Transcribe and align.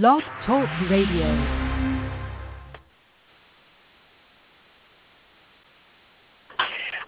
Blog 0.00 0.22
Talk 0.46 0.66
Radio. 0.88 1.26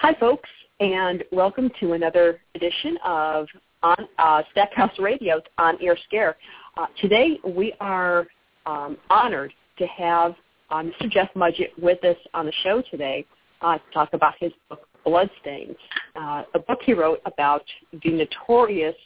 Hi, 0.00 0.14
folks, 0.20 0.50
and 0.80 1.24
welcome 1.32 1.70
to 1.80 1.94
another 1.94 2.42
edition 2.54 2.98
of 3.02 3.46
on 3.82 4.06
uh, 4.18 4.42
Stackhouse 4.50 4.98
Radio 4.98 5.40
on 5.56 5.82
Air 5.82 5.96
Scare. 6.04 6.36
Uh, 6.76 6.84
today, 7.00 7.40
we 7.56 7.72
are 7.80 8.26
um, 8.66 8.98
honored 9.08 9.54
to 9.78 9.86
have 9.86 10.34
uh, 10.68 10.82
Mr. 10.82 11.10
Jeff 11.10 11.30
Mudgett 11.34 11.70
with 11.80 12.04
us 12.04 12.18
on 12.34 12.44
the 12.44 12.52
show 12.64 12.82
today 12.90 13.24
uh, 13.62 13.78
to 13.78 13.84
talk 13.94 14.10
about 14.12 14.34
his 14.38 14.52
book 14.68 14.86
Bloodstains, 15.06 15.78
uh, 16.16 16.42
a 16.52 16.58
book 16.58 16.80
he 16.84 16.92
wrote 16.92 17.22
about 17.24 17.62
the 18.02 18.10
notorious 18.10 18.96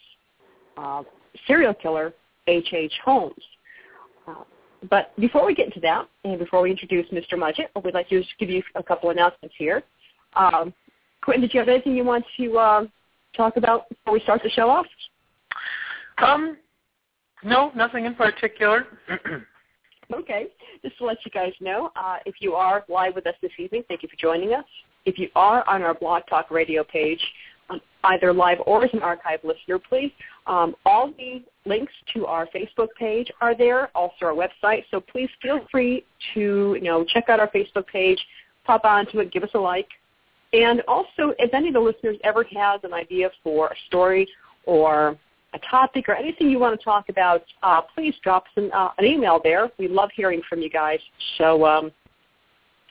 uh, 0.77 1.05
serial 1.47 1.75
killer 1.75 2.13
H.H. 2.49 2.73
H. 2.73 2.93
Holmes. 3.05 3.35
Uh, 4.29 4.45
but 4.91 5.19
before 5.19 5.45
we 5.45 5.55
get 5.55 5.67
into 5.67 5.81
that, 5.81 6.09
and 6.25 6.39
before 6.39 6.63
we 6.63 6.71
introduce 6.71 7.07
Mr. 7.09 7.35
Mudgett, 7.35 7.69
we'd 7.83 7.95
like 7.95 8.09
to 8.11 8.21
just 8.21 8.33
give 8.39 8.49
you 8.49 8.63
a 8.75 8.83
couple 8.83 9.11
announcements 9.11 9.55
here. 9.59 9.83
Um, 10.35 10.73
Quentin, 11.23 11.43
did 11.43 11.53
you 11.53 11.61
have 11.61 11.69
anything 11.69 11.97
you 11.97 12.05
want 12.05 12.25
to 12.37 12.59
uh, 12.59 12.87
talk 13.37 13.57
about 13.57 13.89
before 13.89 14.13
we 14.13 14.21
start 14.21 14.41
the 14.43 14.51
show 14.51 14.69
off? 14.69 14.87
Um, 16.19 16.57
no, 17.43 17.73
nothing 17.75 18.05
in 18.05 18.15
particular. 18.15 18.87
okay, 20.15 20.47
just 20.83 20.97
to 20.99 21.05
let 21.05 21.19
you 21.25 21.31
guys 21.31 21.53
know, 21.61 21.91
uh, 21.97 22.19
if 22.25 22.37
you 22.41 22.55
are 22.55 22.85
live 22.89 23.15
with 23.15 23.27
us 23.27 23.35
this 23.43 23.53
evening, 23.59 23.83
thank 23.89 24.03
you 24.03 24.09
for 24.09 24.17
joining 24.17 24.55
us. 24.55 24.65
If 25.05 25.19
you 25.19 25.29
are 25.35 25.69
on 25.69 25.83
our 25.83 25.95
Blog 25.95 26.23
Talk 26.29 26.51
Radio 26.51 26.85
page, 26.85 27.21
either 28.05 28.33
live 28.33 28.59
or 28.67 28.85
as 28.85 28.91
an 28.93 29.03
archive 29.03 29.41
listener, 29.45 29.79
please. 29.79 30.13
Um, 30.47 30.75
all 30.87 31.13
the 31.17 31.43
links 31.67 31.93
to 32.15 32.27
our 32.27 32.47
Facebook 32.47 32.89
page 32.99 33.31
are 33.41 33.57
there, 33.57 33.91
also 33.95 34.27
our 34.27 34.35
website. 34.35 34.85
So 34.91 35.01
please 35.01 35.29
feel 35.43 35.61
free 35.71 36.05
to 36.35 36.75
you 36.75 36.85
know 36.85 37.05
check 37.05 37.29
out 37.29 37.41
our 37.41 37.49
Facebook 37.49 37.87
page, 37.87 38.19
pop 38.65 38.85
onto 38.85 39.21
it, 39.21 39.33
give 39.33 39.43
us 39.43 39.51
a 39.55 39.59
like, 39.59 39.89
and 40.53 40.83
also 40.89 41.35
if 41.39 41.53
any 41.53 41.69
of 41.69 41.75
the 41.75 41.81
listeners 41.81 42.17
ever 42.25 42.45
has 42.55 42.81
an 42.85 42.93
idea 42.93 43.31
for 43.43 43.69
a 43.69 43.75
story 43.87 44.29
or 44.65 45.17
a 45.55 45.59
topic 45.71 46.09
or 46.09 46.15
anything 46.15 46.51
you 46.51 46.59
want 46.59 46.79
to 46.79 46.85
talk 46.85 47.09
about, 47.09 47.43
uh, 47.63 47.81
please 47.81 48.15
drop 48.23 48.45
us 48.45 48.53
an, 48.57 48.71
uh, 48.73 48.91
an 48.99 49.05
email 49.07 49.41
there. 49.43 49.71
We 49.79 49.89
love 49.89 50.11
hearing 50.15 50.43
from 50.49 50.61
you 50.61 50.69
guys. 50.69 51.01
So 51.37 51.65
um, 51.67 51.91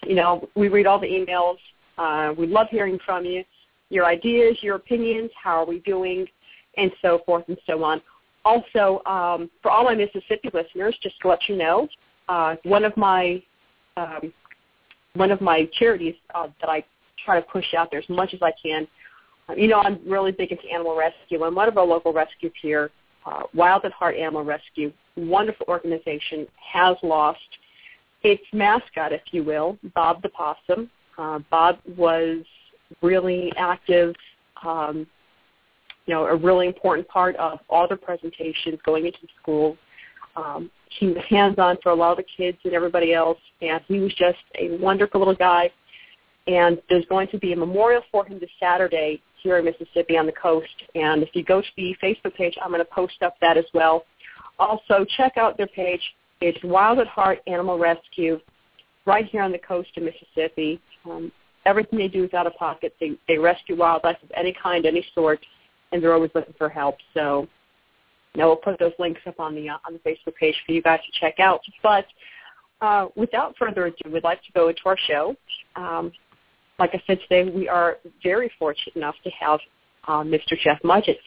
you 0.06 0.16
know 0.16 0.48
we 0.56 0.68
read 0.68 0.86
all 0.86 1.00
the 1.00 1.08
emails. 1.08 1.58
Uh, 1.98 2.34
we 2.38 2.46
love 2.46 2.68
hearing 2.70 3.00
from 3.04 3.26
you 3.26 3.44
your 3.90 4.06
ideas, 4.06 4.58
your 4.62 4.76
opinions, 4.76 5.32
how 5.42 5.62
are 5.62 5.66
we 5.66 5.80
doing, 5.80 6.26
and 6.78 6.92
so 7.02 7.22
forth 7.26 7.46
and 7.48 7.58
so 7.66 7.84
on. 7.84 8.02
Also, 8.46 9.02
um, 9.06 9.50
for 9.62 9.72
all 9.72 9.84
my 9.84 9.96
Mississippi 9.96 10.50
listeners, 10.54 10.98
just 11.02 11.20
to 11.22 11.28
let 11.28 11.40
you 11.50 11.58
know, 11.58 11.88
uh, 12.30 12.56
one 12.64 12.84
of 12.84 12.96
my 12.98 13.42
um, 13.98 14.32
one 15.16 15.32
of 15.32 15.42
my 15.42 15.68
charities 15.80 16.14
uh, 16.36 16.48
that 16.62 16.70
I 16.70 16.84
try 17.26 17.40
to 17.40 17.46
push 17.48 17.74
out 17.74 17.90
there 17.90 18.00
as 18.00 18.10
much 18.10 18.34
as 18.34 18.42
I 18.44 18.52
can. 18.62 18.88
Uh, 19.50 19.54
you 19.54 19.68
know, 19.68 19.80
I'm 19.80 20.00
really 20.08 20.32
big 20.32 20.52
into 20.52 20.64
animal 20.72 20.96
rescue, 20.96 21.44
and 21.44 21.56
one 21.56 21.68
of 21.68 21.78
our 21.78 21.86
local 21.86 22.14
rescues 22.14 22.54
here, 22.62 22.92
uh, 23.26 23.44
Wild 23.54 23.86
at 23.86 23.92
Heart 23.94 24.16
Animal 24.16 24.44
Rescue, 24.44 24.94
wonderful 25.16 25.66
organization, 25.68 26.46
has 26.74 26.96
lost 27.02 27.40
its 28.24 28.44
mascot, 28.54 29.12
if 29.14 29.22
you 29.32 29.44
will, 29.44 29.78
Bob 29.96 30.22
the 30.22 30.30
Possum. 30.30 30.90
Uh, 31.18 31.40
Bob 31.50 31.80
was 31.98 32.44
really 33.02 33.52
active, 33.58 34.16
um, 34.66 35.08
you 36.06 36.14
know, 36.14 36.26
a 36.26 36.36
really 36.36 36.68
important 36.68 37.08
part 37.08 37.36
of 37.36 37.60
all 37.70 37.88
the 37.88 37.96
presentations 37.96 38.80
going 38.86 39.06
into 39.06 39.20
the 39.22 39.28
schools. 39.42 39.78
Um, 40.36 40.70
he 41.00 41.08
was 41.08 41.24
hands-on 41.30 41.78
for 41.84 41.92
a 41.92 41.96
lot 41.96 42.12
of 42.12 42.18
the 42.18 42.26
kids 42.38 42.58
and 42.64 42.74
everybody 42.74 43.14
else, 43.14 43.40
and 43.62 43.82
he 43.88 44.00
was 44.00 44.14
just 44.14 44.38
a 44.58 44.78
wonderful 44.78 45.20
little 45.20 45.36
guy. 45.36 45.72
And 46.48 46.82
there's 46.90 47.06
going 47.06 47.28
to 47.30 47.38
be 47.38 47.52
a 47.54 47.58
memorial 47.58 48.02
for 48.12 48.26
him 48.26 48.40
this 48.40 48.50
Saturday 48.60 49.22
here 49.44 49.58
in 49.58 49.66
Mississippi 49.66 50.18
on 50.18 50.26
the 50.26 50.32
coast. 50.32 50.68
And 50.96 51.22
if 51.22 51.30
you 51.34 51.44
go 51.44 51.62
to 51.62 51.68
the 51.76 51.96
Facebook 52.02 52.36
page, 52.36 52.56
I'm 52.62 52.70
going 52.70 52.80
to 52.80 52.86
post 52.86 53.22
up 53.22 53.36
that 53.42 53.58
as 53.58 53.66
well. 53.74 54.06
Also, 54.60 55.06
check 55.18 55.38
out 55.38 55.58
their 55.58 55.68
page. 55.68 56.02
It's 56.40 56.58
Wild 56.64 57.00
at 57.00 57.08
Heart 57.08 57.40
Animal 57.48 57.78
Rescue 57.78 58.40
right 59.06 59.26
here 59.26 59.42
on 59.42 59.52
the 59.52 59.60
coast 59.60 59.90
of 59.98 60.04
Mississippi. 60.04 60.80
Um, 61.06 61.32
everything 61.68 62.00
they 62.00 62.08
do 62.08 62.24
is 62.24 62.34
out 62.34 62.48
of 62.48 62.56
pocket. 62.56 62.96
They 63.00 63.12
they 63.28 63.38
rescue 63.38 63.76
wildlife 63.76 64.18
of 64.24 64.32
any 64.36 64.56
kind, 64.62 64.86
any 64.86 65.06
sort, 65.14 65.40
and 65.92 66.02
they're 66.02 66.14
always 66.14 66.32
looking 66.34 66.56
for 66.58 66.70
help. 66.70 66.96
So, 67.14 67.48
know, 68.36 68.48
we'll 68.48 68.56
put 68.56 68.80
those 68.80 68.94
links 68.98 69.22
up 69.28 69.40
on 69.40 69.54
the 69.54 69.70
uh, 69.70 69.78
on 69.86 69.94
the 69.94 70.00
Facebook 70.00 70.36
page 70.36 70.56
for 70.66 70.72
you 70.72 70.82
guys 70.82 71.00
to 71.00 71.20
check 71.20 71.40
out. 71.40 71.62
But 71.84 72.06
uh, 72.82 73.08
without 73.16 73.56
further 73.60 73.88
ado, 73.88 74.10
we'd 74.12 74.24
like 74.24 74.42
to 74.44 74.52
go 74.54 74.70
into 74.70 74.82
our 74.86 74.98
show. 75.08 75.36
Um, 75.76 76.12
like 76.80 76.92
I 76.94 77.02
said 77.08 77.20
today, 77.28 77.50
we 77.50 77.68
are 77.68 77.98
very 78.24 78.52
fortunate 78.58 78.96
enough 78.96 79.16
to 79.24 79.30
have 79.40 79.60
uh, 80.08 80.24
Mr. 80.24 80.58
Jeff 80.64 80.82
Mudgett. 80.84 81.18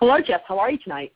Hello, 0.00 0.18
Jeff. 0.24 0.40
How 0.46 0.58
are 0.58 0.70
you 0.70 0.78
tonight? 0.78 1.12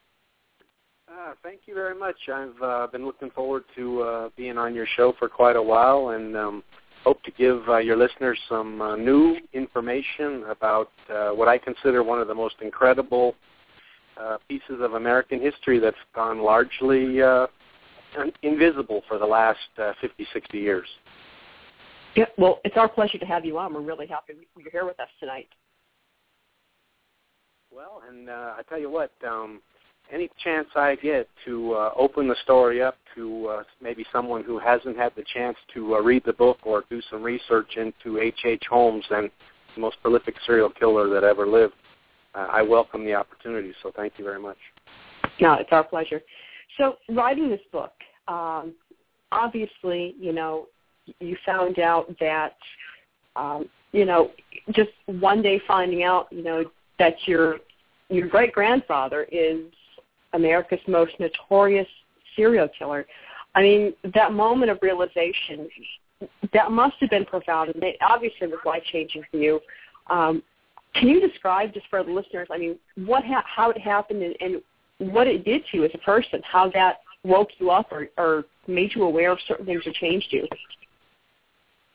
Uh, 1.08 1.34
thank 1.44 1.60
you 1.66 1.74
very 1.74 1.96
much. 1.96 2.16
I've 2.32 2.60
uh, 2.62 2.86
been 2.88 3.04
looking 3.04 3.30
forward 3.30 3.62
to 3.76 4.02
uh, 4.02 4.28
being 4.36 4.58
on 4.58 4.74
your 4.74 4.86
show 4.96 5.14
for 5.18 5.28
quite 5.28 5.54
a 5.54 5.62
while, 5.62 6.08
and 6.08 6.36
um, 6.36 6.64
hope 7.04 7.22
to 7.22 7.30
give 7.32 7.68
uh, 7.68 7.76
your 7.76 7.96
listeners 7.96 8.38
some 8.48 8.80
uh, 8.80 8.96
new 8.96 9.36
information 9.52 10.44
about 10.48 10.88
uh, 11.12 11.30
what 11.30 11.48
I 11.48 11.58
consider 11.58 12.02
one 12.02 12.20
of 12.20 12.28
the 12.28 12.34
most 12.34 12.56
incredible 12.62 13.34
uh, 14.20 14.38
pieces 14.48 14.80
of 14.80 14.94
American 14.94 15.40
history 15.40 15.78
that's 15.78 15.96
gone 16.14 16.40
largely 16.40 17.20
uh, 17.20 17.46
invisible 18.42 19.02
for 19.06 19.18
the 19.18 19.26
last 19.26 19.58
uh, 19.78 19.92
50, 20.00 20.26
60 20.32 20.58
years. 20.58 20.86
Yeah, 22.16 22.26
well, 22.38 22.60
it's 22.64 22.76
our 22.76 22.88
pleasure 22.88 23.18
to 23.18 23.26
have 23.26 23.44
you 23.44 23.58
on. 23.58 23.74
We're 23.74 23.80
really 23.80 24.06
happy 24.06 24.34
you're 24.56 24.70
here 24.70 24.84
with 24.84 24.98
us 25.00 25.08
tonight. 25.20 25.48
Well, 27.74 28.02
and 28.08 28.30
uh, 28.30 28.54
I 28.56 28.62
tell 28.68 28.78
you 28.78 28.88
what, 28.88 29.10
um, 29.26 29.60
any 30.14 30.30
chance 30.42 30.68
I 30.76 30.94
get 30.94 31.28
to 31.44 31.74
uh, 31.74 31.90
open 31.96 32.28
the 32.28 32.36
story 32.44 32.80
up 32.80 32.96
to 33.16 33.48
uh, 33.48 33.62
maybe 33.82 34.06
someone 34.12 34.44
who 34.44 34.58
hasn't 34.58 34.96
had 34.96 35.12
the 35.16 35.24
chance 35.34 35.56
to 35.74 35.96
uh, 35.96 36.00
read 36.00 36.22
the 36.24 36.32
book 36.32 36.58
or 36.62 36.84
do 36.88 37.02
some 37.10 37.22
research 37.22 37.76
into 37.76 38.18
H.H. 38.18 38.44
H. 38.44 38.62
Holmes 38.70 39.04
and 39.10 39.28
the 39.74 39.80
most 39.80 39.96
prolific 40.02 40.36
serial 40.46 40.70
killer 40.70 41.08
that 41.08 41.24
ever 41.24 41.46
lived, 41.46 41.74
uh, 42.34 42.46
I 42.50 42.62
welcome 42.62 43.04
the 43.04 43.14
opportunity. 43.14 43.72
So 43.82 43.92
thank 43.96 44.12
you 44.16 44.24
very 44.24 44.40
much. 44.40 44.56
No, 45.40 45.54
it's 45.54 45.70
our 45.72 45.82
pleasure. 45.82 46.22
So 46.78 46.94
writing 47.08 47.50
this 47.50 47.60
book, 47.72 47.92
um, 48.28 48.74
obviously, 49.32 50.14
you 50.18 50.32
know, 50.32 50.68
you 51.18 51.36
found 51.44 51.80
out 51.80 52.14
that, 52.20 52.56
um, 53.34 53.68
you 53.90 54.04
know, 54.04 54.30
just 54.70 54.90
one 55.06 55.42
day 55.42 55.60
finding 55.66 56.04
out, 56.04 56.28
you 56.30 56.42
know, 56.44 56.64
that 57.00 57.14
your 57.26 57.56
your 58.10 58.28
great 58.28 58.52
grandfather 58.52 59.26
is 59.32 59.62
America's 60.34 60.80
most 60.86 61.12
notorious 61.18 61.88
serial 62.36 62.68
killer. 62.78 63.06
I 63.54 63.62
mean, 63.62 63.94
that 64.14 64.32
moment 64.32 64.70
of 64.70 64.78
realization, 64.82 65.68
that 66.52 66.70
must 66.70 66.96
have 67.00 67.10
been 67.10 67.24
profound. 67.24 67.74
And 67.74 67.82
it 67.82 67.96
obviously 68.00 68.46
was 68.48 68.58
life 68.64 68.82
changing 68.92 69.22
for 69.30 69.36
you. 69.36 69.60
Um, 70.10 70.42
can 70.94 71.08
you 71.08 71.20
describe, 71.26 71.72
just 71.72 71.86
for 71.88 72.02
the 72.04 72.12
listeners, 72.12 72.48
I 72.50 72.58
mean, 72.58 72.78
what 73.06 73.24
ha- 73.24 73.44
how 73.46 73.70
it 73.70 73.78
happened 73.78 74.22
and, 74.22 74.36
and 74.40 75.12
what 75.12 75.26
it 75.26 75.44
did 75.44 75.62
to 75.70 75.78
you 75.78 75.84
as 75.84 75.90
a 75.94 75.98
person, 75.98 76.40
how 76.44 76.70
that 76.70 76.98
woke 77.24 77.48
you 77.58 77.70
up 77.70 77.90
or, 77.90 78.08
or 78.18 78.44
made 78.68 78.94
you 78.94 79.02
aware 79.04 79.32
of 79.32 79.38
certain 79.48 79.66
things 79.66 79.82
or 79.86 79.92
changed 79.92 80.28
you? 80.30 80.46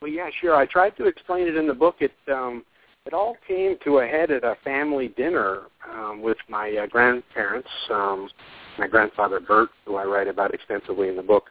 Well, 0.01 0.11
yeah, 0.11 0.29
sure. 0.41 0.55
I 0.55 0.65
tried 0.65 0.95
to 0.97 1.05
explain 1.05 1.47
it 1.47 1.55
in 1.55 1.67
the 1.67 1.73
book. 1.73 1.95
It 1.99 2.11
um, 2.31 2.63
it 3.09 3.13
all 3.15 3.35
came 3.47 3.75
to 3.83 3.97
a 3.97 4.05
head 4.05 4.29
at 4.29 4.43
a 4.43 4.55
family 4.63 5.07
dinner 5.07 5.61
um, 5.91 6.21
with 6.21 6.37
my 6.47 6.69
uh, 6.73 6.85
grandparents, 6.85 7.67
um, 7.89 8.29
my 8.77 8.85
grandfather 8.85 9.39
Bert, 9.39 9.69
who 9.85 9.95
I 9.95 10.03
write 10.03 10.27
about 10.27 10.53
extensively 10.53 11.07
in 11.07 11.15
the 11.15 11.23
book. 11.23 11.45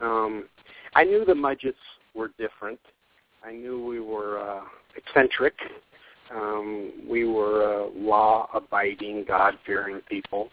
Um, 0.00 0.48
I 0.96 1.04
knew 1.04 1.24
the 1.24 1.32
Mudgetts 1.32 1.74
were 2.16 2.32
different. 2.38 2.80
I 3.44 3.52
knew 3.52 3.86
we 3.86 4.00
were 4.00 4.40
uh, 4.40 4.64
eccentric. 4.96 5.54
Um, 6.34 6.90
we 7.08 7.24
were 7.24 7.84
uh, 7.84 7.90
law-abiding, 7.94 9.26
God-fearing 9.28 10.00
people 10.08 10.48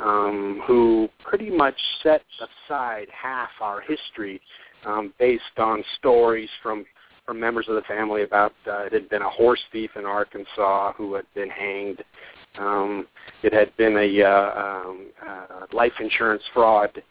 um, 0.00 0.60
who 0.66 1.08
pretty 1.22 1.50
much 1.50 1.76
set 2.02 2.22
aside 2.40 3.06
half 3.12 3.50
our 3.60 3.80
history 3.80 4.40
um, 4.84 5.14
based 5.20 5.44
on 5.56 5.84
stories 5.98 6.50
from 6.64 6.84
from 7.26 7.40
members 7.40 7.66
of 7.68 7.74
the 7.74 7.82
family 7.82 8.22
about 8.22 8.52
uh, 8.66 8.84
it 8.84 8.92
had 8.92 9.08
been 9.08 9.22
a 9.22 9.30
horse 9.30 9.60
thief 9.72 9.90
in 9.96 10.04
Arkansas 10.04 10.92
who 10.92 11.14
had 11.14 11.26
been 11.34 11.50
hanged. 11.50 12.02
Um, 12.58 13.06
it 13.42 13.52
had 13.52 13.76
been 13.76 13.96
a 13.96 14.22
uh, 14.22 14.60
um, 14.60 15.06
uh, 15.26 15.66
life 15.72 15.92
insurance 16.00 16.42
fraud 16.52 17.02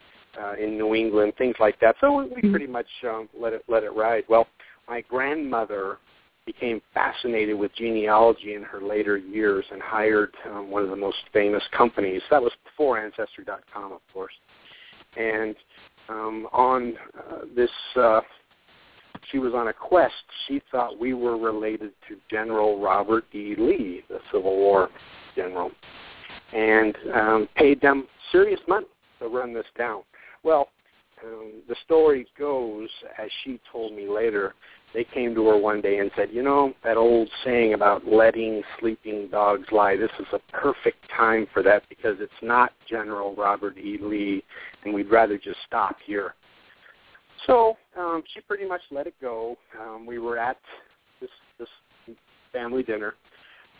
uh, 0.42 0.54
in 0.54 0.77
New 0.77 0.95
England, 0.95 1.33
things 1.38 1.56
like 1.60 1.80
that. 1.81 1.95
So 2.00 2.24
we 2.24 2.30
Mm-hmm. 2.30 2.51
pretty 2.51 2.68
much 2.68 2.88
um, 3.07 3.30
let 3.39 3.54
it 3.54 3.63
let 3.68 3.83
it 3.83 3.94
ride. 3.95 4.24
Well, 4.27 4.48
my 4.88 5.01
grandmother 5.01 5.98
became 6.45 6.81
fascinated 6.94 7.57
with 7.57 7.74
genealogy 7.75 8.56
in 8.56 8.63
her 8.63 8.81
later 8.81 9.18
years 9.18 9.63
and 9.71 9.81
hired 9.81 10.33
um, 10.51 10.69
one 10.69 10.83
of 10.83 10.89
the 10.89 10.95
most 10.95 11.18
famous 11.31 11.63
companies. 11.71 12.21
That 12.30 12.42
was 12.42 12.51
before 12.66 13.00
Ancestry.com, 13.00 13.94
of 13.94 14.01
course. 14.13 14.33
and 15.16 15.56
um, 16.09 16.48
on 16.51 16.95
uh, 17.18 17.39
this. 17.56 17.71
Uh, 17.95 18.21
she 19.31 19.39
was 19.39 19.53
on 19.53 19.67
a 19.67 19.73
quest. 19.73 20.13
She 20.47 20.61
thought 20.71 20.99
we 20.99 21.13
were 21.13 21.37
related 21.37 21.91
to 22.09 22.17
General 22.29 22.79
Robert 22.79 23.25
E. 23.33 23.55
Lee, 23.57 24.03
the 24.09 24.19
Civil 24.31 24.55
War 24.55 24.89
general, 25.35 25.71
and 26.53 26.95
um, 27.13 27.49
paid 27.55 27.81
them 27.81 28.07
serious 28.31 28.59
money 28.67 28.87
to 29.19 29.27
run 29.27 29.53
this 29.53 29.65
down. 29.77 30.01
Well, 30.43 30.69
um, 31.23 31.61
the 31.67 31.75
story 31.85 32.27
goes, 32.37 32.89
as 33.17 33.29
she 33.43 33.59
told 33.71 33.93
me 33.93 34.07
later, 34.09 34.53
they 34.93 35.03
came 35.03 35.33
to 35.33 35.47
her 35.47 35.57
one 35.57 35.81
day 35.81 35.99
and 35.99 36.11
said, 36.15 36.29
you 36.31 36.43
know, 36.43 36.73
that 36.83 36.97
old 36.97 37.29
saying 37.43 37.73
about 37.73 38.07
letting 38.07 38.61
sleeping 38.79 39.27
dogs 39.31 39.67
lie, 39.71 39.95
this 39.95 40.11
is 40.19 40.27
a 40.33 40.39
perfect 40.51 40.97
time 41.15 41.47
for 41.51 41.63
that 41.63 41.83
because 41.89 42.17
it's 42.19 42.31
not 42.41 42.73
General 42.87 43.35
Robert 43.35 43.77
E. 43.77 43.97
Lee, 43.99 44.43
and 44.83 44.93
we'd 44.93 45.09
rather 45.09 45.37
just 45.37 45.57
stop 45.65 45.97
here. 46.05 46.35
So 47.45 47.78
um, 47.98 48.24
she 48.34 48.42
pretty 48.42 48.68
much 48.68 48.81
let 48.92 49.07
it 49.07 49.16
go. 49.22 49.57
Um, 49.80 50.06
we 50.06 50.19
were 50.19 50.38
at 50.38 50.57
this 51.19 51.30
this 51.60 51.69
family 52.51 52.84
dinner. 52.84 53.16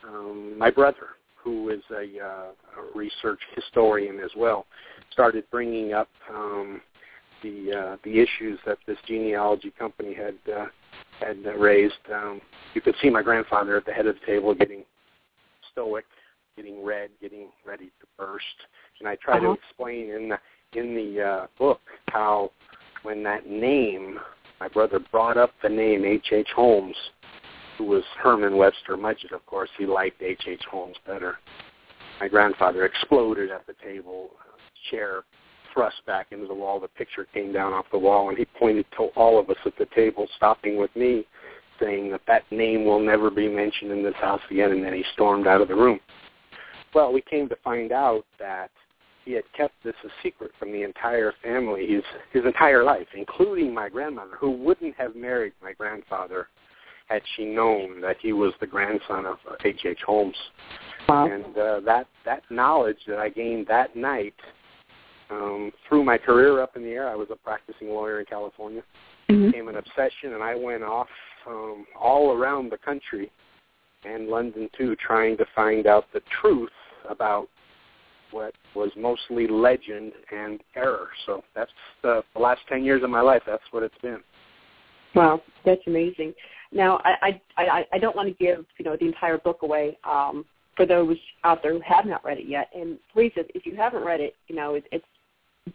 Um, 0.06 0.58
my 0.58 0.70
brother, 0.70 1.08
who 1.42 1.70
is 1.70 1.82
a, 1.92 2.26
uh, 2.26 2.82
a 2.82 2.98
research 2.98 3.40
historian 3.56 4.20
as 4.20 4.32
well, 4.36 4.66
started 5.12 5.46
bringing 5.52 5.94
up 5.94 6.10
um, 6.34 6.82
the 7.42 7.72
uh, 7.72 7.98
the 8.04 8.20
issues 8.20 8.60
that 8.66 8.78
this 8.88 8.98
genealogy 9.08 9.72
company 9.78 10.14
had 10.14 10.36
uh, 10.54 10.66
had 11.20 11.38
raised. 11.58 11.94
Um, 12.14 12.42
you 12.74 12.82
could 12.82 12.96
see 13.02 13.10
my 13.10 13.22
grandfather 13.22 13.78
at 13.78 13.86
the 13.86 13.92
head 13.92 14.08
of 14.08 14.16
the 14.20 14.26
table 14.26 14.54
getting 14.54 14.84
stoic, 15.72 16.06
getting 16.56 16.84
red, 16.84 17.10
getting 17.22 17.48
ready 17.66 17.86
to 17.86 18.08
burst. 18.18 18.46
And 19.00 19.08
I 19.08 19.16
try 19.16 19.38
uh-huh. 19.38 19.48
to 19.48 19.52
explain 19.54 20.10
in 20.10 20.30
the 20.30 20.38
in 20.80 20.96
the 20.96 21.22
uh, 21.22 21.48
book 21.58 21.82
how 22.10 22.52
when 23.04 23.24
that 23.24 23.48
name, 23.48 24.20
my 24.60 24.68
brother 24.68 25.00
brought 25.12 25.38
up 25.38 25.52
the 25.62 25.70
name 25.70 26.06
H. 26.06 26.28
H. 26.32 26.50
Holmes, 26.56 26.96
who 27.78 27.86
was 27.86 28.04
Herman 28.20 28.58
Webster 28.58 28.98
Mudgett, 28.98 29.34
of 29.34 29.46
course, 29.46 29.70
he 29.78 29.86
liked 29.86 30.22
H. 30.22 30.44
H. 30.48 30.64
Holmes 30.70 30.96
better. 31.06 31.38
My 32.20 32.28
grandfather 32.28 32.86
exploded 32.86 33.52
at 33.52 33.68
the 33.68 33.76
table, 33.84 34.30
chair 34.90 35.24
thrust 35.74 36.06
back 36.06 36.28
into 36.32 36.48
the 36.48 36.54
wall. 36.54 36.80
The 36.80 36.88
picture 36.88 37.28
came 37.34 37.52
down 37.52 37.74
off 37.74 37.86
the 37.92 37.98
wall, 37.98 38.30
and 38.30 38.38
he 38.38 38.46
pointed 38.46 38.86
to 38.98 39.06
all 39.16 39.40
of 39.40 39.50
us 39.50 39.58
at 39.66 39.78
the 39.78 39.88
table, 39.96 40.28
stopping 40.36 40.78
with 40.78 40.96
me, 40.96 41.26
saying 41.80 42.12
that 42.12 42.22
that 42.28 42.44
name 42.52 42.86
will 42.86 43.00
never 43.00 43.30
be 43.32 43.50
mentioned 43.50 43.92
in 43.92 44.04
this 44.04 44.16
house 44.16 44.42
again, 44.52 44.72
and 44.72 44.84
then 44.84 44.94
he 44.94 45.04
stormed 45.14 45.48
out 45.48 45.62
of 45.62 45.68
the 45.68 45.76
room. 45.76 46.00
Well, 46.94 47.12
we 47.12 47.22
came 47.22 47.50
to 47.50 47.56
find 47.64 47.92
out 47.92 48.24
that 48.40 48.70
he 49.26 49.34
had 49.34 49.44
kept 49.56 49.74
this 49.84 49.96
a 50.04 50.10
secret 50.22 50.52
from 50.60 50.72
the 50.72 50.84
entire 50.84 51.34
family 51.44 51.88
his 51.88 52.04
his 52.32 52.46
entire 52.46 52.84
life, 52.84 53.08
including 53.16 53.74
my 53.74 53.90
grandmother, 53.90 54.36
who 54.40 54.52
wouldn't 54.52 54.96
have 54.96 55.16
married 55.16 55.54
my 55.62 55.74
grandfather 55.74 56.48
had 57.08 57.22
she 57.36 57.46
known 57.46 58.00
that 58.02 58.16
he 58.22 58.34
was 58.34 58.54
the 58.60 58.68
grandson 58.68 59.26
of 59.26 59.38
H. 59.64 59.82
H. 59.86 60.00
Holmes. 60.06 60.36
Wow. 61.08 61.30
And 61.30 61.58
uh, 61.58 61.80
that 61.82 62.08
that 62.26 62.44
knowledge 62.50 63.00
that 63.08 63.20
I 63.20 63.30
gained 63.30 63.68
that 63.68 63.96
night 63.96 64.36
um, 65.30 65.72
through 65.88 66.04
my 66.04 66.18
career 66.18 66.62
up 66.62 66.76
in 66.76 66.84
the 66.84 66.90
air, 66.90 67.10
I 67.10 67.16
was 67.16 67.28
a 67.32 67.36
practicing 67.36 67.90
lawyer 67.90 68.20
in 68.20 68.26
California. 68.26 68.84
Mm-hmm. 69.30 69.48
Became 69.48 69.68
an 69.70 69.78
obsession, 69.78 70.34
and 70.34 70.44
I 70.44 70.56
went 70.56 70.84
off 70.84 71.08
um, 71.48 71.86
all 72.00 72.32
around 72.32 72.72
the 72.72 72.78
country 72.78 73.32
and 74.06 74.28
London 74.28 74.70
too, 74.78 74.96
trying 74.96 75.38
to 75.38 75.46
find 75.56 75.88
out 75.88 76.06
the 76.14 76.22
truth 76.42 76.70
about 77.10 77.48
what 78.34 78.54
was 78.76 78.90
mostly 78.98 79.48
legend 79.48 80.12
and 80.36 80.60
error. 80.76 81.10
So 81.26 81.44
that's 81.56 81.72
the, 82.02 82.24
the 82.34 82.42
last 82.42 82.62
ten 82.68 82.84
years 82.84 83.04
of 83.04 83.10
my 83.10 83.22
life. 83.22 83.44
That's 83.46 83.64
what 83.72 83.84
it's 83.84 83.98
been. 84.02 84.20
Wow, 85.16 85.42
that's 85.64 85.82
amazing. 85.88 86.34
Now, 86.72 87.00
I 87.06 87.42
I 87.58 87.64
I, 87.64 87.86
I 87.94 87.98
don't 88.00 88.16
want 88.16 88.28
to 88.30 88.44
give 88.44 88.66
you 88.78 88.86
know 88.86 88.98
the 89.00 89.06
entire 89.06 89.38
book 89.38 89.62
away 89.62 89.98
um, 90.04 90.46
for 90.76 90.86
those 90.86 91.18
out 91.44 91.62
there 91.62 91.74
who 91.74 91.82
have 91.82 92.06
not 92.06 92.26
read 92.26 92.40
it 92.40 92.48
yet. 92.48 92.70
And 92.76 92.98
please, 93.14 93.32
if, 93.36 93.48
if 93.54 93.66
you 93.66 93.76
haven't 93.76 94.04
read 94.04 94.20
it, 94.20 94.36
you 94.48 94.56
know 94.56 94.76
it, 94.76 94.86
it's 94.92 95.06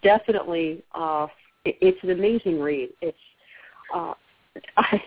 definitely 0.03 0.83
uh, 0.95 1.29
it, 1.65 1.77
it's 1.81 2.03
an 2.03 2.11
amazing 2.11 2.61
read. 2.61 2.91
It's 3.01 3.17
uh, 3.95 4.15
I 4.77 5.03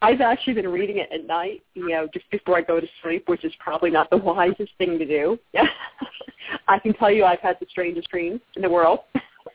I've 0.00 0.20
actually 0.20 0.54
been 0.54 0.68
reading 0.68 0.98
it 0.98 1.08
at 1.12 1.26
night, 1.26 1.62
you 1.74 1.88
know, 1.88 2.08
just 2.12 2.30
before 2.30 2.56
I 2.56 2.62
go 2.62 2.78
to 2.78 2.86
sleep, 3.02 3.24
which 3.28 3.44
is 3.44 3.52
probably 3.58 3.90
not 3.90 4.08
the 4.10 4.16
wisest 4.18 4.70
thing 4.78 4.98
to 4.98 5.04
do. 5.04 5.38
I 6.68 6.78
can 6.78 6.94
tell 6.94 7.10
you 7.10 7.24
I've 7.24 7.40
had 7.40 7.56
the 7.60 7.66
strangest 7.68 8.08
dreams 8.08 8.40
in 8.56 8.62
the 8.62 8.70
world. 8.70 9.00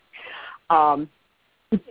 um, 0.69 1.10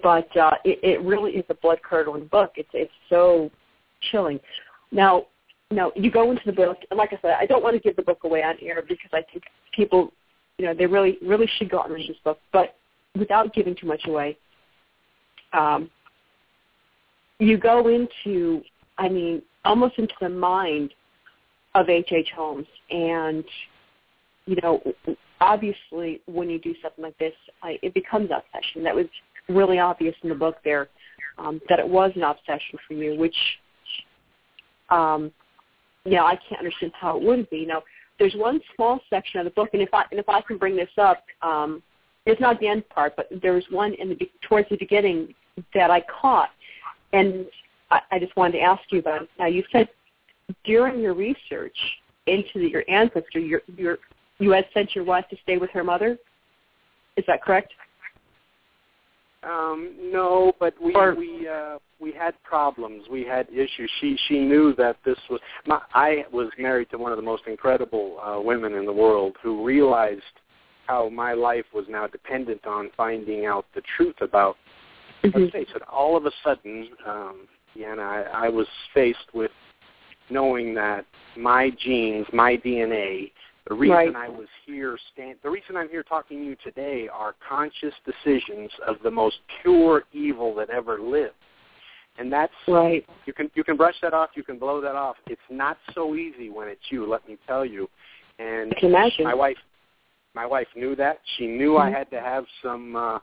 but 0.02 0.34
uh, 0.36 0.52
it, 0.64 0.78
it 0.82 1.00
really 1.02 1.32
is 1.32 1.44
a 1.48 1.54
blood 1.54 1.78
curdling 1.82 2.26
book. 2.26 2.52
It's 2.56 2.68
it's 2.72 2.92
so 3.08 3.50
chilling. 4.10 4.38
Now, 4.90 5.26
now 5.70 5.90
you 5.96 6.10
go 6.10 6.30
into 6.30 6.42
the 6.44 6.52
book, 6.52 6.78
and 6.90 6.98
like 6.98 7.12
I 7.12 7.18
said, 7.22 7.36
I 7.40 7.46
don't 7.46 7.62
want 7.62 7.74
to 7.74 7.80
give 7.80 7.96
the 7.96 8.02
book 8.02 8.20
away 8.24 8.42
on 8.42 8.56
air 8.62 8.82
because 8.86 9.10
I 9.12 9.22
think 9.32 9.44
people, 9.74 10.12
you 10.58 10.66
know, 10.66 10.74
they 10.74 10.86
really 10.86 11.18
really 11.22 11.48
should 11.56 11.70
go 11.70 11.80
out 11.80 11.86
and 11.86 11.94
read 11.94 12.08
this 12.08 12.16
book. 12.22 12.38
But 12.52 12.76
without 13.18 13.54
giving 13.54 13.74
too 13.74 13.86
much 13.86 14.02
away, 14.06 14.36
um, 15.52 15.90
you 17.38 17.58
go 17.58 17.88
into, 17.88 18.62
I 18.98 19.08
mean, 19.08 19.42
almost 19.64 19.98
into 19.98 20.14
the 20.20 20.28
mind 20.28 20.92
of 21.74 21.88
H. 21.88 22.08
H. 22.12 22.28
Holmes, 22.34 22.66
and 22.90 23.44
you 24.46 24.56
know, 24.62 24.82
obviously, 25.40 26.20
when 26.26 26.50
you 26.50 26.58
do 26.58 26.74
something 26.82 27.02
like 27.02 27.16
this, 27.18 27.34
I, 27.62 27.78
it 27.82 27.94
becomes 27.94 28.30
obsession. 28.30 28.82
That 28.84 28.94
was 28.94 29.06
really 29.48 29.78
obvious 29.78 30.14
in 30.22 30.28
the 30.28 30.34
book 30.34 30.56
there, 30.64 30.88
um, 31.38 31.60
that 31.68 31.78
it 31.78 31.88
was 31.88 32.12
an 32.16 32.22
obsession 32.22 32.78
for 32.86 32.94
you, 32.94 33.18
which, 33.18 33.36
um, 34.90 35.32
you 36.04 36.12
know, 36.12 36.26
I 36.26 36.36
can't 36.48 36.58
understand 36.58 36.92
how 37.00 37.16
it 37.16 37.22
wouldn't 37.22 37.50
be. 37.50 37.64
Now, 37.64 37.82
there's 38.18 38.34
one 38.34 38.60
small 38.74 39.00
section 39.10 39.40
of 39.40 39.44
the 39.44 39.50
book, 39.50 39.70
and 39.72 39.82
if 39.82 39.92
I 39.92 40.04
and 40.10 40.20
if 40.20 40.28
I 40.28 40.40
can 40.42 40.58
bring 40.58 40.76
this 40.76 40.90
up, 40.98 41.24
um, 41.42 41.82
it's 42.26 42.40
not 42.40 42.60
the 42.60 42.68
end 42.68 42.88
part, 42.88 43.14
but 43.16 43.28
there 43.42 43.54
was 43.54 43.64
one 43.70 43.94
in 43.94 44.10
the 44.10 44.30
towards 44.48 44.68
the 44.68 44.76
beginning 44.76 45.34
that 45.74 45.90
I 45.90 46.02
caught, 46.20 46.50
and 47.12 47.46
I, 47.90 48.00
I 48.12 48.18
just 48.18 48.36
wanted 48.36 48.58
to 48.58 48.60
ask 48.60 48.82
you 48.90 48.98
about. 48.98 49.28
Now, 49.38 49.46
you 49.46 49.64
said 49.72 49.88
during 50.64 51.00
your 51.00 51.14
research 51.14 51.76
into 52.26 52.50
the, 52.54 52.68
your 52.68 52.84
ancestor, 52.88 53.38
your 53.38 53.62
your 53.76 53.98
you 54.38 54.50
had 54.50 54.66
sent 54.74 54.94
your 54.94 55.04
wife 55.04 55.24
to 55.30 55.36
stay 55.42 55.58
with 55.58 55.70
her 55.70 55.84
mother. 55.84 56.18
Is 57.16 57.24
that 57.26 57.42
correct? 57.42 57.72
Um, 59.44 59.94
no, 60.00 60.52
but 60.60 60.74
we 60.80 60.94
or, 60.94 61.14
we 61.14 61.48
uh, 61.48 61.78
we 62.00 62.12
had 62.12 62.34
problems. 62.42 63.04
We 63.10 63.24
had 63.24 63.48
issues. 63.48 63.90
She 64.00 64.16
she 64.28 64.40
knew 64.40 64.74
that 64.76 64.96
this 65.04 65.18
was. 65.28 65.40
My, 65.66 65.80
I 65.94 66.24
was 66.32 66.48
married 66.58 66.90
to 66.90 66.98
one 66.98 67.12
of 67.12 67.16
the 67.16 67.24
most 67.24 67.44
incredible 67.46 68.18
uh, 68.22 68.40
women 68.40 68.74
in 68.74 68.86
the 68.86 68.92
world 68.92 69.36
who 69.42 69.64
realized 69.64 70.22
how 70.86 71.08
my 71.08 71.32
life 71.32 71.64
was 71.74 71.84
now 71.88 72.06
dependent 72.06 72.66
on 72.66 72.90
finding 72.96 73.46
out 73.46 73.66
the 73.74 73.82
truth 73.96 74.16
about. 74.20 74.56
Mm-hmm. 75.24 75.38
Let's 75.38 75.52
face 75.52 75.68
it. 75.74 75.82
All 75.88 76.16
of 76.16 76.26
a 76.26 76.32
sudden, 76.42 76.88
um, 77.06 77.48
yeah, 77.74 77.94
I, 77.98 78.46
I 78.46 78.48
was 78.48 78.66
faced 78.92 79.32
with 79.32 79.50
knowing 80.30 80.74
that 80.74 81.04
my 81.36 81.70
genes, 81.84 82.26
my 82.32 82.56
DNA, 82.56 83.30
the 83.68 83.74
reason 83.74 83.96
right. 83.96 84.16
I 84.16 84.28
was 84.28 84.48
here, 84.66 84.98
stand, 85.12 85.36
the 85.42 85.50
reason 85.50 85.76
I'm 85.76 85.88
here 85.88 86.02
talking 86.02 86.38
to 86.38 86.44
you 86.44 86.56
today 86.64 87.08
are 87.12 87.34
conscious 87.48 87.94
decisions 88.04 88.70
of 88.86 88.96
the 89.04 89.10
most 89.10 89.36
pure 89.62 90.02
evil 90.12 90.54
that 90.56 90.70
ever 90.70 91.00
lived. 91.00 91.34
And 92.18 92.30
that's 92.30 92.52
right. 92.68 93.06
You 93.24 93.32
can 93.32 93.50
you 93.54 93.64
can 93.64 93.76
brush 93.76 93.94
that 94.02 94.12
off. 94.12 94.30
You 94.34 94.42
can 94.42 94.58
blow 94.58 94.82
that 94.82 94.94
off. 94.94 95.16
It's 95.28 95.40
not 95.48 95.78
so 95.94 96.14
easy 96.14 96.50
when 96.50 96.68
it's 96.68 96.82
you. 96.90 97.08
Let 97.08 97.26
me 97.26 97.38
tell 97.46 97.64
you. 97.64 97.88
And 98.38 98.72
I 98.76 98.80
can 98.80 98.90
imagine. 98.90 99.24
my 99.24 99.34
wife, 99.34 99.56
my 100.34 100.44
wife 100.44 100.66
knew 100.76 100.94
that. 100.96 101.20
She 101.36 101.46
knew 101.46 101.72
mm-hmm. 101.72 101.94
I 101.94 101.98
had 101.98 102.10
to 102.10 102.20
have 102.20 102.44
some 102.62 102.96
uh, 102.96 103.18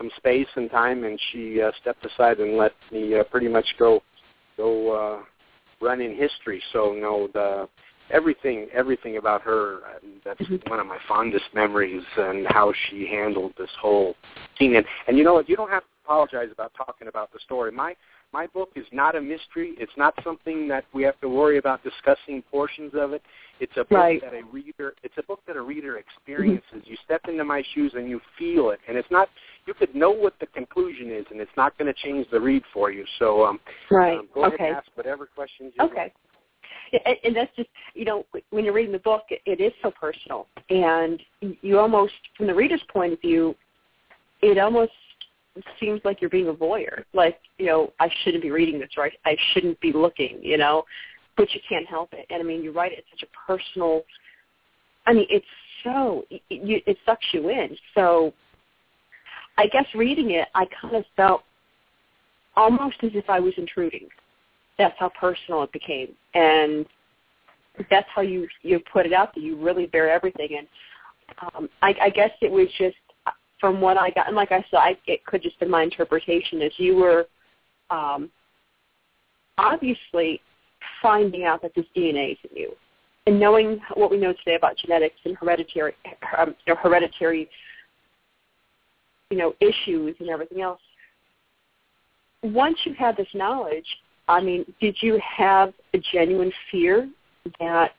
some 0.00 0.10
space 0.16 0.46
and 0.56 0.70
time, 0.70 1.04
and 1.04 1.20
she 1.30 1.60
uh, 1.60 1.70
stepped 1.80 2.04
aside 2.06 2.38
and 2.38 2.56
let 2.56 2.72
me 2.90 3.18
uh, 3.18 3.24
pretty 3.24 3.48
much 3.48 3.66
go 3.78 4.02
go 4.56 4.92
uh, 4.92 5.22
run 5.84 6.00
in 6.00 6.16
history. 6.16 6.62
So 6.72 6.94
no, 6.98 7.28
the 7.34 7.68
everything 8.10 8.66
everything 8.74 9.16
about 9.16 9.42
her 9.42 9.80
that's 10.24 10.40
mm-hmm. 10.40 10.68
one 10.68 10.80
of 10.80 10.86
my 10.86 10.98
fondest 11.08 11.44
memories 11.54 12.02
and 12.16 12.46
how 12.48 12.72
she 12.88 13.06
handled 13.06 13.52
this 13.58 13.70
whole 13.80 14.14
scene 14.58 14.76
and 14.76 14.84
and 15.08 15.16
you 15.16 15.24
know 15.24 15.34
what 15.34 15.48
you 15.48 15.56
don't 15.56 15.70
have 15.70 15.82
to 15.82 15.88
apologize 16.04 16.48
about 16.52 16.72
talking 16.76 17.08
about 17.08 17.32
the 17.32 17.38
story 17.44 17.70
my 17.70 17.94
my 18.32 18.46
book 18.48 18.70
is 18.74 18.86
not 18.92 19.16
a 19.16 19.20
mystery 19.20 19.74
it's 19.78 19.92
not 19.96 20.14
something 20.24 20.66
that 20.66 20.84
we 20.92 21.02
have 21.02 21.18
to 21.20 21.28
worry 21.28 21.58
about 21.58 21.82
discussing 21.84 22.42
portions 22.50 22.92
of 22.94 23.12
it 23.12 23.22
it's 23.60 23.72
a 23.76 23.84
book 23.84 23.92
right. 23.92 24.20
that 24.22 24.34
a 24.34 24.42
reader 24.52 24.94
it's 25.02 25.14
a 25.18 25.22
book 25.22 25.40
that 25.46 25.56
a 25.56 25.62
reader 25.62 25.98
experiences 25.98 26.64
mm-hmm. 26.74 26.90
you 26.90 26.96
step 27.04 27.20
into 27.28 27.44
my 27.44 27.62
shoes 27.74 27.92
and 27.94 28.08
you 28.08 28.20
feel 28.38 28.70
it 28.70 28.80
and 28.88 28.96
it's 28.96 29.10
not 29.10 29.28
you 29.66 29.74
could 29.74 29.94
know 29.94 30.10
what 30.10 30.34
the 30.40 30.46
conclusion 30.46 31.10
is 31.10 31.24
and 31.30 31.40
it's 31.40 31.50
not 31.56 31.76
going 31.78 31.92
to 31.92 32.00
change 32.02 32.26
the 32.30 32.40
read 32.40 32.62
for 32.72 32.90
you 32.90 33.04
so 33.18 33.44
um 33.44 33.60
right 33.90 34.18
um, 34.18 34.28
go 34.34 34.44
okay 34.44 34.56
ahead 34.56 34.68
and 34.68 34.76
ask 34.76 34.86
whatever 34.94 35.26
questions 35.26 35.72
you 35.78 35.84
okay 35.84 36.12
and, 36.92 37.16
and 37.24 37.36
that's 37.36 37.54
just 37.56 37.68
you 37.94 38.04
know 38.04 38.24
when 38.50 38.64
you're 38.64 38.74
reading 38.74 38.92
the 38.92 38.98
book, 38.98 39.22
it, 39.30 39.40
it 39.46 39.62
is 39.62 39.72
so 39.82 39.90
personal, 39.90 40.46
and 40.70 41.22
you 41.40 41.78
almost, 41.78 42.14
from 42.36 42.46
the 42.46 42.54
reader's 42.54 42.82
point 42.92 43.12
of 43.12 43.20
view, 43.20 43.54
it 44.42 44.58
almost 44.58 44.92
seems 45.78 46.00
like 46.04 46.20
you're 46.20 46.30
being 46.30 46.48
a 46.48 46.52
voyeur. 46.52 47.04
Like, 47.12 47.38
you 47.58 47.66
know, 47.66 47.92
I 48.00 48.08
shouldn't 48.22 48.42
be 48.42 48.50
reading 48.50 48.78
this, 48.78 48.90
right? 48.96 49.12
I 49.24 49.36
shouldn't 49.52 49.80
be 49.80 49.92
looking, 49.92 50.38
you 50.42 50.56
know, 50.56 50.84
but 51.36 51.52
you 51.52 51.60
can't 51.68 51.86
help 51.86 52.12
it. 52.12 52.26
And 52.30 52.40
I 52.40 52.44
mean, 52.44 52.62
you 52.62 52.72
write 52.72 52.92
it 52.92 53.04
such 53.10 53.22
a 53.22 53.52
personal. 53.52 54.02
I 55.06 55.12
mean, 55.12 55.26
it's 55.28 55.46
so 55.84 56.24
it, 56.30 56.42
it 56.50 56.96
sucks 57.06 57.26
you 57.32 57.48
in. 57.48 57.76
So, 57.94 58.32
I 59.60 59.66
guess 59.66 59.84
reading 59.94 60.30
it, 60.30 60.48
I 60.54 60.64
kind 60.80 60.96
of 60.96 61.04
felt 61.16 61.42
almost 62.56 62.96
as 63.02 63.10
if 63.12 63.28
I 63.28 63.40
was 63.40 63.52
intruding. 63.58 64.08
That's 64.78 64.98
how 64.98 65.10
personal 65.20 65.62
it 65.64 65.72
became, 65.72 66.08
and 66.32 66.86
that's 67.90 68.08
how 68.14 68.22
you 68.22 68.48
you 68.62 68.80
put 68.90 69.04
it 69.04 69.12
out 69.12 69.34
there. 69.34 69.44
You 69.44 69.62
really 69.62 69.84
bear 69.84 70.10
everything, 70.10 70.56
and 70.56 70.66
um, 71.42 71.68
I, 71.82 71.94
I 72.00 72.08
guess 72.08 72.30
it 72.40 72.50
was 72.50 72.68
just 72.78 72.96
from 73.60 73.82
what 73.82 73.98
I 73.98 74.08
got, 74.08 74.28
and 74.28 74.34
like 74.34 74.50
I 74.50 74.64
said, 74.70 74.78
I, 74.78 74.96
it 75.06 75.26
could 75.26 75.42
just 75.42 75.60
be 75.60 75.66
my 75.66 75.82
interpretation. 75.82 76.62
Is 76.62 76.72
you 76.78 76.96
were 76.96 77.26
um, 77.90 78.30
obviously 79.58 80.40
finding 81.02 81.44
out 81.44 81.60
that 81.60 81.72
this 81.76 81.84
DNA 81.94 82.32
is 82.32 82.38
in 82.50 82.56
you, 82.56 82.72
and 83.26 83.38
knowing 83.38 83.78
what 83.92 84.10
we 84.10 84.16
know 84.16 84.32
today 84.32 84.54
about 84.54 84.78
genetics 84.78 85.16
and 85.26 85.36
hereditary, 85.36 85.92
um, 86.38 86.54
you 86.66 86.72
know, 86.72 86.80
hereditary, 86.82 87.50
you 89.30 89.36
know, 89.36 89.54
issues 89.60 90.16
and 90.20 90.28
everything 90.28 90.60
else. 90.60 90.80
Once 92.42 92.76
you 92.84 92.94
had 92.94 93.16
this 93.16 93.28
knowledge, 93.34 93.86
I 94.28 94.40
mean, 94.40 94.64
did 94.80 94.96
you 95.00 95.20
have 95.36 95.72
a 95.94 95.98
genuine 96.12 96.52
fear 96.70 97.08
that 97.58 97.94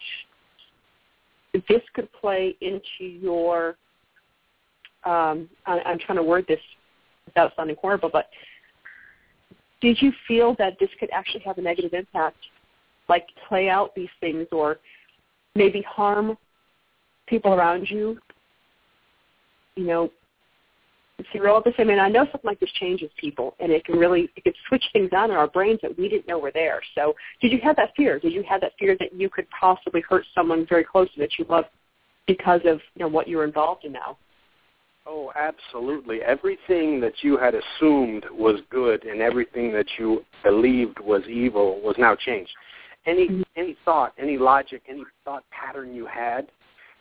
this 1.53 1.81
could 1.93 2.11
play 2.13 2.55
into 2.61 3.05
your 3.05 3.75
um, 5.03 5.50
I, 5.65 5.79
I'm 5.85 6.00
trying 6.00 6.17
to 6.17 6.23
word 6.23 6.45
this 6.47 6.59
without 7.25 7.53
sounding 7.55 7.75
horrible, 7.81 8.09
but 8.11 8.29
did 9.81 10.00
you 10.01 10.11
feel 10.27 10.55
that 10.59 10.77
this 10.79 10.89
could 11.00 11.09
actually 11.11 11.41
have 11.41 11.57
a 11.57 11.61
negative 11.61 11.93
impact, 11.93 12.38
like 13.09 13.25
play 13.47 13.67
out 13.67 13.95
these 13.95 14.09
things 14.19 14.47
or 14.51 14.77
maybe 15.55 15.81
harm 15.81 16.38
people 17.27 17.53
around 17.53 17.89
you? 17.89 18.19
You 19.75 19.85
know, 19.85 20.11
see, 21.32 21.40
we're 21.40 21.50
all 21.50 21.62
the 21.62 21.74
same. 21.78 21.90
And 21.90 22.00
I 22.00 22.10
know 22.10 22.25
something 22.25 22.48
like 22.48 22.60
this 22.60 22.72
changes 22.80 23.10
people, 23.18 23.56
and 23.60 23.72
it 23.72 23.86
can 23.86 23.98
really 23.98 24.30
it 24.36 24.44
can 24.44 24.54
switch 24.68 24.84
things 24.94 25.10
on 25.16 25.32
in 25.32 25.38
our 25.38 25.48
brains 25.48 25.80
that 25.82 25.98
we 25.98 26.10
didn't 26.10 26.28
know 26.28 26.40
were 26.40 26.51
there. 26.51 26.82
So, 26.96 27.13
did 27.42 27.51
you 27.51 27.60
have 27.63 27.75
that 27.78 27.92
fear? 27.96 28.20
Did 28.20 28.34
you 28.34 28.44
have 28.48 28.62
that 28.62 28.74
fear 28.80 28.96
that 29.00 29.13
you 29.13 29.30
could 29.30 29.48
possibly 29.58 30.01
hurt 30.08 30.25
someone 30.34 30.66
very 30.68 30.84
close 30.84 31.12
to 31.13 31.20
that 31.20 31.38
you 31.38 31.46
love 31.50 31.66
because 32.28 32.62
of 32.66 32.80
you 32.96 33.00
know 33.00 33.08
what 33.08 33.28
you're 33.28 33.44
involved 33.44 33.86
in 33.86 33.94
now? 33.94 34.18
Oh, 35.06 35.32
absolutely. 35.36 36.22
Everything 36.22 37.01
that 37.01 37.13
you 37.22 37.38
had 37.38 37.56
assumed 37.56 38.25
was 38.32 38.60
good 38.70 39.04
and 39.04 39.20
everything 39.20 39.74
that 39.74 39.88
you 39.98 40.24
believed 40.44 41.00
was 41.00 41.24
evil 41.28 41.82
was 41.82 41.96
now 41.98 42.16
changed. 42.16 42.51
Any 43.06 43.28
mm-hmm. 43.28 43.42
any 43.58 43.75
thought, 43.84 44.13
any 44.20 44.38
logic, 44.38 44.84
any 44.88 45.04
thought 45.25 45.44
pattern 45.51 45.94
you 45.96 46.06
had 46.06 46.48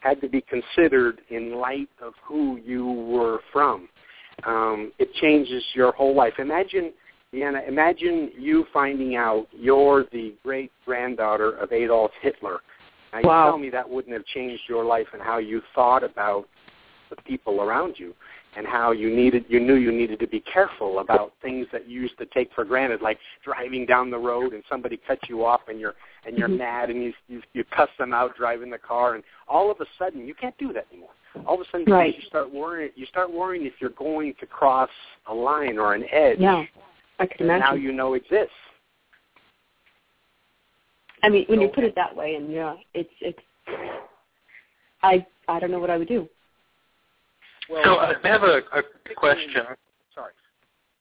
had 0.01 0.21
to 0.23 0.29
be 0.29 0.43
considered 0.43 1.21
in 1.29 1.57
light 1.57 1.91
of 2.03 2.15
who 2.25 2.59
you 2.65 2.87
were 2.87 3.41
from. 3.53 3.89
Um, 4.45 4.93
it 4.99 5.13
changes 5.15 5.63
your 5.75 5.93
whole 5.93 6.15
life. 6.15 6.35
Imagine, 6.39 6.93
Deanna, 7.33 7.67
imagine 7.69 8.31
you 8.39 8.67
finding 8.73 9.17
out 9.17 9.47
you're 9.53 10.05
the 10.13 10.35
great 10.43 10.73
granddaughter 10.85 11.53
of 11.59 11.73
Adolf 11.73 12.11
Hitler. 12.23 12.61
Now, 13.13 13.21
wow. 13.23 13.45
you 13.45 13.51
tell 13.51 13.59
me 13.59 13.71
that 13.71 13.89
wouldn't 13.89 14.15
have 14.15 14.25
changed 14.27 14.63
your 14.69 14.85
life 14.85 15.07
and 15.13 15.21
how 15.21 15.39
you 15.39 15.61
thought 15.75 16.05
about 16.05 16.47
the 17.11 17.17
people 17.23 17.61
around 17.61 17.97
you 17.99 18.15
and 18.57 18.67
how 18.67 18.91
you 18.93 19.15
needed 19.15 19.45
you 19.49 19.61
knew 19.61 19.75
you 19.75 19.93
needed 19.93 20.19
to 20.19 20.27
be 20.27 20.41
careful 20.41 20.99
about 20.99 21.33
things 21.41 21.67
that 21.73 21.89
you 21.89 22.01
used 22.01 22.19
to 22.19 22.27
take 22.27 22.51
for 22.55 22.65
granted 22.65 23.01
like 23.01 23.19
driving 23.45 23.87
down 23.87 24.11
the 24.11 24.19
road 24.19 24.53
and 24.53 24.63
somebody 24.69 24.99
cuts 25.07 25.21
you 25.29 25.45
off 25.45 25.61
and 25.69 25.79
you're 25.79 25.95
and 26.27 26.37
you're 26.37 26.49
mm-hmm. 26.49 26.59
mad 26.59 26.91
and 26.91 27.03
you, 27.03 27.13
you 27.29 27.43
you 27.53 27.65
cuss 27.77 27.89
them 27.99 28.13
out 28.13 28.37
driving 28.37 28.71
the 28.71 28.79
car 28.79 29.15
and 29.15 29.23
all 29.49 29.71
of 29.71 29.81
a 29.81 29.87
sudden 29.99 30.27
you 30.27 30.35
can't 30.35 30.57
do 30.59 30.73
that 30.73 30.87
anymore 30.93 31.11
all 31.47 31.55
of 31.55 31.61
a 31.61 31.65
sudden 31.71 31.91
right. 31.93 32.17
you 32.17 32.23
start 32.27 32.53
worrying 32.53 32.91
you 32.97 33.07
start 33.07 33.33
worrying 33.33 33.67
if 33.67 33.75
you're 33.81 33.91
going 33.91 34.35
to 34.41 34.47
cross 34.47 34.91
a 35.29 35.35
line 35.35 35.79
or 35.79 35.95
an 35.95 36.05
edge 36.13 36.39
yeah 36.41 36.65
I 37.19 37.27
can 37.27 37.47
imagine. 37.47 37.61
now 37.61 37.75
you 37.75 37.93
know 37.93 38.15
exists 38.15 38.51
I 41.23 41.29
mean 41.29 41.45
when 41.49 41.59
so, 41.59 41.63
you 41.63 41.69
put 41.69 41.85
it 41.85 41.95
that 41.95 42.15
way 42.15 42.35
and 42.35 42.51
yeah 42.51 42.75
it's 42.95 43.11
it's 43.21 43.39
I 45.03 45.25
I 45.47 45.61
don't 45.61 45.71
know 45.71 45.79
what 45.79 45.91
I 45.91 45.97
would 45.97 46.09
do 46.09 46.29
well, 47.71 47.83
so 47.85 47.95
uh, 47.97 48.15
I 48.23 48.29
have 48.29 48.43
a, 48.43 48.63
a 48.75 49.15
question. 49.17 49.63
Sorry. 50.15 50.33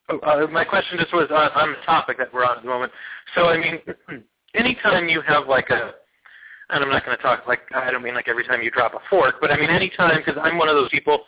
Oh, 0.10 0.20
uh, 0.20 0.48
my 0.48 0.64
question 0.64 0.98
just 1.00 1.14
was 1.14 1.28
on, 1.32 1.52
on 1.52 1.72
the 1.72 1.86
topic 1.86 2.18
that 2.18 2.34
we're 2.34 2.46
on 2.46 2.58
at 2.58 2.64
the 2.64 2.70
moment. 2.70 2.92
So, 3.36 3.46
I 3.46 3.58
mean, 3.58 3.80
anytime 4.56 5.10
you 5.10 5.22
have 5.22 5.48
like 5.48 5.70
a, 5.70 5.94
and 6.70 6.84
I'm 6.84 6.90
not 6.90 7.06
going 7.06 7.18
to 7.18 7.24
talk 7.24 7.48
like 7.48 7.62
I 7.74 7.90
don't 7.92 8.04
mean 8.04 8.14
like 8.14 8.28
every 8.28 8.46
time 8.46 8.62
you 8.62 8.72
drop 8.72 8.94
a 8.94 9.00
fork, 9.10 9.36
but 9.42 9.52
I 9.52 9.58
mean 9.58 9.70
anytime 9.70 10.18
because 10.24 10.40
I'm 10.42 10.58
one 10.58 10.70
of 10.70 10.76
those 10.76 10.90
people. 10.90 11.24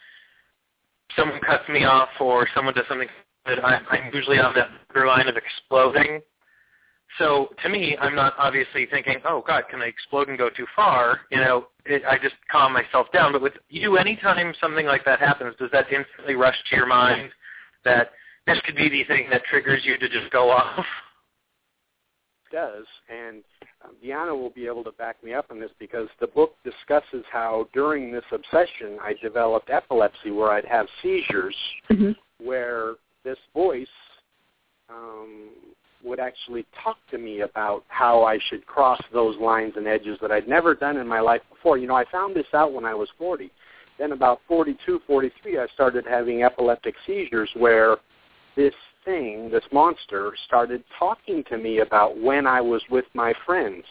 Someone 1.15 1.41
cuts 1.41 1.67
me 1.67 1.83
off 1.83 2.07
or 2.21 2.47
someone 2.55 2.73
does 2.73 2.85
something 2.87 3.09
that 3.45 3.63
I, 3.65 3.81
I'm 3.89 4.13
usually 4.13 4.39
on 4.39 4.53
that 4.55 4.69
line 4.95 5.27
of 5.27 5.35
exploding 5.35 6.21
so 7.17 7.49
to 7.63 7.69
me, 7.69 7.97
I'm 7.99 8.15
not 8.15 8.33
obviously 8.37 8.85
thinking, 8.85 9.17
oh 9.25 9.43
God, 9.45 9.63
can 9.69 9.81
I 9.81 9.85
explode 9.85 10.29
and 10.29 10.37
go 10.37 10.49
too 10.49 10.65
far? 10.75 11.21
You 11.29 11.37
know, 11.37 11.67
it, 11.85 12.03
I 12.07 12.17
just 12.17 12.35
calm 12.51 12.73
myself 12.73 13.07
down. 13.13 13.33
But 13.33 13.41
with 13.41 13.53
you, 13.69 13.97
anytime 13.97 14.53
something 14.61 14.85
like 14.85 15.03
that 15.05 15.19
happens, 15.19 15.55
does 15.59 15.71
that 15.71 15.91
instantly 15.91 16.35
rush 16.35 16.55
to 16.69 16.75
your 16.75 16.87
mind 16.87 17.31
that 17.83 18.11
this 18.47 18.59
could 18.65 18.75
be 18.75 18.89
the 18.89 19.03
thing 19.05 19.27
that 19.31 19.43
triggers 19.49 19.81
you 19.83 19.97
to 19.97 20.09
just 20.09 20.31
go 20.31 20.49
off? 20.49 20.85
Does, 22.51 22.85
and 23.09 23.43
um, 23.83 23.91
Deanna 24.03 24.37
will 24.37 24.49
be 24.49 24.65
able 24.65 24.83
to 24.83 24.91
back 24.91 25.23
me 25.23 25.33
up 25.33 25.45
on 25.51 25.59
this 25.59 25.71
because 25.79 26.09
the 26.19 26.27
book 26.27 26.55
discusses 26.65 27.23
how 27.31 27.67
during 27.73 28.11
this 28.11 28.25
obsession 28.31 28.97
I 29.01 29.13
developed 29.21 29.69
epilepsy 29.69 30.31
where 30.31 30.51
I'd 30.51 30.65
have 30.65 30.87
seizures 31.01 31.55
mm-hmm. 31.89 32.11
where 32.45 32.95
this 33.23 33.37
voice 33.53 33.87
um, 34.89 35.51
would 36.03 36.19
actually 36.19 36.65
talk 36.83 36.97
to 37.11 37.17
me 37.17 37.41
about 37.41 37.83
how 37.87 38.23
I 38.23 38.39
should 38.49 38.65
cross 38.65 39.01
those 39.13 39.37
lines 39.37 39.73
and 39.75 39.87
edges 39.87 40.17
that 40.21 40.31
I'd 40.31 40.47
never 40.47 40.75
done 40.75 40.97
in 40.97 41.07
my 41.07 41.19
life 41.19 41.41
before. 41.49 41.77
You 41.77 41.87
know, 41.87 41.95
I 41.95 42.05
found 42.11 42.35
this 42.35 42.47
out 42.53 42.73
when 42.73 42.85
I 42.85 42.93
was 42.93 43.09
40. 43.17 43.51
Then 43.99 44.13
about 44.13 44.41
42, 44.47 45.01
43, 45.05 45.59
I 45.59 45.67
started 45.73 46.05
having 46.09 46.43
epileptic 46.43 46.95
seizures 47.05 47.49
where 47.55 47.97
this 48.55 48.73
thing, 49.05 49.49
this 49.51 49.63
monster, 49.71 50.33
started 50.47 50.83
talking 50.97 51.43
to 51.49 51.57
me 51.57 51.79
about 51.79 52.19
when 52.19 52.47
I 52.47 52.61
was 52.61 52.81
with 52.89 53.05
my 53.13 53.33
friends 53.45 53.83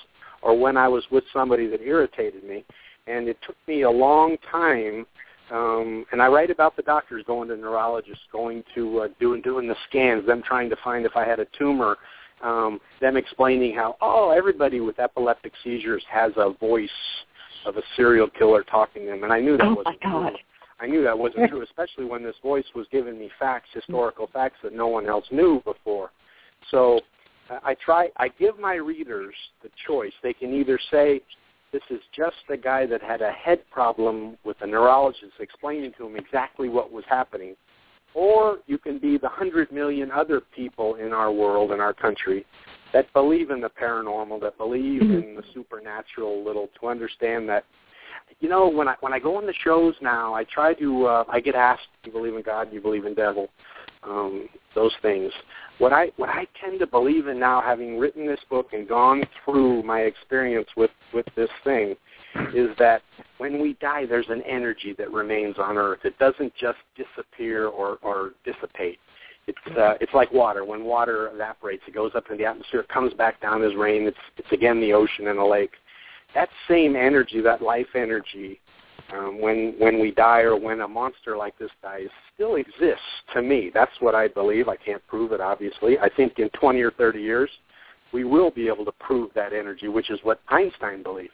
or 0.42 0.58
when 0.58 0.76
I 0.76 0.88
was 0.88 1.04
with 1.10 1.24
somebody 1.32 1.66
that 1.68 1.80
irritated 1.80 2.44
me. 2.44 2.64
And 3.06 3.28
it 3.28 3.38
took 3.46 3.56
me 3.66 3.82
a 3.82 3.90
long 3.90 4.36
time 4.50 5.06
um, 5.50 6.04
and 6.12 6.23
I 6.23 6.28
write 6.28 6.50
about 6.50 6.76
the 6.76 6.83
doctors 6.83 7.25
going 7.26 7.49
to 7.49 7.57
neurologists, 7.57 8.25
going 8.33 8.62
to 8.75 9.00
uh, 9.00 9.09
doing 9.19 9.42
doing 9.42 9.66
the 9.66 9.76
scans, 9.88 10.26
them 10.26 10.42
trying 10.47 10.71
to 10.71 10.76
find 10.83 11.04
if 11.04 11.16
I 11.16 11.26
had 11.26 11.40
a 11.40 11.47
tumor, 11.59 11.97
um, 12.42 12.80
them 13.00 13.16
explaining 13.16 13.75
how 13.75 13.97
oh 14.00 14.30
everybody 14.30 14.80
with 14.80 14.99
epileptic 14.99 15.52
seizures 15.62 16.02
has 16.11 16.33
a 16.37 16.52
voice 16.61 16.88
of 17.66 17.76
a 17.76 17.83
serial 17.97 18.28
killer 18.28 18.62
talking 18.62 19.02
to 19.02 19.11
them, 19.11 19.25
and 19.25 19.33
I 19.33 19.40
knew 19.40 19.57
that 19.57 19.66
oh 19.66 19.75
wasn't 19.75 20.02
my 20.02 20.11
God. 20.11 20.28
true. 20.30 20.38
I 20.80 20.87
knew 20.87 21.02
that 21.04 21.19
wasn't 21.19 21.49
true, 21.50 21.62
especially 21.62 22.04
when 22.04 22.23
this 22.23 22.37
voice 22.42 22.64
was 22.75 22.87
giving 22.90 23.19
me 23.19 23.30
facts, 23.38 23.69
historical 23.73 24.28
facts 24.33 24.57
that 24.62 24.73
no 24.73 24.87
one 24.87 25.07
else 25.07 25.26
knew 25.30 25.61
before. 25.64 26.11
So 26.71 27.00
I 27.64 27.75
try. 27.85 28.09
I 28.16 28.28
give 28.28 28.59
my 28.59 28.75
readers 28.75 29.35
the 29.62 29.71
choice. 29.87 30.12
They 30.23 30.33
can 30.33 30.54
either 30.54 30.78
say, 30.90 31.21
this 31.72 31.82
is 31.90 32.00
just 32.14 32.36
the 32.48 32.56
guy 32.56 32.86
that 32.86 33.02
had 33.02 33.22
a 33.22 33.30
head 33.30 33.60
problem 33.70 34.36
with 34.44 34.56
a 34.60 34.66
neurologist 34.66 35.32
explaining 35.38 35.92
to 35.98 36.06
him 36.06 36.16
exactly 36.16 36.68
what 36.68 36.92
was 36.92 37.04
happening. 37.08 37.54
Or 38.14 38.58
you 38.66 38.76
can 38.76 38.98
be 38.98 39.18
the 39.18 39.28
hundred 39.28 39.70
million 39.70 40.10
other 40.10 40.40
people 40.40 40.96
in 40.96 41.12
our 41.12 41.30
world, 41.30 41.70
in 41.70 41.80
our 41.80 41.92
country, 41.92 42.44
that 42.92 43.12
believe 43.12 43.50
in 43.50 43.60
the 43.60 43.70
paranormal, 43.70 44.40
that 44.40 44.58
believe 44.58 45.02
mm-hmm. 45.02 45.12
in 45.12 45.34
the 45.36 45.44
supernatural 45.54 46.44
little 46.44 46.68
to 46.80 46.88
understand 46.88 47.48
that 47.48 47.64
you 48.38 48.48
know, 48.48 48.68
when 48.68 48.88
I 48.88 48.94
when 49.00 49.12
I 49.12 49.18
go 49.18 49.36
on 49.36 49.46
the 49.46 49.54
shows 49.64 49.94
now, 50.00 50.34
I 50.34 50.44
try 50.44 50.74
to 50.74 51.06
uh, 51.06 51.24
I 51.28 51.40
get 51.40 51.54
asked, 51.54 51.88
"Do 52.02 52.10
you 52.10 52.16
believe 52.16 52.34
in 52.34 52.42
God? 52.42 52.68
Do 52.70 52.76
you 52.76 52.80
believe 52.80 53.04
in 53.04 53.14
devil?" 53.14 53.48
Um, 54.02 54.49
those 54.75 54.92
things. 55.02 55.30
What 55.78 55.92
I 55.92 56.11
what 56.16 56.30
I 56.30 56.47
tend 56.62 56.78
to 56.80 56.87
believe 56.87 57.26
in 57.26 57.38
now, 57.38 57.61
having 57.61 57.99
written 57.99 58.26
this 58.26 58.40
book 58.49 58.69
and 58.73 58.88
gone 58.88 59.25
through 59.45 59.83
my 59.83 60.00
experience 60.00 60.69
with 60.76 60.90
with 61.12 61.26
this 61.37 61.50
thing, 61.64 61.97
is 62.54 62.69
that 62.78 63.02
when 63.38 63.61
we 63.61 63.75
die, 63.75 64.07
there's 64.07 64.28
an 64.28 64.42
energy 64.42 64.95
that 64.97 65.11
remains 65.12 65.57
on 65.59 65.76
Earth. 65.76 66.00
It 66.04 66.19
doesn't 66.19 66.54
just 66.54 66.78
disappear 66.97 67.66
or 67.66 67.99
or 68.02 68.33
dissipate. 68.45 68.99
It's 69.47 69.76
uh, 69.76 69.95
it's 70.00 70.14
like 70.14 70.33
water. 70.33 70.64
When 70.64 70.85
water 70.85 71.30
evaporates, 71.35 71.83
it 71.87 71.95
goes 71.95 72.12
up 72.14 72.25
into 72.30 72.38
the 72.42 72.49
atmosphere, 72.49 72.80
it 72.80 72.88
comes 72.88 73.12
back 73.14 73.40
down 73.40 73.62
as 73.62 73.75
rain. 73.75 74.07
It's 74.07 74.16
it's 74.38 74.52
again 74.52 74.80
the 74.80 74.95
ocean 74.95 75.28
and 75.28 75.38
a 75.38 75.45
lake 75.45 75.73
that 76.35 76.49
same 76.69 76.97
energy, 76.97 77.40
that 77.40 77.62
life 77.62 77.87
energy, 77.95 78.61
um, 79.12 79.40
when 79.40 79.74
when 79.78 80.00
we 80.00 80.10
die 80.10 80.40
or 80.40 80.56
when 80.56 80.80
a 80.80 80.88
monster 80.88 81.36
like 81.36 81.58
this 81.58 81.70
dies 81.82 82.08
still 82.34 82.56
exists 82.56 83.02
to 83.34 83.42
me. 83.42 83.70
That's 83.72 83.92
what 84.00 84.14
I 84.14 84.28
believe. 84.28 84.68
I 84.68 84.76
can't 84.76 85.04
prove 85.06 85.32
it, 85.32 85.40
obviously. 85.40 85.98
I 85.98 86.08
think 86.08 86.38
in 86.38 86.48
20 86.50 86.80
or 86.80 86.90
30 86.92 87.20
years, 87.20 87.50
we 88.12 88.24
will 88.24 88.50
be 88.50 88.68
able 88.68 88.84
to 88.84 88.92
prove 88.92 89.30
that 89.34 89.52
energy, 89.52 89.88
which 89.88 90.10
is 90.10 90.18
what 90.22 90.40
Einstein 90.48 91.02
believed. 91.02 91.32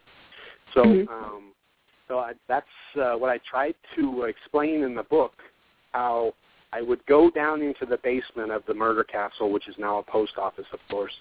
So, 0.74 0.82
mm-hmm. 0.82 1.12
um, 1.12 1.52
so 2.08 2.18
I, 2.18 2.32
that's 2.48 2.66
uh, 3.00 3.14
what 3.14 3.30
I 3.30 3.38
tried 3.48 3.74
to 3.96 4.22
explain 4.22 4.82
in 4.82 4.94
the 4.94 5.04
book. 5.04 5.32
How 5.92 6.34
I 6.72 6.82
would 6.82 7.04
go 7.06 7.30
down 7.30 7.62
into 7.62 7.86
the 7.86 7.98
basement 8.02 8.50
of 8.50 8.62
the 8.66 8.74
murder 8.74 9.04
castle, 9.04 9.50
which 9.50 9.68
is 9.68 9.74
now 9.78 9.98
a 9.98 10.02
post 10.02 10.32
office, 10.36 10.66
of 10.72 10.80
course, 10.90 11.12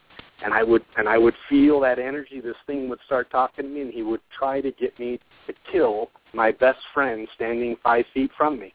and 0.43 0.53
I 0.53 0.63
would 0.63 0.83
and 0.97 1.07
I 1.07 1.17
would 1.17 1.35
feel 1.49 1.79
that 1.81 1.99
energy. 1.99 2.41
This 2.41 2.55
thing 2.67 2.89
would 2.89 2.99
start 3.05 3.29
talking 3.29 3.65
to 3.65 3.69
me, 3.69 3.81
and 3.81 3.93
he 3.93 4.03
would 4.03 4.21
try 4.37 4.61
to 4.61 4.71
get 4.71 4.97
me 4.99 5.19
to 5.47 5.53
kill 5.71 6.09
my 6.33 6.51
best 6.51 6.79
friend 6.93 7.27
standing 7.35 7.75
five 7.83 8.05
feet 8.13 8.31
from 8.37 8.59
me. 8.59 8.73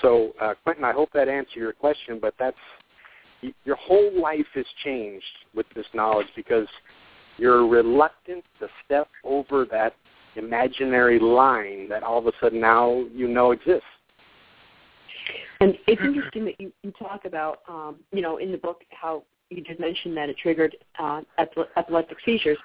So, 0.00 0.32
uh, 0.40 0.54
Quentin, 0.62 0.84
I 0.84 0.92
hope 0.92 1.10
that 1.14 1.28
answered 1.28 1.56
your 1.56 1.72
question, 1.72 2.18
but 2.20 2.34
that's 2.38 2.56
your 3.64 3.76
whole 3.76 4.20
life 4.20 4.46
has 4.54 4.66
changed 4.84 5.24
with 5.54 5.66
this 5.74 5.86
knowledge 5.94 6.28
because 6.36 6.68
you're 7.38 7.66
reluctant 7.66 8.44
to 8.60 8.68
step 8.84 9.08
over 9.24 9.64
that 9.70 9.94
imaginary 10.36 11.18
line 11.18 11.88
that 11.88 12.02
all 12.02 12.18
of 12.18 12.26
a 12.26 12.32
sudden 12.40 12.60
now 12.60 13.04
you 13.12 13.28
know 13.28 13.50
exists. 13.50 13.82
And 15.60 15.76
it's 15.86 16.02
interesting 16.02 16.44
that 16.46 16.60
you, 16.60 16.72
you 16.82 16.90
talk 16.92 17.24
about, 17.24 17.60
um, 17.68 17.96
you 18.12 18.20
know, 18.20 18.38
in 18.38 18.50
the 18.50 18.58
book 18.58 18.82
how 18.90 19.22
you 19.52 19.62
did 19.62 19.78
mention 19.78 20.14
that 20.14 20.28
it 20.28 20.36
triggered 20.38 20.76
uh, 20.98 21.22
epileptic 21.76 22.18
seizures. 22.24 22.58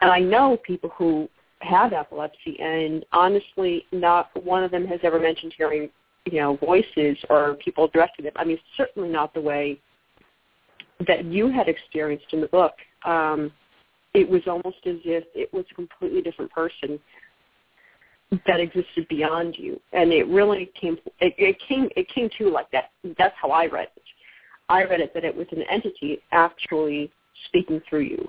And 0.00 0.10
I 0.10 0.18
know 0.18 0.58
people 0.64 0.90
who 0.96 1.28
have 1.60 1.92
epilepsy, 1.92 2.58
and 2.60 3.04
honestly, 3.12 3.84
not 3.92 4.30
one 4.44 4.64
of 4.64 4.70
them 4.70 4.86
has 4.86 5.00
ever 5.02 5.20
mentioned 5.20 5.54
hearing, 5.56 5.90
you 6.26 6.40
know, 6.40 6.56
voices 6.56 7.16
or 7.30 7.54
people 7.54 7.88
directing 7.88 8.24
them. 8.24 8.34
I 8.36 8.44
mean, 8.44 8.58
certainly 8.76 9.08
not 9.08 9.32
the 9.34 9.40
way 9.40 9.80
that 11.06 11.24
you 11.24 11.50
had 11.50 11.68
experienced 11.68 12.26
in 12.32 12.40
the 12.40 12.48
book. 12.48 12.74
Um, 13.04 13.52
it 14.14 14.28
was 14.28 14.42
almost 14.46 14.78
as 14.86 14.96
if 15.04 15.24
it 15.34 15.52
was 15.52 15.64
a 15.70 15.74
completely 15.74 16.20
different 16.20 16.50
person 16.50 16.98
that 18.46 18.60
existed 18.60 19.06
beyond 19.08 19.56
you, 19.58 19.80
and 19.92 20.12
it 20.12 20.26
really 20.28 20.70
came. 20.78 20.96
It, 21.20 21.34
it 21.38 21.56
came. 21.68 21.88
It 21.96 22.08
came 22.08 22.30
to 22.38 22.50
like 22.50 22.70
that. 22.72 22.90
That's 23.18 23.34
how 23.40 23.50
I 23.50 23.66
read 23.66 23.88
it. 23.96 24.02
I 24.68 24.84
read 24.84 25.00
it 25.00 25.12
that 25.14 25.24
it 25.24 25.36
was 25.36 25.46
an 25.52 25.62
entity 25.70 26.18
actually 26.32 27.10
speaking 27.46 27.80
through 27.88 28.00
you. 28.00 28.28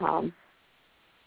Um, 0.00 0.32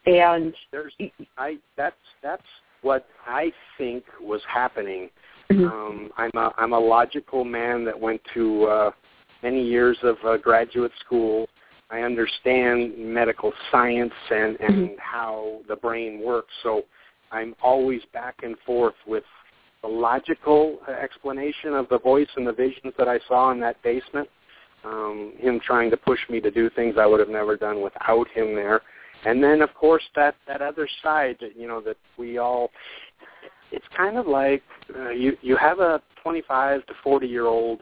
and 0.05 0.53
there's, 0.71 0.93
I 1.37 1.57
that's 1.77 1.95
that's 2.21 2.43
what 2.81 3.07
I 3.25 3.51
think 3.77 4.03
was 4.21 4.41
happening. 4.47 5.09
Mm-hmm. 5.51 5.65
Um, 5.65 6.11
I'm 6.17 6.31
a 6.35 6.51
I'm 6.57 6.73
a 6.73 6.79
logical 6.79 7.43
man 7.43 7.85
that 7.85 7.99
went 7.99 8.21
to 8.33 8.63
uh, 8.65 8.91
many 9.43 9.63
years 9.63 9.97
of 10.03 10.17
uh, 10.25 10.37
graduate 10.37 10.91
school. 11.05 11.47
I 11.89 12.01
understand 12.01 12.97
medical 12.97 13.53
science 13.71 14.13
and 14.31 14.59
and 14.59 14.89
mm-hmm. 14.89 14.93
how 14.99 15.61
the 15.67 15.75
brain 15.75 16.21
works. 16.23 16.51
So 16.63 16.83
I'm 17.31 17.55
always 17.61 18.01
back 18.13 18.35
and 18.43 18.55
forth 18.65 18.95
with 19.07 19.23
the 19.85 19.91
logical 19.91 20.79
explanation 21.01 21.73
of 21.73 21.87
the 21.89 21.99
voice 21.99 22.27
and 22.37 22.47
the 22.47 22.53
visions 22.53 22.93
that 22.97 23.07
I 23.07 23.19
saw 23.27 23.51
in 23.51 23.59
that 23.59 23.81
basement. 23.83 24.27
Um, 24.83 25.33
him 25.37 25.59
trying 25.65 25.89
to 25.91 25.97
push 25.97 26.19
me 26.29 26.39
to 26.41 26.51
do 26.51 26.69
things 26.69 26.95
I 26.99 27.07
would 27.07 27.19
have 27.19 27.29
never 27.29 27.57
done 27.57 27.81
without 27.81 28.27
him 28.29 28.53
there. 28.53 28.81
And 29.25 29.43
then, 29.43 29.61
of 29.61 29.73
course, 29.73 30.03
that 30.15 30.35
that 30.47 30.61
other 30.61 30.87
side, 31.01 31.37
you 31.55 31.67
know, 31.67 31.81
that 31.81 31.97
we 32.17 32.37
all. 32.37 32.69
It's 33.71 33.85
kind 33.97 34.17
of 34.17 34.27
like 34.27 34.61
uh, 34.95 35.09
you 35.09 35.37
you 35.41 35.57
have 35.57 35.79
a 35.79 36.01
25 36.21 36.85
to 36.85 36.93
40 37.03 37.27
year 37.27 37.47
old 37.47 37.81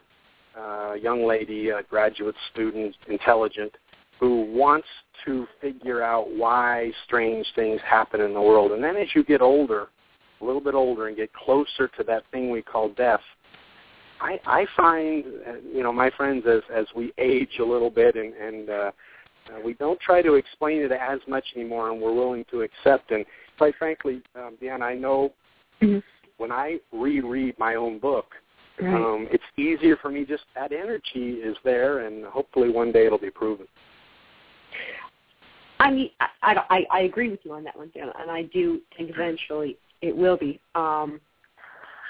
uh, 0.57 0.93
young 0.93 1.25
lady, 1.27 1.69
a 1.69 1.83
graduate 1.83 2.35
student, 2.53 2.95
intelligent, 3.07 3.73
who 4.19 4.45
wants 4.53 4.87
to 5.25 5.45
figure 5.59 6.01
out 6.01 6.27
why 6.29 6.91
strange 7.05 7.45
things 7.55 7.81
happen 7.85 8.21
in 8.21 8.33
the 8.33 8.41
world. 8.41 8.71
And 8.71 8.81
then 8.81 8.95
as 8.95 9.09
you 9.13 9.25
get 9.25 9.41
older, 9.41 9.89
a 10.43 10.45
little 10.45 10.61
bit 10.61 10.75
older, 10.75 11.07
and 11.07 11.17
get 11.17 11.31
closer 11.33 11.87
to 11.97 12.03
that 12.05 12.23
thing 12.31 12.49
we 12.49 12.61
call 12.61 12.89
death, 12.89 13.21
I, 14.19 14.39
I 14.45 14.65
find, 14.77 15.25
uh, 15.47 15.53
you 15.73 15.83
know, 15.83 15.91
my 15.91 16.09
friends, 16.11 16.45
as 16.47 16.61
as 16.73 16.85
we 16.95 17.13
age 17.17 17.59
a 17.59 17.63
little 17.63 17.89
bit, 17.89 18.15
and 18.15 18.33
and 18.33 18.69
uh, 18.69 18.73
uh, 18.73 19.59
we 19.63 19.73
don't 19.73 19.99
try 19.99 20.21
to 20.21 20.35
explain 20.35 20.81
it 20.81 20.91
as 20.91 21.19
much 21.27 21.43
anymore, 21.55 21.91
and 21.91 22.01
we're 22.01 22.13
willing 22.13 22.45
to 22.51 22.61
accept. 22.61 23.11
And 23.11 23.25
quite 23.57 23.75
frankly, 23.77 24.21
um, 24.35 24.57
Dan, 24.61 24.81
I 24.81 24.95
know 24.95 25.33
mm-hmm. 25.81 25.99
when 26.37 26.51
I 26.51 26.79
reread 26.91 27.57
my 27.59 27.75
own 27.75 27.99
book, 27.99 28.27
right. 28.81 28.93
um, 28.93 29.27
it's 29.31 29.43
easier 29.57 29.97
for 29.97 30.09
me. 30.09 30.25
Just 30.25 30.43
that 30.55 30.71
energy 30.71 31.33
is 31.33 31.57
there, 31.63 32.07
and 32.07 32.25
hopefully 32.25 32.69
one 32.69 32.91
day 32.91 33.05
it'll 33.05 33.17
be 33.17 33.31
proven. 33.31 33.67
I 35.79 35.91
mean, 35.91 36.11
I, 36.41 36.55
I, 36.69 36.85
I 36.91 36.99
agree 37.01 37.29
with 37.29 37.41
you 37.43 37.51
on 37.51 37.65
that 37.65 37.75
one, 37.75 37.91
Dan, 37.93 38.09
and 38.17 38.31
I 38.31 38.43
do 38.43 38.79
think 38.95 39.09
eventually 39.09 39.77
it 40.03 40.15
will 40.15 40.37
be. 40.37 40.59
Um, 40.75 41.21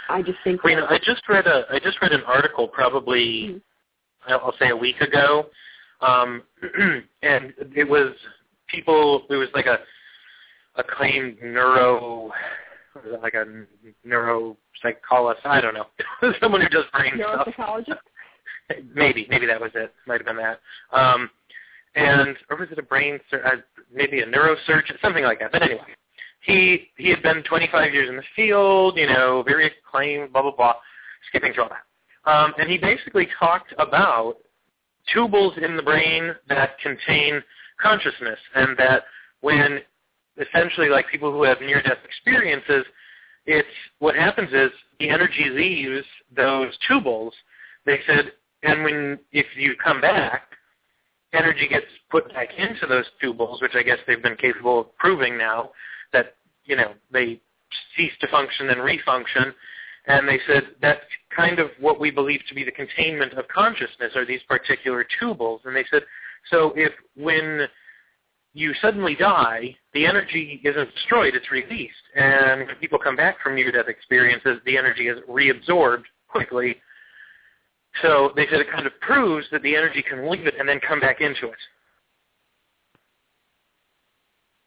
I 0.09 0.21
just 0.21 0.39
think. 0.43 0.61
I 0.63 0.67
mean, 0.67 0.79
I 0.79 0.97
just 0.97 1.29
read 1.29 1.47
a 1.47 1.65
I 1.69 1.79
just 1.79 2.01
read 2.01 2.11
an 2.11 2.23
article 2.23 2.67
probably 2.67 3.61
mm-hmm. 4.27 4.33
I'll 4.33 4.55
say 4.59 4.69
a 4.69 4.75
week 4.75 4.99
ago, 4.99 5.47
um, 6.01 6.41
and 7.21 7.53
it 7.57 7.87
was 7.87 8.13
people. 8.67 9.23
It 9.29 9.35
was 9.35 9.49
like 9.53 9.67
a 9.67 9.79
acclaimed 10.75 11.37
neuro, 11.43 12.31
like 13.21 13.35
a 13.35 13.45
neuropsychologist. 14.05 15.45
I 15.45 15.61
don't 15.61 15.75
know, 15.75 15.85
someone 16.41 16.61
who 16.61 16.69
does 16.69 16.85
brain 16.91 17.13
stuff. 17.17 17.47
maybe, 18.95 19.27
maybe 19.29 19.45
that 19.45 19.61
was 19.61 19.71
it. 19.75 19.93
Might 20.07 20.19
have 20.19 20.25
been 20.25 20.37
that. 20.37 20.59
Um, 20.91 21.29
and 21.95 22.35
or 22.49 22.57
was 22.57 22.69
it 22.71 22.79
a 22.79 22.83
brain 22.83 23.19
sur- 23.29 23.45
uh, 23.45 23.57
maybe 23.93 24.21
a 24.21 24.25
neurosurgeon 24.25 24.99
something 24.99 25.23
like 25.23 25.39
that 25.39 25.51
but 25.51 25.61
anyway 25.61 25.93
he 26.43 26.89
he 26.97 27.09
had 27.09 27.21
been 27.23 27.43
25 27.43 27.93
years 27.93 28.09
in 28.09 28.15
the 28.15 28.23
field 28.35 28.97
you 28.97 29.07
know 29.07 29.43
very 29.45 29.71
acclaimed 29.71 30.31
blah 30.31 30.41
blah 30.41 30.55
blah 30.55 30.73
skipping 31.29 31.53
through 31.53 31.63
all 31.63 31.69
that. 31.69 32.29
Um, 32.29 32.53
and 32.57 32.69
he 32.69 32.77
basically 32.77 33.27
talked 33.39 33.73
about 33.77 34.35
tubules 35.13 35.57
in 35.57 35.75
the 35.75 35.83
brain 35.83 36.33
that 36.47 36.77
contain 36.79 37.41
consciousness 37.81 38.39
and 38.55 38.77
that 38.77 39.03
when 39.41 39.79
essentially 40.37 40.89
like 40.89 41.07
people 41.09 41.31
who 41.31 41.43
have 41.43 41.59
near 41.59 41.81
death 41.81 41.97
experiences 42.05 42.85
it's 43.45 43.67
what 43.99 44.15
happens 44.15 44.49
is 44.53 44.71
the 44.99 45.09
energy 45.09 45.47
leaves 45.51 46.05
those 46.35 46.67
tubules 46.89 47.31
they 47.85 47.99
said 48.07 48.31
and 48.63 48.83
when 48.83 49.19
if 49.33 49.45
you 49.57 49.75
come 49.83 49.99
back 49.99 50.53
energy 51.33 51.67
gets 51.67 51.85
put 52.09 52.31
back 52.33 52.49
into 52.57 52.85
those 52.87 53.05
tubules, 53.21 53.61
which 53.61 53.73
I 53.75 53.83
guess 53.83 53.97
they've 54.07 54.21
been 54.21 54.37
capable 54.37 54.81
of 54.81 54.97
proving 54.97 55.37
now 55.37 55.71
that 56.13 56.35
you 56.65 56.75
know 56.75 56.93
they 57.11 57.41
cease 57.95 58.13
to 58.21 58.27
function 58.27 58.69
and 58.69 58.79
refunction. 58.79 59.53
And 60.05 60.27
they 60.27 60.39
said 60.47 60.63
that's 60.81 60.99
kind 61.35 61.59
of 61.59 61.69
what 61.79 61.99
we 61.99 62.11
believe 62.11 62.41
to 62.49 62.55
be 62.55 62.63
the 62.63 62.71
containment 62.71 63.33
of 63.33 63.47
consciousness 63.47 64.11
are 64.15 64.25
these 64.25 64.41
particular 64.49 65.05
tubules. 65.21 65.59
And 65.63 65.73
they 65.73 65.85
said, 65.89 66.03
so 66.51 66.73
if 66.75 66.91
when 67.15 67.67
you 68.53 68.73
suddenly 68.81 69.15
die, 69.15 69.75
the 69.93 70.05
energy 70.05 70.59
isn't 70.65 70.93
destroyed, 70.93 71.35
it's 71.35 71.49
released. 71.51 71.93
And 72.15 72.67
when 72.67 72.75
people 72.81 72.99
come 72.99 73.15
back 73.15 73.37
from 73.41 73.55
near-death 73.55 73.87
experiences, 73.87 74.57
the 74.65 74.77
energy 74.77 75.07
is 75.07 75.19
reabsorbed 75.29 76.03
quickly 76.27 76.75
so 78.01 78.31
they 78.35 78.47
said 78.49 78.59
it 78.59 78.71
kind 78.71 78.87
of 78.87 78.99
proves 79.01 79.45
that 79.51 79.61
the 79.61 79.75
energy 79.75 80.01
can 80.01 80.29
leave 80.29 80.47
it 80.47 80.55
and 80.59 80.67
then 80.67 80.79
come 80.79 80.99
back 80.99 81.21
into 81.21 81.47
it. 81.47 81.61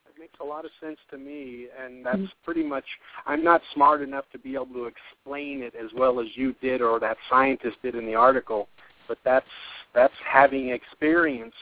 It 0.07 0.21
makes 0.21 0.26
a 0.41 0.45
lot 0.45 0.65
of 0.65 0.71
sense 0.81 0.99
to 1.11 1.19
me, 1.19 1.67
and 1.83 2.05
that's 2.05 2.17
mm-hmm. 2.17 2.45
pretty 2.45 2.63
much. 2.63 2.85
I'm 3.27 3.45
not 3.45 3.61
smart 3.75 4.03
enough 4.03 4.25
to 4.33 4.39
be 4.39 4.55
able 4.55 4.67
to 4.75 4.85
explain 4.87 5.63
it 5.63 5.75
as 5.75 5.91
well 5.97 6.21
as 6.21 6.27
you 6.35 6.55
did 6.61 6.83
or 6.83 6.99
that 7.01 7.17
scientist 7.29 7.77
did 7.83 7.95
in 7.95 8.07
the 8.07 8.15
article, 8.15 8.69
but 9.09 9.19
that's 9.25 9.47
that's 9.95 10.15
having 10.25 10.71
experienced 10.71 11.57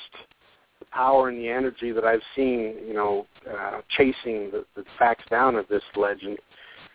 the 0.81 0.85
power 0.87 1.29
and 1.29 1.39
the 1.39 1.49
energy 1.49 1.93
that 1.93 2.05
I've 2.05 2.23
seen, 2.35 2.75
you 2.87 2.95
know, 2.95 3.27
uh, 3.49 3.81
chasing 3.97 4.51
the, 4.51 4.65
the 4.77 4.85
facts 4.99 5.25
down 5.31 5.55
of 5.55 5.69
this 5.69 5.83
legend 5.97 6.39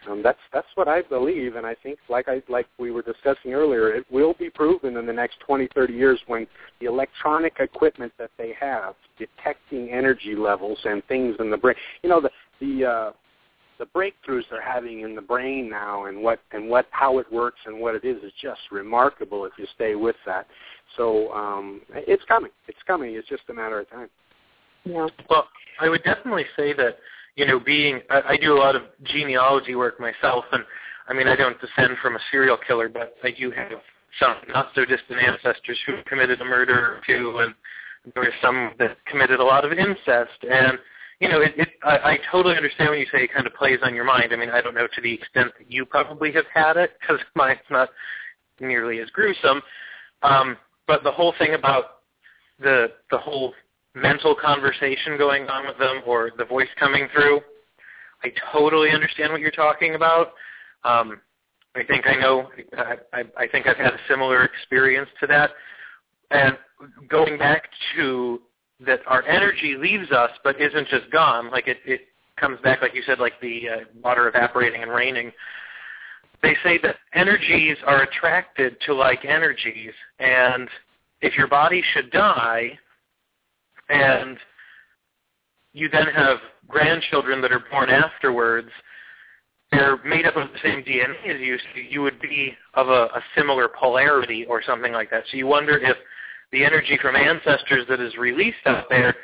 um, 0.08 0.22
that's 0.24 0.40
that's 0.54 0.68
what 0.76 0.88
I 0.88 1.02
believe, 1.02 1.56
and 1.56 1.66
I 1.66 1.76
think, 1.84 2.00
like 2.10 2.28
I 2.30 2.42
like 2.48 2.68
we 2.78 2.92
were 2.92 3.02
discussing 3.02 3.54
earlier, 3.54 3.94
it 3.94 4.06
will 4.10 4.34
be 4.34 4.50
proven 4.50 4.96
in 4.96 5.06
the 5.06 5.14
next 5.14 5.40
20, 5.42 5.68
30 5.76 5.94
years 5.94 6.20
when 6.28 6.48
the 6.80 6.86
electronic 6.86 7.58
equipment 7.60 8.14
that 8.18 8.32
they 8.38 8.54
have 8.60 8.96
detecting 9.18 9.90
energy 9.90 10.36
levels 10.36 10.78
and 10.86 11.04
things 11.06 11.36
in 11.40 11.50
the 11.52 11.58
brain. 11.58 11.76
You 12.02 12.10
know, 12.10 12.22
the 12.22 12.30
the 12.62 12.86
uh, 12.86 13.12
the 13.78 13.86
breakthroughs 13.88 14.44
they're 14.50 14.62
having 14.62 15.02
in 15.02 15.16
the 15.16 15.22
brain 15.22 15.70
now, 15.70 16.06
and 16.06 16.24
what 16.24 16.40
and 16.54 16.70
what 16.70 16.88
how 16.92 17.20
it 17.20 17.32
works 17.32 17.60
and 17.66 17.80
what 17.80 17.94
it 17.94 18.06
is 18.06 18.24
is 18.24 18.32
just 18.42 18.62
remarkable 18.72 19.46
if 19.46 19.52
you 19.58 19.66
stay 19.76 19.96
with 19.96 20.16
that. 20.26 20.48
So 20.96 21.32
um, 21.34 21.82
it's 21.94 22.24
coming. 22.26 22.52
It's 22.68 22.80
coming. 22.88 23.16
It's 23.16 23.28
just 23.28 23.44
a 23.50 23.54
matter 23.54 23.80
of 23.80 23.90
time. 23.90 24.10
Yeah. 24.86 25.08
Well, 25.30 25.48
I 25.82 25.90
would 25.90 26.04
definitely 26.04 26.46
say 26.56 26.74
that 26.74 26.98
you 27.36 27.46
know, 27.46 27.60
being 27.60 28.02
I, 28.10 28.22
I 28.30 28.38
do 28.38 28.54
a 28.54 28.60
lot 28.60 28.76
of 28.76 28.84
genealogy 29.04 29.76
work 29.76 30.00
myself, 30.00 30.46
and 30.52 30.64
I 31.08 31.14
mean 31.14 31.28
I 31.28 31.36
don't 31.36 31.60
descend 31.62 31.98
from 32.02 32.16
a 32.16 32.20
serial 32.32 32.58
killer, 32.68 32.90
but 32.90 33.16
I 33.24 33.32
do 33.32 33.52
have 33.52 33.80
some 34.20 34.36
not 34.50 34.70
so 34.76 34.86
distant 34.86 35.20
ancestors 35.20 35.78
who 35.86 35.94
committed 36.06 36.42
a 36.42 36.46
murder 36.46 36.96
or 36.98 37.02
two, 37.06 37.40
and 37.40 37.54
there 38.14 38.24
were 38.24 38.34
some 38.42 38.72
that 38.80 38.98
committed 39.06 39.40
a 39.40 39.44
lot 39.44 39.66
of 39.66 39.72
incest, 39.72 40.44
and 40.50 40.80
you 41.20 41.28
know, 41.28 41.42
it, 41.42 41.54
it 41.58 41.70
I, 41.84 41.98
I 41.98 42.20
totally 42.32 42.56
understand 42.56 42.92
when 42.92 43.00
you 43.00 43.06
say 43.12 43.24
it 43.24 43.34
kind 43.34 43.46
of 43.46 43.54
plays 43.54 43.80
on 43.84 43.94
your 43.94 44.06
mind. 44.06 44.32
I 44.32 44.38
mean, 44.38 44.50
I 44.50 44.62
don't 44.62 44.74
know 44.74 44.88
to 44.88 45.02
the 45.02 45.14
extent 45.14 45.52
that 45.58 45.72
you 45.72 45.86
probably 45.86 46.32
have 46.32 46.46
had 46.54 46.78
it 46.78 46.92
because 47.00 47.20
mine's 47.36 47.60
not 47.70 47.90
nearly 48.60 49.00
as 49.00 49.10
gruesome. 49.10 49.62
Um, 50.22 50.58
but 50.88 51.04
the 51.04 51.12
whole 51.12 51.34
thing 51.38 51.54
about 51.54 52.00
the 52.60 52.88
the 53.12 53.18
whole 53.18 53.54
mental 53.96 54.36
conversation 54.36 55.18
going 55.18 55.48
on 55.48 55.66
with 55.66 55.78
them 55.78 56.02
or 56.06 56.32
the 56.38 56.46
voice 56.46 56.68
coming 56.80 57.08
through, 57.14 57.42
I 58.24 58.32
totally 58.52 58.92
understand 58.92 59.32
what 59.32 59.42
you're 59.42 59.52
talking 59.52 59.96
about. 59.96 60.34
Um, 60.84 61.22
I 61.76 61.84
think 61.84 62.08
I 62.08 62.16
know. 62.16 62.50
I, 62.78 62.96
I, 63.14 63.24
I 63.38 63.48
think 63.48 63.68
I've 63.68 63.78
had 63.78 63.94
a 63.94 64.00
similar 64.10 64.44
experience 64.44 65.10
to 65.22 65.28
that. 65.28 65.52
And 66.32 66.58
going 67.08 67.38
back 67.38 67.70
to 67.96 68.42
that 68.86 69.02
our 69.08 69.24
energy 69.24 69.76
leaves 69.78 70.12
us 70.12 70.32
but 70.44 70.60
isn't 70.60 70.88
just 70.88 71.10
gone. 71.12 71.52
Like 71.52 71.68
it, 71.68 71.78
it 71.86 72.02
comes 72.38 72.60
back, 72.62 72.82
like 72.82 72.96
you 72.96 73.04
said, 73.06 73.20
like 73.20 73.40
the 73.42 73.70
uh, 73.70 73.76
water 74.04 74.28
evaporating 74.28 74.82
and 74.82 74.92
raining. 74.92 75.32
They 76.42 76.56
say 76.64 76.80
that 76.84 76.96
energies 77.14 77.78
are 77.86 78.04
attracted 78.04 78.78
to 78.86 78.94
like 78.94 79.26
energies, 79.26 79.92
and 80.20 80.70
if 81.22 81.38
your 81.38 81.48
body 81.48 81.84
should 81.94 82.12
die, 82.12 82.80
and 83.90 84.38
you 85.74 85.90
then 85.90 86.08
have 86.08 86.38
grandchildren 86.68 87.42
that 87.42 87.52
are 87.52 87.64
born 87.72 87.90
afterwards, 87.90 88.70
they're 89.72 90.04
made 90.04 90.26
up 90.26 90.36
of 90.36 90.50
the 90.52 90.60
same 90.64 90.84
DNA 90.84 91.36
as 91.36 91.40
you, 91.40 91.58
so 91.58 91.80
you 91.90 92.02
would 92.02 92.20
be 92.20 92.54
of 92.74 92.90
a, 92.90 93.06
a 93.14 93.24
similar 93.36 93.68
polarity 93.68 94.46
or 94.46 94.64
something 94.64 94.94
like 94.94 95.12
that. 95.12 95.24
So 95.30 95.38
you 95.38 95.46
wonder 95.46 95.78
if 95.78 95.96
the 96.52 96.66
energy 96.66 96.98
from 97.02 97.16
ancestors 97.16 97.86
that 97.90 98.00
is 98.00 98.16
released 98.18 98.58
out 98.66 98.86
there 98.90 99.16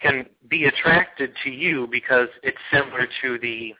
can 0.00 0.26
be 0.48 0.64
attracted 0.64 1.32
to 1.44 1.50
you 1.50 1.88
because 1.90 2.28
it's 2.42 2.58
similar 2.72 3.06
to 3.22 3.38
the 3.38 3.72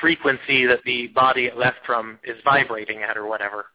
frequency 0.00 0.66
that 0.66 0.80
the 0.84 1.08
body 1.08 1.46
it 1.46 1.56
left 1.56 1.78
from 1.84 2.18
is 2.24 2.36
vibrating 2.44 3.02
at 3.02 3.16
or 3.16 3.26
whatever. 3.26 3.66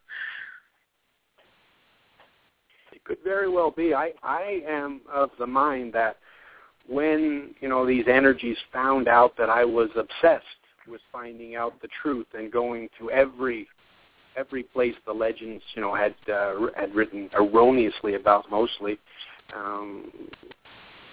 It 2.94 2.95
could 3.06 3.18
very 3.24 3.50
well 3.50 3.72
be. 3.72 3.94
I, 3.94 4.12
I 4.24 4.62
am 4.68 5.02
of 5.12 5.30
the 5.40 5.48
mind 5.48 5.94
that 5.94 6.18
when, 6.88 7.56
you 7.62 7.70
know, 7.70 7.86
these 7.86 8.06
energies 8.08 8.58
found 8.74 9.08
out 9.08 9.36
that 9.38 9.50
I 9.50 9.64
was 9.64 9.90
obsessed 9.96 10.46
with 10.88 11.02
finding 11.12 11.56
out 11.56 11.82
the 11.82 11.88
truth 12.02 12.28
and 12.34 12.52
going 12.52 12.90
to 13.00 13.10
every 13.12 13.68
every 14.38 14.64
place 14.64 14.94
the 15.06 15.14
legends, 15.14 15.64
you 15.76 15.82
know, 15.82 15.96
had 15.96 16.14
uh, 16.32 16.54
had 16.76 16.94
written 16.94 17.30
erroneously 17.34 18.16
about 18.16 18.50
mostly. 18.52 19.00
Um, 19.56 20.12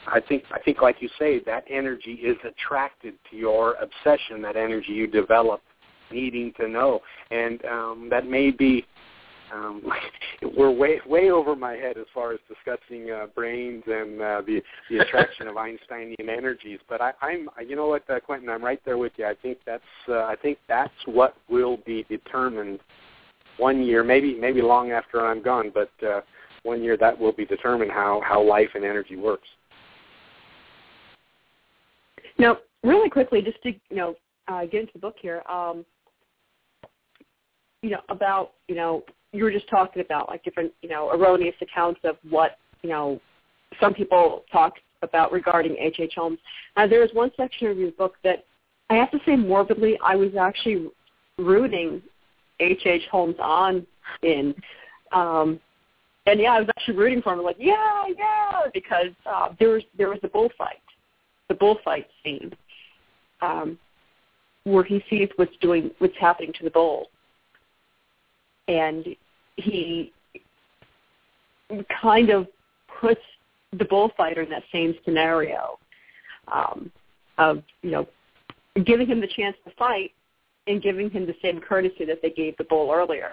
I 0.07 0.20
think 0.20 0.44
I 0.52 0.59
think, 0.59 0.83
like 0.83 0.96
you 1.00 1.09
say, 1.18 1.40
that 1.46 1.64
energy 1.70 2.14
is 2.14 2.37
attracted 2.44 3.14
to 3.31 3.37
your 3.37 3.74
obsession. 3.74 4.42
That 4.42 4.57
energy 4.57 4.92
you 4.92 5.07
develop, 5.07 5.62
needing 6.11 6.52
to 6.61 6.68
know, 6.68 7.00
and 7.31 7.64
um, 7.64 8.09
that 8.11 8.26
may 8.26 8.50
be. 8.50 8.85
Um, 9.53 9.83
we're 10.57 10.71
way 10.71 11.01
way 11.07 11.31
over 11.31 11.55
my 11.55 11.73
head 11.73 11.99
as 11.99 12.07
far 12.15 12.33
as 12.33 12.41
discussing 12.49 13.11
uh, 13.11 13.27
brains 13.35 13.83
and 13.87 14.21
uh, 14.21 14.43
the 14.47 14.62
the 14.91 14.99
attraction 14.99 15.49
of 15.49 15.57
Einsteinian 15.59 16.29
energies. 16.29 16.79
But 16.88 17.01
I, 17.01 17.12
I'm, 17.21 17.49
you 17.67 17.77
know 17.77 17.88
what, 17.88 18.09
uh, 18.09 18.21
Quentin, 18.21 18.49
I'm 18.49 18.65
right 18.65 18.81
there 18.85 18.99
with 18.99 19.12
you. 19.17 19.27
I 19.27 19.35
think 19.41 19.59
that's 19.67 19.83
uh, 20.09 20.25
I 20.25 20.37
think 20.41 20.59
that's 20.69 20.93
what 21.07 21.37
will 21.49 21.79
be 21.79 22.05
determined 22.09 22.81
one 23.59 23.83
year, 23.83 24.03
maybe 24.03 24.35
maybe 24.35 24.62
long 24.62 24.93
after 24.93 25.25
I'm 25.25 25.43
gone, 25.43 25.73
but 25.73 25.91
uh, 26.07 26.21
one 26.62 26.83
year 26.83 26.97
that 26.97 27.19
will 27.19 27.33
be 27.33 27.45
determined 27.45 27.91
how 27.91 28.23
how 28.27 28.43
life 28.43 28.71
and 28.75 28.85
energy 28.85 29.17
works. 29.17 29.49
Now, 32.38 32.59
really 32.83 33.11
quickly, 33.11 33.43
just 33.43 33.62
to 33.62 33.71
you 33.91 33.97
know 33.97 34.15
uh, 34.49 34.65
get 34.65 34.81
into 34.81 34.93
the 34.95 34.99
book 34.99 35.17
here, 35.21 35.43
um, 35.49 35.85
you 37.83 37.91
know 37.91 38.01
about 38.09 38.53
you 38.69 38.75
know 38.75 39.03
you 39.33 39.45
were 39.45 39.51
just 39.51 39.68
talking 39.68 40.03
about 40.03 40.29
like 40.29 40.45
different 40.45 40.73
you 40.83 40.88
know 40.88 41.11
erroneous 41.11 41.55
accounts 41.61 42.01
of 42.05 42.16
what 42.29 42.59
you 42.83 42.90
know 42.90 43.21
some 43.81 43.95
people 43.95 44.45
talk 44.53 44.75
about 45.03 45.33
regarding 45.33 45.77
H. 45.79 45.97
H. 45.99 46.12
Holmes. 46.16 46.38
Uh, 46.77 46.87
there 46.87 47.03
is 47.03 47.11
one 47.12 47.31
section 47.37 47.66
of 47.68 47.77
your 47.77 47.90
book 47.92 48.14
that 48.25 48.45
I 48.90 48.95
have 48.95 49.11
to 49.12 49.18
say 49.25 49.37
morbidly, 49.37 49.99
I 50.05 50.16
was 50.16 50.35
actually 50.38 50.88
rooting 51.38 52.03
H. 52.61 52.83
H. 52.85 53.03
Holmes 53.11 53.37
on 53.40 53.87
in. 54.23 54.55
Um, 55.12 55.61
and 56.27 56.40
yeah, 56.40 56.53
I 56.53 56.61
was 56.61 56.68
actually 56.77 56.97
rooting 56.97 57.23
for 57.23 57.33
him. 57.33 57.42
Like, 57.42 57.57
yeah, 57.59 58.05
yeah, 58.16 58.61
because 58.73 59.11
uh, 59.27 59.49
there 59.59 59.71
was 59.71 59.83
there 59.99 60.09
was 60.09 60.18
the 60.23 60.29
bullfight, 60.29 60.83
the 61.49 61.55
bullfight 61.55 62.07
scene, 62.23 62.53
um, 63.40 63.79
where 64.64 64.85
he 64.85 65.03
sees 65.11 65.29
what's 65.37 65.57
doing 65.61 65.90
what's 65.99 66.16
happening 66.21 66.53
to 66.59 66.64
the 66.64 66.71
bull, 66.71 67.09
and 68.68 69.07
he 69.62 70.12
kind 72.01 72.31
of 72.31 72.46
puts 73.01 73.20
the 73.79 73.85
bullfighter 73.85 74.42
in 74.42 74.51
that 74.51 74.62
same 74.72 74.94
scenario 75.05 75.79
um, 76.53 76.90
of 77.38 77.62
you 77.83 77.90
know 77.90 78.07
giving 78.85 79.07
him 79.07 79.20
the 79.20 79.27
chance 79.27 79.57
to 79.64 79.72
fight 79.77 80.12
and 80.66 80.83
giving 80.83 81.11
him 81.11 81.27
the 81.27 81.35
same 81.42 81.61
courtesy 81.61 82.05
that 82.05 82.20
they 82.22 82.31
gave 82.31 82.57
the 82.57 82.64
bull 82.64 82.90
earlier. 82.92 83.33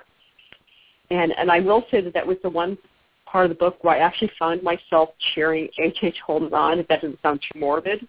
And 1.12 1.34
and 1.38 1.52
I 1.52 1.60
will 1.60 1.84
say 1.92 2.02
that 2.02 2.14
that 2.14 2.26
was 2.26 2.38
the 2.44 2.50
one 2.50 2.78
part 3.26 3.46
of 3.46 3.50
the 3.50 3.56
book 3.56 3.84
where 3.84 3.96
I 3.96 4.00
actually 4.00 4.32
found 4.40 4.64
myself 4.64 5.10
cheering 5.34 5.70
H. 5.78 5.98
H. 6.02 6.18
Holmes 6.26 6.52
on. 6.54 6.80
If 6.80 6.88
that 6.88 7.02
doesn't 7.02 7.22
sound 7.22 7.40
too 7.42 7.60
morbid, 7.60 8.08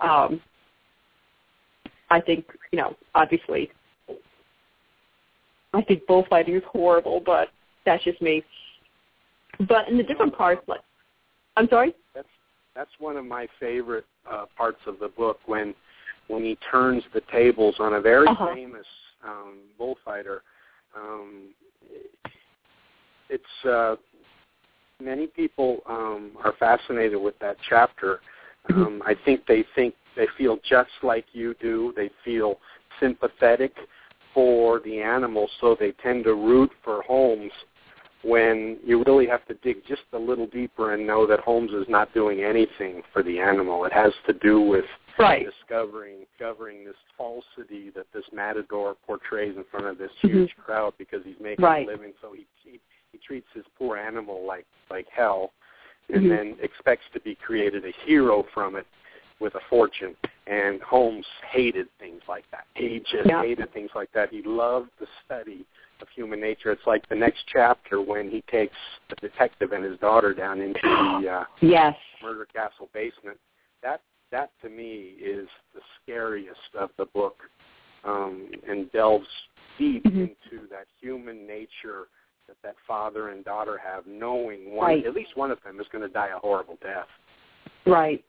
um, 0.00 0.40
I 2.10 2.20
think 2.20 2.44
you 2.70 2.78
know 2.78 2.96
obviously 3.14 3.70
I 5.72 5.82
think 5.82 6.06
bullfighting 6.06 6.54
is 6.54 6.62
horrible, 6.70 7.22
but 7.24 7.48
that's 7.84 8.04
just 8.04 8.20
me. 8.20 8.44
But 9.68 9.88
in 9.88 9.96
the 9.96 10.02
different 10.02 10.34
parts, 10.36 10.62
like 10.66 10.80
I'm 11.56 11.68
sorry. 11.68 11.94
That's 12.14 12.28
that's 12.74 12.90
one 12.98 13.16
of 13.16 13.24
my 13.24 13.46
favorite 13.60 14.06
uh, 14.30 14.46
parts 14.56 14.80
of 14.86 14.98
the 14.98 15.08
book 15.08 15.38
when 15.46 15.74
when 16.28 16.42
he 16.42 16.56
turns 16.70 17.02
the 17.12 17.22
tables 17.32 17.76
on 17.78 17.94
a 17.94 18.00
very 18.00 18.26
uh-huh. 18.26 18.54
famous 18.54 18.86
um, 19.24 19.58
bullfighter. 19.78 20.42
Um, 20.96 21.48
it's 23.28 23.44
uh, 23.68 23.96
many 25.00 25.26
people 25.26 25.80
um, 25.88 26.32
are 26.44 26.54
fascinated 26.58 27.20
with 27.20 27.38
that 27.40 27.56
chapter. 27.68 28.20
Mm-hmm. 28.70 28.82
Um, 28.82 29.02
I 29.04 29.14
think 29.24 29.46
they 29.46 29.64
think 29.74 29.94
they 30.16 30.26
feel 30.38 30.58
just 30.68 30.90
like 31.02 31.24
you 31.32 31.54
do. 31.60 31.92
They 31.96 32.10
feel 32.24 32.58
sympathetic 33.00 33.74
for 34.34 34.80
the 34.80 35.00
animals, 35.00 35.50
so 35.60 35.76
they 35.78 35.92
tend 36.02 36.24
to 36.24 36.34
root 36.34 36.70
for 36.84 37.02
Holmes 37.02 37.52
when 38.22 38.78
you 38.84 39.02
really 39.04 39.26
have 39.26 39.44
to 39.46 39.54
dig 39.54 39.84
just 39.86 40.02
a 40.12 40.18
little 40.18 40.46
deeper 40.46 40.94
and 40.94 41.06
know 41.06 41.26
that 41.26 41.40
Holmes 41.40 41.72
is 41.72 41.86
not 41.88 42.12
doing 42.14 42.42
anything 42.42 43.02
for 43.12 43.22
the 43.22 43.40
animal. 43.40 43.84
It 43.84 43.92
has 43.92 44.12
to 44.26 44.32
do 44.32 44.60
with 44.60 44.84
right. 45.18 45.44
discovering 45.44 46.18
discovering 46.38 46.84
this 46.84 46.94
falsity 47.18 47.90
that 47.94 48.06
this 48.14 48.24
matador 48.32 48.96
portrays 49.06 49.56
in 49.56 49.64
front 49.70 49.86
of 49.86 49.98
this 49.98 50.10
mm-hmm. 50.18 50.28
huge 50.28 50.50
mm-hmm. 50.50 50.62
crowd 50.62 50.94
because 50.98 51.20
he's 51.24 51.36
making 51.40 51.64
right. 51.64 51.86
a 51.86 51.90
living. 51.90 52.12
So 52.20 52.32
he, 52.32 52.46
he 52.64 52.80
he 53.10 53.18
treats 53.18 53.48
his 53.54 53.64
poor 53.76 53.96
animal 53.96 54.46
like 54.46 54.66
like 54.90 55.06
hell, 55.14 55.52
and 56.08 56.22
mm-hmm. 56.22 56.28
then 56.28 56.56
expects 56.62 57.04
to 57.14 57.20
be 57.20 57.34
created 57.34 57.84
a 57.84 57.92
hero 58.06 58.44
from 58.54 58.76
it 58.76 58.86
with 59.40 59.54
a 59.54 59.60
fortune. 59.68 60.16
And 60.46 60.82
Holmes 60.82 61.26
hated 61.50 61.86
things 61.98 62.20
like 62.28 62.44
that. 62.50 62.64
He 62.74 63.00
just 63.00 63.26
yeah. 63.26 63.42
hated 63.42 63.72
things 63.72 63.90
like 63.94 64.10
that. 64.12 64.30
He 64.30 64.42
loved 64.44 64.90
the 64.98 65.06
study 65.24 65.64
of 66.00 66.08
human 66.14 66.40
nature. 66.40 66.72
It's 66.72 66.86
like 66.86 67.08
the 67.08 67.14
next 67.14 67.44
chapter 67.52 68.02
when 68.02 68.28
he 68.28 68.42
takes 68.50 68.76
the 69.08 69.16
detective 69.16 69.72
and 69.72 69.84
his 69.84 69.98
daughter 70.00 70.34
down 70.34 70.60
into 70.60 70.80
the 70.82 71.28
uh, 71.30 71.44
yes. 71.60 71.94
murder 72.22 72.46
castle 72.52 72.88
basement. 72.92 73.38
That 73.82 74.00
that 74.32 74.50
to 74.62 74.68
me 74.68 75.14
is 75.22 75.46
the 75.74 75.80
scariest 76.02 76.74
of 76.78 76.90
the 76.98 77.06
book, 77.06 77.36
um, 78.04 78.50
and 78.68 78.90
delves 78.90 79.26
deep 79.78 80.04
mm-hmm. 80.04 80.22
into 80.22 80.66
that 80.70 80.86
human 81.00 81.46
nature 81.46 82.08
that 82.48 82.56
that 82.62 82.74
father 82.86 83.28
and 83.28 83.44
daughter 83.44 83.78
have, 83.82 84.04
knowing 84.06 84.74
one 84.74 84.88
right. 84.88 85.06
at 85.06 85.14
least 85.14 85.36
one 85.36 85.50
of 85.50 85.58
them 85.64 85.80
is 85.80 85.86
going 85.92 86.06
to 86.06 86.12
die 86.12 86.30
a 86.34 86.38
horrible 86.38 86.78
death. 86.82 87.06
Right. 87.86 88.24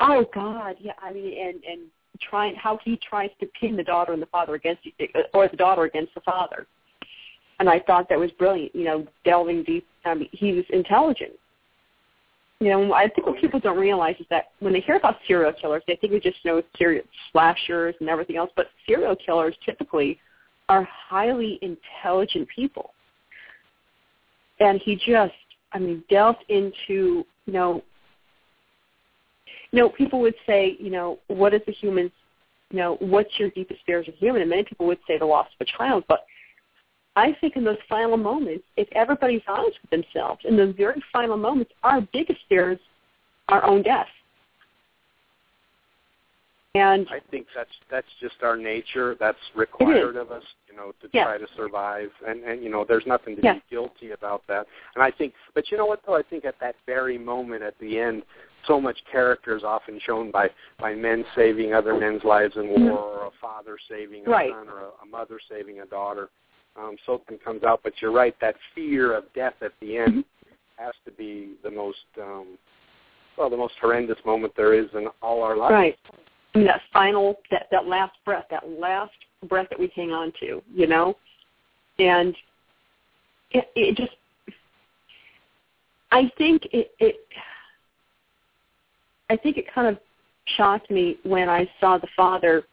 Oh 0.00 0.24
God, 0.34 0.76
yeah. 0.80 0.92
I 1.02 1.12
mean, 1.12 1.38
and 1.38 1.62
and 1.64 1.80
trying 2.20 2.54
how 2.56 2.78
he 2.84 2.98
tries 3.08 3.30
to 3.40 3.46
pin 3.60 3.76
the 3.76 3.84
daughter 3.84 4.12
and 4.12 4.20
the 4.20 4.26
father 4.26 4.54
against, 4.54 4.82
or 5.34 5.48
the 5.48 5.56
daughter 5.56 5.84
against 5.84 6.14
the 6.14 6.20
father. 6.22 6.66
And 7.60 7.68
I 7.68 7.80
thought 7.80 8.08
that 8.08 8.18
was 8.18 8.30
brilliant. 8.32 8.74
You 8.74 8.84
know, 8.84 9.06
delving 9.24 9.64
deep. 9.64 9.86
I 10.04 10.14
mean, 10.14 10.28
he 10.32 10.52
was 10.52 10.64
intelligent 10.70 11.32
you 12.60 12.70
know, 12.70 12.92
I 12.92 13.08
think 13.08 13.26
what 13.26 13.40
people 13.40 13.60
don't 13.60 13.78
realize 13.78 14.16
is 14.18 14.26
that 14.30 14.50
when 14.58 14.72
they 14.72 14.80
hear 14.80 14.96
about 14.96 15.16
serial 15.26 15.52
killers, 15.52 15.82
they 15.86 15.96
think 15.96 16.12
we 16.12 16.18
just 16.18 16.44
know 16.44 16.60
serial 16.76 17.04
slashers 17.30 17.94
and 18.00 18.08
everything 18.08 18.36
else. 18.36 18.50
But 18.56 18.66
serial 18.86 19.14
killers 19.14 19.54
typically 19.64 20.18
are 20.68 20.86
highly 20.90 21.60
intelligent 21.62 22.48
people, 22.54 22.90
and 24.58 24.80
he 24.84 24.96
just, 24.96 25.32
I 25.72 25.78
mean, 25.78 26.02
delved 26.10 26.44
into, 26.48 27.24
you 27.46 27.52
know, 27.52 27.82
you 29.70 29.80
know, 29.80 29.88
people 29.88 30.20
would 30.20 30.34
say, 30.46 30.76
you 30.78 30.90
know, 30.90 31.18
what 31.28 31.54
is 31.54 31.60
the 31.66 31.72
human's, 31.72 32.12
you 32.70 32.78
know, 32.78 32.96
what's 33.00 33.30
your 33.38 33.50
deepest 33.50 33.80
fear 33.86 34.00
as 34.00 34.08
a 34.08 34.12
human? 34.12 34.42
And 34.42 34.50
many 34.50 34.64
people 34.64 34.86
would 34.86 34.98
say 35.06 35.18
the 35.18 35.26
loss 35.26 35.46
of 35.58 35.66
a 35.66 35.78
child, 35.78 36.04
but 36.08 36.26
I 37.16 37.36
think 37.40 37.56
in 37.56 37.64
those 37.64 37.78
final 37.88 38.16
moments, 38.16 38.64
if 38.76 38.86
everybody's 38.92 39.42
honest 39.48 39.76
with 39.82 39.90
themselves, 39.90 40.40
in 40.44 40.56
those 40.56 40.74
very 40.76 41.02
final 41.12 41.36
moments, 41.36 41.72
our 41.82 42.00
biggest 42.12 42.38
fear 42.48 42.72
is 42.72 42.78
our 43.48 43.64
own 43.64 43.82
death. 43.82 44.06
And 46.74 47.08
I 47.10 47.18
think 47.30 47.46
that's 47.56 47.70
that's 47.90 48.06
just 48.20 48.36
our 48.42 48.56
nature. 48.56 49.16
That's 49.18 49.38
required 49.56 50.16
of 50.16 50.30
us, 50.30 50.44
you 50.70 50.76
know, 50.76 50.92
to 51.02 51.08
yes. 51.12 51.26
try 51.26 51.38
to 51.38 51.46
survive. 51.56 52.10
And 52.26 52.44
and 52.44 52.62
you 52.62 52.70
know, 52.70 52.84
there's 52.86 53.06
nothing 53.06 53.34
to 53.36 53.42
yes. 53.42 53.56
be 53.56 53.74
guilty 53.74 54.12
about 54.12 54.42
that. 54.48 54.66
And 54.94 55.02
I 55.02 55.10
think, 55.10 55.32
but 55.54 55.70
you 55.70 55.76
know 55.76 55.86
what 55.86 56.02
though? 56.06 56.14
I 56.14 56.22
think 56.22 56.44
at 56.44 56.54
that 56.60 56.76
very 56.86 57.18
moment 57.18 57.62
at 57.62 57.74
the 57.80 57.98
end, 57.98 58.22
so 58.66 58.80
much 58.80 58.98
character 59.10 59.56
is 59.56 59.62
often 59.62 60.00
shown 60.04 60.30
by 60.30 60.50
by 60.78 60.94
men 60.94 61.24
saving 61.34 61.74
other 61.74 61.98
men's 61.98 62.24
lives 62.24 62.56
in 62.56 62.68
war, 62.68 62.98
or 62.98 63.26
a 63.26 63.30
father 63.40 63.76
saving 63.88 64.26
a 64.26 64.30
right. 64.30 64.50
son, 64.50 64.68
or 64.68 64.80
a, 64.80 64.88
a 65.02 65.06
mother 65.10 65.38
saving 65.48 65.80
a 65.80 65.86
daughter 65.86 66.28
um, 66.78 66.96
something 67.06 67.38
comes 67.38 67.62
out. 67.64 67.80
But 67.82 67.94
you're 68.00 68.12
right, 68.12 68.34
that 68.40 68.54
fear 68.74 69.16
of 69.16 69.24
death 69.34 69.54
at 69.62 69.72
the 69.80 69.96
end 69.98 70.24
mm-hmm. 70.24 70.84
has 70.84 70.94
to 71.04 71.10
be 71.12 71.54
the 71.62 71.70
most, 71.70 71.98
um, 72.20 72.58
well, 73.36 73.50
the 73.50 73.56
most 73.56 73.74
horrendous 73.80 74.18
moment 74.24 74.52
there 74.56 74.74
is 74.74 74.86
in 74.94 75.08
all 75.22 75.42
our 75.42 75.56
lives. 75.56 75.72
Right. 75.72 75.98
I 76.54 76.58
mean, 76.58 76.66
that 76.66 76.80
final, 76.92 77.36
that, 77.50 77.66
that 77.70 77.86
last 77.86 78.12
breath, 78.24 78.46
that 78.50 78.68
last 78.68 79.12
breath 79.48 79.68
that 79.70 79.78
we 79.78 79.92
hang 79.94 80.12
on 80.12 80.32
to, 80.40 80.62
you 80.72 80.86
know? 80.86 81.16
And 81.98 82.34
it, 83.50 83.68
it 83.74 83.96
just, 83.96 84.12
I 86.10 86.30
think 86.38 86.62
it, 86.72 86.92
it, 87.00 87.16
I 89.30 89.36
think 89.36 89.56
it 89.56 89.72
kind 89.72 89.88
of 89.88 89.98
shocked 90.56 90.90
me 90.90 91.18
when 91.24 91.48
I 91.48 91.68
saw 91.80 91.98
the 91.98 92.08
father 92.16 92.64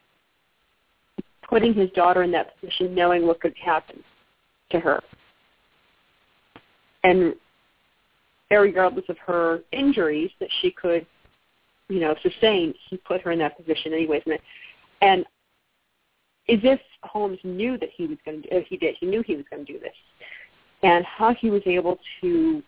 putting 1.48 1.74
his 1.74 1.90
daughter 1.90 2.22
in 2.22 2.32
that 2.32 2.58
position, 2.58 2.94
knowing 2.94 3.26
what 3.26 3.40
could 3.40 3.54
happen 3.62 4.02
to 4.70 4.80
her. 4.80 5.02
And 7.04 7.34
regardless 8.50 9.04
of 9.08 9.18
her 9.18 9.60
injuries 9.72 10.30
that 10.40 10.48
she 10.60 10.70
could, 10.70 11.06
you 11.88 12.00
know, 12.00 12.16
sustain, 12.22 12.74
he 12.88 12.96
put 12.96 13.20
her 13.22 13.30
in 13.30 13.38
that 13.38 13.56
position 13.56 13.92
anyways. 13.92 14.22
And, 14.26 14.38
and 15.02 15.20
as 16.48 16.58
if 16.62 16.80
Holmes 17.02 17.38
knew 17.44 17.78
that 17.78 17.90
he 17.94 18.06
was 18.06 18.18
going 18.24 18.42
to, 18.42 18.48
do, 18.48 18.64
he 18.68 18.76
did, 18.76 18.96
he 18.98 19.06
knew 19.06 19.22
he 19.22 19.36
was 19.36 19.44
going 19.50 19.64
to 19.64 19.72
do 19.72 19.78
this. 19.78 19.94
And 20.82 21.04
how 21.04 21.34
he 21.34 21.50
was 21.50 21.62
able 21.66 21.98
to 22.20 22.62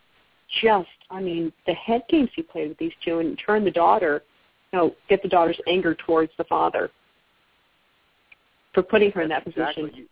just, 0.63 0.89
I 1.11 1.21
mean, 1.21 1.53
the 1.67 1.75
head 1.75 2.03
games 2.09 2.31
he 2.35 2.43
played 2.43 2.69
with 2.69 2.79
these 2.79 2.93
two 3.05 3.19
and 3.19 3.39
turn 3.45 3.65
the 3.65 3.71
daughter, 3.71 4.23
you 4.73 4.79
know, 4.79 4.95
get 5.09 5.23
the 5.23 5.29
daughter's 5.29 5.59
anger 5.67 5.95
towards 5.95 6.33
the 6.39 6.45
father 6.45 6.91
for 8.75 8.83
putting 8.83 9.11
her 9.13 9.23
in 9.23 9.29
that 9.29 9.47
exactly. 9.47 9.85
position. 9.85 9.99
You, 9.99 10.07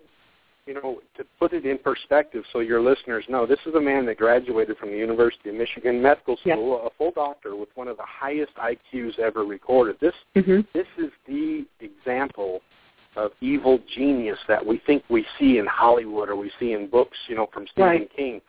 you 0.67 0.75
know, 0.75 1.01
to 1.17 1.25
put 1.39 1.53
it 1.53 1.65
in 1.65 1.79
perspective 1.79 2.43
so 2.53 2.59
your 2.59 2.81
listeners 2.81 3.25
know, 3.29 3.47
this 3.47 3.61
is 3.67 3.75
a 3.75 3.81
man 3.81 4.05
that 4.07 4.19
graduated 4.19 4.77
from 4.79 4.91
the 4.91 4.97
University 4.97 5.51
of 5.51 5.55
Michigan 5.55 6.03
Medical 6.03 6.37
School, 6.39 6.81
yeah. 6.81 6.89
a 6.89 6.91
full 6.99 7.13
doctor 7.13 7.55
with 7.55 7.69
one 7.77 7.87
of 7.87 7.97
the 7.97 8.05
highest 8.05 8.53
IQs 8.57 9.19
ever 9.21 9.45
recorded. 9.45 9.97
This 10.01 10.15
mm-hmm. 10.35 10.63
this 10.75 10.87
is 10.99 11.13
the 11.29 11.65
example 11.81 12.61
of 13.15 13.31
evil 13.41 13.79
genius 13.95 14.39
that 14.49 14.65
we 14.65 14.81
think 14.87 15.05
we 15.09 15.25
see 15.39 15.59
in 15.59 15.67
Hollywood 15.67 16.29
or 16.29 16.37
we 16.37 16.51
see 16.59 16.73
in 16.73 16.89
books, 16.91 17.17
you 17.29 17.37
know, 17.37 17.49
from 17.53 17.67
Stephen 17.73 17.89
right. 17.89 18.17
King. 18.17 18.41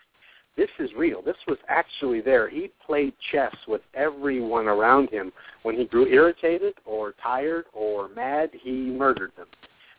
This 0.58 0.70
is 0.80 0.90
real. 0.98 1.22
This 1.22 1.38
was 1.48 1.58
actually 1.70 2.20
there. 2.20 2.50
He 2.50 2.72
played 2.86 3.14
chess 3.32 3.56
with 3.68 3.82
everyone 3.94 4.68
around 4.68 5.10
him. 5.12 5.32
When 5.64 5.78
he 5.78 5.86
grew 5.86 6.08
irritated 6.08 6.74
or 6.86 7.14
tired 7.22 7.66
or 7.74 8.10
mad, 8.10 8.50
he 8.54 8.72
murdered 8.72 9.32
them 9.38 9.48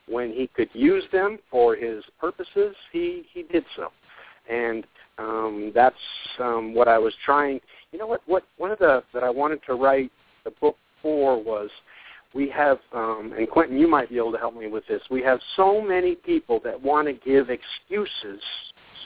when 0.09 0.33
he 0.33 0.47
could 0.49 0.69
use 0.73 1.05
them 1.13 1.39
for 1.51 1.77
his 1.77 2.03
purposes, 2.21 2.75
he 2.93 3.27
he 3.33 3.43
did 3.45 3.65
so, 3.77 3.89
and 4.51 4.85
um, 5.19 5.73
that's 5.75 5.97
um, 6.41 6.75
what 6.75 6.89
I 6.89 6.99
was 6.99 7.15
trying. 7.25 7.61
You 7.93 7.99
know 7.99 8.07
what? 8.07 8.23
What 8.27 8.45
one 8.57 8.71
of 8.71 8.79
the 8.79 9.03
that 9.15 9.23
I 9.23 9.31
wanted 9.31 9.61
to 9.67 9.75
write 9.75 10.11
the 10.45 10.51
book 10.51 10.77
for 11.03 11.43
was 11.43 11.71
we 12.35 12.49
have, 12.51 12.79
um, 12.93 13.33
and 13.37 13.49
Quentin, 13.49 13.79
you 13.79 13.89
might 13.89 14.11
be 14.11 14.17
able 14.17 14.33
to 14.33 14.39
help 14.39 14.55
me 14.55 14.69
with 14.69 14.87
this. 14.87 15.03
We 15.11 15.23
have 15.23 15.41
so 15.57 15.81
many 15.81 16.15
people 16.15 16.61
that 16.65 16.81
want 16.81 17.09
to 17.09 17.15
give 17.15 17.49
excuses 17.51 18.43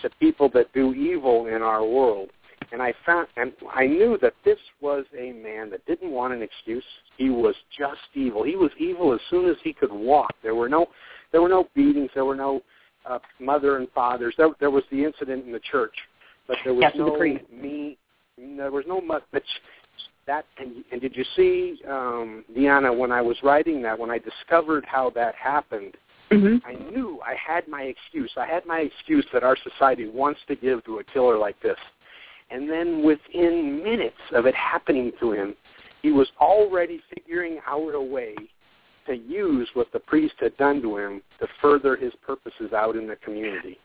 to 0.03 0.11
people 0.21 0.49
that 0.55 0.73
do 0.73 0.95
evil 0.95 1.47
in 1.47 1.63
our 1.63 1.85
world, 1.85 2.31
and 2.73 2.81
I 2.81 2.95
found, 3.05 3.29
and 3.37 3.53
I 3.73 3.87
knew 3.87 4.19
that 4.23 4.35
this 4.45 4.59
was 4.81 5.05
a 5.19 5.33
man 5.33 5.71
that 5.71 5.85
didn't 5.87 6.11
want 6.11 6.33
an 6.33 6.43
excuse. 6.43 6.85
He 7.19 7.29
was 7.31 7.55
just 7.77 8.01
evil. 8.15 8.43
He 8.43 8.57
was 8.57 8.71
evil 8.79 9.13
as 9.13 9.21
soon 9.31 9.49
as 9.49 9.57
he 9.63 9.73
could 9.73 9.93
walk. 9.93 10.35
There 10.43 10.55
were 10.55 10.69
no, 10.69 10.87
there 11.33 11.43
were 11.43 11.49
no 11.49 11.69
beatings. 11.75 12.11
There 12.15 12.25
were 12.25 12.37
no 12.37 12.63
uh, 13.05 13.19
mother 13.41 13.77
and 13.77 13.89
fathers. 13.91 14.35
There, 14.39 14.51
there 14.59 14.71
was 14.71 14.85
the 14.91 15.05
incident 15.05 15.45
in 15.45 15.53
the 15.53 15.61
church, 15.61 15.95
but 16.47 16.57
there 16.65 16.75
was 16.75 16.93
no 16.97 17.19
the 17.19 17.41
me. 17.55 17.99
There 18.39 18.71
was 18.71 18.85
no 18.87 19.01
much. 19.01 19.23
But 19.33 19.43
that 20.27 20.45
and, 20.59 20.85
and 20.93 21.01
did 21.01 21.17
you 21.17 21.25
see, 21.37 21.79
um, 21.89 22.45
Deanna, 22.57 22.97
when 22.97 23.13
I 23.13 23.21
was 23.21 23.37
writing 23.43 23.83
that, 23.83 23.99
when 23.99 24.11
I 24.11 24.19
discovered 24.19 24.85
how 24.87 25.11
that 25.11 25.35
happened, 25.35 25.95
mm-hmm. 26.33 26.67
I 26.67 26.91
knew 26.91 27.21
I 27.25 27.35
had 27.35 27.69
my 27.69 27.83
excuse. 27.83 28.31
I 28.37 28.47
had 28.47 28.67
my 28.67 28.81
excuse 28.81 29.27
that 29.33 29.43
our 29.43 29.57
society 29.57 30.09
wants 30.09 30.41
to 30.49 30.57
give 30.57 30.85
to 30.85 30.99
a 30.99 31.05
killer 31.05 31.39
like 31.39 31.61
this. 31.63 31.79
And 32.51 32.69
then 32.69 33.03
within 33.03 33.83
minutes 33.83 34.17
of 34.35 34.47
it 34.47 34.55
happening 34.55 35.13
to 35.21 35.33
him, 35.33 35.55
he 36.03 36.13
was 36.13 36.29
already 36.41 37.01
figuring 37.15 37.61
out 37.67 37.95
a 37.95 38.03
way 38.03 38.35
to 39.07 39.15
use 39.15 39.69
what 39.75 39.91
the 39.93 40.01
priest 40.01 40.35
had 40.39 40.57
done 40.57 40.83
to 40.83 40.97
him 40.97 41.23
to 41.41 41.47
further 41.61 41.97
his 41.97 42.13
purposes 42.25 42.73
out 42.73 42.97
in 42.97 43.07
the 43.07 43.17
community. 43.17 43.79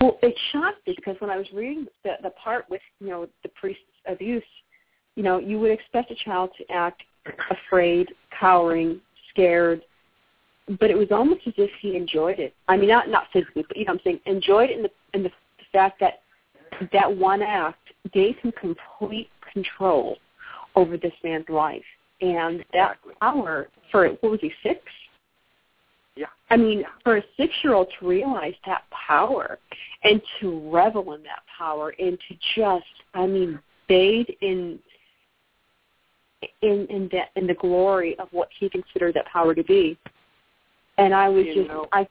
Well, 0.00 0.18
it 0.22 0.34
shocked 0.52 0.86
me 0.86 0.94
because 0.96 1.16
when 1.20 1.30
I 1.30 1.36
was 1.36 1.46
reading 1.54 1.86
the, 2.04 2.12
the 2.22 2.30
part 2.30 2.66
with, 2.68 2.80
you 3.00 3.08
know, 3.08 3.26
the 3.42 3.48
priest's 3.50 3.82
abuse, 4.06 4.42
you 5.14 5.22
know, 5.22 5.38
you 5.38 5.58
would 5.58 5.70
expect 5.70 6.10
a 6.10 6.14
child 6.24 6.50
to 6.58 6.72
act 6.72 7.02
afraid, 7.50 8.08
cowering, 8.38 9.00
scared, 9.30 9.82
but 10.80 10.90
it 10.90 10.98
was 10.98 11.08
almost 11.10 11.42
as 11.46 11.54
if 11.56 11.70
he 11.80 11.96
enjoyed 11.96 12.38
it. 12.38 12.54
I 12.68 12.76
mean, 12.76 12.88
not 12.88 13.08
not 13.08 13.24
physically, 13.32 13.64
but 13.66 13.76
you 13.76 13.84
know, 13.84 13.92
what 13.92 14.00
I'm 14.00 14.04
saying 14.04 14.20
enjoyed 14.26 14.70
it 14.70 14.76
in 14.76 14.82
the 14.82 14.90
in 15.14 15.22
the, 15.22 15.30
fact 15.72 16.00
that 16.00 16.20
that 16.92 17.14
one 17.16 17.42
act 17.42 17.78
gave 18.12 18.36
him 18.38 18.52
complete 18.58 19.28
control 19.52 20.16
over 20.74 20.96
this 20.96 21.12
man's 21.24 21.48
life. 21.48 21.82
And 22.20 22.60
that 22.72 22.92
exactly. 22.92 23.14
power 23.20 23.68
for 23.90 24.08
what 24.08 24.30
was 24.30 24.40
he, 24.40 24.52
six? 24.62 24.80
Yeah. 26.14 26.26
I 26.48 26.56
mean, 26.56 26.80
yeah. 26.80 26.86
for 27.02 27.18
a 27.18 27.22
six 27.36 27.52
year 27.62 27.74
old 27.74 27.88
to 27.98 28.06
realize 28.06 28.54
that 28.64 28.84
power 28.90 29.58
and 30.02 30.22
to 30.40 30.70
revel 30.70 31.12
in 31.12 31.22
that 31.24 31.42
power 31.58 31.94
and 31.98 32.18
to 32.28 32.36
just 32.54 32.84
I 33.14 33.26
mean, 33.26 33.58
bathe 33.88 34.28
in 34.40 34.78
in 36.62 36.86
in 36.88 37.08
that 37.12 37.30
in 37.36 37.46
the 37.46 37.54
glory 37.54 38.18
of 38.18 38.28
what 38.30 38.48
he 38.58 38.68
considered 38.68 39.14
that 39.14 39.26
power 39.26 39.54
to 39.54 39.64
be. 39.64 39.98
And 40.98 41.14
I 41.14 41.28
was 41.28 41.46
you 41.46 41.54
just 41.54 41.68
know, 41.68 41.86
I 41.92 42.08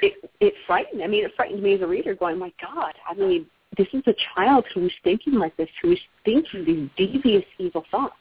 it 0.00 0.30
it 0.40 0.54
frightened 0.66 1.02
I 1.02 1.06
mean 1.06 1.24
it 1.24 1.32
frightened 1.36 1.62
me 1.62 1.74
as 1.74 1.80
a 1.82 1.86
reader 1.86 2.14
going, 2.14 2.38
My 2.38 2.52
God, 2.60 2.94
I 3.08 3.14
mean, 3.14 3.46
this 3.76 3.88
is 3.92 4.02
a 4.06 4.14
child 4.34 4.64
who 4.74 4.86
is 4.86 4.92
thinking 5.02 5.34
like 5.34 5.56
this, 5.56 5.68
who 5.82 5.92
is 5.92 5.98
thinking 6.24 6.64
these 6.64 6.88
devious, 6.96 7.44
evil 7.58 7.84
thoughts. 7.90 8.14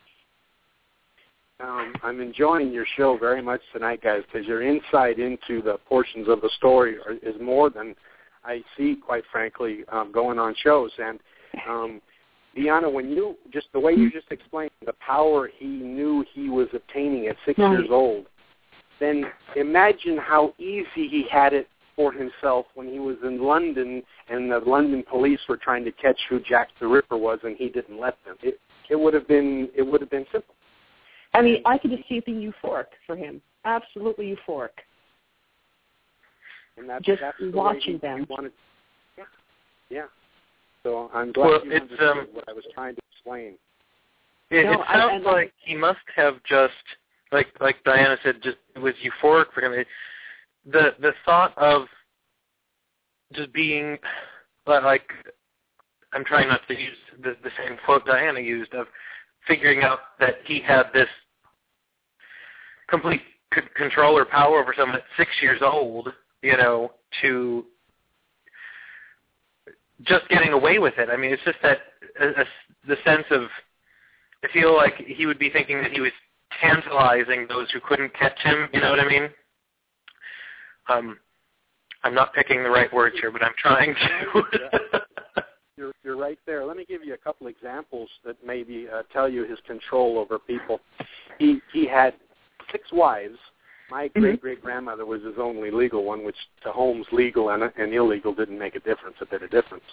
Um, 1.60 1.94
I'm 2.04 2.20
enjoying 2.20 2.72
your 2.72 2.86
show 2.98 3.18
very 3.18 3.42
much 3.42 3.62
tonight, 3.72 4.02
guys, 4.04 4.24
because 4.26 4.48
your 4.48 4.64
insight 4.64 5.20
into 5.20 5.62
the 5.62 5.78
portions 5.88 6.28
of 6.28 6.42
the 6.42 6.50
story 6.58 6.98
are, 7.06 7.14
is 7.14 7.40
more 7.40 7.70
than 7.70 7.96
I 8.44 8.62
see, 8.76 8.96
quite 8.96 9.24
frankly, 9.32 9.84
um, 9.90 10.12
going 10.12 10.40
on 10.40 10.56
shows. 10.62 10.92
And 10.98 11.20
um, 11.70 12.02
Deanna, 12.58 12.92
when 12.92 13.10
you 13.10 13.38
just 13.52 13.68
the 13.72 13.80
way 13.80 13.94
you 13.94 14.12
just 14.12 14.32
explained 14.32 14.72
the 14.86 14.94
power 14.94 15.50
he 15.58 15.66
knew 15.68 16.26
he 16.34 16.50
was 16.50 16.68
obtaining 16.74 17.28
at 17.28 17.36
six 17.46 17.58
right. 17.60 17.72
years 17.72 17.88
old, 17.90 18.26
then 19.00 19.26
imagine 19.56 20.18
how 20.18 20.54
easy 20.58 21.08
he 21.10 21.26
had 21.32 21.54
it 21.54 21.68
for 21.96 22.12
himself 22.12 22.66
when 22.76 22.88
he 22.88 23.00
was 23.00 23.18
in 23.24 23.42
London 23.42 24.02
and 24.30 24.52
the 24.52 24.60
London 24.60 25.04
police 25.10 25.40
were 25.48 25.58
trying 25.58 25.84
to 25.86 25.92
catch 25.92 26.20
who 26.30 26.40
Jack 26.40 26.70
the 26.80 26.88
Ripper 26.88 27.18
was 27.18 27.40
and 27.44 27.56
he 27.58 27.70
didn't 27.70 28.00
let 28.00 28.18
them. 28.26 28.36
It 28.42 28.60
it 28.90 28.96
would 29.00 29.14
have 29.14 29.28
been 29.28 29.70
it 29.76 29.84
would 29.84 30.02
have 30.02 30.10
been 30.10 30.26
simple. 30.32 30.56
I 31.34 31.42
mean, 31.42 31.62
I 31.66 31.78
could 31.78 31.92
just 31.92 32.08
see 32.08 32.16
it 32.16 32.26
being 32.26 32.40
euphoric 32.42 32.86
for 33.08 33.16
him. 33.16 33.42
Absolutely 33.66 34.36
euphoric. 34.36 34.70
And 36.78 36.90
that's, 36.90 37.06
just 37.06 37.22
that's 37.22 37.38
the 37.40 37.52
watching 37.52 37.94
way 37.94 38.00
he, 38.02 38.08
them. 38.08 38.20
He 38.20 38.26
wanted, 38.30 38.52
yeah, 39.18 39.24
yeah. 39.90 40.06
So 40.84 41.10
I'm 41.14 41.32
glad 41.32 41.46
well, 41.46 41.66
you 41.66 41.72
it's, 41.72 41.82
understood 41.82 42.10
um, 42.10 42.28
what 42.34 42.50
I 42.50 42.54
was 42.54 42.66
trying 42.74 42.96
to 42.96 43.02
explain. 43.12 43.54
It, 44.50 44.66
No, 44.66 44.74
it 44.74 44.80
I- 44.88 44.98
sounds 44.98 45.26
I- 45.28 45.32
like 45.32 45.54
he 45.64 45.76
must 45.76 46.00
have 46.16 46.36
just, 46.44 46.74
like 47.34 47.48
like 47.60 47.84
Diana 47.84 48.18
said, 48.24 48.42
just 48.42 48.58
it 48.76 48.80
was 48.80 48.94
euphoric 49.04 49.52
for 49.54 49.62
him. 49.62 49.74
It, 49.74 49.88
the 50.66 50.92
the 51.02 51.14
thought 51.26 51.58
of 51.58 51.88
just 53.34 53.52
being 53.52 53.98
like 54.68 55.10
I'm 56.14 56.24
trying 56.24 56.48
not 56.48 56.62
to 56.68 56.80
use 56.80 56.98
the, 57.22 57.36
the 57.44 57.50
same 57.58 57.78
quote 57.86 58.06
Diana 58.06 58.40
used 58.40 58.74
of 58.74 58.88
figuring 59.48 59.82
out 59.82 60.00
that 60.20 60.36
he 60.46 60.62
had 60.62 60.84
this 60.94 61.10
complete 62.88 63.22
c- 63.54 63.62
control 63.76 64.18
or 64.18 64.26
power 64.26 64.60
over 64.62 64.74
someone 64.78 64.98
at 64.98 65.04
six 65.18 65.32
years 65.42 65.62
old, 65.62 66.10
you 66.42 66.56
know, 66.56 66.92
to 67.22 67.66
just 70.04 70.28
getting 70.30 70.54
away 70.54 70.80
with 70.80 70.94
it. 70.98 71.10
I 71.10 71.18
mean, 71.18 71.32
it's 71.34 71.44
just 71.44 71.58
that 71.64 71.80
uh, 72.22 72.42
uh, 72.42 72.44
the 72.88 72.98
sense 73.04 73.26
of 73.32 73.44
I 74.44 74.48
feel 74.52 74.76
like 74.76 74.96
he 74.98 75.26
would 75.26 75.40
be 75.40 75.50
thinking 75.50 75.82
that 75.82 75.92
he 75.92 76.02
was 76.02 76.12
tantalizing 76.62 77.48
those 77.48 77.70
who 77.72 77.80
couldn't 77.80 78.14
catch 78.14 78.40
him. 78.40 78.68
You 78.74 78.82
know 78.82 78.90
what 78.90 79.00
I 79.00 79.08
mean? 79.08 79.30
Um, 80.90 81.18
I'm 82.04 82.14
not 82.14 82.34
picking 82.34 82.64
the 82.64 82.70
right 82.70 82.92
words 82.94 83.16
here, 83.20 83.32
but 83.32 83.44
I'm 83.44 83.54
trying 83.58 83.96
to. 83.96 84.44
You're, 85.76 85.92
you're 86.04 86.18
right 86.18 86.38
there. 86.46 86.66
Let 86.66 86.78
me 86.78 86.86
give 86.88 87.04
you 87.04 87.16
a 87.16 87.18
couple 87.18 87.48
examples 87.48 88.08
that 88.24 88.36
maybe 88.46 88.88
uh, 88.94 89.02
tell 89.12 89.28
you 89.28 89.44
his 89.44 89.58
control 89.66 90.20
over 90.20 90.38
people. 90.38 90.80
He 91.40 91.62
he 91.74 91.88
had 91.88 92.14
six 92.72 92.92
wives. 92.92 93.38
My 93.90 94.08
great 94.10 94.40
great 94.40 94.62
grandmother 94.62 95.06
was 95.06 95.24
his 95.24 95.34
only 95.40 95.72
legal 95.72 96.04
one, 96.04 96.24
which 96.24 96.36
to 96.64 96.72
Holmes 96.72 97.08
legal 97.12 97.50
and, 97.50 97.64
and 97.64 97.92
illegal 97.92 98.36
didn't 98.36 98.60
make 98.60 98.76
a 98.76 98.80
difference, 98.82 99.16
a 99.20 99.26
bit 99.26 99.42
of 99.42 99.50
difference. 99.50 99.84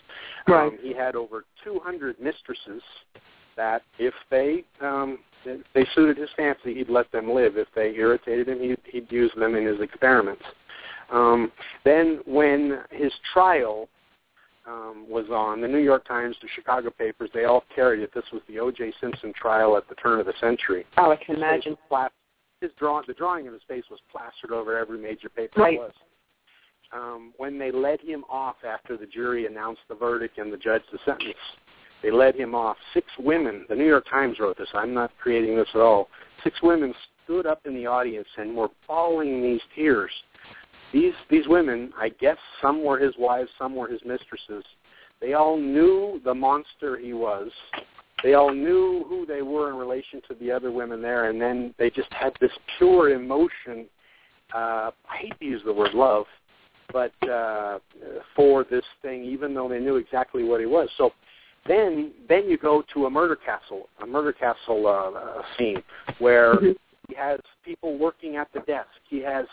Right. 0.46 0.66
Um, 0.66 0.78
he 0.82 0.92
had 0.94 1.16
over 1.16 1.46
200 1.64 2.20
mistresses 2.20 2.82
that 3.60 3.82
if 3.98 4.14
they 4.30 4.64
um, 4.80 5.18
if 5.44 5.60
they 5.74 5.86
suited 5.94 6.16
his 6.16 6.30
fancy, 6.34 6.72
he'd 6.74 6.88
let 6.88 7.10
them 7.12 7.30
live. 7.30 7.58
If 7.58 7.68
they 7.74 7.90
irritated 7.94 8.48
him, 8.48 8.58
he'd, 8.60 8.78
he'd 8.86 9.12
use 9.12 9.30
them 9.36 9.54
in 9.54 9.66
his 9.66 9.80
experiments. 9.82 10.42
Um, 11.12 11.52
then 11.84 12.20
when 12.26 12.80
his 12.90 13.12
trial 13.34 13.88
um, 14.66 15.04
was 15.10 15.26
on, 15.30 15.60
the 15.60 15.68
New 15.68 15.78
York 15.78 16.06
Times, 16.06 16.36
the 16.40 16.48
Chicago 16.54 16.88
papers, 16.90 17.28
they 17.34 17.44
all 17.44 17.64
carried 17.74 18.00
it. 18.00 18.10
This 18.14 18.24
was 18.32 18.42
the 18.48 18.58
O.J. 18.60 18.92
Simpson 19.00 19.32
trial 19.34 19.76
at 19.76 19.88
the 19.88 19.94
turn 19.96 20.20
of 20.20 20.26
the 20.26 20.34
century. 20.40 20.86
Oh, 20.96 21.10
I 21.10 21.16
can 21.16 21.34
His 21.34 21.38
imagine. 21.38 21.76
pla- 21.88 22.08
his 22.60 22.70
draw, 22.78 23.02
the 23.06 23.14
drawing 23.14 23.46
of 23.46 23.52
his 23.54 23.62
face 23.66 23.84
was 23.90 24.00
plastered 24.12 24.52
over 24.52 24.78
every 24.78 24.98
major 24.98 25.28
paper 25.30 25.60
Right. 25.60 25.74
it 25.74 25.80
was. 25.80 25.92
Um, 26.92 27.32
when 27.38 27.58
they 27.58 27.70
led 27.70 28.00
him 28.00 28.24
off 28.28 28.56
after 28.68 28.96
the 28.96 29.06
jury 29.06 29.46
announced 29.46 29.82
the 29.88 29.94
verdict 29.94 30.38
and 30.38 30.52
the 30.52 30.56
judge 30.58 30.82
the 30.92 30.98
sentence, 31.04 31.34
they 32.02 32.10
led 32.10 32.34
him 32.34 32.54
off. 32.54 32.76
Six 32.94 33.06
women, 33.18 33.66
the 33.68 33.74
New 33.74 33.86
York 33.86 34.06
Times 34.08 34.38
wrote 34.38 34.58
this, 34.58 34.68
I'm 34.74 34.94
not 34.94 35.10
creating 35.20 35.56
this 35.56 35.68
at 35.74 35.80
all. 35.80 36.08
Six 36.42 36.60
women 36.62 36.94
stood 37.24 37.46
up 37.46 37.60
in 37.66 37.74
the 37.74 37.86
audience 37.86 38.28
and 38.36 38.56
were 38.56 38.68
bawling 38.86 39.42
these 39.42 39.60
tears. 39.74 40.10
These 40.92 41.12
these 41.30 41.46
women, 41.46 41.92
I 41.96 42.08
guess 42.08 42.36
some 42.60 42.82
were 42.82 42.98
his 42.98 43.14
wives, 43.18 43.50
some 43.58 43.76
were 43.76 43.86
his 43.86 44.00
mistresses. 44.04 44.64
They 45.20 45.34
all 45.34 45.56
knew 45.56 46.20
the 46.24 46.34
monster 46.34 46.96
he 46.98 47.12
was. 47.12 47.50
They 48.24 48.34
all 48.34 48.52
knew 48.52 49.04
who 49.08 49.24
they 49.24 49.42
were 49.42 49.70
in 49.70 49.76
relation 49.76 50.20
to 50.28 50.34
the 50.34 50.50
other 50.50 50.72
women 50.72 51.00
there, 51.00 51.30
and 51.30 51.40
then 51.40 51.74
they 51.78 51.90
just 51.90 52.12
had 52.12 52.32
this 52.40 52.50
pure 52.76 53.10
emotion. 53.10 53.86
Uh, 54.54 54.90
I 55.08 55.16
hate 55.20 55.38
to 55.38 55.44
use 55.44 55.62
the 55.64 55.72
word 55.72 55.94
love, 55.94 56.24
but 56.92 57.12
uh, 57.28 57.78
for 58.34 58.64
this 58.64 58.84
thing, 59.00 59.24
even 59.24 59.54
though 59.54 59.68
they 59.68 59.78
knew 59.78 59.96
exactly 59.96 60.42
what 60.42 60.60
he 60.60 60.66
was. 60.66 60.88
So 60.98 61.12
then, 61.66 62.12
then 62.28 62.48
you 62.48 62.56
go 62.56 62.82
to 62.94 63.06
a 63.06 63.10
murder 63.10 63.36
castle, 63.36 63.88
a 64.02 64.06
murder 64.06 64.32
castle 64.32 64.86
uh, 64.86 65.10
uh, 65.10 65.42
scene 65.56 65.82
where 66.18 66.54
Mhm. 66.54 66.76
he 67.08 67.14
has 67.14 67.40
people 67.64 67.96
working 67.98 68.36
at 68.36 68.50
the 68.52 68.60
desk. 68.60 68.88
He 69.08 69.20
has 69.20 69.46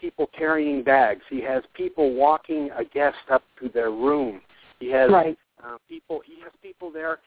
people 0.00 0.26
carrying 0.28 0.82
bags. 0.82 1.22
He 1.28 1.40
has 1.42 1.62
people 1.74 2.12
walking 2.12 2.70
a 2.72 2.84
guest 2.84 3.18
up 3.30 3.42
to 3.60 3.68
their 3.68 3.90
room. 3.90 4.40
He 4.80 4.90
has 4.90 5.10
Right. 5.10 5.38
uh, 5.62 5.78
people. 5.88 6.20
He 6.20 6.40
has 6.40 6.52
people 6.60 6.90
there 6.90 7.20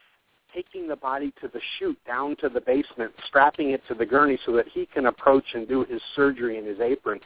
taking 0.52 0.86
the 0.86 0.96
body 0.96 1.32
to 1.40 1.48
the 1.48 1.60
chute 1.78 1.98
down 2.06 2.36
to 2.36 2.48
the 2.48 2.60
basement, 2.60 3.12
strapping 3.26 3.70
it 3.70 3.82
to 3.88 3.94
the 3.94 4.06
gurney 4.06 4.38
so 4.44 4.52
that 4.52 4.66
he 4.68 4.86
can 4.86 5.06
approach 5.06 5.54
and 5.54 5.66
do 5.66 5.84
his 5.84 6.02
surgery 6.14 6.56
in 6.58 6.64
his 6.64 6.80
apron. 6.80 7.20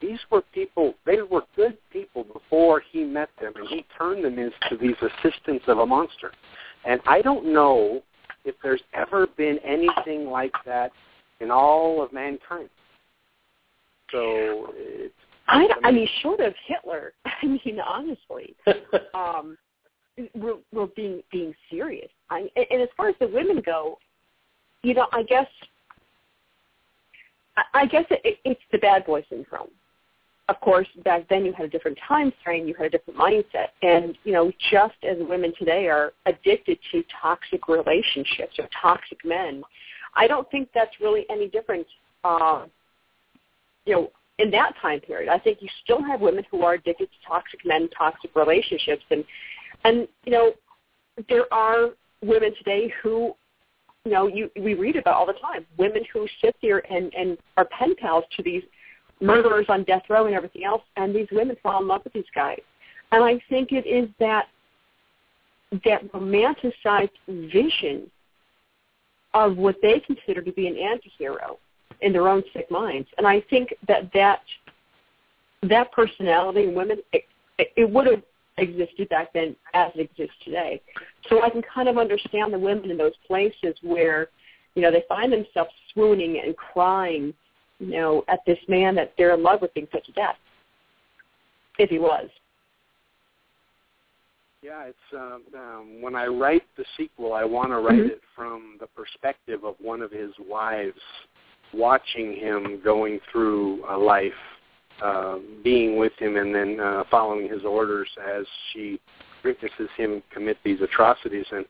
These 0.00 0.18
were 0.30 0.42
people. 0.52 0.94
They 1.04 1.22
were 1.22 1.42
good 1.54 1.78
people 1.90 2.24
before 2.24 2.82
he 2.92 3.04
met 3.04 3.30
them, 3.40 3.52
and 3.56 3.66
he 3.68 3.84
turned 3.96 4.24
them 4.24 4.38
into 4.38 4.76
these 4.80 4.96
assistants 5.00 5.64
of 5.68 5.78
a 5.78 5.86
monster. 5.86 6.32
And 6.84 7.00
I 7.06 7.22
don't 7.22 7.52
know 7.52 8.02
if 8.44 8.54
there's 8.62 8.82
ever 8.94 9.26
been 9.36 9.58
anything 9.64 10.26
like 10.26 10.52
that 10.64 10.92
in 11.40 11.50
all 11.50 12.02
of 12.02 12.12
mankind. 12.12 12.68
So 14.12 14.72
it's 14.76 15.14
I, 15.48 15.68
I 15.84 15.90
mean, 15.90 16.08
short 16.22 16.40
of 16.40 16.54
Hitler, 16.66 17.12
I 17.24 17.46
mean, 17.46 17.80
honestly, 17.80 18.54
um, 19.14 19.56
we're, 20.34 20.56
we're 20.72 20.86
being 20.86 21.22
being 21.30 21.54
serious. 21.70 22.10
I, 22.30 22.48
and, 22.56 22.66
and 22.70 22.82
as 22.82 22.88
far 22.96 23.08
as 23.08 23.14
the 23.20 23.28
women 23.28 23.62
go, 23.64 23.98
you 24.82 24.94
know, 24.94 25.06
I 25.12 25.22
guess, 25.22 25.46
I, 27.74 27.86
guess 27.86 28.04
it, 28.10 28.20
it, 28.24 28.38
it's 28.44 28.60
the 28.72 28.78
bad 28.78 29.04
boy 29.06 29.24
syndrome. 29.28 29.68
Of 30.48 30.60
course, 30.60 30.86
back 31.04 31.28
then 31.28 31.44
you 31.44 31.52
had 31.52 31.66
a 31.66 31.68
different 31.68 31.98
time 32.06 32.32
frame, 32.44 32.68
you 32.68 32.74
had 32.74 32.86
a 32.86 32.90
different 32.90 33.18
mindset, 33.18 33.68
and 33.82 34.16
you 34.22 34.32
know, 34.32 34.52
just 34.70 34.94
as 35.02 35.16
women 35.20 35.52
today 35.58 35.88
are 35.88 36.12
addicted 36.26 36.78
to 36.92 37.02
toxic 37.20 37.66
relationships 37.66 38.54
or 38.58 38.68
toxic 38.80 39.24
men, 39.24 39.62
I 40.14 40.28
don't 40.28 40.48
think 40.50 40.68
that's 40.72 41.00
really 41.00 41.26
any 41.30 41.48
different. 41.48 41.86
Uh, 42.22 42.66
you 43.86 43.94
know, 43.94 44.10
in 44.38 44.50
that 44.50 44.74
time 44.80 45.00
period. 45.00 45.30
I 45.30 45.38
think 45.38 45.58
you 45.60 45.68
still 45.82 46.02
have 46.02 46.20
women 46.20 46.44
who 46.50 46.62
are 46.62 46.74
addicted 46.74 47.06
to 47.06 47.28
toxic 47.28 47.64
men, 47.64 47.88
toxic 47.96 48.34
relationships, 48.34 49.02
and 49.10 49.24
and 49.84 50.08
you 50.24 50.32
know 50.32 50.52
there 51.28 51.52
are 51.52 51.90
women 52.22 52.54
today 52.56 52.92
who 53.02 53.34
you 54.04 54.12
know 54.12 54.26
you 54.26 54.50
we 54.60 54.74
read 54.74 54.96
about 54.96 55.14
all 55.14 55.26
the 55.26 55.34
time. 55.34 55.64
Women 55.78 56.04
who 56.12 56.26
sit 56.42 56.54
there 56.60 56.82
and 56.92 57.12
and 57.14 57.38
are 57.56 57.64
pen 57.66 57.94
pals 57.96 58.24
to 58.36 58.42
these 58.42 58.62
murderers 59.20 59.66
on 59.68 59.84
death 59.84 60.02
row 60.08 60.26
and 60.26 60.34
everything 60.34 60.64
else, 60.64 60.82
and 60.96 61.14
these 61.14 61.28
women 61.32 61.56
fall 61.62 61.80
in 61.80 61.88
love 61.88 62.02
with 62.04 62.12
these 62.12 62.24
guys. 62.34 62.60
And 63.12 63.24
I 63.24 63.40
think 63.48 63.72
it 63.72 63.86
is 63.86 64.08
that 64.18 64.46
that 65.84 66.10
romanticized 66.12 67.10
vision 67.28 68.10
of 69.34 69.56
what 69.56 69.76
they 69.82 70.00
consider 70.00 70.42
to 70.42 70.52
be 70.52 70.66
an 70.66 70.74
antihero 70.74 71.56
in 72.00 72.12
their 72.12 72.28
own 72.28 72.42
sick 72.52 72.70
minds. 72.70 73.08
And 73.18 73.26
I 73.26 73.40
think 73.50 73.74
that 73.88 74.10
that 74.14 74.40
that 75.62 75.90
personality 75.92 76.64
in 76.64 76.74
women 76.74 76.98
it, 77.12 77.24
it 77.58 77.90
would 77.90 78.06
have 78.06 78.22
existed 78.58 79.08
back 79.08 79.32
then 79.32 79.56
as 79.74 79.92
it 79.94 80.10
exists 80.10 80.36
today. 80.44 80.80
So 81.28 81.42
I 81.42 81.50
can 81.50 81.62
kind 81.62 81.88
of 81.88 81.98
understand 81.98 82.52
the 82.52 82.58
women 82.58 82.90
in 82.90 82.96
those 82.96 83.14
places 83.26 83.74
where 83.82 84.28
you 84.74 84.82
know 84.82 84.90
they 84.90 85.04
find 85.08 85.32
themselves 85.32 85.70
swooning 85.92 86.40
and 86.44 86.56
crying, 86.56 87.34
you 87.78 87.90
know, 87.92 88.24
at 88.28 88.40
this 88.46 88.58
man 88.68 88.94
that 88.94 89.12
they're 89.18 89.34
in 89.34 89.42
love 89.42 89.60
with 89.62 89.74
being 89.74 89.86
put 89.86 90.04
to 90.06 90.12
death, 90.12 90.36
if 91.78 91.90
he 91.90 91.98
was. 91.98 92.28
Yeah, 94.62 94.84
it's 94.84 94.98
um, 95.12 95.42
um, 95.54 96.02
when 96.02 96.16
I 96.16 96.26
write 96.26 96.64
the 96.76 96.84
sequel, 96.96 97.34
I 97.34 97.44
want 97.44 97.68
to 97.68 97.78
write 97.78 98.00
Mhm. 98.00 98.10
it 98.10 98.22
from 98.34 98.76
the 98.80 98.86
perspective 98.88 99.64
of 99.64 99.78
one 99.78 100.02
of 100.02 100.10
his 100.10 100.36
wives, 100.38 101.00
watching 101.72 102.32
him 102.32 102.80
going 102.80 103.20
through 103.30 103.84
a 103.88 103.96
life, 103.96 104.34
uh, 105.02 105.38
being 105.62 105.96
with 105.96 106.14
him, 106.18 106.36
and 106.36 106.54
then 106.54 106.80
uh, 106.80 107.04
following 107.10 107.48
his 107.48 107.64
orders 107.64 108.08
as 108.18 108.46
she 108.72 108.98
witnesses 109.44 109.90
him 109.96 110.22
commit 110.30 110.56
these 110.64 110.80
atrocities. 110.80 111.46
And 111.52 111.66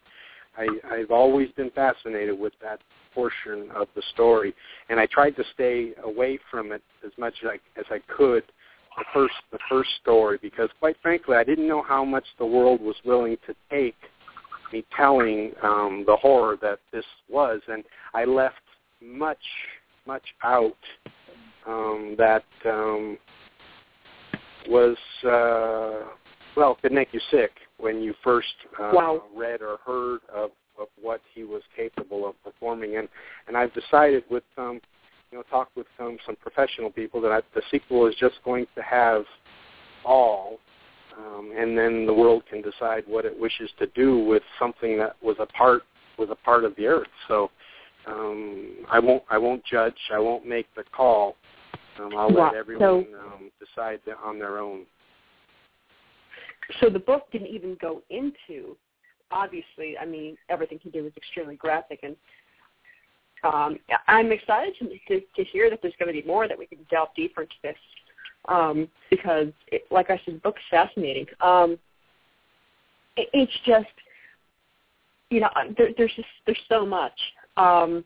I, 0.57 0.69
I've 0.91 1.11
always 1.11 1.51
been 1.53 1.71
fascinated 1.71 2.39
with 2.39 2.55
that 2.63 2.81
portion 3.17 3.71
of 3.75 3.89
the 3.97 4.03
story, 4.13 4.55
and 4.91 5.01
I 5.01 5.07
tried 5.07 5.35
to 5.37 5.45
stay 5.55 5.93
away 6.05 6.39
from 6.51 6.71
it 6.71 6.83
as 7.05 7.13
much 7.19 7.35
as 7.43 7.51
I, 7.55 7.81
as 7.81 7.87
I 7.91 8.01
could 8.15 8.45
the 8.99 9.05
first 9.13 9.35
the 9.53 9.59
first 9.69 9.91
story 10.03 10.39
because 10.41 10.71
quite 10.79 10.97
frankly 11.03 11.37
I 11.37 11.45
didn't 11.45 11.69
know 11.69 11.83
how 11.83 12.03
much 12.03 12.25
the 12.39 12.47
world 12.47 12.81
was 12.81 12.97
willing 13.05 13.37
to 13.47 13.55
take 13.71 13.97
me 14.73 14.85
telling 14.97 15.53
um, 15.63 16.05
the 16.07 16.17
horror 16.17 16.57
that 16.63 16.79
this 16.93 17.05
was, 17.29 17.61
and 17.69 17.85
I 18.15 18.25
left 18.25 18.57
much 19.03 19.45
much 20.07 20.25
out 20.43 20.83
um, 21.67 22.15
that 22.19 22.45
um, 22.65 23.19
was 24.69 24.97
uh, 25.25 26.09
well 26.57 26.77
could 26.81 26.93
make 26.93 27.09
you 27.13 27.21
sick 27.31 27.53
when 27.79 28.01
you 28.01 28.15
first 28.25 28.55
uh, 28.81 28.91
Wow. 28.93 29.23
read 29.35 29.61
or 29.61 29.79
heard 29.85 30.21
of, 30.35 30.51
of 30.81 30.89
what 31.01 31.21
he 31.35 31.45
was 31.45 31.63
capable 31.75 32.29
of 32.29 32.35
performing, 32.45 32.97
and 32.97 33.09
and 33.47 33.57
I've 33.57 33.73
decided 33.75 34.25
with 34.31 34.45
um, 34.57 34.81
you 35.31 35.39
know 35.39 35.45
talk 35.51 35.71
with 35.77 35.87
some 35.99 36.19
some 36.27 36.37
professional 36.37 36.91
people 36.91 37.21
that 37.23 37.33
I, 37.33 37.41
the 37.55 37.63
sequel 37.71 38.07
is 38.07 38.15
just 38.19 38.37
going 38.45 38.67
to 38.75 38.83
have 38.83 39.25
all, 40.05 40.59
um, 41.19 41.53
and 41.57 41.77
then 41.77 42.07
the 42.07 42.15
world 42.15 42.45
can 42.49 42.63
decide 42.63 43.05
what 43.07 43.25
it 43.25 43.39
wishes 43.39 43.71
to 43.79 43.87
do 43.89 44.19
with 44.19 44.43
something 44.59 44.99
that 44.99 45.17
was 45.23 45.37
a 45.41 45.47
part 45.47 45.83
was 46.19 46.29
a 46.31 46.37
part 46.37 46.65
of 46.65 46.75
the 46.77 46.87
earth. 46.87 47.09
So 47.29 47.51
Um, 48.07 48.87
I 48.89 48.99
won't 49.01 49.25
I 49.31 49.39
won't 49.39 49.65
judge. 49.65 49.99
I 50.13 50.19
won't 50.19 50.47
make 50.47 50.67
the 50.77 50.85
call. 50.97 51.35
Um, 51.99 52.15
I'll 52.17 52.33
let 52.33 52.55
everyone 52.55 53.07
so, 53.09 53.19
um, 53.19 53.51
decide 53.59 54.01
on 54.23 54.39
their 54.39 54.59
own. 54.59 54.87
So 56.81 56.89
the 56.89 56.99
book 56.99 57.25
didn't 57.33 57.49
even 57.49 57.77
go 57.81 58.03
into. 58.11 58.77
Obviously, 59.31 59.99
I 60.01 60.07
mean 60.07 60.37
everything 60.49 60.79
he 60.83 60.91
did 60.91 61.03
was 61.03 61.13
extremely 61.17 61.57
graphic, 61.57 62.01
and 62.03 62.17
um, 63.45 63.79
I'm 64.09 64.33
excited 64.33 64.75
to, 64.79 64.89
to 65.09 65.21
to 65.21 65.45
hear 65.45 65.71
that 65.71 65.81
there's 65.83 65.95
going 65.99 66.15
to 66.15 66.21
be 66.21 66.27
more 66.27 66.49
that 66.49 66.59
we 66.59 66.67
can 66.67 66.79
delve 66.91 67.09
deeper 67.17 67.43
into 67.43 67.55
this 67.63 67.77
um, 68.49 68.89
because, 69.11 69.49
it, 69.69 69.83
like 69.91 70.11
I 70.11 70.21
said, 70.25 70.37
the 70.37 70.41
book's 70.41 70.63
fascinating. 70.71 71.27
Um, 71.41 71.79
it, 73.17 73.29
it's 73.33 73.53
just, 73.65 73.87
you 75.31 75.41
know, 75.41 75.51
there, 75.77 75.89
there's 75.97 76.13
just 76.15 76.29
there's 76.47 76.59
so 76.69 76.87
much. 76.87 77.19
Um, 77.57 78.05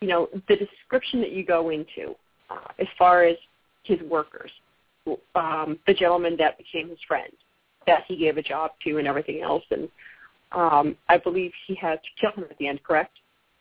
you 0.00 0.08
know, 0.08 0.28
the 0.48 0.56
description 0.56 1.20
that 1.20 1.32
you 1.32 1.44
go 1.44 1.70
into 1.70 2.14
uh, 2.50 2.68
as 2.78 2.86
far 2.98 3.24
as 3.24 3.36
his 3.82 4.00
workers, 4.02 4.50
um, 5.34 5.78
the 5.86 5.94
gentleman 5.94 6.36
that 6.38 6.56
became 6.56 6.88
his 6.88 6.98
friend, 7.06 7.32
that 7.88 8.04
he 8.06 8.16
gave 8.16 8.36
a 8.36 8.42
job 8.42 8.72
to, 8.84 8.98
and 8.98 9.06
everything 9.06 9.42
else, 9.42 9.64
and 9.70 9.88
um, 10.52 10.96
I 11.08 11.18
believe 11.18 11.52
he 11.66 11.74
had 11.74 12.00
to 12.02 12.08
kill 12.20 12.32
him 12.32 12.48
at 12.50 12.56
the 12.58 12.68
end. 12.68 12.82
Correct? 12.82 13.12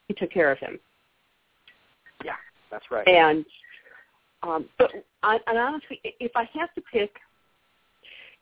He 0.07 0.13
took 0.13 0.31
care 0.31 0.51
of 0.51 0.59
him. 0.59 0.79
Yeah, 2.23 2.35
that's 2.71 2.85
right. 2.91 3.07
And 3.07 3.45
um, 4.43 4.65
but 4.77 4.91
I, 5.23 5.39
and 5.47 5.57
honestly, 5.57 5.99
if 6.03 6.31
I 6.35 6.47
have 6.53 6.73
to 6.75 6.81
pick, 6.91 7.11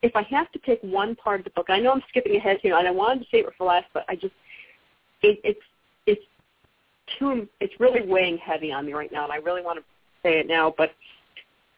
if 0.01 0.15
I 0.15 0.23
have 0.23 0.51
to 0.51 0.59
pick 0.59 0.79
one 0.81 1.15
part 1.15 1.39
of 1.39 1.45
the 1.45 1.51
book, 1.51 1.67
I 1.69 1.79
know 1.79 1.91
I'm 1.91 2.03
skipping 2.09 2.36
ahead 2.36 2.57
here, 2.61 2.77
and 2.77 2.88
I 2.88 2.91
wanted 2.91 3.21
to 3.21 3.25
save 3.31 3.45
it 3.47 3.53
for 3.57 3.65
last, 3.67 3.88
but 3.93 4.05
I 4.07 4.15
just 4.15 4.33
it, 5.21 5.39
it's 5.43 5.59
it's 6.05 6.23
too 7.17 7.47
it's 7.59 7.73
really 7.79 8.05
weighing 8.07 8.38
heavy 8.38 8.71
on 8.71 8.86
me 8.86 8.93
right 8.93 9.11
now, 9.11 9.23
and 9.23 9.33
I 9.33 9.38
really 9.38 9.61
want 9.61 9.79
to 9.79 9.86
say 10.21 10.39
it 10.39 10.47
now, 10.47 10.73
but 10.77 10.91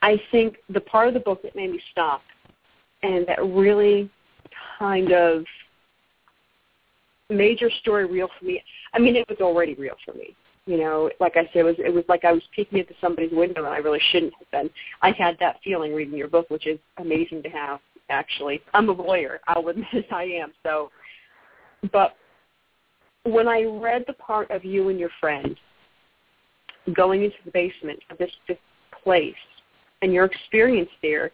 I 0.01 0.21
think 0.31 0.57
the 0.69 0.81
part 0.81 1.07
of 1.07 1.13
the 1.13 1.19
book 1.19 1.41
that 1.43 1.55
made 1.55 1.71
me 1.71 1.81
stop 1.91 2.21
and 3.03 3.25
that 3.27 3.43
really 3.43 4.09
kind 4.79 5.11
of 5.11 5.43
made 7.29 7.59
your 7.59 7.71
story 7.81 8.05
real 8.05 8.29
for 8.39 8.45
me. 8.45 8.63
I 8.93 8.99
mean, 8.99 9.15
it 9.15 9.27
was 9.29 9.39
already 9.41 9.75
real 9.75 9.95
for 10.05 10.13
me. 10.13 10.35
You 10.65 10.77
know, 10.77 11.09
like 11.19 11.37
I 11.37 11.43
said, 11.53 11.59
it 11.59 11.63
was 11.63 11.75
it 11.79 11.93
was 11.93 12.03
like 12.09 12.25
I 12.25 12.33
was 12.33 12.43
peeking 12.53 12.79
into 12.79 12.93
somebody's 12.99 13.31
window 13.31 13.63
and 13.63 13.73
I 13.73 13.77
really 13.77 14.01
shouldn't 14.11 14.33
have 14.37 14.51
been. 14.51 14.69
I 15.01 15.11
had 15.11 15.37
that 15.39 15.59
feeling 15.63 15.93
reading 15.93 16.17
your 16.17 16.27
book, 16.27 16.49
which 16.49 16.67
is 16.67 16.79
amazing 16.97 17.43
to 17.43 17.49
have. 17.49 17.79
Actually, 18.09 18.61
I'm 18.73 18.89
a 18.89 18.91
lawyer. 18.91 19.39
I'll 19.47 19.67
admit 19.67 19.87
I 20.11 20.23
am. 20.23 20.51
So, 20.63 20.91
but 21.91 22.15
when 23.23 23.47
I 23.47 23.63
read 23.63 24.03
the 24.07 24.13
part 24.13 24.51
of 24.51 24.63
you 24.63 24.89
and 24.89 24.99
your 24.99 25.09
friend 25.19 25.57
going 26.93 27.23
into 27.23 27.35
the 27.45 27.51
basement 27.51 27.99
of 28.09 28.17
this, 28.17 28.31
this 28.47 28.57
place 29.03 29.35
and 30.01 30.13
your 30.13 30.25
experience 30.25 30.89
there, 31.01 31.31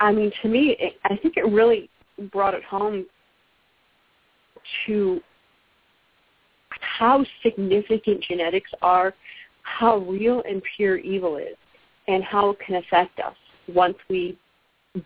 I 0.00 0.12
mean, 0.12 0.32
to 0.42 0.48
me, 0.48 0.76
it, 0.80 0.94
I 1.04 1.16
think 1.16 1.36
it 1.36 1.46
really 1.46 1.88
brought 2.32 2.54
it 2.54 2.64
home 2.64 3.06
to 4.86 5.20
how 6.80 7.24
significant 7.42 8.22
genetics 8.22 8.70
are, 8.82 9.14
how 9.62 9.98
real 9.98 10.42
and 10.48 10.62
pure 10.76 10.96
evil 10.96 11.36
is, 11.36 11.56
and 12.08 12.24
how 12.24 12.50
it 12.50 12.58
can 12.64 12.76
affect 12.76 13.20
us 13.20 13.36
once 13.68 13.96
we 14.08 14.38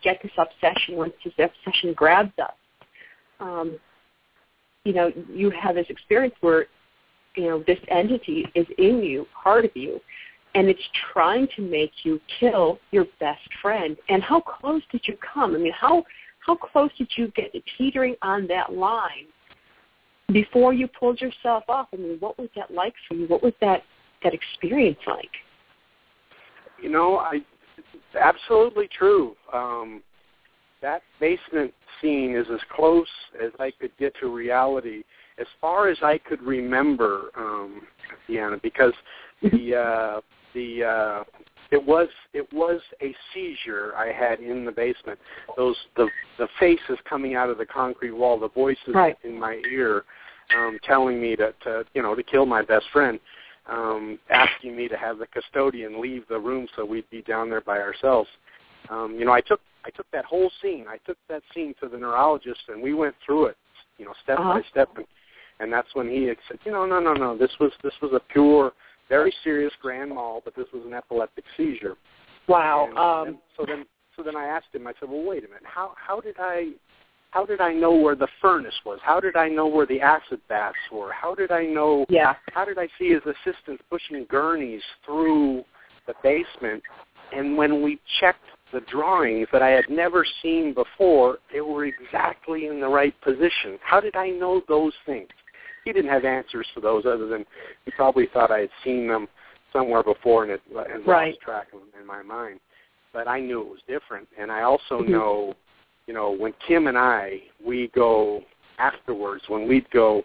get 0.01 0.19
this 0.23 0.31
obsession, 0.37 0.95
once 0.95 1.13
this 1.23 1.33
obsession 1.37 1.93
grabs 1.93 2.31
us. 2.39 2.53
Um, 3.39 3.77
you 4.85 4.93
know, 4.93 5.11
you 5.31 5.49
have 5.51 5.75
this 5.75 5.87
experience 5.89 6.35
where, 6.41 6.65
you 7.35 7.43
know, 7.43 7.63
this 7.67 7.79
entity 7.89 8.45
is 8.55 8.65
in 8.77 9.03
you, 9.03 9.25
part 9.43 9.65
of 9.65 9.71
you, 9.75 9.99
and 10.55 10.69
it's 10.69 10.81
trying 11.13 11.47
to 11.55 11.61
make 11.61 11.91
you 12.03 12.19
kill 12.39 12.79
your 12.91 13.05
best 13.19 13.47
friend. 13.61 13.97
And 14.09 14.23
how 14.23 14.39
close 14.39 14.81
did 14.91 15.01
you 15.05 15.17
come? 15.17 15.53
I 15.53 15.59
mean, 15.59 15.73
how 15.73 16.03
how 16.39 16.55
close 16.55 16.91
did 16.97 17.09
you 17.17 17.27
get 17.35 17.51
to 17.53 17.61
teetering 17.77 18.15
on 18.21 18.47
that 18.47 18.73
line 18.73 19.27
before 20.31 20.73
you 20.73 20.87
pulled 20.87 21.19
yourself 21.19 21.63
off? 21.67 21.87
I 21.93 21.97
mean, 21.97 22.17
what 22.19 22.37
was 22.37 22.49
that 22.55 22.71
like 22.71 22.93
for 23.07 23.15
you? 23.15 23.27
What 23.27 23.43
was 23.43 23.53
that 23.61 23.83
that 24.23 24.33
experience 24.33 24.99
like? 25.05 25.29
You 26.81 26.89
know, 26.89 27.17
I 27.17 27.41
it's 27.77 28.15
absolutely 28.19 28.87
true. 28.97 29.35
Um, 29.51 30.01
that 30.81 31.01
basement 31.19 31.73
scene 32.01 32.35
is 32.35 32.45
as 32.53 32.59
close 32.73 33.07
as 33.43 33.51
I 33.59 33.71
could 33.71 33.91
get 33.97 34.13
to 34.21 34.33
reality, 34.33 35.03
as 35.39 35.47
far 35.59 35.89
as 35.89 35.97
I 36.01 36.17
could 36.17 36.41
remember, 36.41 37.31
um, 37.35 37.81
Deanna, 38.29 38.61
because 38.61 38.93
the 39.41 39.75
uh, 39.75 40.21
the 40.55 40.83
uh, 40.83 41.23
it 41.71 41.85
was 41.85 42.07
it 42.33 42.51
was 42.53 42.79
a 43.01 43.13
seizure 43.33 43.93
I 43.95 44.11
had 44.11 44.39
in 44.39 44.65
the 44.65 44.71
basement. 44.71 45.19
Those 45.55 45.75
the 45.95 46.07
the 46.37 46.47
faces 46.59 46.97
coming 47.07 47.35
out 47.35 47.49
of 47.49 47.57
the 47.57 47.65
concrete 47.65 48.11
wall, 48.11 48.39
the 48.39 48.49
voices 48.49 48.93
right. 48.93 49.17
in 49.23 49.39
my 49.39 49.61
ear, 49.71 50.03
um, 50.57 50.79
telling 50.83 51.21
me 51.21 51.35
to, 51.35 51.53
to 51.63 51.83
you 51.93 52.01
know 52.01 52.15
to 52.15 52.23
kill 52.23 52.45
my 52.45 52.61
best 52.61 52.85
friend, 52.91 53.19
um, 53.69 54.19
asking 54.29 54.75
me 54.75 54.87
to 54.87 54.97
have 54.97 55.17
the 55.17 55.27
custodian 55.27 56.01
leave 56.01 56.23
the 56.29 56.39
room 56.39 56.67
so 56.75 56.85
we'd 56.85 57.09
be 57.09 57.21
down 57.21 57.49
there 57.49 57.61
by 57.61 57.79
ourselves. 57.79 58.29
Um, 58.89 59.15
you 59.17 59.25
know, 59.25 59.33
I 59.33 59.41
took 59.41 59.59
I 59.85 59.89
took 59.91 60.09
that 60.11 60.25
whole 60.25 60.51
scene. 60.61 60.85
I 60.87 60.97
took 61.05 61.17
that 61.29 61.43
scene 61.53 61.73
to 61.81 61.89
the 61.89 61.97
neurologist, 61.97 62.61
and 62.69 62.81
we 62.81 62.93
went 62.93 63.15
through 63.25 63.45
it, 63.47 63.57
you 63.97 64.05
know, 64.05 64.13
step 64.23 64.39
uh-huh. 64.39 64.53
by 64.53 64.61
step. 64.69 64.89
And, 64.97 65.05
and 65.59 65.71
that's 65.71 65.87
when 65.93 66.09
he 66.09 66.31
said, 66.47 66.59
you 66.65 66.71
know, 66.71 66.85
no, 66.85 66.99
no, 66.99 67.13
no, 67.13 67.37
this 67.37 67.51
was 67.59 67.71
this 67.83 67.93
was 68.01 68.11
a 68.13 68.19
pure 68.31 68.73
very 69.09 69.33
serious 69.43 69.73
grand 69.81 70.11
mal, 70.11 70.41
but 70.43 70.55
this 70.55 70.67
was 70.73 70.83
an 70.85 70.93
epileptic 70.93 71.45
seizure. 71.57 71.95
Wow. 72.47 72.87
And, 72.89 72.97
um, 72.97 73.27
and 73.27 73.37
so 73.57 73.65
then, 73.65 73.85
so 74.15 74.23
then 74.23 74.35
I 74.35 74.45
asked 74.45 74.67
him. 74.73 74.87
I 74.87 74.93
said, 74.99 75.09
"Well, 75.09 75.23
wait 75.23 75.43
a 75.43 75.47
minute. 75.47 75.63
How 75.63 75.93
how 75.95 76.19
did 76.19 76.35
I 76.39 76.71
how 77.35 77.45
did 77.45 77.59
I 77.59 77.73
know 77.73 77.91
where 77.91 78.15
the 78.15 78.29
furnace 78.41 78.75
was? 78.85 78.97
How 79.03 79.19
did 79.19 79.35
I 79.35 79.49
know 79.49 79.67
where 79.67 79.85
the 79.85 79.99
acid 79.99 80.39
baths 80.47 80.77
were? 80.89 81.11
How 81.11 81.35
did 81.35 81.51
I 81.51 81.65
know? 81.65 82.05
Yeah. 82.07 82.35
How 82.53 82.63
did 82.63 82.77
I 82.77 82.87
see 82.97 83.09
his 83.09 83.21
assistants 83.23 83.83
pushing 83.89 84.25
gurneys 84.29 84.81
through 85.05 85.65
the 86.07 86.13
basement? 86.23 86.81
And 87.35 87.57
when 87.57 87.81
we 87.81 87.99
checked 88.21 88.45
the 88.71 88.79
drawings 88.89 89.49
that 89.51 89.61
I 89.61 89.71
had 89.71 89.89
never 89.89 90.25
seen 90.41 90.73
before, 90.73 91.39
they 91.51 91.59
were 91.59 91.85
exactly 91.85 92.67
in 92.67 92.79
the 92.79 92.87
right 92.87 93.13
position. 93.21 93.77
How 93.81 93.99
did 93.99 94.15
I 94.15 94.29
know 94.29 94.61
those 94.69 94.93
things? 95.05 95.27
He 95.85 95.93
didn't 95.93 96.11
have 96.11 96.25
answers 96.25 96.67
for 96.73 96.81
those 96.81 97.05
other 97.05 97.27
than 97.27 97.45
he 97.85 97.91
probably 97.91 98.27
thought 98.33 98.51
I 98.51 98.61
had 98.61 98.69
seen 98.83 99.07
them 99.07 99.27
somewhere 99.71 100.03
before 100.03 100.43
and 100.43 100.51
it 100.51 100.61
and 100.69 101.07
right. 101.07 101.33
lost 101.33 101.41
track 101.41 101.67
of 101.73 101.79
them 101.79 101.89
in 101.99 102.05
my 102.05 102.21
mind. 102.21 102.59
But 103.13 103.27
I 103.27 103.39
knew 103.39 103.61
it 103.61 103.67
was 103.67 103.79
different, 103.87 104.27
and 104.37 104.51
I 104.51 104.63
also 104.63 104.99
mm-hmm. 104.99 105.11
know, 105.11 105.53
you 106.07 106.13
know, 106.13 106.31
when 106.31 106.53
Kim 106.67 106.87
and 106.87 106.97
I 106.97 107.39
we 107.65 107.89
go 107.95 108.41
afterwards 108.77 109.43
when 109.47 109.67
we'd 109.67 109.89
go 109.91 110.23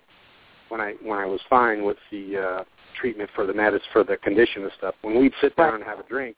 when 0.70 0.80
I 0.80 0.94
when 1.02 1.18
I 1.18 1.26
was 1.26 1.40
fine 1.48 1.84
with 1.84 1.98
the 2.10 2.38
uh, 2.38 2.64
treatment 2.98 3.30
for 3.34 3.46
the 3.46 3.54
medicine 3.54 3.86
for 3.92 4.04
the 4.04 4.16
condition 4.16 4.62
and 4.62 4.72
stuff. 4.78 4.94
When 5.02 5.20
we'd 5.20 5.32
sit 5.40 5.54
down 5.56 5.74
and 5.74 5.84
have 5.84 6.00
a 6.00 6.04
drink, 6.04 6.36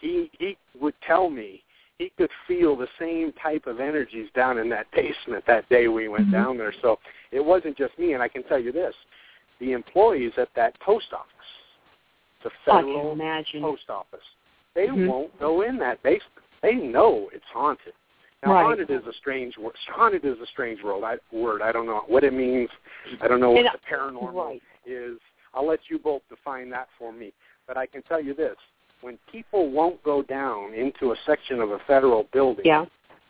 he 0.00 0.30
he 0.38 0.56
would 0.80 0.94
tell 1.06 1.30
me 1.30 1.62
he 1.98 2.12
could 2.18 2.30
feel 2.46 2.76
the 2.76 2.88
same 2.98 3.32
type 3.42 3.66
of 3.66 3.80
energies 3.80 4.28
down 4.34 4.58
in 4.58 4.68
that 4.70 4.86
basement 4.94 5.44
that 5.46 5.68
day 5.68 5.88
we 5.88 6.08
went 6.08 6.24
mm-hmm. 6.24 6.32
down 6.32 6.58
there. 6.58 6.74
So 6.82 6.98
it 7.32 7.44
wasn't 7.44 7.76
just 7.76 7.98
me, 7.98 8.14
and 8.14 8.22
I 8.22 8.28
can 8.28 8.42
tell 8.44 8.58
you 8.58 8.72
this: 8.72 8.94
the 9.60 9.72
employees 9.72 10.32
at 10.36 10.48
that 10.56 10.78
post 10.80 11.06
office, 11.12 11.30
the 12.44 12.50
federal 12.64 13.16
post 13.60 13.88
office, 13.88 14.20
they 14.74 14.86
mm-hmm. 14.86 15.06
won't 15.06 15.38
go 15.38 15.62
in 15.62 15.78
that 15.78 16.02
basement. 16.02 16.44
They 16.62 16.74
know 16.74 17.28
it's 17.32 17.44
haunted. 17.52 17.92
Now, 18.44 18.52
right. 18.52 18.62
haunted 18.64 18.90
is 18.90 19.06
a 19.06 19.12
strange 19.14 19.56
word. 19.56 19.74
Haunted 19.90 20.24
is 20.24 20.36
a 20.42 20.46
strange 20.46 20.82
word. 20.82 21.02
I, 21.04 21.16
word. 21.34 21.62
I 21.62 21.72
don't 21.72 21.86
know 21.86 22.02
what 22.06 22.22
it 22.22 22.34
means. 22.34 22.68
I 23.20 23.28
don't 23.28 23.40
know 23.40 23.50
what 23.50 23.64
and, 23.64 23.70
the 23.72 23.96
paranormal 23.96 24.32
right. 24.32 24.62
is. 24.84 25.18
I'll 25.54 25.66
let 25.66 25.80
you 25.88 25.98
both 25.98 26.22
define 26.28 26.68
that 26.70 26.88
for 26.98 27.12
me. 27.12 27.32
But 27.66 27.76
I 27.76 27.86
can 27.86 28.02
tell 28.02 28.22
you 28.22 28.34
this: 28.34 28.56
when 29.00 29.18
people 29.30 29.70
won't 29.70 30.02
go 30.02 30.22
down 30.22 30.74
into 30.74 31.12
a 31.12 31.16
section 31.24 31.60
of 31.60 31.70
a 31.70 31.78
federal 31.86 32.28
building, 32.32 32.66
yeah. 32.66 32.84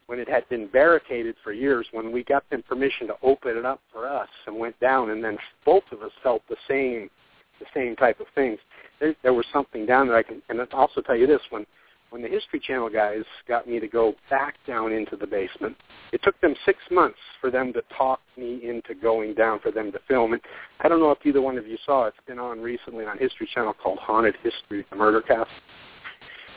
When 0.06 0.18
it 0.18 0.28
had 0.28 0.48
been 0.48 0.68
barricaded 0.68 1.34
for 1.42 1.52
years, 1.52 1.86
when 1.92 2.12
we 2.12 2.22
got 2.24 2.48
them 2.50 2.62
permission 2.62 3.06
to 3.08 3.14
open 3.22 3.56
it 3.56 3.64
up 3.64 3.80
for 3.92 4.08
us 4.08 4.28
and 4.46 4.56
went 4.56 4.78
down, 4.80 5.10
and 5.10 5.22
then 5.22 5.36
both 5.64 5.82
of 5.92 6.02
us 6.02 6.12
felt 6.22 6.42
the 6.48 6.56
same, 6.68 7.10
the 7.58 7.66
same 7.74 7.96
type 7.96 8.20
of 8.20 8.26
things. 8.34 8.58
There, 9.00 9.14
there 9.22 9.34
was 9.34 9.46
something 9.52 9.84
down 9.84 10.06
there. 10.06 10.16
I 10.16 10.22
can, 10.22 10.42
and 10.48 10.60
I'll 10.60 10.68
also 10.72 11.00
tell 11.00 11.16
you 11.16 11.26
this: 11.26 11.40
when 11.50 11.66
when 12.10 12.22
the 12.22 12.28
History 12.28 12.60
Channel 12.60 12.88
guys 12.88 13.24
got 13.48 13.68
me 13.68 13.80
to 13.80 13.88
go 13.88 14.14
back 14.30 14.54
down 14.66 14.92
into 14.92 15.16
the 15.16 15.26
basement, 15.26 15.76
it 16.12 16.22
took 16.22 16.40
them 16.40 16.54
six 16.64 16.78
months 16.90 17.18
for 17.40 17.50
them 17.50 17.72
to 17.72 17.82
talk 17.96 18.20
me 18.36 18.60
into 18.62 18.94
going 18.94 19.34
down 19.34 19.58
for 19.60 19.72
them 19.72 19.90
to 19.90 19.98
film 20.06 20.32
it. 20.34 20.40
I 20.80 20.88
don't 20.88 21.00
know 21.00 21.10
if 21.10 21.18
either 21.24 21.40
one 21.40 21.58
of 21.58 21.66
you 21.66 21.76
saw 21.84 22.04
it. 22.04 22.14
It's 22.16 22.26
been 22.26 22.38
on 22.38 22.60
recently 22.60 23.04
on 23.06 23.18
History 23.18 23.48
Channel 23.52 23.74
called 23.82 23.98
Haunted 23.98 24.36
History, 24.42 24.86
the 24.88 24.96
Murder 24.96 25.20
Cast, 25.20 25.50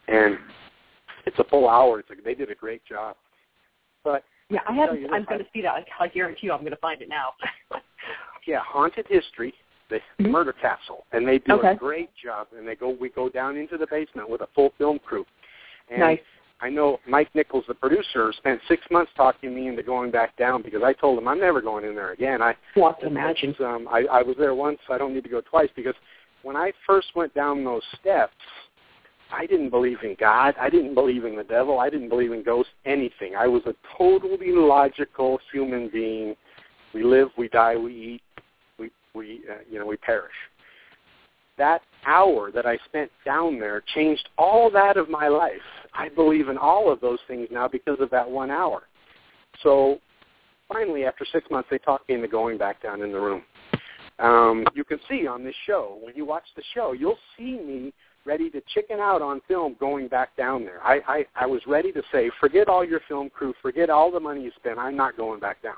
and 0.07 0.37
it's 1.25 1.39
a 1.39 1.43
full 1.45 1.67
hour. 1.67 1.99
It's 1.99 2.09
a, 2.11 2.13
they 2.23 2.35
did 2.35 2.51
a 2.51 2.55
great 2.55 2.85
job. 2.85 3.15
But 4.09 4.23
yeah, 4.49 4.61
I 4.67 4.73
haven't. 4.73 5.05
I'm 5.13 5.25
going 5.25 5.39
to 5.39 5.45
see 5.53 5.61
that. 5.61 5.85
I 5.99 6.07
guarantee 6.07 6.47
you, 6.47 6.51
I'm 6.51 6.61
going 6.61 6.71
to 6.71 6.77
find 6.77 6.99
it 6.99 7.09
now. 7.09 7.33
yeah, 8.47 8.59
Haunted 8.65 9.05
History, 9.07 9.53
the 9.91 9.97
mm-hmm. 9.97 10.31
Murder 10.31 10.53
Castle, 10.53 11.05
and 11.11 11.27
they 11.27 11.37
do 11.37 11.53
okay. 11.53 11.73
a 11.73 11.75
great 11.75 12.09
job. 12.21 12.47
And 12.57 12.67
they 12.67 12.73
go, 12.75 12.89
we 12.99 13.09
go 13.09 13.29
down 13.29 13.55
into 13.55 13.77
the 13.77 13.85
basement 13.85 14.27
with 14.27 14.41
a 14.41 14.47
full 14.55 14.73
film 14.79 14.97
crew. 14.97 15.25
And 15.91 15.99
nice. 15.99 16.19
I 16.59 16.69
know 16.69 16.97
Mike 17.07 17.29
Nichols, 17.35 17.65
the 17.67 17.75
producer, 17.75 18.33
spent 18.35 18.59
six 18.67 18.81
months 18.89 19.11
talking 19.15 19.53
me 19.53 19.67
into 19.67 19.83
going 19.83 20.09
back 20.09 20.35
down 20.37 20.63
because 20.63 20.81
I 20.83 20.93
told 20.93 21.19
him 21.19 21.27
I'm 21.27 21.39
never 21.39 21.61
going 21.61 21.85
in 21.85 21.93
there 21.93 22.13
again. 22.13 22.41
I 22.41 22.55
I 22.75 22.93
can 22.99 23.09
imagine. 23.09 23.55
Um, 23.59 23.87
I, 23.91 24.05
I 24.11 24.23
was 24.23 24.35
there 24.39 24.55
once. 24.55 24.79
I 24.89 24.97
don't 24.97 25.13
need 25.13 25.23
to 25.23 25.29
go 25.29 25.41
twice 25.41 25.69
because 25.75 25.95
when 26.41 26.55
I 26.55 26.71
first 26.87 27.09
went 27.15 27.33
down 27.35 27.63
those 27.63 27.83
steps, 28.01 28.33
I 29.31 29.45
didn't 29.45 29.69
believe 29.69 29.99
in 30.03 30.15
God. 30.19 30.55
I 30.59 30.69
didn't 30.69 30.95
believe 30.95 31.25
in 31.25 31.35
the 31.35 31.43
devil. 31.43 31.79
I 31.79 31.89
didn't 31.89 32.09
believe 32.09 32.31
in 32.31 32.43
ghosts. 32.43 32.71
Anything. 32.85 33.35
I 33.35 33.47
was 33.47 33.61
a 33.65 33.75
totally 33.97 34.51
logical 34.51 35.39
human 35.51 35.89
being. 35.89 36.35
We 36.93 37.03
live, 37.03 37.29
we 37.37 37.47
die, 37.49 37.75
we 37.75 37.93
eat, 37.93 38.21
we 38.79 38.91
we 39.13 39.41
uh, 39.49 39.59
you 39.69 39.77
know 39.79 39.85
we 39.85 39.97
perish 39.97 40.33
that 41.59 41.81
hour 42.07 42.49
that 42.49 42.65
I 42.65 42.79
spent 42.85 43.11
down 43.23 43.59
there 43.59 43.83
changed 43.93 44.29
all 44.37 44.71
that 44.71 44.97
of 44.97 45.09
my 45.09 45.27
life. 45.27 45.51
I 45.93 46.09
believe 46.09 46.47
in 46.47 46.57
all 46.57 46.91
of 46.91 46.99
those 47.01 47.19
things 47.27 47.47
now 47.51 47.67
because 47.67 47.97
of 47.99 48.09
that 48.09 48.27
one 48.27 48.49
hour. 48.49 48.83
So 49.61 49.99
finally, 50.67 51.05
after 51.05 51.25
six 51.31 51.45
months, 51.51 51.67
they 51.69 51.77
talked 51.77 52.09
me 52.09 52.15
into 52.15 52.27
going 52.27 52.57
back 52.57 52.81
down 52.81 53.03
in 53.03 53.11
the 53.11 53.19
room. 53.19 53.43
Um, 54.17 54.65
you 54.73 54.83
can 54.83 54.99
see 55.07 55.27
on 55.27 55.43
this 55.43 55.55
show, 55.67 55.99
when 56.01 56.15
you 56.15 56.25
watch 56.25 56.43
the 56.55 56.63
show, 56.73 56.93
you'll 56.93 57.19
see 57.37 57.59
me 57.59 57.93
ready 58.29 58.47
to 58.47 58.61
chicken 58.75 58.99
out 58.99 59.23
on 59.23 59.41
film 59.47 59.75
going 59.79 60.07
back 60.07 60.37
down 60.37 60.63
there. 60.63 60.79
I, 60.83 60.99
I, 61.07 61.25
I 61.35 61.45
was 61.47 61.61
ready 61.65 61.91
to 61.91 62.03
say, 62.11 62.29
forget 62.39 62.69
all 62.69 62.85
your 62.85 62.99
film 63.07 63.27
crew, 63.31 63.55
forget 63.59 63.89
all 63.89 64.11
the 64.11 64.19
money 64.19 64.43
you 64.43 64.51
spent, 64.55 64.77
I'm 64.77 64.95
not 64.95 65.17
going 65.17 65.39
back 65.39 65.63
down. 65.63 65.77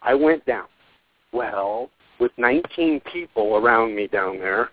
I 0.00 0.14
went 0.14 0.46
down. 0.46 0.64
Well, 1.34 1.90
with 2.18 2.32
19 2.38 3.02
people 3.12 3.56
around 3.56 3.94
me 3.94 4.06
down 4.06 4.38
there, 4.38 4.70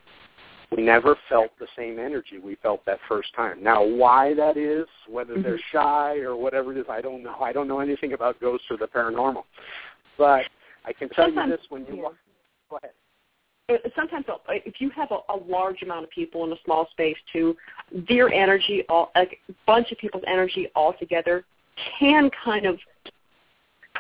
we 0.71 0.83
never 0.83 1.17
felt 1.27 1.51
the 1.59 1.67
same 1.77 1.99
energy 1.99 2.39
we 2.41 2.55
felt 2.63 2.85
that 2.85 2.99
first 3.09 3.35
time. 3.35 3.61
Now, 3.61 3.83
why 3.83 4.33
that 4.35 4.55
is, 4.55 4.87
whether 5.09 5.33
mm-hmm. 5.33 5.41
they're 5.41 5.59
shy 5.73 6.19
or 6.19 6.37
whatever 6.37 6.71
it 6.71 6.77
is, 6.79 6.85
I 6.89 7.01
don't 7.01 7.23
know. 7.23 7.35
I 7.41 7.51
don't 7.51 7.67
know 7.67 7.81
anything 7.81 8.13
about 8.13 8.39
ghosts 8.39 8.67
or 8.69 8.77
the 8.77 8.87
paranormal. 8.87 9.43
But 10.17 10.45
I 10.85 10.93
can 10.97 11.09
tell 11.09 11.29
you 11.29 11.45
this 11.49 11.59
when 11.67 11.85
you 11.87 12.03
walk. 12.03 12.15
Go 12.69 12.77
ahead. 12.77 12.91
Sometimes 13.95 14.25
if 14.49 14.75
you 14.79 14.89
have 14.91 15.11
a, 15.11 15.19
a 15.33 15.37
large 15.47 15.81
amount 15.81 16.03
of 16.03 16.09
people 16.09 16.45
in 16.45 16.51
a 16.51 16.55
small 16.65 16.87
space 16.91 17.17
too, 17.31 17.55
their 18.07 18.31
energy, 18.31 18.83
all, 18.89 19.11
a 19.15 19.25
bunch 19.65 19.91
of 19.91 19.97
people's 19.97 20.23
energy 20.27 20.67
all 20.75 20.93
together 20.99 21.43
can 21.99 22.29
kind 22.43 22.65
of 22.65 22.77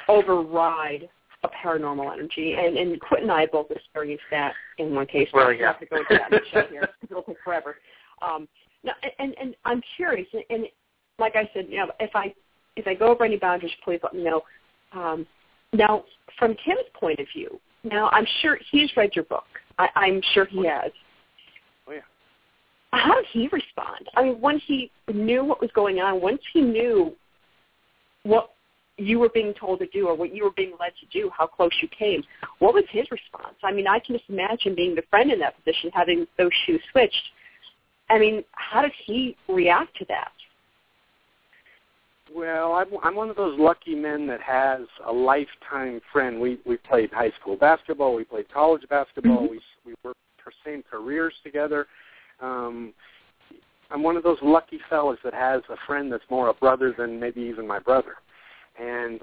override 0.07 1.09
a 1.43 1.49
paranormal 1.49 2.11
energy, 2.13 2.53
and 2.53 2.77
and 2.77 2.99
Quint 3.01 3.23
and 3.23 3.31
I 3.31 3.47
both 3.47 3.71
experienced 3.71 4.23
that 4.29 4.53
in 4.77 4.93
one 4.93 5.07
case. 5.07 5.27
Well, 5.33 5.51
yeah. 5.51 5.67
have 5.67 5.79
to 5.79 5.85
go 5.87 5.97
into 5.97 6.07
that 6.11 6.31
in 6.31 6.39
the 6.39 6.41
show 6.51 6.67
here 6.69 6.81
because 7.01 7.11
it'll 7.11 7.23
take 7.23 7.37
forever. 7.43 7.77
Um, 8.21 8.47
now, 8.83 8.93
and 9.19 9.35
and 9.39 9.55
I'm 9.65 9.81
curious, 9.95 10.27
and, 10.33 10.43
and 10.49 10.65
like 11.17 11.35
I 11.35 11.49
said, 11.53 11.65
you 11.69 11.77
know, 11.77 11.91
if 11.99 12.11
I 12.15 12.33
if 12.75 12.87
I 12.87 12.93
go 12.93 13.07
over 13.07 13.25
any 13.25 13.37
boundaries, 13.37 13.71
please 13.83 13.99
let 14.03 14.13
me 14.13 14.23
know. 14.23 14.41
Um, 14.93 15.25
now, 15.73 16.03
from 16.37 16.55
Tim's 16.65 16.87
point 16.93 17.19
of 17.19 17.25
view, 17.33 17.59
now 17.83 18.09
I'm 18.11 18.25
sure 18.41 18.59
he's 18.71 18.89
read 18.95 19.11
your 19.15 19.25
book. 19.25 19.45
I, 19.77 19.89
I'm 19.95 20.21
sure 20.33 20.45
he 20.45 20.59
oh, 20.59 20.69
has. 20.69 20.91
Oh 21.87 21.91
yeah. 21.93 21.99
How 22.93 23.15
did 23.15 23.25
he 23.31 23.47
respond? 23.51 24.07
I 24.15 24.23
mean, 24.23 24.41
when 24.41 24.59
he 24.59 24.91
knew 25.13 25.43
what 25.43 25.61
was 25.61 25.71
going 25.73 25.99
on, 25.99 26.21
once 26.21 26.41
he 26.53 26.61
knew 26.61 27.15
what 28.23 28.51
you 28.97 29.19
were 29.19 29.29
being 29.29 29.53
told 29.53 29.79
to 29.79 29.87
do 29.87 30.07
or 30.07 30.15
what 30.15 30.33
you 30.33 30.43
were 30.43 30.51
being 30.51 30.73
led 30.79 30.93
to 30.99 31.19
do, 31.19 31.31
how 31.35 31.47
close 31.47 31.71
you 31.81 31.87
came. 31.87 32.23
What 32.59 32.73
was 32.73 32.83
his 32.91 33.09
response? 33.09 33.55
I 33.63 33.71
mean, 33.71 33.87
I 33.87 33.99
can 33.99 34.15
just 34.15 34.29
imagine 34.29 34.75
being 34.75 34.95
the 34.95 35.03
friend 35.09 35.31
in 35.31 35.39
that 35.39 35.55
position, 35.57 35.89
having 35.93 36.27
those 36.37 36.51
shoes 36.65 36.81
switched. 36.91 37.31
I 38.09 38.19
mean, 38.19 38.43
how 38.51 38.81
did 38.81 38.91
he 39.05 39.35
react 39.47 39.95
to 39.97 40.05
that? 40.09 40.31
Well, 42.33 42.73
I'm, 42.73 42.87
I'm 43.03 43.15
one 43.15 43.29
of 43.29 43.35
those 43.35 43.59
lucky 43.59 43.95
men 43.95 44.27
that 44.27 44.41
has 44.41 44.81
a 45.05 45.11
lifetime 45.11 45.99
friend. 46.11 46.39
We 46.39 46.59
we 46.65 46.77
played 46.77 47.11
high 47.11 47.31
school 47.41 47.57
basketball, 47.57 48.15
we 48.15 48.23
played 48.23 48.51
college 48.53 48.83
basketball, 48.89 49.43
mm-hmm. 49.43 49.51
we 49.51 49.61
we 49.85 49.93
worked 50.03 50.19
our 50.45 50.51
same 50.65 50.83
careers 50.89 51.33
together. 51.43 51.87
Um, 52.39 52.93
I'm 53.89 54.03
one 54.03 54.15
of 54.15 54.23
those 54.23 54.37
lucky 54.41 54.79
fellas 54.89 55.19
that 55.23 55.33
has 55.33 55.61
a 55.69 55.75
friend 55.85 56.11
that's 56.11 56.23
more 56.29 56.49
a 56.49 56.53
brother 56.53 56.93
than 56.97 57.19
maybe 57.19 57.41
even 57.41 57.67
my 57.67 57.79
brother. 57.79 58.15
And 58.79 59.19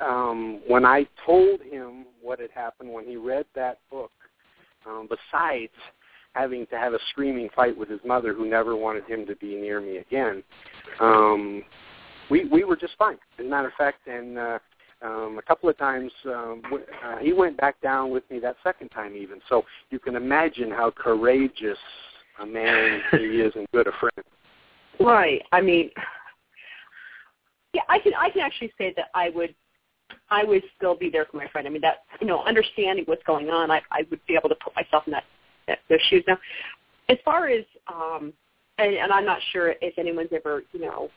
um, 0.00 0.60
when 0.68 0.84
I 0.84 1.06
told 1.24 1.62
him 1.62 2.04
what 2.20 2.38
had 2.38 2.50
happened 2.50 2.92
when 2.92 3.06
he 3.06 3.16
read 3.16 3.46
that 3.54 3.78
book, 3.90 4.12
um, 4.86 5.08
besides 5.08 5.72
having 6.34 6.66
to 6.66 6.78
have 6.78 6.92
a 6.92 6.98
screaming 7.10 7.48
fight 7.56 7.76
with 7.76 7.88
his 7.88 8.00
mother, 8.04 8.34
who 8.34 8.48
never 8.48 8.76
wanted 8.76 9.04
him 9.04 9.26
to 9.26 9.34
be 9.36 9.56
near 9.56 9.80
me 9.80 9.96
again, 9.96 10.42
um, 11.00 11.62
we 12.30 12.44
we 12.46 12.64
were 12.64 12.76
just 12.76 12.94
fine. 12.98 13.18
As 13.38 13.44
a 13.44 13.48
matter 13.48 13.68
of 13.68 13.74
fact, 13.74 14.06
and 14.06 14.38
uh, 14.38 14.58
um, 15.02 15.38
a 15.38 15.42
couple 15.42 15.68
of 15.68 15.76
times 15.78 16.12
um, 16.26 16.62
uh, 17.04 17.16
he 17.18 17.32
went 17.32 17.56
back 17.56 17.80
down 17.80 18.10
with 18.10 18.28
me 18.30 18.38
that 18.40 18.56
second 18.62 18.88
time 18.90 19.16
even. 19.16 19.40
So 19.48 19.64
you 19.90 19.98
can 19.98 20.16
imagine 20.16 20.70
how 20.70 20.90
courageous 20.90 21.78
a 22.40 22.46
man 22.46 23.00
he 23.12 23.40
is 23.40 23.52
and 23.54 23.66
good 23.72 23.86
a 23.86 23.92
friend. 23.98 24.26
Right. 24.98 25.42
I 25.52 25.60
mean, 25.60 25.90
yeah, 27.72 27.82
I 27.88 27.98
can 27.98 28.12
I 28.14 28.30
can 28.30 28.42
actually 28.42 28.72
say 28.78 28.92
that 28.96 29.06
I 29.14 29.30
would 29.30 29.54
I 30.30 30.44
would 30.44 30.62
still 30.76 30.94
be 30.94 31.10
there 31.10 31.26
for 31.30 31.36
my 31.36 31.48
friend. 31.48 31.66
I 31.66 31.70
mean 31.70 31.82
that 31.82 32.04
you 32.20 32.26
know, 32.26 32.42
understanding 32.44 33.04
what's 33.06 33.24
going 33.24 33.48
on, 33.48 33.70
I 33.70 33.80
I 33.90 34.06
would 34.10 34.20
be 34.26 34.34
able 34.34 34.48
to 34.50 34.56
put 34.56 34.74
myself 34.76 35.04
in 35.06 35.12
that, 35.12 35.24
that 35.66 35.78
those 35.88 36.00
shoes. 36.08 36.24
Now, 36.26 36.38
as 37.08 37.16
far 37.24 37.48
as 37.48 37.64
um 37.88 38.32
and, 38.78 38.94
and 38.94 39.12
I'm 39.12 39.24
not 39.26 39.38
sure 39.52 39.74
if 39.80 39.98
anyone's 39.98 40.30
ever, 40.32 40.62
you 40.72 40.80
know, 40.80 41.10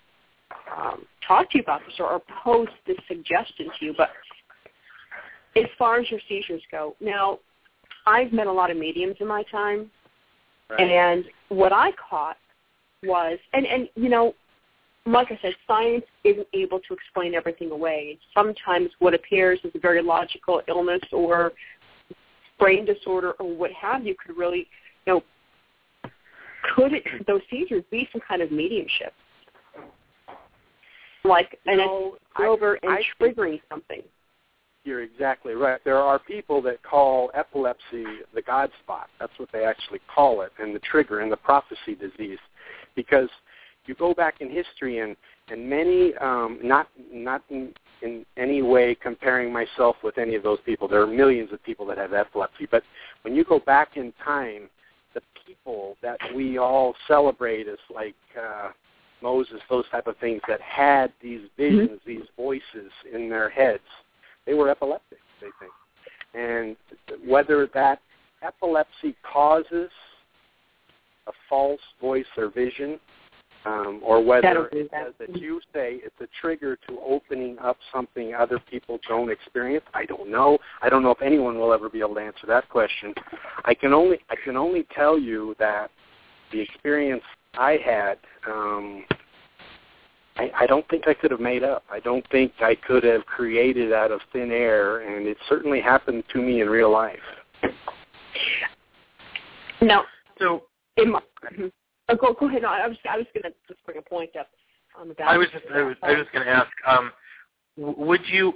um, 0.76 1.06
talked 1.28 1.52
to 1.52 1.58
you 1.58 1.64
about 1.64 1.82
this 1.86 1.96
or, 2.00 2.08
or 2.08 2.22
posed 2.44 2.72
this 2.88 2.98
suggestion 3.08 3.68
to 3.80 3.86
you, 3.86 3.94
but 3.98 4.10
as 5.56 5.66
far 5.78 6.00
as 6.00 6.10
your 6.10 6.20
seizures 6.28 6.62
go, 6.72 6.96
now 7.00 7.40
I've 8.06 8.34
met 8.34 8.48
a 8.48 8.52
lot 8.52 8.72
of 8.72 8.78
mediums 8.78 9.16
in 9.20 9.28
my 9.28 9.44
time, 9.52 9.90
right. 10.70 10.82
and 10.82 11.26
what 11.50 11.72
I 11.72 11.92
caught 12.10 12.38
was, 13.04 13.38
and 13.54 13.66
and 13.66 13.88
you 13.96 14.10
know, 14.10 14.34
like 15.06 15.32
I 15.32 15.40
said, 15.42 15.54
science 15.68 16.06
isn't 16.24 16.48
able 16.54 16.80
to 16.80 16.94
explain 16.94 17.36
everything 17.36 17.72
away. 17.72 18.18
Sometimes 18.34 18.90
what 19.00 19.14
appears 19.14 19.60
as 19.64 19.72
a 19.76 19.80
very 19.80 20.02
logical 20.02 20.62
illness 20.68 21.02
or 21.12 21.52
brain 22.60 22.86
disorder 22.86 23.32
or 23.40 23.56
what 23.56 23.72
have 23.72 24.06
you 24.06 24.16
could 24.26 24.38
really, 24.38 24.68
you 25.06 25.14
know, 25.14 25.24
could 26.76 26.94
it, 26.94 27.04
those 27.28 27.42
seizures 27.50 27.84
be 27.92 28.08
some 28.12 28.22
kind 28.28 28.42
of 28.42 28.52
mediumship? 28.52 29.14
Like 31.24 31.60
an 31.66 31.78
no, 31.78 32.18
over 32.40 32.80
and 32.84 33.04
triggering 33.20 33.62
something. 33.70 34.02
You're 34.84 35.04
exactly 35.04 35.54
right. 35.54 35.80
There 35.86 35.98
are 35.98 36.20
people 36.20 36.62
that 36.64 36.84
call 36.84 37.32
epilepsy 37.34 38.04
the 38.34 38.42
God 38.46 38.70
spot. 38.84 39.08
That's 39.20 39.32
what 39.38 39.50
they 39.54 39.64
actually 39.64 40.02
call 40.14 40.42
it, 40.42 40.52
and 40.60 40.76
the 40.76 40.80
trigger 40.80 41.22
and 41.22 41.32
the 41.32 41.38
prophecy 41.38 41.96
disease, 42.00 42.40
because– 42.96 43.30
you 43.86 43.96
go 43.96 44.14
back 44.14 44.36
in 44.42 44.50
history 44.50 45.00
and 45.00 45.16
and 45.50 45.70
many 45.70 46.14
um, 46.22 46.60
not 46.64 46.88
not 47.12 47.44
in, 47.50 47.74
in 48.02 48.26
any 48.38 48.62
way 48.62 48.96
comparing 48.96 49.52
myself 49.52 49.98
with 50.04 50.18
any 50.18 50.36
of 50.36 50.44
those 50.44 50.60
people. 50.66 50.88
There 50.88 51.02
are 51.02 51.08
millions 51.08 51.52
of 51.52 51.62
people 51.64 51.86
that 51.88 51.98
have 51.98 52.14
epilepsy, 52.14 52.68
but 52.70 52.84
when 53.24 53.36
you 53.36 53.44
go 53.44 53.60
back 53.60 53.98
in 53.98 54.14
time, 54.24 54.70
the 55.14 55.22
people 55.46 55.98
that 56.02 56.18
we 56.34 56.58
all 56.58 56.96
celebrate 57.08 57.68
as 57.68 57.78
like 57.94 58.16
uh, 58.40 58.70
Moses, 59.24 59.60
those 59.70 59.86
type 59.90 60.06
of 60.06 60.18
things 60.18 60.42
that 60.48 60.62
had 60.62 61.12
these 61.22 61.42
visions, 61.58 61.90
mm-hmm. 61.90 62.10
these 62.10 62.28
voices 62.36 62.92
in 63.12 63.30
their 63.30 63.50
heads, 63.50 63.82
they 64.46 64.54
were 64.54 64.70
epileptic. 64.70 65.20
They 65.42 65.48
think, 65.60 65.72
and 66.36 66.76
whether 67.28 67.68
that 67.74 68.00
epilepsy 68.42 69.16
causes 69.24 69.90
a 71.28 71.32
false 71.50 71.82
voice 72.02 72.26
or 72.38 72.50
vision 72.50 73.00
um, 73.66 74.02
or 74.04 74.24
whether 74.24 74.68
it 74.68 74.90
says 74.92 75.14
that 75.20 75.38
you 75.38 75.62
say 75.74 76.00
it's 76.04 76.20
a 76.20 76.28
trigger 76.42 76.78
to 76.88 77.00
opening 77.06 77.58
up 77.60 77.78
something 77.94 78.34
other 78.34 78.60
people 78.70 79.00
don't 79.08 79.32
experience. 79.32 79.86
I 79.94 80.06
don't 80.06 80.30
know. 80.30 80.58
I 80.82 80.90
don't 80.90 81.04
know 81.04 81.12
if 81.12 81.22
anyone 81.22 81.58
will 81.58 81.72
ever 81.72 81.90
be 81.90 82.00
able 82.00 82.16
to 82.16 82.22
answer 82.22 82.46
that 82.48 82.68
question. 82.70 83.14
I 83.66 83.74
can 83.74 83.94
only 83.94 84.20
I 84.30 84.36
can 84.44 84.58
only 84.58 84.86
tell 84.96 85.18
you 85.18 85.56
that 85.60 85.92
the 86.52 86.60
experience 86.60 87.24
I 87.58 87.78
had. 87.84 88.18
Um, 88.48 89.06
I, 90.36 90.52
I 90.62 90.66
don't 90.66 90.88
think 90.90 91.08
I 91.08 91.14
could 91.14 91.32
have 91.32 91.40
made 91.40 91.64
up. 91.64 91.84
I 91.92 92.00
don't 92.00 92.28
think 92.32 92.54
I 92.60 92.76
could 92.76 93.04
have 93.04 93.26
created 93.26 93.94
out 93.94 94.12
of 94.12 94.20
thin 94.32 94.52
air, 94.52 95.02
and 95.02 95.28
it 95.28 95.38
certainly 95.48 95.80
happened 95.80 96.24
to 96.34 96.40
me 96.42 96.62
in 96.62 96.70
real 96.70 96.92
life. 96.92 97.20
No. 99.82 100.04
So, 100.40 100.64
in 100.98 101.12
my, 101.12 101.20
mm-hmm. 101.46 101.68
Oh, 102.10 102.16
go 102.16 102.34
go 102.34 102.48
ahead. 102.48 102.64
No, 102.64 102.70
I 102.70 102.88
was 102.88 102.98
I 103.10 103.18
was 103.18 103.28
going 103.34 103.44
to 103.44 103.54
just 103.68 103.84
bring 103.86 103.98
a 103.98 104.02
point 104.02 104.36
up 104.38 104.48
on 105.00 105.08
the. 105.08 105.16
I 105.24 105.38
was 105.38 105.48
just 105.54 105.66
I 105.74 105.82
was, 105.82 105.96
I 106.02 106.14
was 106.14 106.26
going 106.34 106.46
to 106.46 106.52
ask. 106.52 106.70
Um, 106.88 107.12
would 107.78 108.22
you 108.28 108.54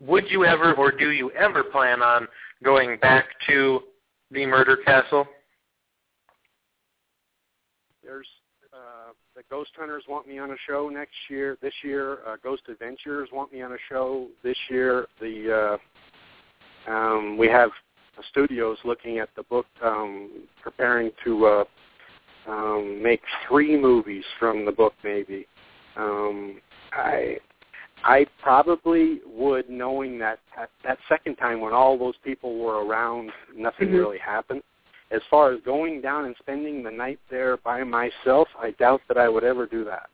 would 0.00 0.24
you 0.30 0.44
ever 0.44 0.74
or 0.74 0.92
do 0.92 1.10
you 1.10 1.30
ever 1.32 1.62
plan 1.64 2.02
on 2.02 2.26
going 2.62 2.98
back 2.98 3.26
to 3.48 3.80
the 4.30 4.46
Murder 4.46 4.76
Castle? 4.78 5.26
There's 8.02 8.28
the 8.28 8.35
Ghost 9.48 9.70
Hunters 9.76 10.04
want 10.08 10.26
me 10.26 10.38
on 10.38 10.50
a 10.50 10.56
show 10.66 10.88
next 10.88 11.14
year. 11.28 11.56
This 11.62 11.72
year, 11.84 12.18
uh, 12.26 12.36
Ghost 12.42 12.62
Adventures 12.68 13.28
want 13.32 13.52
me 13.52 13.62
on 13.62 13.72
a 13.72 13.78
show 13.88 14.26
this 14.42 14.56
year. 14.68 15.06
The 15.20 15.78
uh, 16.88 16.90
um, 16.90 17.36
we 17.38 17.46
have 17.48 17.70
studios 18.30 18.78
looking 18.84 19.18
at 19.18 19.28
the 19.36 19.44
book, 19.44 19.66
um, 19.84 20.30
preparing 20.62 21.10
to 21.24 21.46
uh, 21.46 21.64
um, 22.48 23.00
make 23.02 23.20
three 23.48 23.80
movies 23.80 24.24
from 24.38 24.64
the 24.64 24.72
book. 24.72 24.94
Maybe 25.04 25.46
um, 25.96 26.60
I 26.92 27.36
I 28.02 28.26
probably 28.42 29.20
would, 29.26 29.70
knowing 29.70 30.18
that 30.18 30.40
at 30.60 30.70
that 30.84 30.98
second 31.08 31.36
time 31.36 31.60
when 31.60 31.72
all 31.72 31.96
those 31.96 32.14
people 32.24 32.58
were 32.58 32.84
around, 32.84 33.30
nothing 33.54 33.88
Mhm. 33.88 33.98
really 33.98 34.18
happened. 34.18 34.62
As 35.10 35.20
far 35.30 35.52
as 35.52 35.60
going 35.64 36.00
down 36.00 36.24
and 36.24 36.34
spending 36.38 36.82
the 36.82 36.90
night 36.90 37.20
there 37.30 37.56
by 37.58 37.84
myself, 37.84 38.48
I 38.58 38.72
doubt 38.72 39.00
that 39.08 39.16
I 39.16 39.28
would 39.28 39.44
ever 39.44 39.66
do 39.66 39.84
that. 39.84 40.08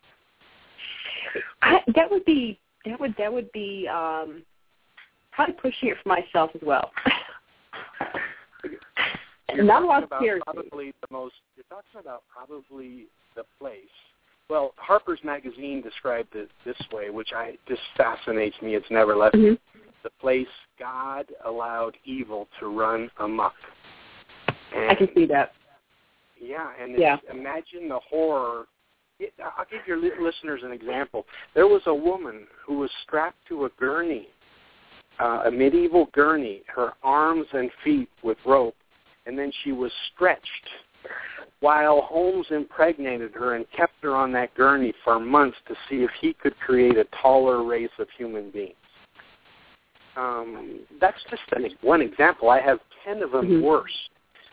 I, 1.62 1.78
that 1.94 2.10
would 2.10 2.24
be 2.24 2.58
that 2.84 3.00
would 3.00 3.14
that 3.16 3.32
would 3.32 3.50
be 3.52 3.88
um, 3.88 4.42
probably 5.30 5.54
pushing 5.54 5.88
it 5.88 5.96
for 6.02 6.08
myself 6.08 6.50
as 6.54 6.60
well. 6.62 6.90
You're 9.54 9.64
Not 9.64 9.80
talking 9.80 10.04
about 10.04 10.44
probably 10.44 10.94
the 11.00 11.08
most. 11.10 11.34
You're 11.56 11.64
talking 11.68 12.00
about 12.00 12.22
probably 12.32 13.06
the 13.34 13.44
place. 13.58 13.80
Well, 14.48 14.72
Harper's 14.76 15.20
Magazine 15.24 15.82
described 15.82 16.34
it 16.34 16.50
this 16.64 16.76
way, 16.92 17.10
which 17.10 17.30
I 17.34 17.56
just 17.68 17.80
fascinates 17.96 18.56
me. 18.62 18.74
It's 18.74 18.90
never 18.90 19.16
left 19.16 19.36
Mhm. 19.36 19.58
the 20.02 20.10
place 20.20 20.48
God 20.78 21.26
allowed 21.44 21.96
evil 22.04 22.48
to 22.58 22.66
run 22.66 23.10
amok. 23.18 23.54
And, 24.74 24.90
I 24.90 24.94
can 24.94 25.08
see 25.14 25.26
that. 25.26 25.52
Yeah, 26.40 26.70
and 26.80 26.98
Yeah. 26.98 27.16
it's, 27.16 27.24
imagine 27.30 27.88
the 27.88 27.98
horror. 28.00 28.66
It, 29.18 29.32
I'll 29.40 29.66
give 29.70 29.86
your 29.86 29.98
listeners 29.98 30.62
an 30.64 30.72
example. 30.72 31.26
There 31.54 31.68
was 31.68 31.82
a 31.86 31.94
woman 31.94 32.46
who 32.64 32.78
was 32.78 32.90
strapped 33.04 33.46
to 33.48 33.66
a 33.66 33.68
gurney, 33.70 34.28
uh, 35.20 35.42
a 35.46 35.50
medieval 35.50 36.06
gurney, 36.12 36.62
her 36.66 36.94
arms 37.02 37.46
and 37.52 37.70
feet 37.84 38.08
with 38.22 38.38
rope, 38.44 38.74
and 39.26 39.38
then 39.38 39.52
she 39.62 39.72
was 39.72 39.92
stretched 40.12 40.68
while 41.60 42.00
Holmes 42.02 42.46
impregnated 42.50 43.32
her 43.34 43.54
and 43.54 43.64
kept 43.70 43.94
her 44.02 44.16
on 44.16 44.32
that 44.32 44.52
gurney 44.54 44.92
for 45.04 45.20
months 45.20 45.56
to 45.68 45.74
see 45.88 46.02
if 46.02 46.10
he 46.20 46.32
could 46.32 46.58
create 46.58 46.96
a 46.96 47.04
taller 47.22 47.64
race 47.64 47.90
of 48.00 48.08
human 48.18 48.50
beings. 48.50 48.74
Um, 50.16 50.80
that's 51.00 51.18
just 51.30 51.42
an, 51.52 51.70
one 51.80 52.02
example. 52.02 52.50
I 52.50 52.60
have 52.60 52.80
ten 53.04 53.22
of 53.22 53.30
them 53.30 53.48
Mhm. 53.48 53.62
worse. 53.62 54.10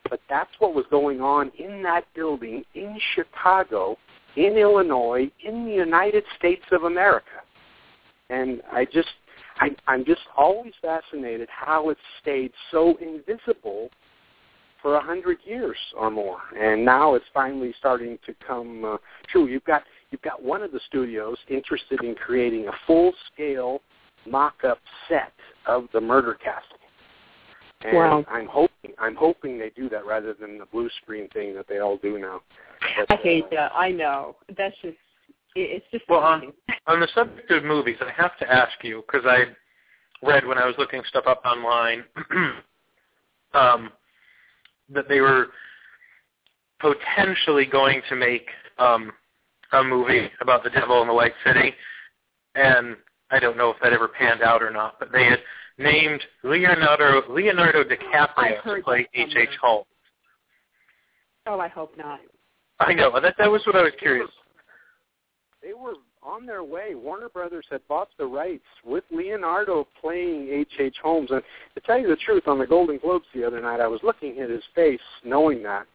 But 0.09 0.19
that's 0.29 0.49
what 0.59 0.73
was 0.73 0.85
going 0.89 1.21
on 1.21 1.51
in 1.59 1.83
that 1.83 2.05
building 2.15 2.63
in 2.73 2.97
Chicago, 3.15 3.97
in 4.35 4.57
Illinois, 4.57 5.29
in 5.45 5.65
the 5.65 5.71
United 5.71 6.23
States 6.37 6.63
of 6.71 6.83
America. 6.83 7.43
And 8.29 8.61
I 8.71 8.85
just, 8.85 9.09
I, 9.59 9.69
I'm 9.87 10.05
just 10.05 10.21
always 10.35 10.73
fascinated 10.81 11.47
how 11.51 11.89
it 11.89 11.97
stayed 12.21 12.51
so 12.71 12.97
invisible 12.97 13.89
for 14.81 14.95
a 14.95 15.01
hundred 15.01 15.39
years 15.43 15.77
or 15.97 16.09
more, 16.09 16.39
and 16.57 16.85
now 16.85 17.15
it's 17.15 17.25
finally 17.33 17.73
starting 17.77 18.17
to 18.25 18.33
come 18.47 18.85
uh, 18.85 18.97
true. 19.27 19.47
You've 19.47 19.65
got 19.65 19.83
you've 20.09 20.21
got 20.21 20.41
one 20.41 20.61
of 20.61 20.71
the 20.71 20.79
studios 20.87 21.37
interested 21.49 22.01
in 22.01 22.15
creating 22.15 22.69
a 22.69 22.71
full-scale 22.87 23.81
mock-up 24.25 24.79
set 25.09 25.33
of 25.67 25.89
the 25.93 25.99
Murder 25.99 26.33
Castle. 26.33 26.78
And 27.81 27.95
Wow. 27.95 28.25
I'm 28.29 28.47
hoping 28.47 28.93
I'm 28.97 29.15
hoping 29.15 29.57
they 29.57 29.69
do 29.69 29.87
that 29.89 30.05
rather 30.05 30.33
than 30.33 30.57
the 30.57 30.65
blue 30.65 30.89
screen 31.01 31.29
thing 31.29 31.55
that 31.55 31.67
they 31.67 31.79
all 31.79 31.97
do 31.97 32.19
now. 32.19 32.41
But, 32.97 33.11
I 33.11 33.21
hate 33.21 33.45
uh, 33.45 33.49
that. 33.51 33.71
I 33.73 33.91
know. 33.91 34.35
That's 34.57 34.75
just 34.81 34.97
it's 35.55 35.85
just 35.91 36.03
Well, 36.09 36.19
on, 36.19 36.53
on 36.87 36.99
the 36.99 37.07
subject 37.13 37.49
of 37.51 37.63
movies, 37.63 37.97
I 38.01 38.11
have 38.11 38.37
to 38.39 38.51
ask 38.51 38.83
you 38.83 39.03
because 39.05 39.25
I 39.25 39.45
read 40.25 40.45
when 40.45 40.57
I 40.57 40.65
was 40.65 40.75
looking 40.77 41.01
stuff 41.07 41.25
up 41.27 41.41
online 41.45 42.03
um, 43.53 43.91
that 44.89 45.07
they 45.07 45.21
were 45.21 45.47
potentially 46.79 47.65
going 47.65 48.01
to 48.09 48.15
make 48.15 48.47
um, 48.77 49.11
a 49.71 49.83
movie 49.83 50.29
about 50.41 50.63
the 50.63 50.69
devil 50.69 51.01
in 51.01 51.07
the 51.07 51.13
White 51.13 51.33
City, 51.45 51.73
and 52.55 52.95
I 53.31 53.39
don't 53.39 53.57
know 53.57 53.69
if 53.69 53.77
that 53.81 53.93
ever 53.93 54.07
panned 54.07 54.41
out 54.41 54.61
or 54.61 54.71
not. 54.71 54.99
But 54.99 55.11
they 55.11 55.25
had 55.25 55.39
named 55.79 56.21
Leonardo 56.43 57.23
Leonardo 57.29 57.79
I've 57.79 57.87
DiCaprio 57.87 58.63
to 58.63 58.83
play 58.83 59.07
H. 59.13 59.33
H. 59.35 59.49
Holmes. 59.61 59.85
oh, 61.47 61.59
I 61.59 61.67
hope 61.67 61.97
not. 61.97 62.19
I 62.79 62.93
know 62.93 63.19
that 63.19 63.35
that 63.37 63.49
was 63.49 63.61
what 63.65 63.75
I 63.75 63.81
was 63.83 63.93
curious. 63.99 64.29
they 65.63 65.73
were 65.73 65.93
on 66.21 66.45
their 66.45 66.63
way. 66.63 66.95
Warner 66.95 67.29
Brothers 67.29 67.65
had 67.71 67.81
bought 67.87 68.09
the 68.17 68.25
rights 68.25 68.63
with 68.85 69.03
Leonardo 69.09 69.87
playing 69.99 70.49
H. 70.51 70.73
H. 70.79 70.97
Holmes. 71.01 71.31
And 71.31 71.41
to 71.75 71.81
tell 71.81 71.97
you 71.97 72.07
the 72.07 72.17
truth, 72.17 72.43
on 72.47 72.59
the 72.59 72.67
Golden 72.67 72.97
Globes 72.97 73.25
the 73.33 73.45
other 73.45 73.61
night, 73.61 73.79
I 73.79 73.87
was 73.87 74.01
looking 74.03 74.39
at 74.39 74.49
his 74.49 74.63
face, 74.75 74.99
knowing 75.23 75.63
that, 75.63 75.85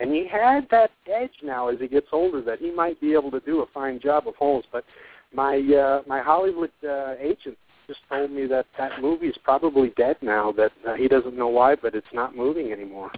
and 0.00 0.12
he 0.12 0.26
had 0.28 0.66
that 0.70 0.90
edge 1.12 1.32
now 1.42 1.68
as 1.68 1.78
he 1.80 1.88
gets 1.88 2.08
older 2.12 2.40
that 2.42 2.58
he 2.58 2.70
might 2.70 3.00
be 3.00 3.14
able 3.14 3.30
to 3.32 3.40
do 3.40 3.62
a 3.62 3.66
fine 3.72 4.00
job 4.00 4.28
of 4.28 4.34
Holmes. 4.36 4.64
But 4.70 4.84
my 5.32 5.56
uh, 5.58 6.02
my 6.06 6.22
Hollywood 6.22 6.70
uh, 6.88 7.14
agent 7.18 7.58
just 7.88 8.00
told 8.08 8.30
me 8.30 8.46
that 8.46 8.66
that 8.78 9.00
movie 9.00 9.26
is 9.26 9.36
probably 9.42 9.90
dead 9.96 10.16
now. 10.20 10.52
That 10.52 10.70
uh, 10.86 10.94
he 10.94 11.08
doesn't 11.08 11.36
know 11.36 11.48
why, 11.48 11.74
but 11.74 11.94
it's 11.94 12.06
not 12.12 12.36
moving 12.36 12.70
anymore. 12.70 13.10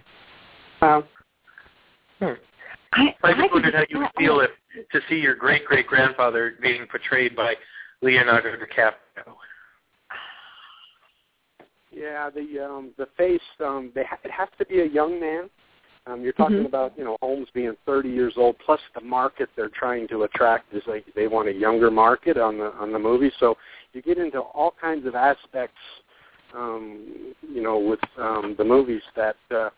Wow. 0.81 1.03
Hmm. 2.19 2.25
I, 2.93 3.15
I 3.23 3.29
I 3.29 3.33
just 3.33 3.41
could 3.41 3.51
wondered 3.51 3.75
how 3.75 3.83
you 3.89 3.99
would 3.99 4.09
feel 4.17 4.39
if 4.39 4.51
to 4.91 4.99
see 5.09 5.15
your 5.15 5.35
great 5.35 5.65
great 5.65 5.87
grandfather 5.87 6.53
being 6.61 6.87
portrayed 6.87 7.35
by 7.35 7.55
Leonardo 8.01 8.55
DiCaprio. 8.55 9.35
Yeah, 11.91 12.29
the 12.29 12.65
um 12.65 12.91
the 12.97 13.07
face 13.17 13.41
um 13.63 13.91
they 13.93 14.03
ha- 14.03 14.17
it 14.23 14.31
has 14.31 14.49
to 14.57 14.65
be 14.65 14.81
a 14.81 14.85
young 14.85 15.19
man. 15.19 15.49
Um 16.05 16.21
you're 16.21 16.33
talking 16.33 16.57
Mhm. 16.57 16.65
about, 16.65 16.97
you 16.97 17.03
know, 17.03 17.17
Holmes 17.21 17.49
being 17.53 17.75
30 17.85 18.09
years 18.09 18.33
old 18.37 18.57
plus 18.59 18.79
the 18.95 19.01
market 19.01 19.49
they're 19.55 19.69
trying 19.69 20.07
to 20.09 20.23
attract 20.23 20.73
is 20.73 20.83
like 20.87 21.05
they 21.13 21.27
want 21.27 21.49
a 21.49 21.53
younger 21.53 21.91
market 21.91 22.37
on 22.37 22.57
the 22.57 22.71
on 22.73 22.91
the 22.91 22.99
movie. 22.99 23.31
So 23.39 23.57
you 23.93 24.01
get 24.01 24.17
into 24.17 24.39
all 24.39 24.73
kinds 24.79 25.05
of 25.05 25.15
aspects 25.15 25.77
um 26.55 27.33
you 27.41 27.61
know 27.61 27.79
with 27.79 27.99
um 28.17 28.55
the 28.57 28.63
movies 28.63 29.01
that 29.15 29.35
uh 29.51 29.69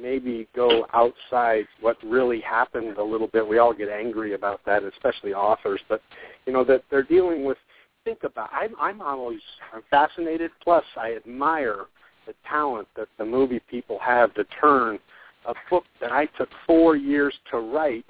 maybe 0.00 0.48
go 0.54 0.86
outside 0.92 1.66
what 1.80 1.96
really 2.04 2.40
happened 2.40 2.96
a 2.96 3.02
little 3.02 3.26
bit. 3.26 3.46
We 3.46 3.58
all 3.58 3.74
get 3.74 3.88
angry 3.88 4.34
about 4.34 4.60
that, 4.66 4.82
especially 4.82 5.34
authors, 5.34 5.80
but 5.88 6.00
you 6.46 6.52
know 6.52 6.64
that 6.64 6.84
they're 6.90 7.02
dealing 7.02 7.44
with 7.44 7.58
think 8.04 8.24
about 8.24 8.48
I'm 8.52 8.74
I'm 8.80 9.00
always 9.00 9.40
I'm 9.74 9.82
fascinated 9.90 10.50
plus 10.62 10.84
I 10.96 11.14
admire 11.14 11.84
the 12.26 12.34
talent 12.48 12.88
that 12.96 13.08
the 13.18 13.24
movie 13.24 13.60
people 13.70 13.98
have 14.00 14.32
to 14.34 14.44
turn 14.60 14.98
a 15.46 15.54
book 15.68 15.84
that 16.00 16.12
I 16.12 16.26
took 16.38 16.48
4 16.66 16.96
years 16.96 17.34
to 17.50 17.58
write 17.58 18.06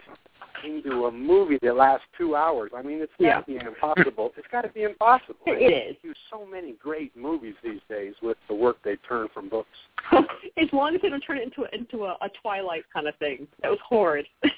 into 0.64 1.06
a 1.06 1.12
movie 1.12 1.58
that 1.62 1.76
lasts 1.76 2.06
2 2.18 2.36
hours. 2.36 2.70
I 2.76 2.82
mean, 2.82 3.00
it's 3.00 3.12
got 3.18 3.26
Yeah. 3.26 3.40
to 3.40 3.46
be 3.46 3.56
impossible. 3.56 4.32
it's 4.36 4.46
got 4.48 4.62
to 4.62 4.68
be 4.68 4.82
impossible. 4.82 5.36
It 5.46 5.72
is. 5.72 5.96
They 6.02 6.08
do 6.08 6.14
so 6.30 6.46
many 6.46 6.72
great 6.72 7.16
movies 7.16 7.54
these 7.62 7.80
days 7.88 8.14
with 8.22 8.38
the 8.48 8.54
work 8.54 8.76
they 8.82 8.96
turn 8.96 9.28
from 9.32 9.48
books. 9.48 9.68
as 10.12 10.72
long 10.72 10.94
as 10.94 11.02
they 11.02 11.08
don't 11.08 11.20
turn 11.20 11.38
it 11.38 11.44
into 11.44 11.62
a, 11.64 11.68
into 11.76 12.04
a, 12.04 12.16
a 12.20 12.28
Twilight 12.42 12.84
kind 12.92 13.06
of 13.08 13.16
thing. 13.16 13.46
That 13.62 13.70
was 13.70 13.80
horrid. 13.86 14.26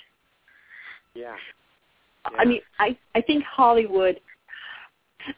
Yeah. 1.14 1.34
I 2.24 2.44
mean, 2.44 2.60
I 2.78 2.96
I 3.14 3.20
think 3.20 3.44
Hollywood. 3.44 4.18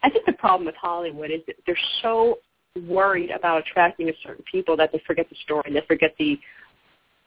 I 0.03 0.11
think 0.11 0.25
the 0.25 0.33
problem 0.33 0.67
with 0.67 0.77
Hollywood 0.77 1.31
is 1.31 1.41
that 1.47 1.57
they're 1.67 1.77
so 2.03 2.39
worried 2.89 3.31
about 3.31 3.59
attracting 3.59 4.09
a 4.09 4.13
certain 4.23 4.45
people 4.51 4.77
that 4.77 4.93
they 4.93 5.03
forget 5.07 5.29
the 5.29 5.37
story. 5.45 5.73
They 5.73 5.83
forget 5.87 6.15
the 6.19 6.39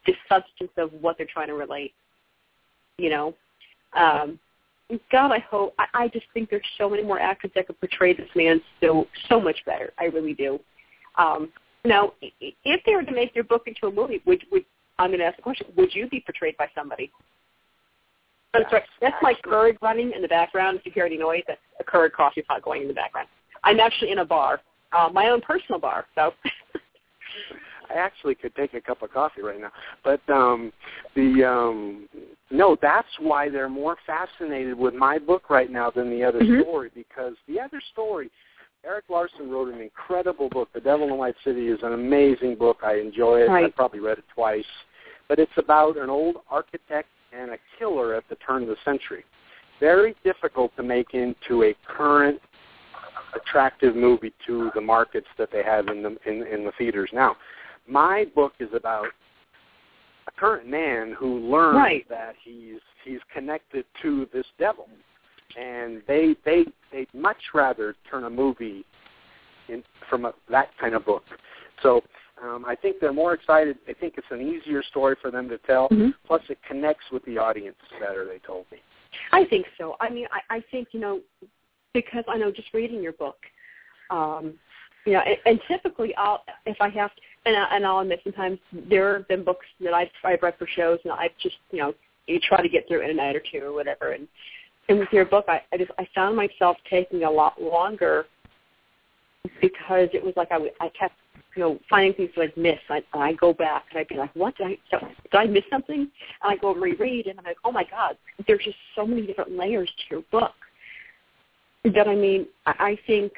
the 0.06 0.14
substance 0.28 0.70
of 0.76 0.92
what 1.00 1.18
they're 1.18 1.26
trying 1.30 1.48
to 1.48 1.54
relate. 1.54 1.92
You 2.98 3.10
know, 3.10 3.34
um, 3.96 4.38
God, 5.12 5.32
I 5.32 5.38
hope. 5.38 5.74
I, 5.78 5.86
I 5.94 6.08
just 6.08 6.26
think 6.34 6.50
there's 6.50 6.62
so 6.76 6.88
many 6.88 7.02
more 7.02 7.20
actors 7.20 7.50
that 7.54 7.66
could 7.66 7.78
portray 7.80 8.14
this 8.14 8.28
man 8.34 8.60
so 8.80 9.06
so 9.28 9.40
much 9.40 9.64
better. 9.64 9.92
I 9.98 10.04
really 10.04 10.34
do. 10.34 10.58
Um, 11.16 11.50
now, 11.84 12.12
if 12.20 12.80
they 12.84 12.94
were 12.94 13.02
to 13.02 13.12
make 13.12 13.34
your 13.34 13.44
book 13.44 13.62
into 13.66 13.86
a 13.86 13.92
movie, 13.92 14.22
would 14.26 14.44
would 14.50 14.64
I'm 14.98 15.10
going 15.10 15.20
to 15.20 15.26
ask 15.26 15.36
the 15.36 15.42
question: 15.42 15.66
Would 15.76 15.94
you 15.94 16.08
be 16.08 16.20
portrayed 16.20 16.56
by 16.56 16.68
somebody? 16.74 17.10
That's 18.52 18.72
right. 18.72 18.82
That's 19.00 19.16
my 19.22 19.34
Keurig 19.44 19.76
running 19.82 20.12
in 20.12 20.22
the 20.22 20.28
background. 20.28 20.78
If 20.78 20.86
you 20.86 20.92
hear 20.92 21.04
any 21.04 21.18
noise, 21.18 21.42
that's 21.46 21.60
a 21.80 21.84
Keurig 21.84 22.12
coffee 22.12 22.42
pot 22.42 22.62
going 22.62 22.82
in 22.82 22.88
the 22.88 22.94
background. 22.94 23.28
I'm 23.62 23.78
actually 23.78 24.10
in 24.10 24.18
a 24.18 24.24
bar, 24.24 24.60
uh, 24.96 25.10
my 25.12 25.28
own 25.28 25.40
personal 25.40 25.80
bar. 25.80 26.06
So, 26.14 26.32
I 27.90 27.94
actually 27.94 28.34
could 28.34 28.54
take 28.54 28.74
a 28.74 28.80
cup 28.80 29.02
of 29.02 29.12
coffee 29.12 29.42
right 29.42 29.60
now. 29.60 29.72
But 30.04 30.20
um 30.28 30.72
the 31.14 31.44
um 31.44 32.08
no, 32.50 32.76
that's 32.80 33.08
why 33.20 33.48
they're 33.48 33.68
more 33.68 33.96
fascinated 34.06 34.78
with 34.78 34.94
my 34.94 35.18
book 35.18 35.50
right 35.50 35.70
now 35.70 35.90
than 35.90 36.10
the 36.10 36.24
other 36.24 36.40
Mhm. 36.40 36.62
story 36.62 36.90
because 36.94 37.34
the 37.46 37.60
other 37.60 37.80
story 37.92 38.30
Erik 38.84 39.04
Larson 39.08 39.50
wrote 39.50 39.72
an 39.72 39.80
incredible 39.80 40.48
book. 40.48 40.68
The 40.72 40.80
Devil 40.80 41.08
in 41.08 41.16
White 41.16 41.34
City 41.44 41.68
is 41.68 41.82
an 41.82 41.92
amazing 41.92 42.54
book. 42.54 42.78
I 42.84 42.94
enjoy 42.94 43.42
it. 43.42 43.48
Right. 43.48 43.64
I've 43.66 43.74
probably 43.74 44.00
read 44.00 44.18
it 44.18 44.24
twice. 44.32 44.64
But 45.28 45.38
it's 45.38 45.56
about 45.56 45.96
an 45.96 46.08
old 46.08 46.36
architect 46.48 47.08
and 47.32 47.50
a 47.50 47.58
killer 47.78 48.14
at 48.14 48.24
the 48.28 48.36
turn 48.36 48.62
of 48.62 48.68
the 48.68 48.76
century. 48.84 49.24
Very 49.80 50.14
difficult 50.24 50.74
to 50.76 50.82
make 50.82 51.12
into 51.14 51.64
a 51.64 51.74
current 51.86 52.40
attractive 53.34 53.94
movie 53.94 54.32
to 54.46 54.70
the 54.74 54.80
markets 54.80 55.26
that 55.38 55.50
they 55.52 55.62
have 55.62 55.88
in 55.88 56.02
the 56.02 56.16
in, 56.26 56.46
in 56.46 56.64
the 56.64 56.72
theaters 56.78 57.10
now. 57.12 57.36
My 57.88 58.26
book 58.34 58.52
is 58.60 58.68
about 58.74 59.06
a 60.26 60.30
current 60.38 60.68
man 60.68 61.14
who 61.18 61.38
learns 61.38 61.76
Right. 61.76 62.08
that 62.08 62.34
he's 62.42 62.80
he's 63.04 63.20
connected 63.32 63.84
to 64.02 64.28
this 64.32 64.46
devil, 64.58 64.88
and 65.58 66.02
they 66.06 66.36
they 66.44 66.66
they'd 66.92 67.12
much 67.14 67.42
rather 67.54 67.94
turn 68.10 68.24
a 68.24 68.30
movie 68.30 68.84
in 69.68 69.82
from 70.08 70.26
a, 70.26 70.34
that 70.50 70.68
kind 70.78 70.94
of 70.94 71.04
book. 71.06 71.24
So 71.82 72.02
um, 72.42 72.64
I 72.66 72.74
think 72.74 73.00
they're 73.00 73.12
more 73.12 73.34
excited. 73.34 73.78
I 73.88 73.94
think 73.94 74.14
it's 74.18 74.26
an 74.30 74.40
easier 74.40 74.82
story 74.82 75.16
for 75.20 75.30
them 75.30 75.48
to 75.48 75.58
tell. 75.58 75.88
Mhm. 75.88 76.12
Plus, 76.26 76.42
it 76.50 76.58
connects 76.66 77.04
with 77.10 77.24
the 77.24 77.38
audience 77.38 77.76
better. 77.98 78.24
They 78.26 78.38
told 78.38 78.66
me. 78.70 78.78
I 79.32 79.44
think 79.46 79.66
so. 79.78 79.96
I 80.00 80.10
mean, 80.10 80.26
I, 80.30 80.56
I 80.56 80.60
think 80.70 80.88
you 80.92 81.00
know 81.00 81.20
because 81.94 82.24
I 82.28 82.36
know 82.36 82.52
just 82.52 82.72
reading 82.74 83.02
your 83.02 83.12
book, 83.14 83.38
um, 84.10 84.54
you 85.08 85.14
know, 85.14 85.20
and, 85.20 85.38
and 85.46 85.60
typically 85.66 86.14
I'll 86.16 86.44
if 86.66 86.76
I 86.80 86.90
have 86.90 87.14
to, 87.14 87.22
and, 87.46 87.56
I, 87.56 87.76
and 87.76 87.86
I'll 87.86 88.00
admit 88.00 88.20
sometimes 88.24 88.58
there 88.90 89.16
have 89.16 89.28
been 89.28 89.42
books 89.42 89.64
that 89.80 89.94
I've 89.94 90.08
I've 90.22 90.42
read 90.42 90.54
for 90.58 90.66
shows 90.66 90.98
and 91.04 91.12
I've 91.14 91.36
just 91.42 91.56
you 91.70 91.78
know 91.78 91.94
you 92.26 92.38
try 92.38 92.60
to 92.60 92.68
get 92.68 92.86
through 92.86 93.00
in 93.00 93.10
a 93.10 93.14
night 93.14 93.34
or 93.34 93.42
two 93.50 93.64
or 93.64 93.72
whatever 93.72 94.12
and 94.12 94.28
and 94.90 94.98
with 94.98 95.08
your 95.10 95.24
book 95.24 95.46
I, 95.48 95.62
I 95.72 95.78
just 95.78 95.90
I 95.98 96.06
found 96.14 96.36
myself 96.36 96.76
taking 96.90 97.24
a 97.24 97.30
lot 97.30 97.60
longer 97.60 98.26
because 99.62 100.10
it 100.12 100.22
was 100.22 100.34
like 100.36 100.48
I 100.50 100.58
I 100.78 100.90
kept 100.90 101.14
you 101.56 101.62
know 101.62 101.78
finding 101.88 102.12
things 102.12 102.30
that 102.36 102.42
I'd 102.42 102.56
miss. 102.58 102.78
I 102.90 103.02
I 103.14 103.32
go 103.32 103.54
back 103.54 103.84
and 103.90 104.00
I'd 104.00 104.08
be 104.08 104.16
like, 104.16 104.34
what 104.36 104.58
did 104.58 104.66
I 104.66 104.78
did 104.90 105.34
I 105.38 105.46
miss 105.46 105.64
something? 105.70 106.00
And 106.00 106.10
I 106.42 106.56
go 106.56 106.74
reread 106.74 107.28
and 107.28 107.38
I'm 107.38 107.46
like, 107.46 107.56
oh 107.64 107.72
my 107.72 107.84
god, 107.84 108.18
there's 108.46 108.62
just 108.62 108.76
so 108.94 109.06
many 109.06 109.26
different 109.26 109.56
layers 109.56 109.88
to 109.88 110.16
your 110.16 110.24
book. 110.30 110.52
That 111.94 112.08
I 112.08 112.14
mean, 112.14 112.46
I, 112.66 112.74
I 112.78 112.98
think 113.06 113.32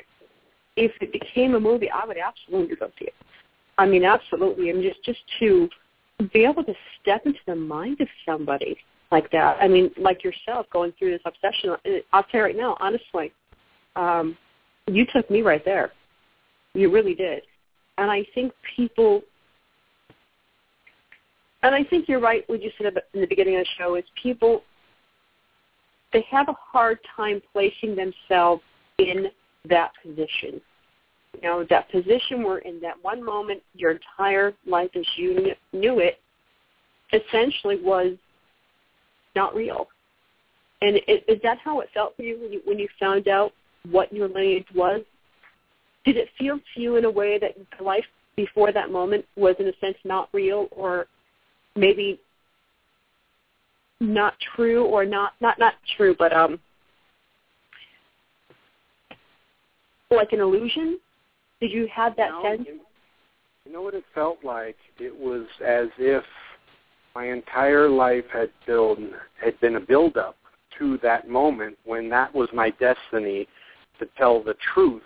if 0.81 0.93
it 1.03 1.12
became 1.12 1.55
a 1.55 1.61
movie, 1.61 1.91
I 1.91 2.07
would 2.07 2.16
absolutely 2.16 2.74
go 2.74 2.91
see 2.99 3.07
it. 3.07 3.14
I 3.76 3.87
mean, 3.87 4.05
absolutely, 4.05 4.70
and 4.70 4.83
just 4.83 5.03
just 5.05 5.20
to 5.39 5.68
be 6.33 6.45
able 6.45 6.64
to 6.64 6.74
step 7.01 7.26
into 7.26 7.39
the 7.47 7.55
mind 7.55 8.01
of 8.01 8.09
somebody 8.26 8.78
like 9.12 9.31
that. 9.31 9.59
I 9.61 9.68
mean, 9.68 9.91
like 9.99 10.24
yourself 10.24 10.66
going 10.72 10.93
through 10.99 11.12
this 11.12 11.20
obsession. 11.24 11.76
I'll 12.12 12.22
tell 12.24 12.41
you 12.41 12.45
right 12.45 12.57
now, 12.57 12.76
honestly, 12.81 13.33
um, 13.97 14.37
you 14.87 15.07
took 15.12 15.31
me 15.31 15.43
right 15.43 15.64
there. 15.64 15.93
You 16.74 16.91
really 16.91 17.14
did, 17.14 17.43
and 17.99 18.11
I 18.11 18.26
think 18.35 18.53
people. 18.76 19.22
And 21.62 21.74
I 21.74 21.85
think 21.85 22.09
you're 22.09 22.20
right. 22.20 22.43
What 22.49 22.62
you 22.62 22.70
said 22.78 22.95
in 23.12 23.20
the 23.20 23.26
beginning 23.26 23.57
of 23.57 23.64
the 23.64 23.68
show 23.76 23.97
is 23.97 24.05
people. 24.22 24.62
They 26.12 26.26
have 26.31 26.49
a 26.49 26.57
hard 26.59 26.99
time 27.14 27.41
placing 27.53 27.95
themselves 27.95 28.62
in 28.99 29.26
that 29.68 29.93
position 30.03 30.61
you 31.41 31.49
know 31.49 31.64
that 31.70 31.91
position 31.91 32.43
where 32.43 32.59
in 32.59 32.80
that 32.80 32.97
one 33.03 33.24
moment 33.24 33.62
your 33.74 33.93
entire 33.93 34.53
life 34.66 34.91
as 34.95 35.07
you 35.16 35.53
knew 35.72 35.99
it 35.99 36.18
essentially 37.12 37.80
was 37.82 38.16
not 39.34 39.55
real. 39.55 39.88
And 40.82 40.97
is, 41.09 41.20
is 41.28 41.38
that 41.43 41.59
how 41.59 41.80
it 41.80 41.88
felt 41.93 42.16
for 42.16 42.22
you 42.22 42.38
when 42.41 42.53
you 42.53 42.61
when 42.64 42.78
you 42.78 42.88
found 42.99 43.28
out 43.28 43.53
what 43.91 44.12
your 44.12 44.28
lineage 44.28 44.66
was? 44.74 45.03
Did 46.05 46.16
it 46.16 46.28
feel 46.38 46.59
to 46.59 46.80
you 46.80 46.97
in 46.97 47.05
a 47.05 47.11
way 47.11 47.38
that 47.38 47.55
life 47.82 48.05
before 48.36 48.72
that 48.72 48.91
moment 48.91 49.24
was 49.36 49.55
in 49.59 49.68
a 49.68 49.72
sense 49.80 49.97
not 50.05 50.28
real 50.32 50.68
or 50.70 51.07
maybe 51.76 52.18
not 54.01 54.34
true 54.57 54.84
or 54.84 55.05
not 55.05 55.32
not 55.41 55.59
not 55.59 55.74
true 55.97 56.16
but 56.18 56.32
um 56.32 56.59
like 60.11 60.32
an 60.32 60.41
illusion 60.41 60.99
did 61.61 61.71
you 61.71 61.89
have 61.95 62.17
that 62.17 62.31
sense? 62.43 62.63
You, 62.67 62.81
you 63.67 63.73
know 63.73 63.83
what 63.83 63.95
it 63.95 64.05
felt 64.15 64.39
like? 64.43 64.77
It 64.99 65.15
was 65.15 65.47
as 65.65 65.89
if 65.99 66.25
my 67.15 67.27
entire 67.27 67.89
life 67.89 68.25
had 68.33 68.51
built 68.67 68.99
had 69.43 69.59
been 69.61 69.77
a 69.77 69.81
build 69.81 70.17
up 70.17 70.37
to 70.79 70.99
that 71.03 71.29
moment 71.29 71.77
when 71.85 72.09
that 72.09 72.35
was 72.35 72.49
my 72.55 72.71
destiny 72.71 73.47
to 73.99 74.07
tell 74.17 74.43
the 74.43 74.55
truth 74.75 75.03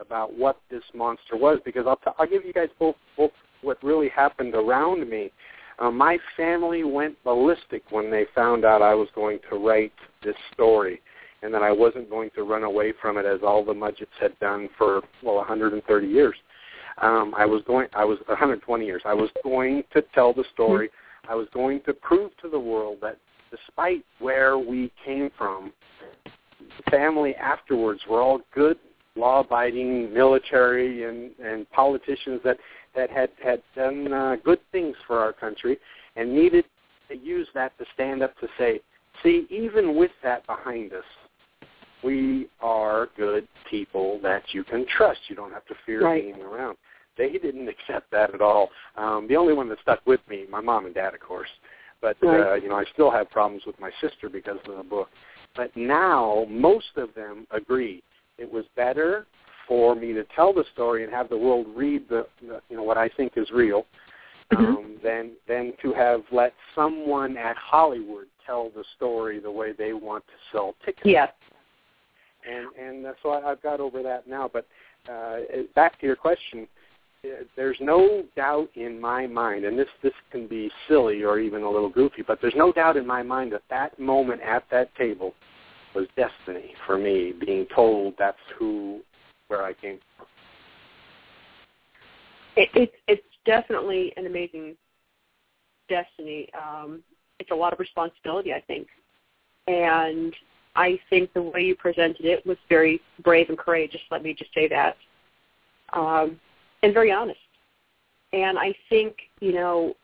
about 0.00 0.36
what 0.36 0.58
this 0.70 0.82
monster 0.94 1.36
was. 1.36 1.58
Because 1.64 1.86
I'll, 1.86 1.96
t- 1.96 2.10
I'll 2.18 2.26
give 2.26 2.44
you 2.44 2.52
guys 2.52 2.68
both, 2.78 2.96
both 3.16 3.30
what 3.62 3.82
really 3.82 4.08
happened 4.08 4.54
around 4.54 5.08
me. 5.08 5.30
Uh, 5.78 5.90
my 5.90 6.18
family 6.36 6.84
went 6.84 7.22
ballistic 7.24 7.82
when 7.90 8.10
they 8.10 8.26
found 8.34 8.64
out 8.64 8.82
I 8.82 8.94
was 8.94 9.08
going 9.14 9.38
to 9.50 9.56
write 9.56 9.92
this 10.22 10.36
story 10.52 11.00
and 11.44 11.52
that 11.52 11.62
I 11.62 11.70
wasn't 11.70 12.08
going 12.08 12.30
to 12.34 12.42
run 12.42 12.64
away 12.64 12.94
from 13.00 13.18
it 13.18 13.26
as 13.26 13.40
all 13.46 13.64
the 13.64 13.74
Mudgetts 13.74 14.06
had 14.18 14.38
done 14.40 14.68
for 14.78 15.02
well 15.22 15.36
130 15.36 16.06
years. 16.06 16.34
Um, 16.98 17.34
I 17.36 17.44
was 17.44 17.62
going, 17.66 17.88
I 17.94 18.04
was 18.04 18.18
120 18.26 18.84
years. 18.84 19.02
I 19.04 19.14
was 19.14 19.28
going 19.42 19.84
to 19.92 20.02
tell 20.14 20.32
the 20.32 20.44
story. 20.54 20.88
I 21.28 21.34
was 21.34 21.46
going 21.52 21.80
to 21.86 21.92
prove 21.92 22.30
to 22.42 22.48
the 22.48 22.58
world 22.58 22.98
that 23.02 23.18
despite 23.50 24.04
where 24.20 24.58
we 24.58 24.90
came 25.04 25.30
from, 25.36 25.72
the 26.24 26.90
family 26.90 27.34
afterwards 27.34 28.00
were 28.08 28.22
all 28.22 28.40
good, 28.54 28.78
law-abiding 29.16 30.12
military 30.12 31.04
and 31.04 31.30
and 31.44 31.70
politicians 31.70 32.40
that 32.44 32.58
that 32.96 33.10
had 33.10 33.30
had 33.42 33.62
done 33.76 34.12
uh, 34.12 34.36
good 34.44 34.60
things 34.72 34.96
for 35.06 35.18
our 35.18 35.32
country 35.32 35.78
and 36.16 36.34
needed 36.34 36.64
to 37.08 37.16
use 37.16 37.48
that 37.54 37.76
to 37.78 37.84
stand 37.92 38.22
up 38.22 38.36
to 38.38 38.48
say, 38.56 38.80
see, 39.22 39.46
even 39.50 39.96
with 39.96 40.10
that 40.22 40.46
behind 40.46 40.92
us, 40.92 41.04
we 42.04 42.48
are 42.60 43.08
good 43.16 43.48
people 43.70 44.20
that 44.22 44.42
you 44.52 44.62
can 44.64 44.86
trust. 44.96 45.20
You 45.28 45.36
don't 45.36 45.52
have 45.52 45.64
to 45.66 45.74
fear 45.86 46.04
Right. 46.04 46.22
being 46.22 46.42
around. 46.42 46.76
They 47.16 47.30
didn't 47.30 47.68
accept 47.68 48.10
that 48.10 48.34
at 48.34 48.40
all. 48.40 48.70
Um, 48.96 49.26
the 49.28 49.36
only 49.36 49.54
one 49.54 49.68
that 49.68 49.78
stuck 49.80 50.04
with 50.06 50.20
me, 50.28 50.46
my 50.50 50.60
mom 50.60 50.86
and 50.86 50.94
dad, 50.94 51.14
of 51.14 51.20
course. 51.20 51.48
But 52.00 52.16
uh, 52.22 52.54
you 52.54 52.68
know, 52.68 52.76
I 52.76 52.84
still 52.92 53.10
have 53.10 53.30
problems 53.30 53.64
with 53.66 53.78
my 53.80 53.90
sister 54.00 54.28
because 54.28 54.58
of 54.68 54.76
the 54.76 54.82
book. 54.82 55.08
But 55.56 55.74
now 55.76 56.46
most 56.50 56.96
of 56.96 57.14
them 57.14 57.46
agree 57.50 58.02
it 58.36 58.50
was 58.50 58.64
better 58.76 59.26
for 59.66 59.94
me 59.94 60.12
to 60.12 60.24
tell 60.36 60.52
the 60.52 60.64
story 60.74 61.04
and 61.04 61.12
have 61.12 61.28
the 61.30 61.38
world 61.38 61.66
read 61.74 62.08
the, 62.08 62.26
the 62.42 62.60
you 62.68 62.76
know 62.76 62.82
what 62.82 62.98
I 62.98 63.08
think 63.08 63.32
is 63.36 63.50
real 63.50 63.86
um, 64.56 64.96
than 65.02 65.30
than 65.48 65.72
to 65.82 65.92
have 65.94 66.22
let 66.30 66.52
someone 66.74 67.36
at 67.36 67.56
Hollywood 67.56 68.26
tell 68.44 68.70
the 68.74 68.84
story 68.96 69.40
the 69.40 69.50
way 69.50 69.72
they 69.72 69.92
want 69.92 70.24
to 70.26 70.32
sell 70.52 70.74
tickets 70.84 71.06
Yes. 71.06 71.32
And 72.48 72.66
and 72.76 73.14
so 73.22 73.30
I, 73.30 73.50
I've 73.50 73.62
got 73.62 73.80
over 73.80 74.02
that 74.02 74.26
now. 74.28 74.50
But 74.52 74.66
uh, 75.10 75.38
back 75.74 76.00
to 76.00 76.06
your 76.06 76.16
question, 76.16 76.66
uh, 77.24 77.44
there's 77.56 77.76
no 77.80 78.24
doubt 78.36 78.70
in 78.74 79.00
my 79.00 79.26
mind, 79.26 79.64
and 79.64 79.78
this 79.78 79.88
this 80.02 80.12
can 80.30 80.46
be 80.46 80.70
silly 80.88 81.22
or 81.22 81.38
even 81.38 81.62
a 81.62 81.70
little 81.70 81.90
goofy, 81.90 82.22
but 82.22 82.40
there's 82.40 82.54
no 82.56 82.72
doubt 82.72 82.96
in 82.96 83.06
my 83.06 83.22
mind 83.22 83.52
that 83.52 83.62
that 83.70 83.98
moment 83.98 84.40
at 84.42 84.64
that 84.70 84.94
table 84.96 85.34
was 85.94 86.06
destiny 86.16 86.74
for 86.86 86.98
me, 86.98 87.32
being 87.32 87.66
told 87.74 88.14
that's 88.18 88.36
who 88.58 89.00
where 89.48 89.62
I 89.62 89.72
came 89.74 89.98
from. 90.16 90.26
It, 92.56 92.68
it, 92.74 92.92
it's 93.08 93.22
definitely 93.44 94.12
an 94.16 94.26
amazing 94.26 94.76
destiny. 95.88 96.48
Um, 96.54 97.02
it's 97.38 97.50
a 97.50 97.54
lot 97.54 97.72
of 97.72 97.78
responsibility, 97.78 98.52
I 98.52 98.60
think. 98.60 98.88
And 99.66 100.34
I 100.76 100.98
think 101.08 101.32
the 101.32 101.42
way 101.42 101.62
you 101.62 101.76
presented 101.76 102.24
it 102.24 102.44
was 102.44 102.56
very 102.68 103.00
brave 103.22 103.48
and 103.48 103.58
courageous, 103.58 104.00
let 104.10 104.22
me 104.22 104.34
just 104.34 104.52
say 104.54 104.68
that. 104.68 104.96
Um, 105.92 106.40
and 106.82 106.92
very 106.92 107.12
honest. 107.12 107.38
And 108.32 108.58
I 108.58 108.74
think, 108.88 109.16
you 109.40 109.52
know, 109.52 109.94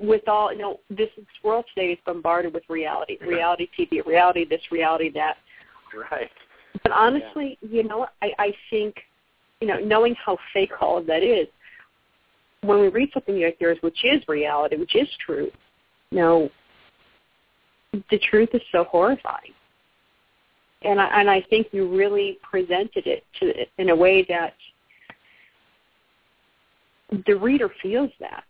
with 0.00 0.26
all, 0.28 0.52
you 0.52 0.58
know, 0.58 0.80
this 0.88 1.10
world 1.44 1.64
today 1.74 1.92
is 1.92 1.98
bombarded 2.06 2.54
with 2.54 2.62
reality, 2.68 3.18
reality 3.20 3.68
TV, 3.78 4.04
reality 4.06 4.44
this, 4.44 4.60
reality 4.70 5.10
that. 5.10 5.36
Right. 6.10 6.30
But 6.82 6.92
honestly, 6.92 7.58
you 7.60 7.84
know. 7.84 8.06
I, 8.22 8.32
I 8.38 8.54
think, 8.70 8.96
you 9.60 9.66
know, 9.66 9.78
knowing 9.78 10.14
how 10.14 10.38
fake 10.54 10.72
all 10.80 10.98
of 10.98 11.06
that 11.06 11.22
is, 11.22 11.46
when 12.62 12.80
we 12.80 12.88
read 12.88 13.10
something 13.12 13.40
like 13.40 13.58
yours, 13.60 13.76
which 13.82 14.04
is 14.04 14.22
reality, 14.28 14.76
which 14.76 14.96
is 14.96 15.08
true, 15.24 15.50
you 16.10 16.18
know, 16.18 16.50
the 17.92 18.18
truth 18.30 18.50
is 18.54 18.62
so 18.70 18.84
horrifying. 18.84 19.52
And 20.84 21.00
I, 21.00 21.20
and 21.20 21.30
I 21.30 21.42
think 21.48 21.68
you 21.72 21.94
really 21.94 22.38
presented 22.48 23.06
it 23.06 23.24
to 23.40 23.52
in 23.78 23.90
a 23.90 23.96
way 23.96 24.24
that 24.28 24.54
the 27.26 27.34
reader 27.34 27.70
feels 27.82 28.10
that. 28.20 28.44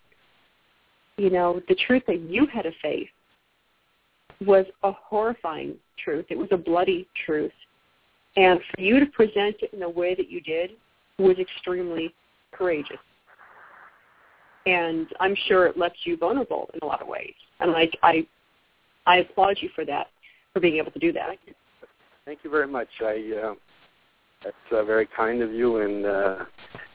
You 1.18 1.30
know, 1.30 1.61
the 1.68 1.74
truth 1.74 2.05
that 2.07 2.20
you 2.20 2.47
had 2.47 2.62
to 2.62 2.72
face 2.80 3.09
was 4.40 4.64
a 4.82 4.93
horrifying 4.93 5.74
truth. 6.03 6.26
It 6.30 6.38
was 6.38 6.49
a 6.53 6.57
bloody 6.57 7.07
truth. 7.26 7.53
And 8.36 8.61
for 8.74 8.80
you 8.80 8.99
to 8.99 9.07
present 9.07 9.57
it 9.61 9.72
in 9.72 9.80
the 9.80 9.88
way 9.88 10.14
that 10.14 10.30
you 10.30 10.40
did 10.40 10.70
was 11.18 11.36
extremely 11.38 12.14
courageous. 12.51 12.99
And 14.64 15.07
I'm 15.20 15.36
sure 15.49 15.66
it 15.66 15.76
left 15.76 15.99
you 16.05 16.16
vulnerable 16.16 16.70
in 16.72 16.80
a 16.82 16.86
lot 16.86 17.03
of 17.03 17.09
ways. 17.09 17.34
And 17.61 17.72
I, 17.72 17.90
I, 18.03 18.26
I 19.07 19.18
applaud 19.18 19.59
you 19.61 19.68
for 19.74 19.84
that, 19.84 20.09
for 20.53 20.61
being 20.61 20.76
able 20.76 20.92
to 20.92 20.98
do 20.98 21.12
that. 21.12 21.28
Thank 21.28 21.40
you, 21.46 21.55
Thank 22.24 22.38
you 22.44 22.50
very 22.50 22.68
much. 22.68 22.88
I, 23.00 23.32
uh, 23.42 23.55
that's 24.44 24.57
uh, 24.72 24.84
very 24.84 25.07
kind 25.07 25.42
of 25.42 25.53
you, 25.53 25.78
and 25.78 26.07
uh, 26.07 26.44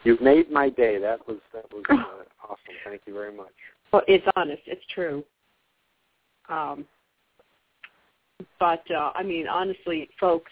you've 0.03 0.21
made 0.21 0.51
my 0.51 0.69
day. 0.69 0.99
That 0.99 1.25
was 1.27 1.37
that 1.53 1.65
was 1.71 1.83
uh, 1.89 1.95
awesome. 2.43 2.57
Thank 2.85 3.01
you 3.05 3.13
very 3.13 3.35
much. 3.35 3.53
Well, 3.91 4.03
it's 4.07 4.25
honest. 4.35 4.61
It's 4.65 4.83
true. 4.93 5.23
Um, 6.49 6.85
but 8.59 8.83
uh, 8.91 9.11
I 9.15 9.23
mean, 9.23 9.47
honestly, 9.47 10.09
folks, 10.19 10.51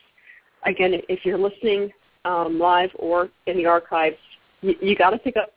again, 0.65 0.93
if 1.09 1.25
you're 1.25 1.37
listening 1.37 1.91
um, 2.25 2.59
live 2.59 2.89
or 2.95 3.29
in 3.45 3.57
the 3.57 3.65
archives, 3.65 4.17
you, 4.61 4.75
you 4.81 4.95
got 4.95 5.11
to 5.11 5.17
pick 5.17 5.37
up. 5.37 5.51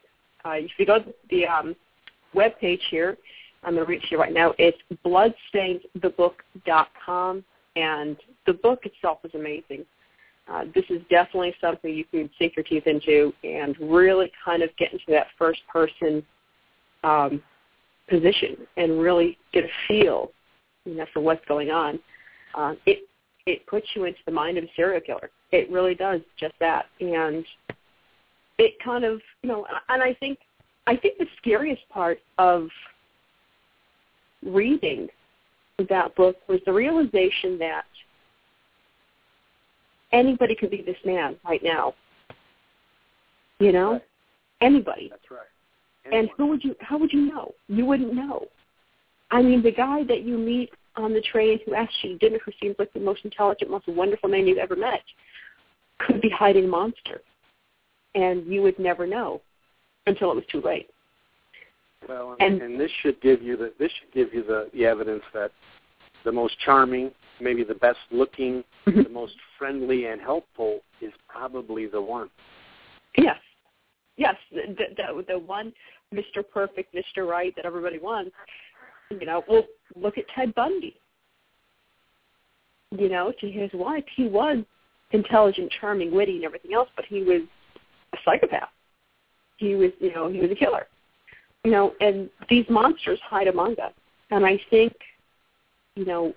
Uh, 0.44 0.53
if 0.53 0.70
you 0.78 0.86
go 0.86 0.99
to 0.99 1.14
the 1.30 1.46
um, 1.46 1.74
web 2.34 2.53
page 2.61 2.80
here, 2.90 3.16
I'm 3.64 3.74
going 3.74 3.84
to 3.84 3.90
reach 3.90 4.04
you 4.11 4.18
right 4.18 4.32
now. 4.32 4.54
It's 4.59 4.78
bloodstainedthebook.com, 5.04 7.44
and 7.76 8.16
the 8.46 8.52
book 8.52 8.82
itself 8.84 9.18
is 9.24 9.34
amazing. 9.34 9.84
Uh, 10.50 10.64
this 10.74 10.84
is 10.88 11.02
definitely 11.11 11.54
something 11.61 11.94
you 11.94 12.04
can 12.04 12.30
sink 12.38 12.56
your 12.56 12.64
teeth 12.64 12.86
into 12.86 13.34
and 13.44 13.76
really 13.80 14.32
kind 14.42 14.62
of 14.62 14.70
get 14.78 14.90
into 14.92 15.04
that 15.09 15.26
first 15.38 15.61
person 15.70 16.24
um, 17.04 17.42
position 18.09 18.56
and 18.76 18.98
really 18.98 19.38
get 19.52 19.64
a 19.64 19.68
feel 19.86 20.30
you 20.84 20.94
know, 20.94 21.06
for 21.12 21.20
what's 21.20 21.44
going 21.46 21.70
on. 21.70 21.98
Uh, 22.54 22.74
it 22.86 23.00
it 23.46 23.66
puts 23.66 23.86
you 23.94 24.04
into 24.04 24.18
the 24.26 24.32
mind 24.32 24.59
of 24.59 24.64
a 24.64 24.70
serial 24.76 25.00
killer. 25.00 25.30
It 25.52 25.70
really 25.70 25.94
does 25.94 26.20
just 26.38 26.54
that, 26.61 26.86
and 27.00 27.44
it 28.59 28.74
kind 28.82 29.04
of 29.04 29.20
you 29.42 29.48
know. 29.48 29.66
And 29.88 30.02
I 30.02 30.14
think 30.14 30.38
I 30.86 30.96
think 30.96 31.18
the 31.18 31.26
scariest 31.36 31.82
part 31.90 32.18
of 32.38 32.68
reading 34.45 35.09
that 35.89 36.14
book 36.16 36.36
was 36.49 36.61
the 36.66 36.72
realization 36.72 37.59
that 37.59 37.84
anybody 40.12 40.55
could 40.55 40.70
be 40.70 40.82
this 40.82 40.97
man 41.05 41.36
right 41.45 41.62
now. 41.62 41.95
You 43.61 43.72
know, 43.72 43.93
right. 43.93 44.03
anybody. 44.61 45.09
That's 45.11 45.30
right. 45.30 45.41
Anyone. 46.07 46.20
And 46.20 46.30
who 46.36 46.47
would 46.47 46.64
you? 46.64 46.76
How 46.80 46.99
would 46.99 47.12
you 47.12 47.22
know? 47.22 47.53
You 47.68 47.84
wouldn't 47.84 48.14
know. 48.14 48.47
I 49.30 49.43
mean, 49.43 49.62
the 49.62 49.72
guy 49.72 50.05
that 50.05 50.22
you 50.22 50.39
meet 50.39 50.70
on 50.97 51.12
the 51.12 51.20
train 51.20 51.61
who 51.64 51.74
asks 51.74 51.95
you 52.03 52.11
to 52.11 52.18
dinner, 52.18 52.39
who 52.45 52.53
seems 52.61 52.76
like 52.78 52.93
the 52.93 53.01
most 53.01 53.24
intelligent, 53.24 53.70
most 53.70 53.89
wonderful 53.89 54.28
man 54.28 54.47
you've 54.47 54.59
ever 54.59 54.76
met, 54.76 55.03
could 55.99 56.20
be 56.20 56.30
hiding 56.30 56.64
a 56.64 56.68
monster, 56.68 57.20
and 58.14 58.47
you 58.47 58.62
would 58.62 58.78
never 58.78 59.07
know 59.07 59.41
until 60.07 60.30
it 60.30 60.36
was 60.36 60.45
too 60.51 60.62
late. 60.62 60.89
Well, 62.07 62.36
and, 62.40 62.61
and 62.61 62.78
this 62.78 62.90
should 63.03 63.20
give 63.20 63.42
you 63.42 63.57
the 63.57 63.72
this 63.78 63.90
should 63.99 64.12
give 64.12 64.34
you 64.34 64.44
the, 64.44 64.68
the 64.74 64.84
evidence 64.84 65.22
that 65.34 65.51
the 66.24 66.32
most 66.32 66.55
charming, 66.64 67.11
maybe 67.40 67.64
the 67.64 67.74
best 67.74 67.99
looking, 68.11 68.64
Mm-hmm. 68.88 69.03
the 69.03 69.09
most 69.11 69.34
friendly 69.59 70.07
and 70.07 70.18
helpful 70.18 70.80
is 71.03 71.12
probably 71.28 71.86
the 71.86 72.01
one. 72.01 72.30
Yes, 73.18 73.36
yes, 74.16 74.34
the 74.51 74.74
the, 74.96 75.24
the 75.28 75.38
one 75.38 75.74
Mr. 76.14 76.42
Perfect, 76.55 76.94
Mr. 76.94 77.28
Right 77.28 77.55
that 77.57 77.66
everybody 77.66 77.99
wants. 77.99 78.30
You 79.11 79.26
know, 79.26 79.42
well, 79.46 79.64
look 79.94 80.16
at 80.16 80.24
Ted 80.34 80.55
Bundy. 80.55 80.96
You 82.96 83.11
know, 83.11 83.32
to 83.40 83.51
his 83.51 83.70
wife, 83.74 84.05
he 84.16 84.26
was 84.26 84.59
intelligent, 85.11 85.70
charming, 85.80 86.14
witty, 86.14 86.36
and 86.36 86.44
everything 86.44 86.72
else, 86.72 86.88
but 86.96 87.05
he 87.05 87.22
was 87.22 87.42
a 88.14 88.16
psychopath. 88.24 88.70
He 89.59 89.74
was, 89.74 89.90
you 89.99 90.14
know, 90.14 90.30
he 90.30 90.40
was 90.40 90.51
a 90.51 90.55
killer. 90.55 90.86
You 91.68 91.74
know, 91.74 91.92
and 92.00 92.30
these 92.48 92.64
monsters 92.70 93.18
hide 93.22 93.46
among 93.46 93.72
us. 93.72 93.92
And 94.30 94.46
I 94.46 94.58
think, 94.70 94.94
you 95.96 96.06
know, 96.06 96.32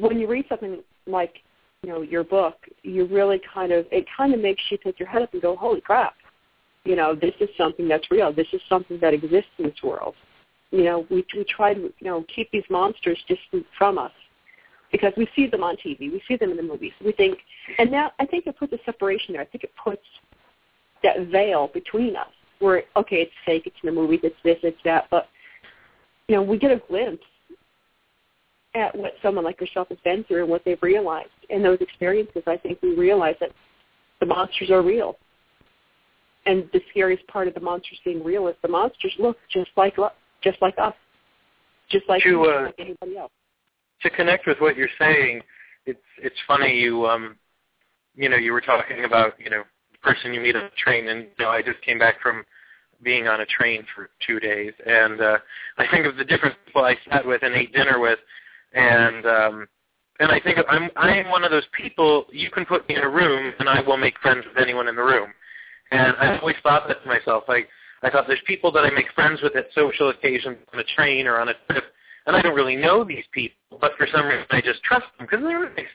when 0.00 0.18
you 0.18 0.26
read 0.26 0.46
something 0.48 0.82
like, 1.06 1.36
you 1.84 1.88
know, 1.88 2.02
your 2.02 2.24
book, 2.24 2.56
you 2.82 3.06
really 3.06 3.40
kind 3.54 3.70
of, 3.70 3.86
it 3.92 4.06
kind 4.16 4.34
of 4.34 4.40
makes 4.40 4.60
you 4.70 4.78
take 4.82 4.98
your 4.98 5.08
head 5.08 5.22
up 5.22 5.32
and 5.34 5.40
go, 5.40 5.54
holy 5.54 5.80
crap, 5.80 6.14
you 6.84 6.96
know, 6.96 7.14
this 7.14 7.34
is 7.38 7.48
something 7.56 7.86
that's 7.86 8.10
real. 8.10 8.32
This 8.32 8.48
is 8.52 8.60
something 8.68 8.98
that 9.00 9.14
exists 9.14 9.52
in 9.58 9.66
this 9.66 9.82
world. 9.84 10.16
You 10.72 10.82
know, 10.82 11.06
we 11.08 11.24
we 11.36 11.44
try 11.44 11.74
to, 11.74 11.80
you 11.80 11.92
know, 12.02 12.24
keep 12.34 12.50
these 12.50 12.64
monsters 12.68 13.22
distant 13.28 13.64
from 13.78 13.98
us 13.98 14.10
because 14.90 15.12
we 15.16 15.28
see 15.36 15.46
them 15.46 15.62
on 15.62 15.76
TV, 15.76 16.00
we 16.00 16.20
see 16.26 16.34
them 16.34 16.50
in 16.50 16.56
the 16.56 16.62
movies. 16.64 16.92
We 17.04 17.12
think, 17.12 17.38
and 17.78 17.88
now 17.88 18.10
I 18.18 18.26
think 18.26 18.48
it 18.48 18.58
puts 18.58 18.72
a 18.72 18.78
separation 18.84 19.34
there. 19.34 19.42
I 19.42 19.46
think 19.46 19.62
it 19.62 19.70
puts 19.82 20.02
that 21.04 21.28
veil 21.28 21.70
between 21.72 22.16
us, 22.16 22.26
where 22.60 22.84
okay, 22.96 23.16
it's 23.16 23.32
fake, 23.44 23.62
it's 23.66 23.76
in 23.82 23.86
the 23.86 24.00
movies, 24.00 24.20
it's 24.22 24.36
this, 24.44 24.58
it's 24.62 24.78
that, 24.84 25.06
but 25.10 25.28
you 26.28 26.36
know, 26.36 26.42
we 26.42 26.58
get 26.58 26.70
a 26.70 26.80
glimpse 26.88 27.24
at 28.74 28.96
what 28.96 29.12
someone 29.22 29.44
like 29.44 29.60
yourself 29.60 29.88
has 29.88 29.98
been 30.04 30.24
through 30.24 30.42
and 30.42 30.50
what 30.50 30.62
they've 30.64 30.82
realized. 30.82 31.28
In 31.50 31.62
those 31.62 31.78
experiences, 31.80 32.42
I 32.46 32.56
think 32.56 32.80
we 32.82 32.94
realize 32.94 33.36
that 33.40 33.50
the 34.20 34.26
monsters 34.26 34.70
are 34.70 34.82
real. 34.82 35.16
And 36.46 36.68
the 36.72 36.80
scariest 36.90 37.26
part 37.28 37.48
of 37.48 37.54
the 37.54 37.60
monsters 37.60 37.98
being 38.04 38.22
real 38.22 38.48
is 38.48 38.56
the 38.62 38.68
monsters 38.68 39.12
look 39.18 39.36
just 39.50 39.70
like 39.76 39.96
just 40.42 40.60
like 40.60 40.74
us, 40.78 40.94
just 41.90 42.04
like, 42.08 42.22
to, 42.22 42.42
uh, 42.44 42.62
like 42.66 42.74
anybody 42.78 43.16
else. 43.16 43.32
To 44.02 44.10
connect 44.10 44.46
with 44.46 44.58
what 44.60 44.76
you're 44.76 44.88
saying, 44.98 45.40
it's 45.86 46.00
it's 46.18 46.36
funny 46.46 46.78
you 46.78 47.06
um 47.06 47.36
you 48.14 48.28
know 48.28 48.36
you 48.36 48.52
were 48.52 48.60
talking 48.60 49.04
about 49.04 49.34
you 49.38 49.50
know 49.50 49.62
person 50.04 50.34
you 50.34 50.40
meet 50.40 50.54
on 50.54 50.64
the 50.64 50.70
train, 50.76 51.08
and 51.08 51.22
you 51.22 51.44
know 51.44 51.50
I 51.50 51.62
just 51.62 51.80
came 51.82 51.98
back 51.98 52.20
from 52.20 52.44
being 53.02 53.26
on 53.26 53.40
a 53.40 53.46
train 53.46 53.84
for 53.94 54.10
two 54.26 54.38
days, 54.38 54.72
and 54.86 55.20
uh, 55.20 55.38
I 55.78 55.86
think 55.90 56.06
of 56.06 56.16
the 56.16 56.24
different 56.24 56.56
people 56.66 56.84
I 56.84 56.96
sat 57.10 57.26
with 57.26 57.42
and 57.42 57.54
ate 57.54 57.72
dinner 57.72 57.98
with, 57.98 58.18
and 58.72 59.26
um, 59.26 59.68
and 60.20 60.30
I 60.30 60.40
think 60.40 60.58
I'm 60.68 60.90
I 60.96 61.16
am 61.16 61.30
one 61.30 61.44
of 61.44 61.50
those 61.50 61.66
people. 61.72 62.26
You 62.30 62.50
can 62.50 62.64
put 62.64 62.88
me 62.88 62.96
in 62.96 63.02
a 63.02 63.08
room, 63.08 63.52
and 63.58 63.68
I 63.68 63.80
will 63.80 63.96
make 63.96 64.18
friends 64.20 64.44
with 64.46 64.62
anyone 64.62 64.88
in 64.88 64.96
the 64.96 65.02
room. 65.02 65.30
And 65.90 66.16
I 66.18 66.38
always 66.38 66.56
thought 66.62 66.88
that 66.88 67.02
to 67.02 67.08
myself. 67.08 67.44
Like 67.48 67.68
I 68.02 68.10
thought, 68.10 68.26
there's 68.26 68.40
people 68.46 68.70
that 68.72 68.84
I 68.84 68.90
make 68.90 69.06
friends 69.14 69.40
with 69.42 69.56
at 69.56 69.66
social 69.74 70.10
occasions 70.10 70.58
on 70.72 70.80
a 70.80 70.84
train 70.96 71.26
or 71.26 71.38
on 71.40 71.48
a 71.48 71.54
trip, 71.70 71.84
and 72.26 72.36
I 72.36 72.42
don't 72.42 72.54
really 72.54 72.76
know 72.76 73.04
these 73.04 73.24
people, 73.32 73.78
but 73.80 73.92
for 73.96 74.06
some 74.12 74.26
reason 74.26 74.46
I 74.50 74.60
just 74.60 74.82
trust 74.82 75.06
them 75.18 75.26
because. 75.30 75.44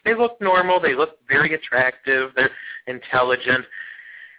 They 0.05 0.15
look 0.15 0.39
normal. 0.41 0.79
They 0.79 0.95
look 0.95 1.17
very 1.27 1.53
attractive. 1.53 2.31
They're 2.35 2.51
intelligent. 2.87 3.65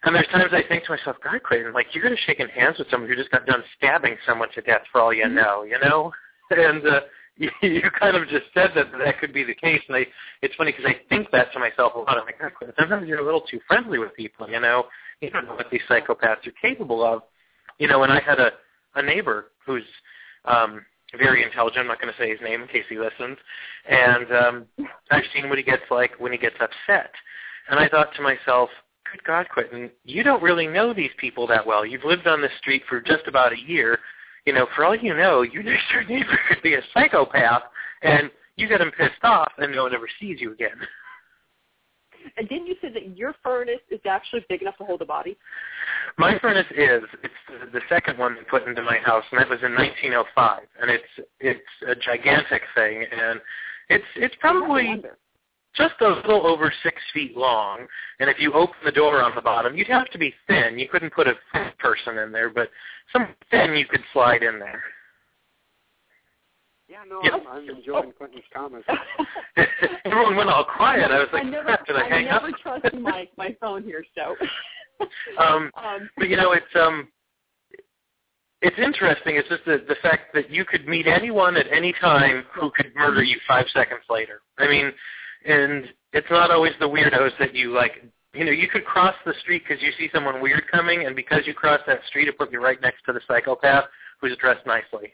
And 0.03 0.15
there's 0.15 0.27
times 0.29 0.53
I 0.53 0.63
think 0.67 0.85
to 0.85 0.93
myself, 0.93 1.17
God, 1.23 1.43
Clayton, 1.43 1.73
like 1.73 1.87
you're 1.93 2.03
going 2.03 2.17
to 2.17 2.23
shaking 2.23 2.49
hands 2.49 2.79
with 2.79 2.89
someone 2.91 3.09
who 3.09 3.17
just 3.17 3.31
got 3.31 3.47
done 3.47 3.63
stabbing 3.77 4.17
someone 4.27 4.49
to 4.55 4.63
death 4.63 4.83
for 4.91 5.01
all 5.01 5.13
you 5.13 5.29
know, 5.29 5.63
you 5.63 5.79
know? 5.79 6.13
And 6.53 6.85
uh, 6.85 7.01
you, 7.37 7.49
you 7.63 7.83
kind 7.97 8.17
of 8.17 8.29
just 8.29 8.47
said 8.55 8.71
that 8.75 8.87
that 8.99 9.21
could 9.21 9.33
be 9.33 9.45
the 9.45 9.55
case, 9.55 9.81
and 9.87 9.97
I, 9.97 10.07
it's 10.43 10.55
funny 10.57 10.73
because 10.73 10.85
I 10.85 10.97
think 11.09 11.31
that 11.31 11.53
to 11.53 11.61
myself 11.61 11.95
a 11.95 11.99
lot. 12.01 12.19
I'm 12.19 12.25
like, 12.25 12.41
God, 12.41 12.51
Clayton, 12.59 12.75
sometimes 12.77 13.07
you're 13.07 13.21
a 13.21 13.25
little 13.25 13.43
too 13.43 13.61
friendly 13.69 13.99
with 13.99 14.13
people, 14.17 14.51
you 14.51 14.59
know? 14.59 14.87
You 15.21 15.31
don't 15.31 15.47
know 15.47 15.55
what 15.55 15.71
these 15.71 15.81
psychopaths 15.89 16.45
are 16.47 16.53
capable 16.61 17.05
of. 17.05 17.23
You 17.79 17.87
know, 17.87 18.03
and 18.03 18.13
I 18.13 18.21
had 18.21 18.41
a, 18.41 18.51
a 18.97 19.03
neighbor 19.03 19.53
who's 19.65 19.85
um, 20.45 20.85
very 21.19 21.43
intelligent. 21.43 21.83
I'm 21.83 21.87
not 21.87 22.01
going 22.01 22.13
to 22.13 22.19
say 22.19 22.31
his 22.31 22.41
name 22.41 22.63
in 22.63 22.69
case 22.69 22.85
he 22.89 22.99
listens. 22.99 23.39
And 23.89 24.33
um, 24.33 24.67
I've 25.11 25.25
seen 25.35 25.49
what 25.49 25.59
he 25.59 25.65
gets 25.65 25.83
like 25.91 26.13
when 26.19 26.33
he 26.33 26.39
gets 26.39 26.57
upset. 26.61 27.13
And 27.71 27.79
I 27.79 27.89
thought 27.89 28.15
to 28.17 28.23
myself, 28.23 28.71
good 29.13 29.25
God, 29.25 29.47
Quentin, 29.53 29.91
you 30.05 30.23
don't 30.23 30.43
really 30.43 30.67
know 30.67 30.93
these 30.93 31.11
people 31.19 31.47
that 31.49 31.67
well. 31.67 31.85
You've 31.85 32.05
lived 32.05 32.27
on 32.27 32.41
this 32.41 32.53
street 32.59 32.83
for 32.89 33.01
just 33.01 33.27
about 33.27 33.53
a 33.53 33.59
year. 33.59 33.99
You 34.47 34.53
know, 34.53 34.67
for 34.75 34.85
all 34.85 34.97
you 34.97 35.15
know, 35.15 35.43
your 35.43 35.63
next 35.63 35.85
door 35.93 36.05
neighbor 36.05 36.39
could 36.49 36.63
be 36.63 36.75
a 36.75 36.83
psychopath, 36.95 37.63
and 38.03 38.31
you 38.57 38.69
get 38.69 38.81
him 38.81 38.91
pissed 38.97 39.23
off, 39.23 39.53
and 39.59 39.73
no 39.75 39.85
one 39.85 39.95
ever 39.95 40.09
sees 40.21 40.41
you 40.41 40.53
again. 40.53 40.77
And 42.37 42.49
didn't 42.49 42.67
you 42.67 42.77
say 42.83 42.91
that 42.93 43.17
your 43.17 43.35
furnace 43.43 43.81
is 43.91 44.01
actually 44.09 44.45
big 44.49 44.63
enough 44.63 44.77
to 44.79 44.85
hold 44.85 45.01
a 45.03 45.07
body? 45.07 45.37
My 46.19 46.39
furnace 46.39 46.67
is. 46.71 47.03
It's 47.23 47.35
the, 47.49 47.71
the 47.73 47.81
second 47.89 48.19
one 48.19 48.35
they 48.35 48.43
put 48.43 48.67
into 48.67 48.83
my 48.83 48.99
house, 48.99 49.25
and 49.31 49.41
that 49.41 49.49
was 49.49 49.61
in 49.63 49.75
1905. 49.75 50.63
And 50.81 50.91
it's 50.91 51.29
it's 51.41 51.61
a 51.89 51.95
gigantic 51.95 52.63
thing, 52.75 53.05
and 53.11 53.41
it's 53.89 54.05
it's 54.17 54.35
probably 54.41 55.03
just 55.77 55.95
a 56.01 56.09
little 56.09 56.47
over 56.47 56.73
six 56.83 56.97
feet 57.15 57.37
long. 57.37 57.87
And 58.19 58.29
if 58.29 58.39
you 58.39 58.53
open 58.53 58.77
the 58.85 58.93
door 58.93 59.23
on 59.23 59.35
the 59.35 59.41
bottom, 59.41 59.77
you'd 59.77 59.87
have 59.89 60.11
to 60.11 60.19
be 60.19 60.35
thin. 60.47 60.79
You 60.79 60.89
couldn't 60.89 61.13
put 61.13 61.29
a 61.29 61.35
thin 61.53 61.71
person 61.79 62.19
in 62.19 62.33
there, 62.33 62.51
but 62.51 62.69
some 63.13 63.29
thin 63.51 63.75
you 63.75 63.87
could 63.87 64.03
slide 64.13 64.43
in 64.43 64.59
there. 64.59 64.83
Yeah, 66.89 67.05
no, 67.09 67.21
yep. 67.23 67.35
I'm, 67.35 67.47
I'm 67.47 67.77
enjoying 67.77 68.13
Quentin's 68.19 68.43
comments. 68.53 68.89
Everyone 70.05 70.35
went 70.35 70.51
all 70.51 70.65
quiet. 70.65 71.13
I 71.13 71.21
was 71.21 71.29
like, 71.33 71.45
I 71.45 71.49
never, 71.49 71.65
crap, 71.65 71.87
did 71.87 71.95
I, 71.95 72.05
I 72.05 72.09
hang 72.09 72.25
never 72.25 72.49
up? 72.49 72.55
trust 72.61 72.95
my 72.95 73.29
my 73.39 73.57
phone 73.61 73.85
here, 73.85 74.05
so. 74.17 74.35
um, 75.39 75.71
um, 75.77 76.11
but 76.17 76.29
you 76.29 76.37
know, 76.37 76.51
it's 76.51 76.67
um, 76.75 77.07
it's 78.61 78.77
interesting. 78.77 79.37
It's 79.37 79.49
just 79.49 79.65
the 79.67 79.85
the 79.87 79.95
fact 80.03 80.35
that 80.35 80.51
you 80.51 80.65
could 80.65 80.89
meet 80.89 81.07
anyone 81.07 81.57
at 81.57 81.67
any 81.73 81.95
time 82.01 82.43
who 82.53 82.73
could 82.75 82.93
murder 82.97 83.23
you 83.23 83.39
five 83.47 83.67
seconds 83.73 84.03
later. 84.11 84.41
I 84.59 84.67
mean, 84.67 84.91
and 85.45 85.87
it's 86.13 86.27
not 86.31 86.51
always 86.51 86.73
the 86.81 86.89
weirdos 86.89 87.33
that 87.39 87.55
you 87.55 87.73
like. 87.73 88.05
You 88.33 88.45
know, 88.45 88.53
you 88.53 88.69
could 88.69 88.85
cross 88.85 89.15
the 89.27 89.35
street 89.41 89.63
because 89.67 89.83
you 89.83 89.91
see 89.99 90.09
someone 90.15 90.41
weird 90.41 90.63
coming, 90.71 91.07
and 91.07 91.17
because 91.17 91.43
you 91.47 91.55
cross 91.55 91.81
that 91.87 92.01
street, 92.09 92.29
it 92.29 92.39
put 92.39 92.53
you 92.53 92.63
right 92.63 92.81
next 92.81 93.03
to 93.07 93.13
the 93.13 93.21
psychopath 93.27 93.85
who's 94.21 94.37
dressed 94.37 94.67
nicely. 94.67 95.13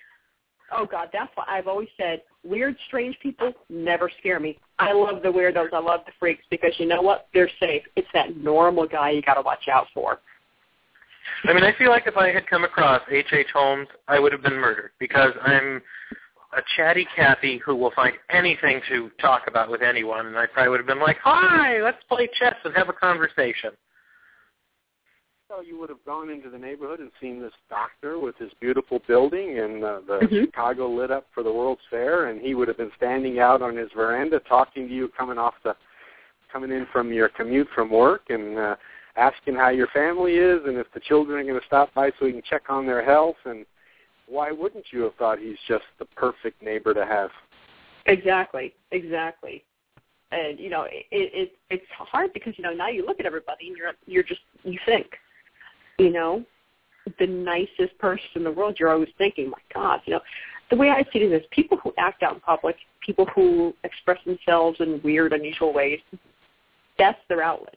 Oh 0.72 0.84
God, 0.84 1.08
that's 1.12 1.30
why 1.34 1.44
I've 1.48 1.68
always 1.68 1.88
said 1.96 2.22
weird, 2.44 2.76
strange 2.88 3.16
people 3.22 3.52
never 3.68 4.10
scare 4.18 4.40
me. 4.40 4.58
I 4.78 4.92
love 4.92 5.22
the 5.22 5.28
weirdos. 5.28 5.72
I 5.72 5.78
love 5.78 6.00
the 6.06 6.12
freaks 6.18 6.44
because 6.50 6.72
you 6.78 6.86
know 6.86 7.00
what? 7.00 7.28
They're 7.32 7.50
safe. 7.60 7.82
It's 7.94 8.08
that 8.14 8.36
normal 8.36 8.86
guy 8.86 9.10
you 9.10 9.22
got 9.22 9.34
to 9.34 9.42
watch 9.42 9.68
out 9.72 9.86
for. 9.94 10.20
I 11.44 11.52
mean, 11.52 11.64
I 11.64 11.72
feel 11.76 11.90
like 11.90 12.06
if 12.06 12.16
I 12.16 12.30
had 12.32 12.46
come 12.48 12.64
across 12.64 13.02
H. 13.10 13.26
H. 13.32 13.46
Holmes, 13.52 13.88
I 14.08 14.18
would 14.18 14.32
have 14.32 14.42
been 14.42 14.58
murdered 14.58 14.90
because 14.98 15.32
I'm 15.42 15.82
a 16.56 16.62
chatty 16.76 17.06
Cathy 17.14 17.58
who 17.64 17.76
will 17.76 17.92
find 17.94 18.14
anything 18.30 18.80
to 18.88 19.10
talk 19.20 19.42
about 19.46 19.70
with 19.70 19.82
anyone, 19.82 20.26
and 20.26 20.36
I 20.36 20.46
probably 20.46 20.70
would 20.70 20.80
have 20.80 20.86
been 20.86 21.00
like, 21.00 21.18
"Hi, 21.18 21.82
let's 21.82 22.02
play 22.04 22.28
chess 22.38 22.56
and 22.64 22.74
have 22.74 22.88
a 22.88 22.94
conversation." 22.94 23.76
So 25.48 25.60
you 25.60 25.78
would 25.78 25.90
have 25.90 26.04
gone 26.04 26.28
into 26.28 26.50
the 26.50 26.58
neighborhood 26.58 26.98
and 26.98 27.12
seen 27.20 27.40
this 27.40 27.52
doctor 27.70 28.18
with 28.18 28.36
his 28.36 28.52
beautiful 28.54 28.98
building 29.06 29.60
and 29.60 29.84
uh, 29.84 30.00
the 30.00 30.18
Mhm. 30.18 30.46
Chicago 30.46 30.88
lit 30.88 31.12
up 31.12 31.28
for 31.32 31.44
the 31.44 31.52
World's 31.52 31.84
Fair, 31.88 32.26
and 32.26 32.40
he 32.40 32.54
would 32.54 32.66
have 32.66 32.76
been 32.76 32.90
standing 32.96 33.38
out 33.38 33.62
on 33.62 33.76
his 33.76 33.92
veranda 33.92 34.40
talking 34.40 34.88
to 34.88 34.94
you, 34.94 35.08
coming 35.08 35.38
off 35.38 35.54
the, 35.62 35.76
coming 36.50 36.72
in 36.72 36.84
from 36.86 37.12
your 37.12 37.28
commute 37.28 37.68
from 37.68 37.90
work, 37.90 38.28
and 38.28 38.58
uh, 38.58 38.76
asking 39.14 39.54
how 39.54 39.68
your 39.68 39.86
family 39.88 40.36
is, 40.36 40.64
and 40.66 40.78
if 40.78 40.90
the 40.92 41.00
children 41.00 41.38
are 41.38 41.44
going 41.44 41.60
to 41.60 41.66
stop 41.66 41.94
by 41.94 42.10
so 42.18 42.26
he 42.26 42.32
can 42.32 42.42
check 42.42 42.68
on 42.68 42.84
their 42.84 43.02
health. 43.04 43.36
And 43.44 43.64
why 44.26 44.50
wouldn't 44.50 44.86
you 44.92 45.02
have 45.02 45.14
thought 45.14 45.38
he's 45.38 45.58
just 45.68 45.84
the 45.98 46.04
perfect 46.04 46.62
neighbor 46.62 46.94
to 46.94 47.04
have? 47.04 47.30
Exactly, 48.06 48.74
exactly. 48.90 49.64
And 50.32 50.58
you 50.58 50.70
know, 50.70 50.82
it, 50.84 51.06
it 51.10 51.52
it's 51.70 51.84
hard 51.90 52.32
because 52.32 52.54
you 52.56 52.64
know 52.64 52.72
now 52.72 52.88
you 52.88 53.06
look 53.06 53.20
at 53.20 53.26
everybody 53.26 53.68
and 53.68 53.76
you're 53.76 53.92
you're 54.06 54.22
just 54.22 54.40
you 54.64 54.78
think, 54.84 55.06
you 55.98 56.10
know, 56.10 56.44
the 57.18 57.26
nicest 57.26 57.96
person 57.98 58.26
in 58.34 58.44
the 58.44 58.50
world. 58.50 58.76
You're 58.78 58.90
always 58.90 59.08
thinking, 59.18 59.50
my 59.50 59.58
God, 59.72 60.00
you 60.04 60.14
know, 60.14 60.20
the 60.70 60.76
way 60.76 60.90
I 60.90 61.02
see 61.12 61.20
it 61.20 61.32
is 61.32 61.42
people 61.50 61.78
who 61.78 61.92
act 61.96 62.22
out 62.22 62.34
in 62.34 62.40
public, 62.40 62.76
people 63.04 63.26
who 63.34 63.74
express 63.84 64.18
themselves 64.24 64.78
in 64.80 65.00
weird, 65.04 65.32
unusual 65.32 65.72
ways. 65.72 66.00
That's 66.98 67.18
their 67.28 67.42
outlet. 67.42 67.76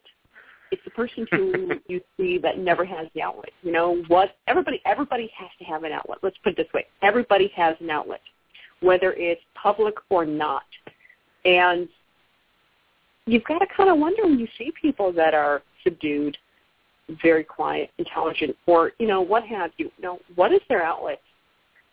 It's 0.71 0.83
the 0.85 0.91
person 0.91 1.25
who 1.31 1.71
you 1.87 1.99
see 2.15 2.37
that 2.39 2.59
never 2.59 2.85
has 2.85 3.07
the 3.15 3.21
outlet. 3.21 3.49
You 3.63 3.71
know 3.71 4.03
what? 4.07 4.35
Everybody 4.47 4.81
everybody 4.85 5.31
has 5.37 5.49
to 5.59 5.65
have 5.65 5.83
an 5.83 5.91
outlet. 5.91 6.19
Let's 6.21 6.37
put 6.43 6.53
it 6.53 6.57
this 6.57 6.73
way: 6.73 6.85
everybody 7.01 7.51
has 7.55 7.75
an 7.79 7.89
outlet 7.89 8.21
whether 8.81 9.13
it's 9.13 9.41
public 9.61 9.95
or 10.09 10.25
not. 10.25 10.63
And 11.45 11.87
you've 13.25 13.43
got 13.43 13.59
to 13.59 13.67
kind 13.75 13.89
of 13.89 13.97
wonder 13.97 14.23
when 14.23 14.39
you 14.39 14.47
see 14.57 14.71
people 14.79 15.11
that 15.13 15.33
are 15.33 15.61
subdued, 15.83 16.37
very 17.21 17.43
quiet, 17.43 17.89
intelligent, 17.97 18.55
or, 18.67 18.91
you 18.99 19.07
know, 19.07 19.21
what 19.21 19.43
have 19.43 19.71
you. 19.77 19.91
You 19.97 20.03
know, 20.03 20.19
what 20.35 20.53
is 20.53 20.61
their 20.69 20.83
outlet? 20.83 21.21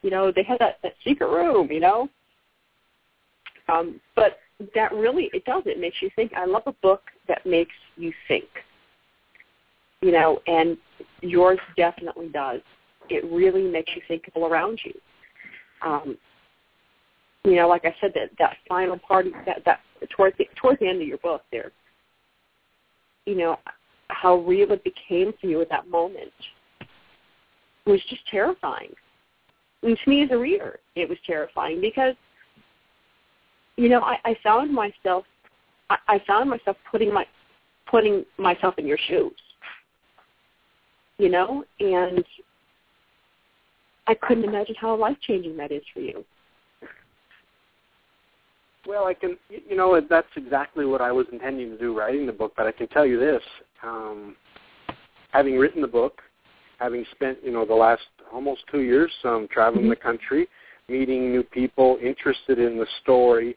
You 0.02 0.10
know, 0.10 0.32
they 0.34 0.42
have 0.44 0.58
that, 0.58 0.78
that 0.82 0.92
secret 1.04 1.28
room, 1.28 1.68
you 1.70 1.80
know? 1.80 2.08
Um, 3.68 4.00
but 4.14 4.38
that 4.74 4.92
really, 4.92 5.30
it 5.32 5.44
does. 5.44 5.62
It 5.66 5.78
makes 5.78 5.96
you 6.00 6.10
think. 6.16 6.32
I 6.34 6.46
love 6.46 6.62
a 6.66 6.72
book 6.72 7.02
that 7.28 7.44
makes 7.44 7.74
you 7.96 8.12
think. 8.28 8.46
You 10.00 10.12
know, 10.12 10.40
and 10.46 10.76
yours 11.20 11.58
definitely 11.76 12.28
does. 12.28 12.60
It 13.08 13.24
really 13.24 13.62
makes 13.62 13.92
you 13.94 14.02
think 14.08 14.26
of 14.26 14.34
people 14.34 14.46
around 14.46 14.80
you. 14.84 14.92
Um, 15.82 16.16
you 17.44 17.54
know, 17.56 17.68
like 17.68 17.84
I 17.84 17.94
said, 18.00 18.12
that 18.14 18.30
that 18.38 18.56
final 18.68 18.98
part, 18.98 19.26
that 19.46 19.62
that 19.64 19.80
towards 20.10 20.36
the 20.38 20.46
towards 20.60 20.80
the 20.80 20.88
end 20.88 21.00
of 21.00 21.06
your 21.06 21.18
book, 21.18 21.42
there, 21.52 21.70
you 23.24 23.36
know, 23.36 23.58
how 24.08 24.36
real 24.36 24.72
it 24.72 24.84
became 24.84 25.32
for 25.40 25.46
you 25.46 25.60
at 25.60 25.68
that 25.70 25.88
moment 25.88 26.32
was 27.86 28.00
just 28.08 28.26
terrifying. 28.28 28.92
And 29.82 29.96
to 30.02 30.10
me, 30.10 30.22
as 30.24 30.30
a 30.32 30.38
reader, 30.38 30.80
it 30.96 31.08
was 31.08 31.18
terrifying 31.26 31.80
because, 31.80 32.14
you 33.76 33.88
know, 33.88 34.00
I, 34.00 34.16
I 34.24 34.36
found 34.42 34.72
myself, 34.72 35.24
I, 35.90 35.96
I 36.08 36.22
found 36.26 36.50
myself 36.50 36.76
putting 36.90 37.12
my 37.12 37.26
putting 37.90 38.24
myself 38.38 38.74
in 38.78 38.86
your 38.86 38.98
shoes. 39.08 39.32
You 41.18 41.30
know, 41.30 41.64
and 41.80 42.24
I 44.06 44.14
couldn't 44.14 44.44
imagine 44.44 44.74
how 44.78 44.94
life 44.96 45.16
changing 45.26 45.56
that 45.56 45.72
is 45.72 45.82
for 45.94 46.00
you. 46.00 46.24
Well, 48.86 49.06
I 49.06 49.14
can, 49.14 49.36
you 49.48 49.76
know, 49.76 50.00
that's 50.08 50.28
exactly 50.36 50.84
what 50.84 51.00
I 51.00 51.10
was 51.10 51.26
intending 51.32 51.70
to 51.70 51.78
do 51.78 51.96
writing 51.96 52.26
the 52.26 52.32
book. 52.32 52.52
But 52.56 52.66
I 52.66 52.72
can 52.72 52.86
tell 52.88 53.06
you 53.06 53.18
this: 53.18 53.42
um, 53.82 54.36
having 55.32 55.58
written 55.58 55.82
the 55.82 55.88
book, 55.88 56.20
having 56.78 57.04
spent, 57.12 57.38
you 57.42 57.52
know, 57.52 57.64
the 57.64 57.74
last 57.74 58.02
almost 58.32 58.62
two 58.70 58.82
years 58.82 59.10
um, 59.24 59.48
traveling 59.50 59.88
the 59.88 59.96
country, 59.96 60.46
meeting 60.88 61.32
new 61.32 61.42
people 61.42 61.98
interested 62.02 62.58
in 62.58 62.78
the 62.78 62.86
story, 63.02 63.56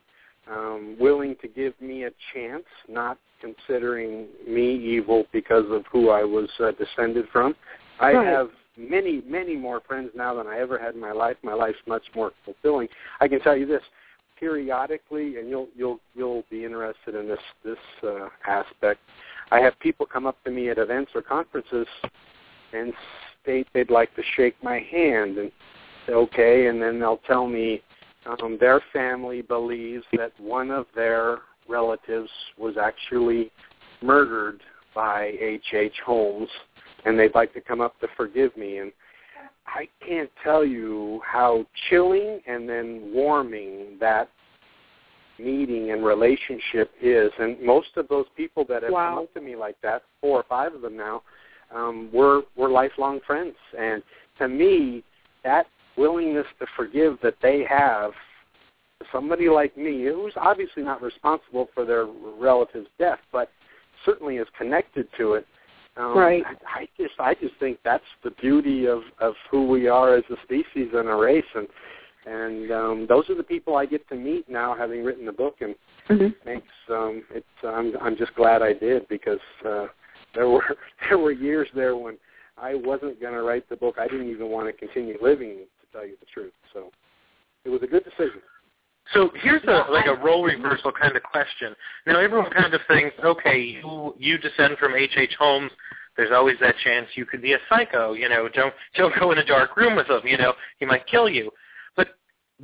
um, 0.52 0.96
willing 1.00 1.36
to 1.42 1.48
give 1.48 1.74
me 1.82 2.04
a 2.06 2.12
chance, 2.34 2.64
not 2.88 3.18
considering 3.42 4.28
me 4.48 4.76
evil 4.76 5.26
because 5.32 5.66
of 5.70 5.84
who 5.92 6.10
I 6.10 6.24
was 6.24 6.50
uh, 6.60 6.72
descended 6.72 7.28
from. 7.32 7.56
I 8.00 8.14
Right. 8.14 8.28
have 8.28 8.50
many, 8.78 9.22
many 9.26 9.56
more 9.56 9.82
friends 9.82 10.12
now 10.16 10.34
than 10.34 10.48
I 10.48 10.60
ever 10.60 10.78
had 10.78 10.96
in 10.96 11.00
my 11.00 11.12
life. 11.12 11.38
My 11.44 11.54
life's 11.54 11.80
much 11.88 12.04
more 12.16 12.32
fulfilling. 12.46 12.88
I 13.20 13.28
can 13.28 13.40
tell 13.42 13.56
you 13.56 13.66
this: 13.66 13.84
periodically, 14.40 15.38
and 15.38 15.50
you'll 15.50 15.68
you'll 15.76 16.00
you'll 16.16 16.44
be 16.50 16.66
interested 16.66 17.16
in 17.16 17.28
this 17.28 17.40
this 17.64 17.78
uh, 18.04 18.30
aspect. 18.48 19.00
I 19.52 19.60
have 19.60 19.78
people 19.80 20.06
come 20.06 20.26
up 20.26 20.42
to 20.46 20.52
me 20.52 20.70
at 20.70 20.78
events 20.78 21.12
or 21.16 21.22
conferences 21.22 21.88
and 22.72 22.94
state 23.42 23.68
they'd 23.74 23.90
like 23.90 24.16
to 24.16 24.22
shake 24.36 24.56
my 24.64 24.80
hand 24.80 25.38
and 25.38 25.52
say 26.06 26.14
okay, 26.14 26.68
and 26.68 26.82
then 26.82 27.00
they'll 27.00 27.22
tell 27.28 27.48
me 27.48 27.82
um, 28.26 28.58
their 28.60 28.82
family 28.92 29.42
believes 29.42 30.04
that 30.14 30.32
one 30.40 30.72
of 30.72 30.86
their 30.96 31.40
relatives 31.68 32.30
was 32.58 32.76
actually 32.78 33.52
murdered 34.02 34.62
by 34.94 35.34
H. 35.40 35.64
H. 35.74 35.94
Holmes, 36.06 36.50
and 37.06 37.18
they'd 37.18 37.36
like 37.36 37.54
to 37.54 37.62
come 37.62 37.82
up 37.82 38.00
to 38.02 38.08
forgive 38.18 38.56
me. 38.58 38.80
And 38.80 38.92
I 39.68 39.88
can't 40.06 40.30
tell 40.44 40.66
you 40.66 41.22
how 41.26 41.66
chilling 41.90 42.42
and 42.48 42.68
then 42.68 43.12
warming 43.14 43.98
that 44.00 44.30
meeting 45.38 45.92
and 45.92 46.04
relationship 46.04 46.92
is. 47.02 47.32
And 47.40 47.62
most 47.62 47.90
of 47.96 48.08
those 48.10 48.26
people 48.36 48.66
that 48.66 48.84
have 48.84 48.92
Wow. 48.92 49.10
come 49.10 49.20
up 49.20 49.34
to 49.36 49.42
me 49.42 49.56
like 49.56 49.80
that, 49.82 50.04
four 50.20 50.40
or 50.40 50.44
five 50.44 50.74
of 50.74 50.82
them 50.82 50.98
now, 50.98 51.24
um, 51.72 52.10
we're 52.12 52.44
we're 52.56 52.70
lifelong 52.70 53.20
friends. 53.22 53.56
And 53.78 54.04
to 54.40 54.48
me, 54.48 55.04
that 55.44 55.68
willingness 56.00 56.46
to 56.60 56.66
forgive 56.76 57.18
that 57.22 57.36
they 57.42 57.66
have 57.70 58.12
somebody 59.12 59.50
like 59.50 59.78
me, 59.78 60.06
who's 60.06 60.34
obviously 60.36 60.84
not 60.84 61.02
responsible 61.02 61.68
for 61.74 61.86
their 61.86 62.06
relative's 62.06 62.88
death, 62.98 63.20
but 63.32 63.50
certainly 64.06 64.38
is 64.38 64.48
connected 64.58 65.08
to 65.18 65.34
it. 65.34 65.46
Um, 65.98 66.18
Right. 66.18 66.44
I, 66.46 66.82
I 66.82 66.88
just 66.98 67.14
I 67.20 67.34
just 67.34 67.56
think 67.60 67.80
that's 67.84 68.04
the 68.24 68.32
beauty 68.32 68.88
of 68.88 69.02
of 69.20 69.34
who 69.52 69.68
we 69.68 69.88
are 69.88 70.16
as 70.16 70.24
a 70.30 70.38
species 70.44 70.90
and 70.94 71.10
a 71.10 71.16
race, 71.16 71.52
and 71.56 71.68
and 72.26 72.72
um, 72.72 73.06
those 73.10 73.30
are 73.30 73.36
the 73.36 73.44
people 73.44 73.76
I 73.76 73.86
get 73.86 74.08
to 74.10 74.16
meet 74.16 74.48
now, 74.50 74.76
having 74.76 75.04
written 75.04 75.26
the 75.26 75.32
book, 75.32 75.58
and 75.62 75.76
Mm-hmm. 76.10 76.50
makes 76.50 76.68
um, 76.90 77.22
it's 77.30 77.46
I'm 77.64 77.94
I'm 78.02 78.18
just 78.18 78.34
glad 78.34 78.64
I 78.64 78.74
did 78.74 79.08
because 79.10 79.40
uh, 79.64 79.86
there 80.34 80.50
were 80.50 80.64
there 81.10 81.20
were 81.20 81.32
years 81.32 81.68
there 81.76 81.96
when 81.96 82.18
I 82.58 82.74
wasn't 82.76 83.22
going 83.22 83.34
to 83.34 83.44
write 83.44 83.70
the 83.70 83.76
book. 83.76 83.96
I 84.00 84.08
didn't 84.08 84.30
even 84.30 84.50
want 84.50 84.68
to 84.68 84.74
continue 84.74 85.18
living, 85.22 85.68
tell 85.92 86.06
you 86.06 86.16
the 86.20 86.26
truth. 86.34 86.54
So 86.74 86.92
it 87.66 87.70
was 87.70 87.82
a 87.84 87.88
good 87.88 88.04
decision. 88.04 88.42
So 89.14 89.32
here's 89.42 89.64
a 89.64 89.92
like 89.92 90.06
a 90.06 90.14
role 90.14 90.44
reversal 90.44 90.92
kind 90.92 91.16
of 91.16 91.24
question. 91.24 91.76
Now 92.06 92.20
everyone 92.20 92.52
kind 92.52 92.74
of 92.74 92.82
thinks, 92.88 93.16
okay, 93.24 93.60
you 93.60 94.16
you 94.18 94.38
descend 94.38 94.78
from 94.78 94.96
H. 94.96 95.14
H. 95.18 95.34
Holmes. 95.38 95.72
There's 96.16 96.32
always 96.32 96.58
that 96.60 96.76
chance 96.84 97.08
you 97.16 97.26
could 97.26 97.42
be 97.42 97.54
a 97.54 97.58
psycho. 97.70 98.14
You 98.14 98.30
know, 98.30 98.50
don't 98.54 98.74
don't 98.96 99.18
go 99.20 99.32
in 99.32 99.40
a 99.40 99.46
dark 99.46 99.78
room 99.78 99.96
with 99.96 100.10
him. 100.10 100.22
You 100.26 100.38
know, 100.38 100.54
he 100.80 100.86
might 100.86 101.08
kill 101.08 101.30
you. 101.30 101.50
But 101.96 102.10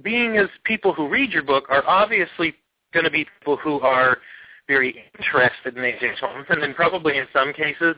being 0.03 0.37
as 0.37 0.47
people 0.65 0.93
who 0.93 1.07
read 1.07 1.31
your 1.31 1.43
book 1.43 1.65
are 1.69 1.83
obviously 1.87 2.53
going 2.93 3.05
to 3.05 3.11
be 3.11 3.25
people 3.39 3.57
who 3.57 3.79
are 3.79 4.17
very 4.67 4.95
interested 5.17 5.77
in 5.77 5.83
H. 5.83 5.95
H. 6.01 6.19
Holmes, 6.19 6.45
and 6.49 6.61
then 6.61 6.73
probably 6.73 7.17
in 7.17 7.25
some 7.33 7.53
cases 7.53 7.95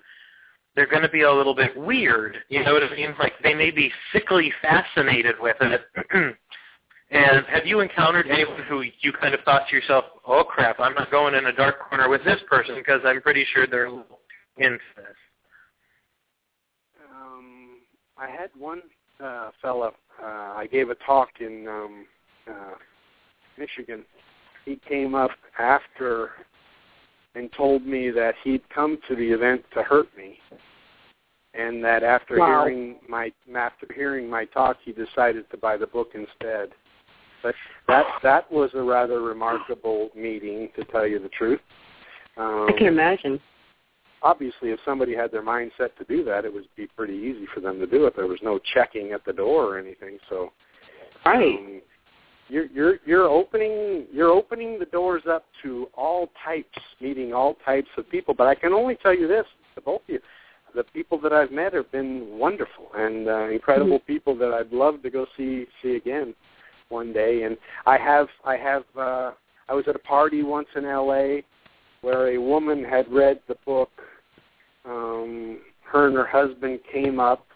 they're 0.77 0.87
going 0.87 1.01
to 1.01 1.09
be 1.09 1.23
a 1.23 1.33
little 1.33 1.55
bit 1.55 1.75
weird. 1.75 2.37
You 2.47 2.63
know 2.63 2.73
what 2.73 2.83
I 2.83 2.95
mean? 2.95 3.13
Like 3.19 3.33
they 3.43 3.53
may 3.53 3.71
be 3.71 3.91
sickly 4.13 4.53
fascinated 4.61 5.35
with 5.41 5.57
it. 5.59 5.81
And 7.09 7.45
have 7.45 7.65
you 7.65 7.79
encountered 7.79 8.27
anyone 8.27 8.63
who 8.67 8.81
you 8.99 9.13
kind 9.13 9.33
of 9.33 9.39
thought 9.45 9.69
to 9.69 9.75
yourself, 9.77 10.03
"Oh 10.27 10.43
crap, 10.43 10.77
I'm 10.77 10.93
not 10.93 11.09
going 11.09 11.35
in 11.35 11.45
a 11.45 11.53
dark 11.53 11.87
corner 11.87 12.09
with 12.09 12.21
this 12.25 12.41
person 12.49 12.75
because 12.75 12.99
I'm 13.05 13.21
pretty 13.21 13.45
sure 13.53 13.65
they're 13.65 13.85
into 14.57 14.83
this." 14.97 15.15
Um, 17.09 17.77
I 18.17 18.29
had 18.29 18.49
one 18.57 18.81
uh, 19.23 19.51
fella. 19.61 19.91
Uh, 20.21 20.25
I 20.25 20.67
gave 20.69 20.89
a 20.89 20.95
talk 20.95 21.29
in 21.39 21.65
um, 21.69 22.05
uh, 22.49 22.73
Michigan, 23.57 24.03
he 24.65 24.79
came 24.87 25.15
up 25.15 25.31
after 25.59 26.31
and 27.37 27.51
told 27.53 27.85
me 27.85 28.09
that 28.09 28.33
he'd 28.43 28.67
come 28.69 28.97
to 29.07 29.15
the 29.15 29.29
event 29.31 29.63
to 29.73 29.83
hurt 29.83 30.07
me, 30.17 30.39
and 31.53 31.83
that 31.83 32.03
after 32.03 32.39
wow. 32.39 32.63
hearing 32.63 32.95
my 33.07 33.31
after 33.55 33.87
hearing 33.95 34.29
my 34.29 34.45
talk, 34.45 34.77
he 34.83 34.91
decided 34.91 35.49
to 35.51 35.57
buy 35.57 35.77
the 35.77 35.87
book 35.87 36.09
instead. 36.15 36.69
But 37.43 37.53
that 37.87 38.05
that 38.23 38.51
was 38.51 38.71
a 38.73 38.81
rather 38.81 39.21
remarkable 39.21 40.09
meeting, 40.15 40.69
to 40.75 40.83
tell 40.85 41.05
you 41.05 41.19
the 41.19 41.29
truth. 41.29 41.59
Um, 42.37 42.67
I 42.67 42.73
can 42.77 42.87
imagine. 42.87 43.39
Obviously, 44.23 44.71
if 44.71 44.79
somebody 44.83 45.15
had 45.15 45.31
their 45.31 45.43
mind 45.43 45.71
set 45.77 45.95
to 45.99 46.03
do 46.05 46.23
that, 46.23 46.43
it 46.43 46.51
would 46.51 46.67
be 46.75 46.87
pretty 46.87 47.13
easy 47.13 47.47
for 47.53 47.59
them 47.59 47.77
to 47.79 47.85
do 47.85 48.07
it. 48.07 48.15
There 48.15 48.25
was 48.25 48.39
no 48.41 48.59
checking 48.73 49.11
at 49.11 49.23
the 49.25 49.33
door 49.33 49.65
or 49.65 49.77
anything, 49.77 50.17
so. 50.27 50.51
Right. 51.23 51.59
Um, 51.59 51.81
you're 52.49 52.65
you're 52.67 52.95
you're 53.05 53.27
opening 53.27 54.05
you're 54.11 54.29
opening 54.29 54.79
the 54.79 54.85
doors 54.85 55.23
up 55.29 55.45
to 55.63 55.87
all 55.93 56.29
types, 56.43 56.79
meeting 57.01 57.33
all 57.33 57.55
types 57.65 57.89
of 57.97 58.09
people. 58.09 58.33
But 58.33 58.47
I 58.47 58.55
can 58.55 58.73
only 58.73 58.95
tell 58.95 59.13
you 59.13 59.27
this: 59.27 59.45
to 59.75 59.81
both 59.81 60.01
of 60.03 60.09
you, 60.09 60.19
the 60.75 60.83
people 60.83 61.19
that 61.21 61.33
I've 61.33 61.51
met 61.51 61.73
have 61.73 61.91
been 61.91 62.37
wonderful 62.37 62.89
and 62.95 63.27
uh, 63.27 63.49
incredible 63.49 63.99
mm-hmm. 63.99 64.13
people 64.13 64.37
that 64.37 64.53
I'd 64.53 64.71
love 64.71 65.01
to 65.03 65.09
go 65.09 65.25
see 65.35 65.65
see 65.81 65.95
again 65.95 66.33
one 66.89 67.13
day. 67.13 67.43
And 67.43 67.57
I 67.85 67.97
have 67.97 68.27
I 68.45 68.57
have 68.57 68.83
uh, 68.97 69.31
I 69.69 69.73
was 69.73 69.85
at 69.87 69.95
a 69.95 69.99
party 69.99 70.43
once 70.43 70.67
in 70.75 70.85
L.A. 70.85 71.43
where 72.01 72.29
a 72.29 72.37
woman 72.37 72.83
had 72.83 73.11
read 73.11 73.39
the 73.47 73.55
book. 73.65 73.91
Um, 74.85 75.59
her 75.81 76.07
and 76.07 76.15
her 76.15 76.27
husband 76.27 76.79
came 76.91 77.19
up 77.19 77.46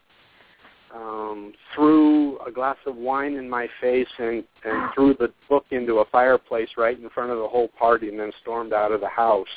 um, 0.93 1.53
threw 1.73 2.39
a 2.45 2.51
glass 2.51 2.77
of 2.85 2.95
wine 2.95 3.33
in 3.33 3.49
my 3.49 3.67
face 3.79 4.07
and, 4.17 4.43
and 4.63 4.93
threw 4.93 5.13
the 5.13 5.31
book 5.49 5.65
into 5.71 5.99
a 5.99 6.05
fireplace 6.05 6.69
right 6.77 6.99
in 6.99 7.09
front 7.09 7.31
of 7.31 7.37
the 7.37 7.47
whole 7.47 7.69
party 7.79 8.09
and 8.09 8.19
then 8.19 8.31
stormed 8.41 8.73
out 8.73 8.91
of 8.91 9.01
the 9.01 9.09
house. 9.09 9.47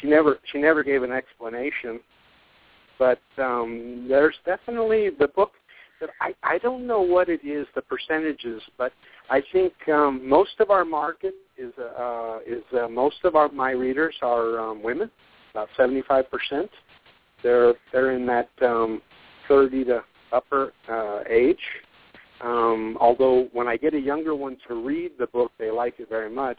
She 0.00 0.08
never 0.08 0.38
she 0.50 0.58
never 0.58 0.82
gave 0.82 1.02
an 1.02 1.12
explanation, 1.12 2.00
but 2.98 3.20
um, 3.38 4.06
there's 4.08 4.36
definitely 4.46 5.10
the 5.10 5.28
book 5.28 5.52
that 6.00 6.10
I 6.20 6.32
I 6.42 6.58
don't 6.58 6.86
know 6.86 7.02
what 7.02 7.28
it 7.28 7.44
is 7.44 7.66
the 7.74 7.82
percentages, 7.82 8.62
but 8.78 8.92
I 9.28 9.42
think 9.52 9.72
um, 9.88 10.26
most 10.26 10.58
of 10.58 10.70
our 10.70 10.84
market 10.84 11.34
is 11.58 11.72
uh, 11.78 12.38
is 12.46 12.62
uh, 12.72 12.88
most 12.88 13.16
of 13.24 13.36
our 13.36 13.48
my 13.50 13.72
readers 13.72 14.14
are 14.22 14.58
um, 14.58 14.82
women, 14.82 15.10
about 15.52 15.68
seventy 15.76 16.02
five 16.08 16.30
percent. 16.30 16.70
They're 17.42 17.74
they're 17.92 18.12
in 18.12 18.26
that 18.26 18.48
um, 18.62 19.02
thirty 19.48 19.84
to 19.84 20.02
upper 20.32 20.72
uh, 20.88 21.20
age. 21.28 21.58
Um, 22.40 22.96
although 23.00 23.48
when 23.52 23.68
I 23.68 23.76
get 23.76 23.94
a 23.94 24.00
younger 24.00 24.34
one 24.34 24.56
to 24.68 24.74
read 24.74 25.12
the 25.18 25.26
book, 25.26 25.52
they 25.58 25.70
like 25.70 25.94
it 25.98 26.08
very 26.08 26.30
much. 26.30 26.58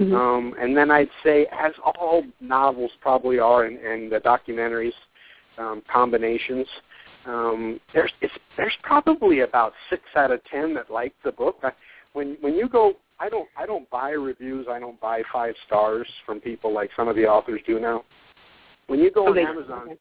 Mm-hmm. 0.00 0.14
Um, 0.14 0.54
and 0.58 0.74
then 0.74 0.90
I'd 0.90 1.10
say, 1.22 1.46
as 1.52 1.72
all 1.84 2.22
novels 2.40 2.90
probably 3.02 3.38
are, 3.38 3.64
and, 3.64 3.78
and 3.78 4.10
the 4.10 4.18
documentaries 4.18 4.94
um, 5.58 5.82
combinations, 5.92 6.66
um, 7.26 7.78
there's 7.92 8.10
it's, 8.22 8.32
there's 8.56 8.72
probably 8.82 9.40
about 9.40 9.74
six 9.90 10.02
out 10.16 10.30
of 10.30 10.40
ten 10.44 10.72
that 10.74 10.90
like 10.90 11.12
the 11.22 11.32
book. 11.32 11.58
I, 11.62 11.72
when 12.14 12.38
when 12.40 12.54
you 12.54 12.66
go, 12.66 12.94
I 13.18 13.28
don't 13.28 13.48
I 13.58 13.66
don't 13.66 13.88
buy 13.90 14.10
reviews. 14.10 14.66
I 14.70 14.78
don't 14.78 14.98
buy 15.02 15.22
five 15.30 15.54
stars 15.66 16.08
from 16.24 16.40
people 16.40 16.72
like 16.72 16.90
some 16.96 17.08
of 17.08 17.16
the 17.16 17.26
authors 17.26 17.60
do 17.66 17.78
now. 17.78 18.04
When 18.86 19.00
you 19.00 19.10
go 19.10 19.28
okay. 19.28 19.44
on 19.44 19.48
Amazon, 19.48 19.98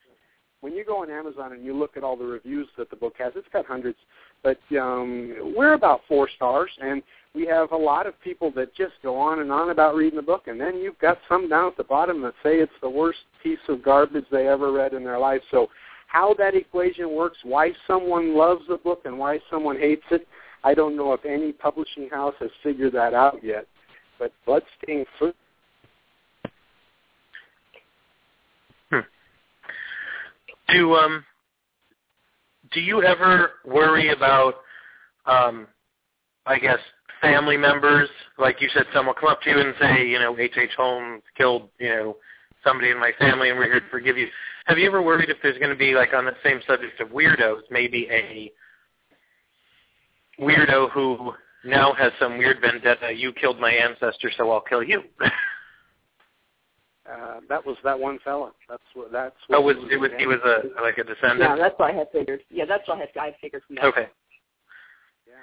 when 0.61 0.73
you 0.73 0.83
go 0.83 1.01
on 1.01 1.09
Amazon 1.09 1.53
and 1.53 1.63
you 1.63 1.77
look 1.77 1.95
at 1.95 2.03
all 2.03 2.17
the 2.17 2.25
reviews 2.25 2.67
that 2.77 2.89
the 2.89 2.95
book 2.95 3.13
has, 3.17 3.33
it's 3.35 3.47
got 3.53 3.65
hundreds, 3.65 3.97
but 4.43 4.59
um, 4.79 5.53
we're 5.55 5.73
about 5.73 6.01
four 6.07 6.29
stars, 6.35 6.69
and 6.81 7.01
we 7.33 7.45
have 7.45 7.71
a 7.71 7.77
lot 7.77 8.07
of 8.07 8.19
people 8.21 8.51
that 8.51 8.75
just 8.75 8.93
go 9.03 9.15
on 9.15 9.39
and 9.39 9.51
on 9.51 9.69
about 9.69 9.95
reading 9.95 10.17
the 10.17 10.23
book, 10.23 10.47
and 10.47 10.59
then 10.59 10.77
you've 10.77 10.99
got 10.99 11.17
some 11.29 11.47
down 11.47 11.67
at 11.67 11.77
the 11.77 11.83
bottom 11.83 12.21
that 12.23 12.33
say 12.43 12.57
it's 12.57 12.71
the 12.81 12.89
worst 12.89 13.19
piece 13.41 13.59
of 13.67 13.83
garbage 13.83 14.25
they 14.31 14.47
ever 14.47 14.71
read 14.71 14.93
in 14.93 15.03
their 15.03 15.19
life. 15.19 15.41
So 15.51 15.67
how 16.07 16.33
that 16.39 16.55
equation 16.55 17.13
works, 17.15 17.37
why 17.43 17.71
someone 17.87 18.35
loves 18.35 18.63
the 18.67 18.77
book 18.77 19.01
and 19.05 19.17
why 19.17 19.39
someone 19.49 19.77
hates 19.77 20.05
it, 20.11 20.27
I 20.63 20.73
don't 20.73 20.97
know 20.97 21.13
if 21.13 21.23
any 21.23 21.51
publishing 21.53 22.09
house 22.09 22.35
has 22.39 22.49
figured 22.63 22.93
that 22.93 23.13
out 23.13 23.43
yet. 23.43 23.65
But 24.17 24.33
Bloodstained 24.45 25.05
Fruit 25.17 25.35
Do 30.73 30.95
um 30.95 31.23
do 32.71 32.81
you 32.81 33.03
ever 33.03 33.51
worry 33.65 34.09
about 34.09 34.55
um 35.25 35.67
I 36.45 36.59
guess 36.59 36.79
family 37.21 37.57
members, 37.57 38.09
like 38.37 38.61
you 38.61 38.69
said, 38.73 38.85
someone 38.93 39.15
come 39.19 39.29
up 39.29 39.41
to 39.41 39.49
you 39.49 39.59
and 39.59 39.73
say, 39.79 40.07
you 40.07 40.19
know, 40.19 40.37
H. 40.37 40.53
H. 40.57 40.71
Holmes 40.77 41.21
killed, 41.37 41.69
you 41.79 41.89
know, 41.89 42.17
somebody 42.63 42.89
in 42.89 42.99
my 42.99 43.11
family, 43.19 43.49
and 43.49 43.57
we're 43.57 43.65
here 43.65 43.79
to 43.79 43.89
forgive 43.89 44.17
you. 44.17 44.27
Have 44.65 44.77
you 44.77 44.87
ever 44.87 45.01
worried 45.01 45.29
if 45.29 45.37
there's 45.41 45.57
going 45.57 45.71
to 45.71 45.75
be, 45.75 45.93
like, 45.93 46.13
on 46.13 46.25
the 46.25 46.35
same 46.43 46.59
subject 46.67 46.99
of 46.99 47.09
weirdos, 47.09 47.61
maybe 47.69 48.07
a 48.11 48.51
weirdo 50.41 50.91
who 50.91 51.33
now 51.65 51.93
has 51.93 52.11
some 52.19 52.37
weird 52.37 52.57
vendetta? 52.61 53.11
You 53.13 53.33
killed 53.33 53.59
my 53.59 53.71
ancestor, 53.71 54.31
so 54.37 54.51
I'll 54.51 54.61
kill 54.61 54.83
you. 54.83 55.03
Uh, 57.09 57.39
that 57.49 57.65
was 57.65 57.75
that 57.83 57.99
one 57.99 58.19
fella. 58.23 58.51
That's 58.69 58.83
what. 58.93 59.11
That's. 59.11 59.35
What 59.47 59.59
oh, 59.59 59.61
was 59.61 59.77
it 59.89 59.97
was 59.97 60.11
he 60.17 60.27
was 60.27 60.39
a 60.45 60.81
like 60.81 60.97
a 60.97 61.03
descendant? 61.03 61.39
Yeah, 61.39 61.55
that's 61.55 61.77
what 61.79 61.91
I 61.91 61.97
had 61.97 62.07
figured. 62.11 62.41
Yeah, 62.49 62.65
that's 62.65 62.87
what 62.87 62.97
I 62.97 62.99
had, 63.01 63.09
I 63.19 63.35
figured 63.41 63.63
from 63.65 63.77
that. 63.77 63.85
Okay. 63.85 64.07
Yeah, 65.27 65.33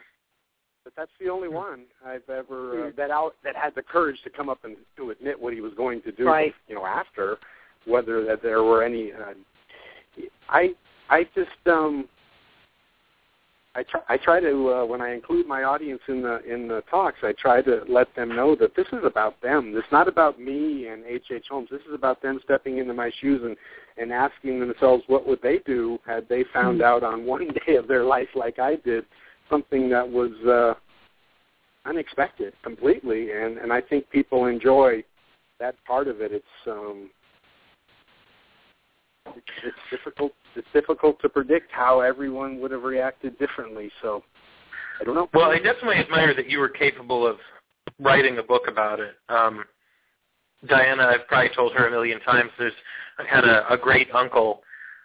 but 0.85 0.93
that's 0.97 1.11
the 1.21 1.29
only 1.29 1.49
one 1.49 1.85
I've 2.05 2.29
ever 2.29 2.87
uh, 2.87 2.91
Mm. 2.91 2.97
that 2.97 3.11
out 3.11 3.35
that 3.43 3.57
had 3.57 3.75
the 3.75 3.83
courage 3.83 4.23
to 4.23 4.31
come 4.31 4.49
up 4.49 4.65
and 4.65 4.77
to 4.97 5.11
admit 5.11 5.41
what 5.41 5.53
he 5.53 5.61
was 5.61 5.73
going 5.75 6.03
to 6.03 6.13
do. 6.13 6.27
Right. 6.27 6.55
You 6.69 6.77
know, 6.77 6.87
after 6.87 7.39
whether 7.85 8.25
that 8.25 8.43
there 8.43 8.63
were 8.63 8.85
any. 8.85 9.13
Uh, 9.13 9.35
I 10.49 10.75
I 11.11 11.25
just 11.35 11.51
um 11.67 12.09
I 13.77 13.83
try, 13.83 14.01
I 14.09 14.17
try 14.17 14.41
to 14.41 14.71
uh, 14.71 14.87
when 14.87 15.03
I 15.03 15.13
include 15.13 15.47
my 15.47 15.65
audience 15.65 16.01
in 16.09 16.23
the 16.23 16.43
in 16.51 16.67
the 16.67 16.83
talks, 16.91 17.19
I 17.23 17.33
try 17.33 17.61
to 17.61 17.83
let 17.87 18.15
them 18.17 18.35
know 18.35 18.57
that 18.57 18.75
this 18.75 18.87
is 18.91 19.05
about 19.05 19.41
them. 19.43 19.75
It's 19.77 19.93
not 19.93 20.09
about 20.09 20.41
me 20.41 20.89
and 20.89 21.05
H. 21.05 21.27
H. 21.31 21.45
Holmes. 21.51 21.69
This 21.71 21.83
is 21.83 21.93
about 21.93 22.23
them 22.23 22.41
stepping 22.43 22.79
into 22.79 22.95
my 22.95 23.11
shoes 23.21 23.43
and 23.45 23.55
and 23.99 24.13
asking 24.13 24.61
themselves 24.61 25.05
what 25.09 25.27
would 25.27 25.43
they 25.43 25.59
do 25.67 25.99
had 26.07 26.27
they 26.27 26.45
found 26.55 26.81
out 26.81 27.03
on 27.03 27.27
one 27.27 27.49
day 27.67 27.77
of 27.77 27.87
their 27.87 28.05
life, 28.05 28.29
like 28.35 28.59
I 28.59 28.77
did, 28.77 29.05
something 29.51 29.91
that 29.91 30.09
was 30.09 30.33
uh, 30.47 30.73
unexpected 31.87 32.55
completely. 32.63 33.33
And 33.33 33.59
and 33.59 33.71
I 33.75 33.83
think 33.83 34.09
people 34.09 34.47
enjoy 34.47 35.05
that 35.61 35.75
part 35.87 36.09
of 36.09 36.23
it. 36.23 36.33
It's 36.33 36.67
um, 36.67 37.11
it's, 39.65 39.77
difficult. 39.91 40.33
It's 40.55 40.69
difficult 40.73 41.21
to 41.23 41.29
predict 41.29 41.71
how 41.73 42.01
everyone 42.01 42.61
would 42.61 42.71
have 42.71 42.83
reacted 42.83 43.39
differently. 43.39 43.91
So 44.03 44.23
I 45.01 45.05
don't 45.05 45.15
know. 45.15 45.29
Well, 45.35 45.51
I 45.51 45.57
definitely 45.57 45.97
admire 45.97 46.35
that 46.35 46.51
you 46.51 46.59
were 46.59 46.69
capable 46.69 47.27
of 47.27 47.37
writing 47.99 48.39
a 48.39 48.43
book 48.43 48.63
about 48.69 49.01
it. 49.01 49.15
Um, 49.29 49.65
Diana, 50.67 51.05
I've 51.05 51.27
probably 51.29 51.51
told 51.55 51.73
her 51.75 51.89
a 51.89 51.91
million 51.91 52.21
times. 52.21 52.51
There's 52.59 52.73
I 53.19 53.25
had 53.25 53.45
a, 53.45 53.73
a 53.73 53.77
great 53.77 54.09
uncle 54.15 54.63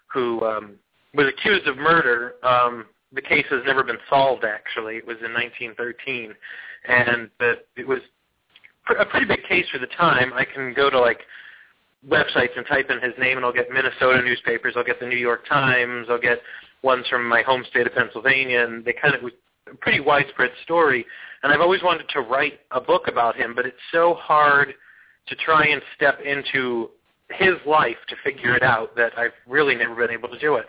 who 0.07 0.41
um, 0.43 0.75
was 1.13 1.27
accused 1.27 1.67
of 1.67 1.77
murder. 1.77 2.33
Um, 2.43 2.85
the 3.13 3.21
case 3.21 3.45
has 3.49 3.61
never 3.65 3.83
been 3.83 3.97
solved. 4.09 4.43
Actually, 4.43 4.97
it 4.97 5.05
was 5.05 5.17
in 5.23 5.33
1913, 5.33 6.33
and 6.87 7.29
the, 7.39 7.53
it 7.75 7.87
was 7.87 7.99
a 8.99 9.05
pretty 9.05 9.25
big 9.25 9.43
case 9.47 9.65
for 9.71 9.79
the 9.79 9.87
time. 9.87 10.33
I 10.33 10.45
can 10.45 10.73
go 10.73 10.89
to 10.89 10.99
like 10.99 11.19
websites 12.07 12.57
and 12.57 12.65
type 12.65 12.89
in 12.89 12.99
his 13.01 13.13
name, 13.19 13.37
and 13.37 13.45
I'll 13.45 13.53
get 13.53 13.69
Minnesota 13.71 14.21
newspapers. 14.23 14.73
I'll 14.75 14.83
get 14.83 14.99
the 14.99 15.05
New 15.05 15.17
York 15.17 15.47
Times. 15.47 16.07
I'll 16.09 16.19
get 16.19 16.41
ones 16.83 17.05
from 17.07 17.27
my 17.27 17.41
home 17.41 17.63
state 17.69 17.85
of 17.85 17.93
Pennsylvania, 17.93 18.63
and 18.63 18.83
they 18.83 18.93
kind 18.93 19.13
of 19.13 19.21
was 19.21 19.33
a 19.71 19.75
pretty 19.75 19.99
widespread 19.99 20.51
story. 20.63 21.05
And 21.43 21.53
I've 21.53 21.61
always 21.61 21.83
wanted 21.83 22.07
to 22.09 22.21
write 22.21 22.59
a 22.71 22.81
book 22.81 23.07
about 23.07 23.35
him, 23.35 23.53
but 23.55 23.65
it's 23.65 23.77
so 23.91 24.15
hard 24.15 24.73
to 25.27 25.35
try 25.35 25.67
and 25.67 25.81
step 25.95 26.19
into 26.21 26.89
his 27.29 27.55
life 27.65 27.97
to 28.09 28.15
figure 28.23 28.55
it 28.55 28.63
out 28.63 28.95
that 28.95 29.17
I've 29.17 29.31
really 29.47 29.75
never 29.75 29.95
been 29.95 30.11
able 30.11 30.29
to 30.29 30.39
do 30.39 30.55
it. 30.55 30.65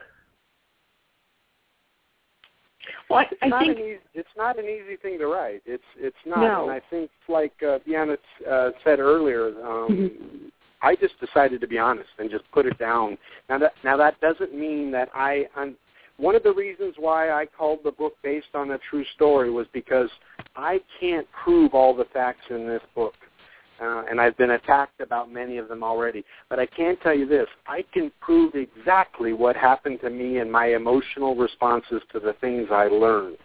Well, 3.09 3.21
I, 3.21 3.23
It's 3.23 3.35
I 3.43 3.49
not 3.49 3.61
think 3.61 3.79
an 3.79 3.85
easy, 3.85 3.99
it's 4.15 4.29
not 4.37 4.59
an 4.59 4.65
easy 4.67 4.97
thing 5.01 5.19
to 5.19 5.27
write. 5.27 5.63
It's 5.67 5.83
it's 5.97 6.17
not, 6.27 6.41
No. 6.41 6.63
and 6.65 6.73
I 6.73 6.81
think 6.91 7.11
like 7.29 7.53
uh, 7.63 7.79
Deanna 7.87 8.17
uh, 8.51 8.71
said 8.85 8.99
earlier, 9.01 9.49
um, 9.49 9.89
Mhm. 9.89 10.51
I 10.83 10.97
just 10.97 11.15
decided 11.21 11.61
to 11.61 11.69
be 11.69 11.79
honest 11.79 12.11
and 12.19 12.31
just 12.31 12.45
put 12.53 12.67
it 12.67 12.79
down. 12.79 13.17
Now 13.49 13.59
that 13.59 13.73
now 13.85 13.97
that 13.97 14.21
doesn't 14.21 14.55
mean 14.55 14.91
that 14.93 15.09
I. 15.15 15.47
I'm, 15.57 15.77
one 16.19 16.35
of 16.37 16.43
the 16.43 16.53
reasons 16.53 16.95
why 16.99 17.31
I 17.31 17.47
called 17.47 17.81
the 17.85 17.91
book 17.91 18.15
based 18.23 18.55
on 18.55 18.73
a 18.73 18.79
true 18.91 19.05
story 19.15 19.51
was 19.51 19.67
because 19.73 20.11
I 20.55 20.81
can't 21.01 21.27
prove 21.43 21.75
all 21.75 21.97
the 21.97 22.05
facts 22.13 22.45
in 22.51 22.67
this 22.67 22.83
book. 22.95 23.15
Uh, 23.83 24.05
and 24.09 24.21
I've 24.21 24.37
been 24.37 24.51
attacked 24.51 25.01
about 25.01 25.33
many 25.33 25.57
of 25.57 25.69
them 25.69 25.83
already. 25.83 26.25
But 26.49 26.61
I 26.61 26.67
can 26.67 26.97
tell 27.03 27.15
you 27.15 27.27
this, 27.27 27.49
I 27.67 27.85
can 27.93 28.13
prove 28.21 28.55
exactly 28.55 29.33
what 29.33 29.57
happened 29.57 30.01
to 30.03 30.11
me 30.11 30.39
and 30.39 30.53
my 30.53 30.67
emotional 30.67 31.35
responses 31.35 32.03
to 32.13 32.21
the 32.21 32.35
things 32.41 32.69
I 32.71 32.85
learned. 32.85 33.39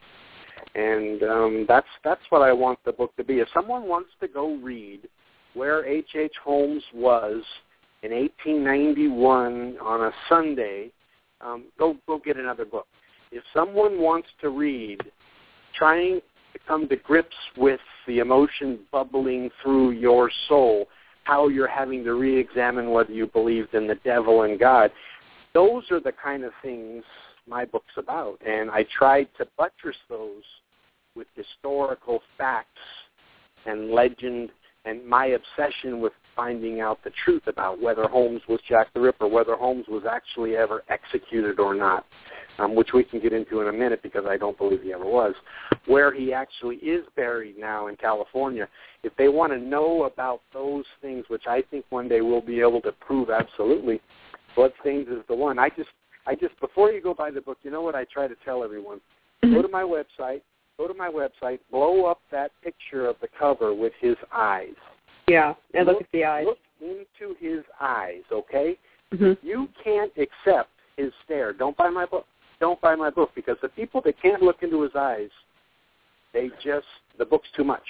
And 0.76 1.24
um, 1.24 1.66
that's 1.68 1.88
that's 2.04 2.22
what 2.30 2.44
I 2.44 2.54
want 2.54 2.78
the 2.86 2.92
book 2.92 3.16
to 3.16 3.24
be. 3.24 3.40
If 3.40 3.48
someone 3.54 3.88
wants 3.88 4.10
to 4.20 4.28
go 4.28 4.56
read 4.58 5.08
where 5.58 5.86
H. 5.86 6.10
H. 6.16 6.34
Holmes 6.44 6.84
was 6.94 7.44
in 8.04 8.12
1891 8.12 9.78
on 9.82 10.02
a 10.06 10.12
Sunday, 10.30 10.92
um, 11.42 11.66
go 11.78 11.96
go 12.06 12.20
get 12.24 12.38
another 12.38 12.66
book. 12.66 12.88
If 13.32 13.44
someone 13.54 14.00
wants 14.00 14.28
to 14.42 14.50
read, 14.50 15.02
trying 15.76 16.22
to 16.54 16.60
come 16.68 16.88
to 16.88 16.96
grips 16.96 17.36
with 17.58 17.80
the 18.08 18.20
emotion 18.20 18.80
bubbling 18.92 19.50
through 19.62 19.92
your 19.92 20.32
soul, 20.48 20.88
how 21.24 21.50
you're 21.50 21.68
having 21.68 22.04
to 22.06 22.14
re-examine 22.14 22.92
whether 22.92 23.12
you 23.12 23.28
believed 23.28 23.74
in 23.74 23.88
the 23.88 23.96
devil 24.06 24.44
and 24.44 24.60
God, 24.60 24.92
those 25.54 25.84
are 25.92 26.00
the 26.00 26.14
kind 26.14 26.44
of 26.46 26.54
things 26.62 27.04
my 27.48 27.66
book's 27.66 27.98
about. 27.98 28.40
And 28.48 28.70
I 28.72 28.86
tried 28.96 29.28
to 29.38 29.48
buttress 29.58 29.98
those 30.10 30.44
with 31.16 31.28
historical 31.36 32.22
facts 32.38 32.70
and 33.66 33.92
legend 33.92 34.50
and 34.88 35.06
my 35.06 35.28
obsession 35.28 36.00
with 36.00 36.14
finding 36.36 36.80
out 36.80 37.04
the 37.04 37.12
truth 37.26 37.44
about 37.48 37.82
whether 37.82 38.08
Holmes 38.08 38.42
was 38.48 38.60
Jack 38.70 38.94
the 38.94 39.02
Ripper, 39.02 39.28
whether 39.28 39.56
Holmes 39.56 39.86
was 39.90 40.04
actually 40.10 40.56
ever 40.56 40.84
executed 40.90 41.60
or 41.60 41.76
not, 41.76 42.06
um, 42.60 42.76
which 42.76 42.94
we 42.94 43.04
can 43.04 43.20
get 43.20 43.34
into 43.34 43.60
in 43.62 43.68
a 43.68 43.74
minute 43.74 44.02
because 44.02 44.26
I 44.28 44.38
don't 44.38 44.58
believe 44.58 44.82
he 44.82 44.94
ever 44.94 45.06
was, 45.06 45.34
where 45.88 46.14
he 46.14 46.32
actually 46.32 46.78
is 46.78 47.04
buried 47.16 47.58
now 47.58 47.88
in 47.88 47.96
California. 47.98 48.68
If 49.04 49.16
they 49.18 49.28
want 49.28 49.52
to 49.52 49.60
know 49.60 50.04
about 50.04 50.42
those 50.54 50.86
things, 51.02 51.26
which 51.28 51.48
I 51.48 51.64
think 51.70 51.86
one 51.90 52.08
day 52.08 52.22
we'll 52.22 52.42
be 52.42 52.62
able 52.62 52.82
to 52.82 52.92
prove 52.94 53.30
absolutely, 53.30 54.00
Bloodstains 54.56 55.08
is 55.08 55.24
the 55.28 55.36
one. 55.36 55.60
I 55.60 55.70
just, 55.70 55.90
I 56.26 56.36
just 56.36 56.60
before 56.60 56.92
you 56.92 57.02
go 57.02 57.14
buy 57.14 57.32
the 57.32 57.42
book, 57.42 57.58
you 57.64 57.72
know 57.72 57.82
what 57.82 57.96
I 57.96 58.06
try 58.06 58.28
to 58.28 58.36
tell 58.46 58.64
everyone: 58.64 59.02
Mm-hmm. 59.44 59.54
go 59.54 59.62
to 59.62 59.68
my 59.68 59.84
website, 59.84 60.42
go 60.78 60.88
to 60.88 60.94
my 60.94 61.10
website, 61.10 61.60
blow 61.72 62.06
up 62.06 62.20
that 62.32 62.52
picture 62.64 63.08
of 63.08 63.16
the 63.22 63.28
cover 63.40 63.74
with 63.74 63.94
his 64.00 64.16
eyes. 64.34 64.76
Yeah, 65.28 65.56
and 65.74 65.88
look, 65.88 66.02
at 66.02 66.08
the 66.14 66.24
eyes. 66.24 66.46
Look 66.46 66.60
into 66.82 67.36
his 67.40 67.64
eyes, 67.82 68.22
okay? 68.32 68.78
Mm-hmm. 69.14 69.46
You 69.46 69.68
can't 69.84 70.12
accept 70.18 70.70
his 70.96 71.12
stare. 71.26 71.54
Don't 71.54 71.76
buy 71.76 71.90
my 71.90 72.06
book. 72.06 72.26
Don't 72.60 72.80
buy 72.82 72.96
my 72.96 73.10
book 73.10 73.32
because 73.36 73.58
the 73.62 73.70
people 73.70 74.02
that 74.06 74.22
can't 74.22 74.42
look 74.42 74.64
into 74.64 74.82
his 74.82 74.92
eyes, 74.96 75.30
they 76.34 76.50
just 76.64 76.88
the 77.18 77.26
book's 77.26 77.48
too 77.56 77.64
much. 77.64 77.84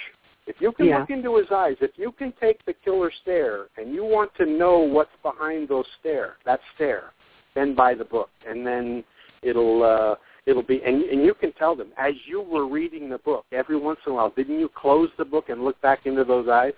If 0.45 0.61
you 0.61 0.71
can 0.71 0.85
Yeah. 0.85 0.99
look 0.99 1.09
into 1.09 1.35
his 1.35 1.51
eyes, 1.51 1.75
if 1.81 1.91
you 1.97 2.11
can 2.11 2.31
take 2.33 2.63
the 2.65 2.73
killer 2.73 3.11
stare 3.11 3.67
and 3.77 3.93
you 3.93 4.05
want 4.05 4.33
to 4.35 4.45
know 4.45 4.79
what's 4.79 5.15
behind 5.21 5.67
those 5.67 5.85
stare, 5.99 6.37
that 6.45 6.61
stare, 6.75 7.11
then 7.53 7.73
buy 7.73 7.93
the 7.93 8.05
book, 8.05 8.29
and 8.45 8.65
then 8.65 9.03
it'll 9.41 9.83
uh, 9.83 10.15
it'll 10.47 10.63
be 10.63 10.81
and 10.83 11.03
and 11.03 11.23
you 11.23 11.35
can 11.35 11.51
tell 11.53 11.75
them 11.75 11.89
as 11.97 12.13
you 12.25 12.41
were 12.41 12.67
reading 12.67 13.09
the 13.09 13.19
book 13.19 13.45
every 13.51 13.77
once 13.77 13.99
in 14.07 14.13
a 14.13 14.15
while. 14.15 14.31
Didn't 14.31 14.59
you 14.59 14.69
close 14.69 15.09
the 15.17 15.25
book 15.25 15.49
and 15.49 15.63
look 15.63 15.79
back 15.81 16.05
into 16.05 16.23
those 16.23 16.47
eyes? 16.47 16.73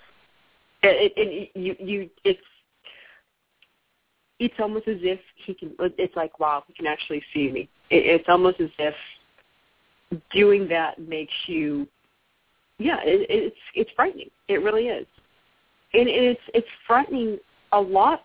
It, 0.81 1.11
it, 1.17 1.51
it, 1.55 1.59
you, 1.59 1.75
you, 1.79 2.09
it's, 2.23 2.39
it's 4.39 4.53
almost 4.59 4.87
as 4.87 4.97
if 5.01 5.19
he 5.45 5.53
can. 5.53 5.71
It's 5.97 6.15
like, 6.15 6.39
wow, 6.39 6.63
he 6.67 6.73
can 6.73 6.87
actually 6.87 7.21
see 7.33 7.51
me. 7.51 7.69
It, 7.89 8.05
it's 8.05 8.25
almost 8.29 8.61
as 8.61 8.69
if 8.79 8.95
doing 10.31 10.67
that 10.69 10.99
makes 10.99 11.33
you, 11.47 11.87
yeah, 12.77 12.97
it, 13.03 13.27
it's 13.29 13.55
it's 13.75 13.91
frightening. 13.95 14.29
It 14.47 14.63
really 14.63 14.87
is, 14.87 15.05
and 15.93 16.07
it's 16.07 16.41
it's 16.53 16.67
frightening 16.87 17.37
a 17.73 17.79
lot 17.79 18.23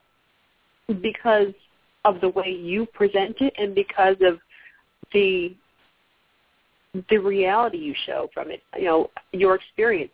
because 1.02 1.52
of 2.04 2.20
the 2.20 2.28
way 2.28 2.50
you 2.50 2.86
present 2.86 3.36
it 3.40 3.52
and 3.58 3.74
because 3.74 4.16
of 4.20 4.38
the 5.14 5.56
the 7.08 7.16
reality 7.16 7.78
you 7.78 7.94
show 8.06 8.28
from 8.34 8.50
it. 8.50 8.62
You 8.76 8.84
know, 8.84 9.10
your 9.32 9.54
experience, 9.54 10.12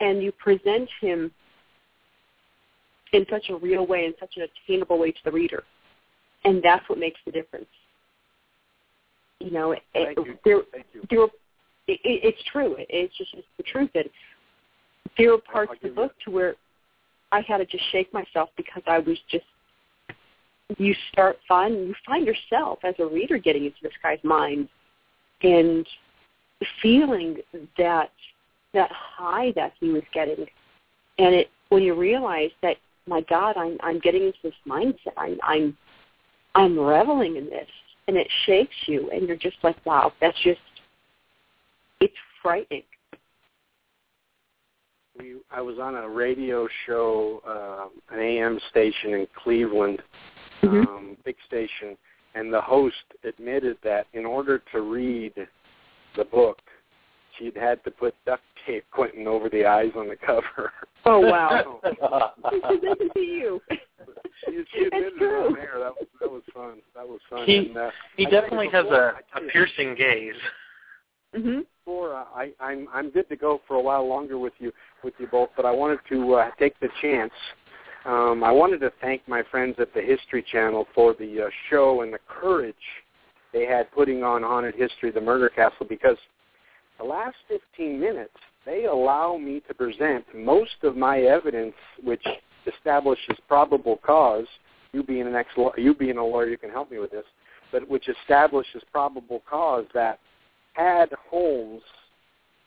and 0.00 0.22
you 0.22 0.32
present 0.32 0.88
him 1.00 1.30
in 3.12 3.26
such 3.30 3.50
a 3.50 3.56
real 3.56 3.86
way, 3.86 4.06
in 4.06 4.14
such 4.20 4.34
an 4.36 4.46
attainable 4.66 4.98
way 4.98 5.10
to 5.10 5.18
the 5.24 5.32
reader, 5.32 5.64
and 6.44 6.62
that's 6.62 6.88
what 6.88 6.98
makes 6.98 7.18
the 7.26 7.32
difference. 7.32 7.66
You 9.40 9.50
know, 9.50 9.72
it, 9.72 9.82
you. 9.94 10.38
there, 10.44 10.56
you. 10.94 11.06
there 11.10 11.24
it, 11.88 12.00
it, 12.04 12.20
it's 12.24 12.42
true. 12.50 12.74
It, 12.74 12.86
it's 12.88 13.16
just 13.16 13.30
it's 13.34 13.46
the 13.56 13.62
truth 13.64 13.90
And 13.94 14.08
there 15.18 15.30
were 15.30 15.38
parts 15.38 15.72
of 15.72 15.80
the 15.82 15.94
book 15.94 16.12
to 16.24 16.30
where 16.30 16.54
I 17.32 17.40
had 17.46 17.58
to 17.58 17.66
just 17.66 17.84
shake 17.92 18.12
myself 18.12 18.50
because 18.56 18.82
I 18.86 18.98
was 18.98 19.18
just. 19.30 19.44
You 20.78 20.94
start 21.12 21.38
find 21.46 21.74
you 21.74 21.94
find 22.04 22.26
yourself 22.26 22.80
as 22.82 22.94
a 22.98 23.06
reader 23.06 23.38
getting 23.38 23.64
into 23.64 23.76
this 23.82 23.92
guy's 24.02 24.22
mind, 24.24 24.68
and 25.42 25.86
feeling 26.82 27.36
that 27.78 28.10
that 28.74 28.90
high 28.92 29.52
that 29.54 29.72
he 29.78 29.90
was 29.90 30.02
getting, 30.12 30.46
and 31.18 31.34
it 31.34 31.50
when 31.68 31.82
you 31.82 31.94
realize 31.94 32.50
that 32.62 32.76
my 33.06 33.20
God, 33.22 33.56
I'm 33.56 33.78
I'm 33.82 34.00
getting 34.00 34.24
into 34.24 34.38
this 34.42 34.54
mindset. 34.66 35.12
I'm 35.16 35.38
I'm 35.42 35.76
I'm 36.54 36.78
reveling 36.78 37.36
in 37.36 37.46
this, 37.46 37.68
and 38.08 38.16
it 38.16 38.28
shakes 38.44 38.74
you, 38.86 39.10
and 39.10 39.26
you're 39.28 39.36
just 39.36 39.58
like, 39.62 39.76
wow, 39.86 40.12
that's 40.20 40.38
just 40.42 40.60
it's 42.00 42.14
frightening. 42.42 42.82
we 45.18 45.36
I 45.50 45.60
was 45.60 45.78
on 45.78 45.94
a 45.94 46.08
radio 46.08 46.68
show, 46.86 47.42
uh, 47.46 48.14
an 48.14 48.20
AM 48.20 48.58
station 48.70 49.14
in 49.14 49.26
Cleveland, 49.42 50.02
Mhm. 50.66 50.86
um, 50.88 51.16
big 51.24 51.36
station, 51.46 51.96
and 52.34 52.52
the 52.52 52.60
host 52.60 53.04
admitted 53.24 53.78
that 53.82 54.06
in 54.12 54.24
order 54.26 54.58
to 54.72 54.80
read 54.82 55.32
the 56.16 56.24
book, 56.24 56.58
she'd 57.38 57.56
had 57.56 57.82
to 57.84 57.90
put 57.90 58.14
duct 58.24 58.42
tape 58.66 58.84
Quentin 58.90 59.26
over 59.26 59.48
the 59.48 59.64
eyes 59.66 59.92
on 59.96 60.08
the 60.08 60.16
cover. 60.16 60.72
Oh 61.04 61.20
wow, 61.20 61.80
this 62.82 62.96
is 63.00 63.10
you. 63.14 63.60
she, 64.44 64.64
she 64.74 64.84
admitted 64.86 65.12
It's 65.14 65.16
it 65.20 65.24
on 65.24 65.54
true. 65.54 65.80
That 65.80 65.94
was 65.94 66.06
that 66.20 66.30
was 66.30 66.42
fun. 66.52 66.74
That 66.94 67.06
was 67.08 67.20
fun. 67.30 67.44
He- 67.46 67.56
and, 67.68 67.76
uh, 67.76 67.90
He 68.16 68.26
I 68.26 68.30
definitely 68.30 68.68
has 68.70 68.84
before- 68.84 69.10
a, 69.10 69.14
I 69.14 69.18
a 69.20 69.22
tell 69.32 69.42
you- 69.44 69.50
piercing 69.50 69.94
gaze. 69.94 70.34
hmm 71.34 71.60
before 71.84 72.14
uh, 72.16 72.24
I, 72.34 72.50
I'm 72.60 72.88
I'm 72.92 73.10
good 73.10 73.28
to 73.28 73.36
go 73.36 73.60
for 73.68 73.74
a 73.76 73.80
while 73.80 74.04
longer 74.08 74.38
with 74.38 74.54
you 74.58 74.72
with 75.04 75.14
you 75.18 75.28
both, 75.28 75.50
but 75.56 75.64
I 75.64 75.70
wanted 75.70 76.00
to 76.08 76.34
uh, 76.34 76.50
take 76.58 76.78
the 76.80 76.88
chance. 77.00 77.32
Um, 78.06 78.44
I 78.44 78.52
wanted 78.52 78.80
to 78.80 78.92
thank 79.00 79.26
my 79.26 79.42
friends 79.50 79.74
at 79.80 79.92
the 79.92 80.00
History 80.00 80.44
Channel 80.52 80.86
for 80.94 81.14
the 81.18 81.46
uh, 81.46 81.50
show 81.68 82.02
and 82.02 82.14
the 82.14 82.20
courage 82.28 82.74
they 83.52 83.66
had 83.66 83.90
putting 83.90 84.22
on 84.22 84.44
Haunted 84.44 84.76
History, 84.76 85.10
the 85.10 85.20
Murder 85.20 85.48
Castle, 85.48 85.86
because 85.88 86.16
the 86.98 87.04
last 87.04 87.36
15 87.48 87.98
minutes 87.98 88.34
they 88.64 88.84
allow 88.84 89.36
me 89.36 89.60
to 89.66 89.74
present 89.74 90.24
most 90.34 90.76
of 90.84 90.96
my 90.96 91.20
evidence, 91.20 91.74
which 92.02 92.24
establishes 92.72 93.36
probable 93.48 93.98
cause. 94.04 94.46
You 94.92 95.02
being 95.02 95.26
an 95.26 95.34
ex, 95.34 95.48
you 95.76 95.94
being 95.94 96.18
a 96.18 96.24
lawyer, 96.24 96.48
you 96.48 96.58
can 96.58 96.70
help 96.70 96.92
me 96.92 96.98
with 96.98 97.10
this, 97.10 97.24
but 97.72 97.88
which 97.88 98.08
establishes 98.08 98.82
probable 98.92 99.42
cause 99.48 99.84
that 99.94 100.20
had 100.74 101.10
Holmes 101.28 101.82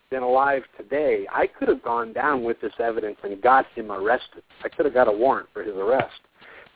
been 0.10 0.24
alive 0.24 0.64
today, 0.78 1.28
I 1.32 1.46
could 1.48 1.68
have 1.68 1.84
gone 1.84 2.14
down 2.14 2.44
with 2.44 2.60
this 2.62 2.74
evidence 2.80 3.18
and 3.24 3.42
got 3.42 3.66
him 3.76 3.92
arrested. 3.92 4.44
I 4.64 4.70
could 4.70 4.86
have 4.86 4.94
got 4.94 5.08
a 5.08 5.12
warrant 5.12 5.50
for 5.54 5.64
his 5.64 5.76
arrest. 5.76 6.20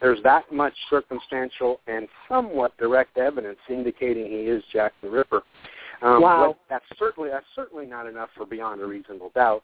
There's 0.01 0.21
that 0.23 0.51
much 0.51 0.73
circumstantial 0.89 1.79
and 1.87 2.07
somewhat 2.29 2.77
direct 2.77 3.17
evidence 3.17 3.57
indicating 3.69 4.25
he 4.25 4.41
is 4.41 4.63
Jack 4.71 4.93
the 5.01 5.09
Ripper. 5.09 5.41
Um, 6.01 6.21
Wow. 6.21 6.57
That's 6.69 6.83
certainly 6.99 7.29
that's 7.29 7.45
certainly 7.55 7.85
not 7.85 8.07
enough 8.07 8.29
for 8.35 8.45
beyond 8.45 8.81
a 8.81 8.85
reasonable 8.85 9.31
doubt. 9.33 9.63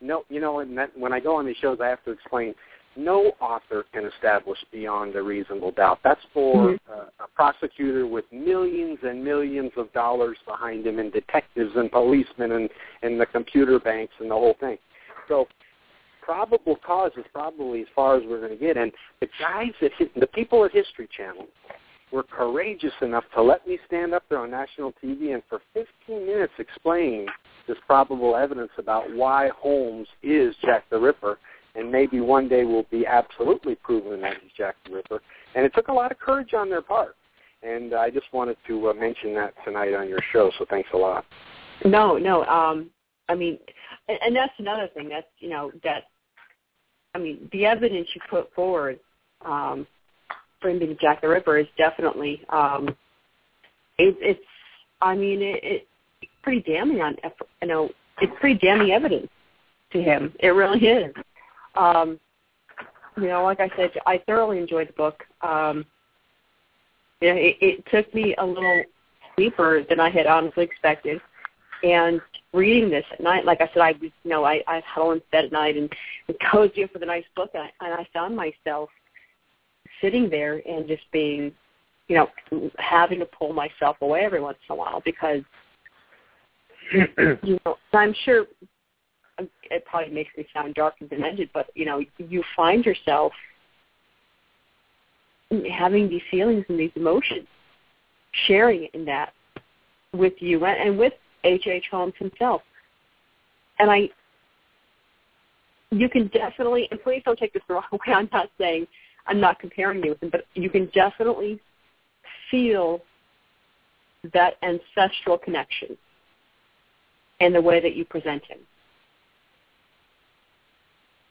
No, 0.00 0.24
you 0.28 0.40
know, 0.40 0.60
and 0.60 0.76
that, 0.76 0.96
when 0.96 1.12
I 1.12 1.20
go 1.20 1.34
on 1.34 1.46
these 1.46 1.56
shows, 1.56 1.78
I 1.80 1.86
have 1.88 2.04
to 2.04 2.10
explain. 2.10 2.54
No 2.98 3.32
author 3.40 3.84
can 3.92 4.04
establish 4.04 4.58
beyond 4.72 5.14
a 5.14 5.22
reasonable 5.22 5.70
doubt. 5.70 6.00
That's 6.02 6.24
for 6.34 6.72
Mhm. 6.72 6.78
uh, 6.90 7.04
a 7.20 7.28
prosecutor 7.28 8.06
with 8.06 8.30
millions 8.32 8.98
and 9.04 9.24
millions 9.24 9.72
of 9.76 9.92
dollars 9.92 10.36
behind 10.44 10.84
him, 10.84 10.98
and 10.98 11.12
detectives 11.12 11.76
and 11.76 11.92
policemen 11.92 12.52
and 12.52 12.70
and 13.02 13.20
the 13.20 13.26
computer 13.26 13.78
banks 13.78 14.14
and 14.18 14.28
the 14.28 14.34
whole 14.34 14.54
thing. 14.54 14.78
So 15.28 15.46
probable 16.20 16.76
cause 16.76 17.12
is 17.16 17.24
probably 17.32 17.82
as 17.82 17.88
far 17.94 18.16
as 18.16 18.24
we're 18.26 18.40
going 18.40 18.50
to 18.50 18.56
get. 18.56 18.76
And 18.76 18.92
the 19.20 19.28
guys 19.38 19.72
at 19.80 19.92
Hi- 19.94 20.10
the 20.16 20.26
people 20.26 20.64
at 20.64 20.72
History 20.72 21.06
Channel 21.06 21.46
were 22.10 22.24
courageous 22.24 22.92
enough 23.00 23.24
to 23.34 23.42
let 23.42 23.66
me 23.66 23.78
stand 23.86 24.12
up 24.12 24.24
there 24.28 24.38
on 24.38 24.50
national 24.50 24.92
TV 24.92 25.32
and 25.34 25.42
for 25.48 25.60
15 25.74 26.26
minutes 26.26 26.52
explain 26.58 27.26
this 27.66 27.78
probable 27.86 28.34
evidence 28.34 28.72
about 28.78 29.10
why 29.14 29.48
Holmes 29.50 30.08
is 30.22 30.56
Jack 30.56 30.88
the 30.90 30.98
Ripper. 30.98 31.38
And 31.78 31.92
maybe 31.92 32.20
one 32.20 32.48
day 32.48 32.64
will 32.64 32.86
be 32.90 33.06
absolutely 33.06 33.76
proven 33.76 34.20
that 34.22 34.34
he's 34.42 34.50
Jack 34.56 34.74
the 34.84 34.96
Ripper. 34.96 35.20
And 35.54 35.64
it 35.64 35.72
took 35.74 35.88
a 35.88 35.92
lot 35.92 36.10
of 36.10 36.18
courage 36.18 36.52
on 36.52 36.68
their 36.68 36.82
part. 36.82 37.14
And 37.62 37.94
I 37.94 38.10
just 38.10 38.26
wanted 38.32 38.56
to 38.66 38.88
uh, 38.90 38.94
mention 38.94 39.32
that 39.34 39.54
tonight 39.64 39.94
on 39.94 40.08
your 40.08 40.20
show. 40.32 40.50
So 40.58 40.66
thanks 40.68 40.88
a 40.92 40.96
lot. 40.96 41.24
No, 41.84 42.18
no. 42.18 42.44
Um, 42.44 42.90
I 43.28 43.34
mean, 43.34 43.58
and, 44.08 44.34
that's 44.34 44.52
another 44.58 44.88
thing. 44.94 45.08
That's 45.08 45.26
you 45.38 45.50
know 45.50 45.70
that. 45.84 46.04
I 47.14 47.18
mean, 47.18 47.48
the 47.52 47.66
evidence 47.66 48.08
you 48.14 48.20
put 48.28 48.52
forward 48.54 48.98
um, 49.44 49.86
for 50.60 50.70
him 50.70 50.78
being 50.78 50.96
Jack 51.00 51.20
the 51.20 51.28
Ripper 51.28 51.58
is 51.58 51.66
definitely. 51.76 52.42
Um, 52.48 52.88
it, 53.98 54.16
it's. 54.20 54.40
I 55.00 55.14
mean, 55.14 55.42
it, 55.42 55.60
it 55.62 55.88
pretty 56.42 56.60
damning 56.60 57.00
on 57.00 57.16
you 57.62 57.68
know 57.68 57.90
it's 58.20 58.32
pretty 58.40 58.58
damning 58.58 58.92
evidence 58.92 59.28
to 59.92 60.02
him. 60.02 60.32
It 60.40 60.48
really 60.48 60.86
is. 60.86 61.14
Um, 61.74 62.18
you 63.16 63.28
know, 63.28 63.42
like 63.42 63.60
I 63.60 63.70
said, 63.76 63.90
I 64.06 64.18
thoroughly 64.26 64.58
enjoyed 64.58 64.88
the 64.88 64.92
book. 64.92 65.24
Um, 65.42 65.84
you 67.20 67.28
know, 67.28 67.36
it, 67.36 67.56
it 67.60 67.84
took 67.90 68.12
me 68.14 68.34
a 68.38 68.46
little 68.46 68.82
deeper 69.36 69.84
than 69.88 70.00
I 70.00 70.10
had 70.10 70.26
honestly 70.26 70.64
expected. 70.64 71.20
And 71.82 72.20
reading 72.52 72.90
this 72.90 73.04
at 73.12 73.20
night, 73.20 73.44
like 73.44 73.60
I 73.60 73.68
said, 73.72 73.82
I 73.82 73.92
was, 73.92 74.10
you 74.24 74.30
know, 74.30 74.44
I 74.44 74.62
I 74.66 74.82
huddle 74.86 75.12
in 75.12 75.22
bed 75.30 75.46
at 75.46 75.52
night 75.52 75.76
and, 75.76 75.92
and 76.26 76.36
cozy 76.50 76.84
up 76.84 76.92
with 76.92 77.02
a 77.02 77.06
nice 77.06 77.24
book, 77.36 77.50
and 77.54 77.64
I, 77.64 77.84
and 77.84 77.94
I 77.94 78.06
found 78.12 78.36
myself 78.36 78.90
sitting 80.00 80.28
there 80.28 80.60
and 80.68 80.86
just 80.88 81.02
being, 81.12 81.52
you 82.08 82.16
know, 82.16 82.70
having 82.78 83.20
to 83.20 83.26
pull 83.26 83.52
myself 83.52 83.96
away 84.00 84.20
every 84.20 84.40
once 84.40 84.58
in 84.68 84.72
a 84.72 84.76
while 84.76 85.02
because, 85.04 85.42
you 86.92 87.58
know, 87.64 87.76
I'm 87.92 88.14
sure 88.24 88.46
it 89.70 89.84
probably 89.84 90.12
makes 90.12 90.30
me 90.36 90.46
sound 90.52 90.74
dark 90.74 90.94
and 91.00 91.08
demented, 91.08 91.50
but 91.52 91.68
you 91.74 91.84
know, 91.84 92.02
you 92.18 92.42
find 92.56 92.84
yourself 92.84 93.32
having 95.72 96.08
these 96.08 96.22
feelings 96.30 96.64
and 96.68 96.78
these 96.78 96.90
emotions, 96.96 97.46
sharing 98.46 98.88
in 98.94 99.04
that 99.04 99.32
with 100.12 100.34
you 100.38 100.64
and, 100.64 100.88
and 100.88 100.98
with 100.98 101.12
H. 101.44 101.66
H. 101.66 101.84
Holmes 101.90 102.14
himself. 102.18 102.62
And 103.78 103.90
I, 103.90 104.08
you 105.90 106.08
can 106.08 106.28
definitely, 106.28 106.88
and 106.90 107.00
please 107.02 107.22
don't 107.24 107.38
take 107.38 107.52
this 107.52 107.62
the 107.68 107.74
wrong 107.74 107.84
way. 107.92 108.12
I'm 108.12 108.28
not 108.32 108.50
saying 108.58 108.86
I'm 109.26 109.40
not 109.40 109.58
comparing 109.60 110.02
you 110.02 110.10
with 110.10 110.22
him, 110.22 110.30
but 110.30 110.44
you 110.54 110.70
can 110.70 110.86
definitely 110.94 111.60
feel 112.50 113.02
that 114.32 114.54
ancestral 114.62 115.38
connection 115.38 115.96
and 117.40 117.54
the 117.54 117.60
way 117.60 117.80
that 117.80 117.94
you 117.94 118.04
present 118.04 118.44
him. 118.46 118.58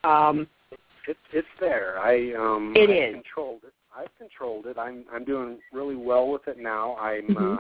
Um, 0.08 0.48
it's 1.08 1.20
it's 1.34 1.48
there. 1.60 2.00
I 2.00 2.34
um 2.34 2.74
it 2.76 2.90
I've 2.90 3.16
is. 3.16 3.24
controlled 3.24 3.62
it. 3.66 3.74
I've 3.96 4.16
controlled 4.18 4.66
it. 4.66 4.78
I'm 4.78 5.06
I'm 5.12 5.26
doing 5.26 5.60
really 5.74 5.96
well 5.96 6.30
with 6.30 6.48
it 6.48 6.58
now. 6.60 6.96
I'm 6.98 7.28
mm-hmm. 7.28 7.54
uh 7.54 7.58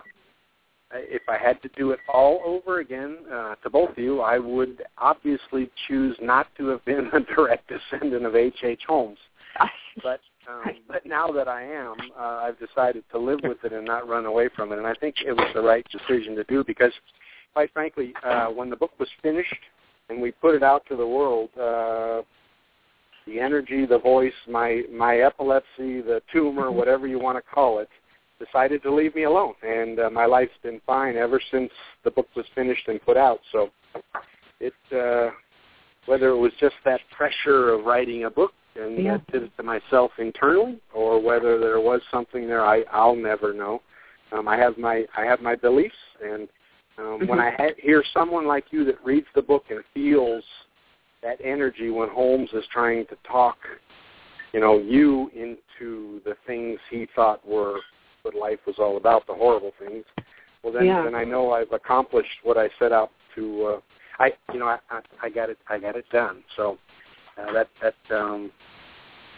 if 0.94 1.22
I 1.28 1.38
had 1.38 1.62
to 1.64 1.70
do 1.78 1.92
it 1.92 2.00
all 2.08 2.42
over 2.46 2.80
again 2.80 3.18
uh, 3.32 3.56
to 3.56 3.70
both 3.70 3.90
of 3.90 3.98
you, 3.98 4.22
I 4.22 4.40
would 4.40 4.84
obviously 4.98 5.70
choose 5.88 6.16
not 6.22 6.48
to 6.58 6.68
have 6.68 6.84
been 6.86 7.10
a 7.14 7.20
direct 7.36 7.70
descendant 7.70 8.26
of 8.26 8.36
H. 8.36 8.58
H. 8.64 8.82
Holmes. 8.88 9.20
But 10.04 10.20
um, 10.48 10.76
but 10.88 11.06
now 11.08 11.30
that 11.32 11.48
I 11.48 11.64
am, 11.64 11.96
uh, 12.16 12.22
I've 12.44 12.60
decided 12.60 13.04
to 13.12 13.18
live 13.18 13.40
with 13.44 13.58
it 13.64 13.74
and 13.74 13.84
not 13.84 14.08
run 14.08 14.28
away 14.28 14.48
from 14.56 14.72
it, 14.72 14.78
and 14.78 14.86
I 14.86 14.94
think 14.94 15.16
it 15.26 15.34
was 15.34 15.48
the 15.56 15.62
right 15.62 15.86
decision 15.92 16.36
to 16.36 16.44
do 16.44 16.64
because, 16.64 16.92
quite 17.54 17.74
frankly, 17.74 18.14
uh, 18.24 18.46
when 18.50 18.70
the 18.70 18.76
book 18.76 18.92
was 19.00 19.10
finished 19.24 19.56
and 20.10 20.22
we 20.22 20.32
put 20.32 20.54
it 20.54 20.62
out 20.62 20.84
to 20.88 20.96
the 20.96 21.06
world, 21.06 21.50
uh, 21.60 22.22
the 23.28 23.40
energy, 23.40 23.86
the 23.86 24.00
voice, 24.00 24.34
my 24.50 24.84
my 24.92 25.18
epilepsy, 25.20 26.02
the 26.02 26.22
tumor, 26.32 26.72
whatever 26.82 27.08
you 27.08 27.20
want 27.20 27.38
to 27.38 27.54
call 27.54 27.80
it, 27.80 27.90
decided 28.44 28.82
to 28.84 28.94
leave 28.94 29.14
me 29.16 29.24
alone, 29.24 29.54
and 29.64 30.00
uh, 30.00 30.10
my 30.10 30.26
life's 30.26 30.58
been 30.64 30.82
fine 30.86 31.16
ever 31.16 31.40
since 31.52 31.72
the 32.04 32.12
book 32.12 32.28
was 32.36 32.46
finished 32.56 32.88
and 32.88 33.02
put 33.02 33.18
out. 33.18 33.40
So, 33.52 33.70
it 34.60 34.74
uh, 34.92 35.32
whether 36.06 36.30
it 36.30 36.38
was 36.38 36.54
just 36.60 36.76
that 36.86 37.02
pressure 37.16 37.74
of 37.74 37.86
writing 37.86 38.24
a 38.24 38.30
book 38.30 38.54
and 38.76 38.98
Yeah. 38.98 39.18
did 39.32 39.44
it 39.44 39.52
to 39.58 39.64
myself 39.64 40.12
internally, 40.20 40.80
or 40.94 41.20
whether 41.22 41.60
there 41.60 41.80
was 41.80 42.02
something 42.12 42.48
there, 42.48 42.66
I 42.66 42.84
I'll 42.92 43.16
never 43.16 43.54
know. 43.54 43.82
Um, 44.32 44.48
I 44.48 44.58
have 44.58 44.78
my 44.78 45.06
I 45.16 45.24
have 45.24 45.42
my 45.42 45.56
beliefs, 45.56 45.96
and 46.24 46.48
um, 46.98 47.28
when 47.28 47.40
I 47.40 47.52
ha- 47.52 47.76
hear 47.78 48.04
someone 48.14 48.46
like 48.48 48.66
you 48.72 48.84
that 48.86 49.04
reads 49.04 49.28
the 49.36 49.42
book 49.42 49.66
and 49.70 49.84
feels 49.94 50.44
that 51.22 51.40
energy 51.44 51.90
when 51.90 52.10
Holmes 52.10 52.50
is 52.54 52.64
trying 52.72 53.06
to 53.08 53.18
talk, 53.30 53.58
you 54.54 54.60
know, 54.60 54.80
you 54.80 55.32
into 55.36 56.22
the 56.24 56.36
things 56.46 56.80
he 56.90 57.08
thought 57.16 57.46
were 57.48 57.80
what 58.24 58.36
life 58.36 58.60
was 58.66 58.76
all 58.80 58.98
about, 58.98 59.26
the 59.28 59.34
horrible 59.34 59.74
things. 59.80 60.04
Well, 60.64 60.74
then, 60.74 60.86
Yeah. 60.86 61.04
then 61.04 61.16
I 61.16 61.24
know 61.24 61.52
I've 61.52 61.72
accomplished 61.72 62.40
what 62.44 62.58
I 62.58 62.70
set 62.80 62.92
out 62.92 63.12
to. 63.36 63.66
Uh, 63.66 63.80
I, 64.20 64.34
you 64.52 64.60
know, 64.60 64.66
I, 64.66 64.80
I, 64.90 65.02
I 65.24 65.30
got 65.30 65.50
it. 65.50 65.58
I 65.70 65.78
got 65.78 65.96
it 65.96 66.06
done. 66.12 66.44
So 66.56 66.78
uh, 67.38 67.54
that 67.54 67.70
that 67.82 68.16
um, 68.16 68.52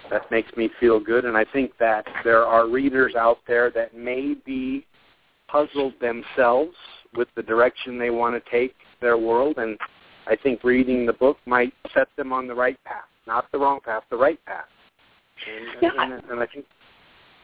that 0.10 0.30
makes 0.32 0.56
me 0.56 0.70
feel 0.80 1.00
good, 1.00 1.26
and 1.26 1.38
I 1.38 1.46
think 1.46 1.78
that 1.80 2.06
there 2.24 2.46
are 2.46 2.68
readers 2.68 3.16
out 3.16 3.40
there 3.48 3.70
that 3.72 3.96
may 3.96 4.36
be 4.46 4.86
puzzled 5.48 5.94
themselves 6.00 6.76
with 7.16 7.28
the 7.36 7.44
direction 7.44 7.98
they 7.98 8.10
want 8.10 8.42
to 8.42 8.52
take 8.52 8.76
their 9.02 9.18
world, 9.18 9.58
and 9.58 9.78
I 10.30 10.36
think 10.36 10.64
reading 10.64 11.06
the 11.06 11.14
book 11.14 11.38
might 11.46 11.74
set 11.94 12.08
them 12.16 12.32
on 12.32 12.48
the 12.48 12.54
right 12.54 12.82
path, 12.84 13.06
not 13.26 13.52
the 13.52 13.58
wrong 13.58 13.80
path, 13.84 14.04
the 14.10 14.18
right 14.18 14.44
path. 14.46 14.66
And, 15.48 15.82
Yeah, 15.82 15.90
and, 15.98 16.24
and 16.30 16.40
I 16.40 16.46
think 16.46 16.66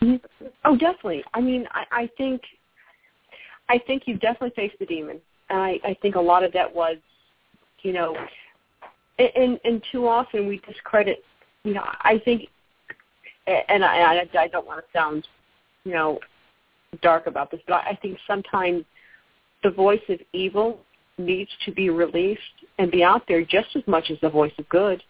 mm-hmm. 0.02 0.46
Oh, 0.66 0.78
definitely. 0.78 1.24
I 1.34 1.42
mean, 1.42 1.68
I, 1.72 1.86
I 1.92 2.10
think, 2.18 2.42
I 3.70 3.80
think 3.88 4.04
you 4.06 4.18
definitely 4.18 4.54
faced 4.56 4.78
the 4.80 4.86
demon. 4.86 5.20
And 5.50 5.60
I, 5.60 5.80
I 5.84 5.98
think 6.02 6.16
a 6.16 6.22
lot 6.22 6.44
of 6.44 6.54
that 6.54 6.74
was, 6.74 6.98
you 7.82 7.94
know, 7.94 8.16
and 9.18 9.60
and 9.64 9.82
too 9.92 10.08
often 10.08 10.48
we 10.48 10.60
discredit. 10.68 11.24
You 11.64 11.74
know, 11.74 11.84
I 11.84 12.22
think, 12.24 12.50
and 13.48 13.84
I, 13.84 14.22
I, 14.36 14.40
I 14.40 14.48
don't 14.48 14.66
want 14.66 14.84
to 14.84 14.98
sound, 14.98 15.28
you 15.84 15.94
know, 15.94 16.20
dark 17.02 17.28
about 17.28 17.52
this, 17.52 17.62
but 17.68 17.84
I 17.86 17.98
think 18.02 18.18
sometimes 18.28 18.84
the 19.64 19.70
voice 19.70 20.02
of 20.10 20.20
evil 20.34 20.80
needs 21.18 21.52
to 21.66 21.72
be 21.72 21.90
released 21.90 22.42
and 22.78 22.92
be 22.92 23.04
out 23.04 23.24
there 23.28 23.44
just 23.44 23.76
as 23.76 23.84
much 23.88 24.12
as 24.12 24.18
the 24.22 24.30
voice 24.30 24.52
of 24.58 24.68
good. 24.70 25.02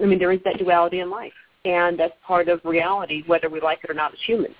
I 0.00 0.04
mean, 0.04 0.18
there 0.18 0.32
is 0.32 0.40
that 0.44 0.58
duality 0.58 1.00
in 1.00 1.10
life 1.10 1.32
and 1.64 1.98
that's 1.98 2.14
part 2.26 2.48
of 2.48 2.60
reality, 2.64 3.22
whether 3.26 3.48
we 3.48 3.60
like 3.60 3.80
it 3.84 3.90
or 3.90 3.94
not 3.94 4.12
as 4.12 4.18
humans. 4.26 4.54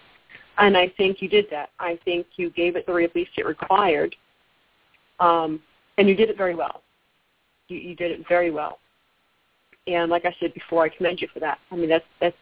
And 0.58 0.76
I 0.76 0.88
think 0.96 1.22
you 1.22 1.28
did 1.28 1.46
that. 1.50 1.70
I 1.78 1.98
think 2.04 2.26
you 2.36 2.50
gave 2.50 2.76
it 2.76 2.86
the 2.86 2.92
release 2.92 3.28
it 3.36 3.46
required, 3.46 4.14
um, 5.20 5.60
and 5.96 6.08
you 6.08 6.14
did 6.14 6.30
it 6.30 6.36
very 6.36 6.54
well. 6.54 6.82
You, 7.68 7.78
you 7.78 7.94
did 7.94 8.10
it 8.10 8.26
very 8.28 8.50
well. 8.50 8.78
And 9.86 10.10
like 10.10 10.24
I 10.24 10.34
said 10.40 10.52
before, 10.54 10.84
I 10.84 10.88
commend 10.88 11.20
you 11.20 11.28
for 11.32 11.40
that. 11.40 11.58
I 11.70 11.76
mean, 11.76 11.88
that 11.88 12.02
that 12.20 12.34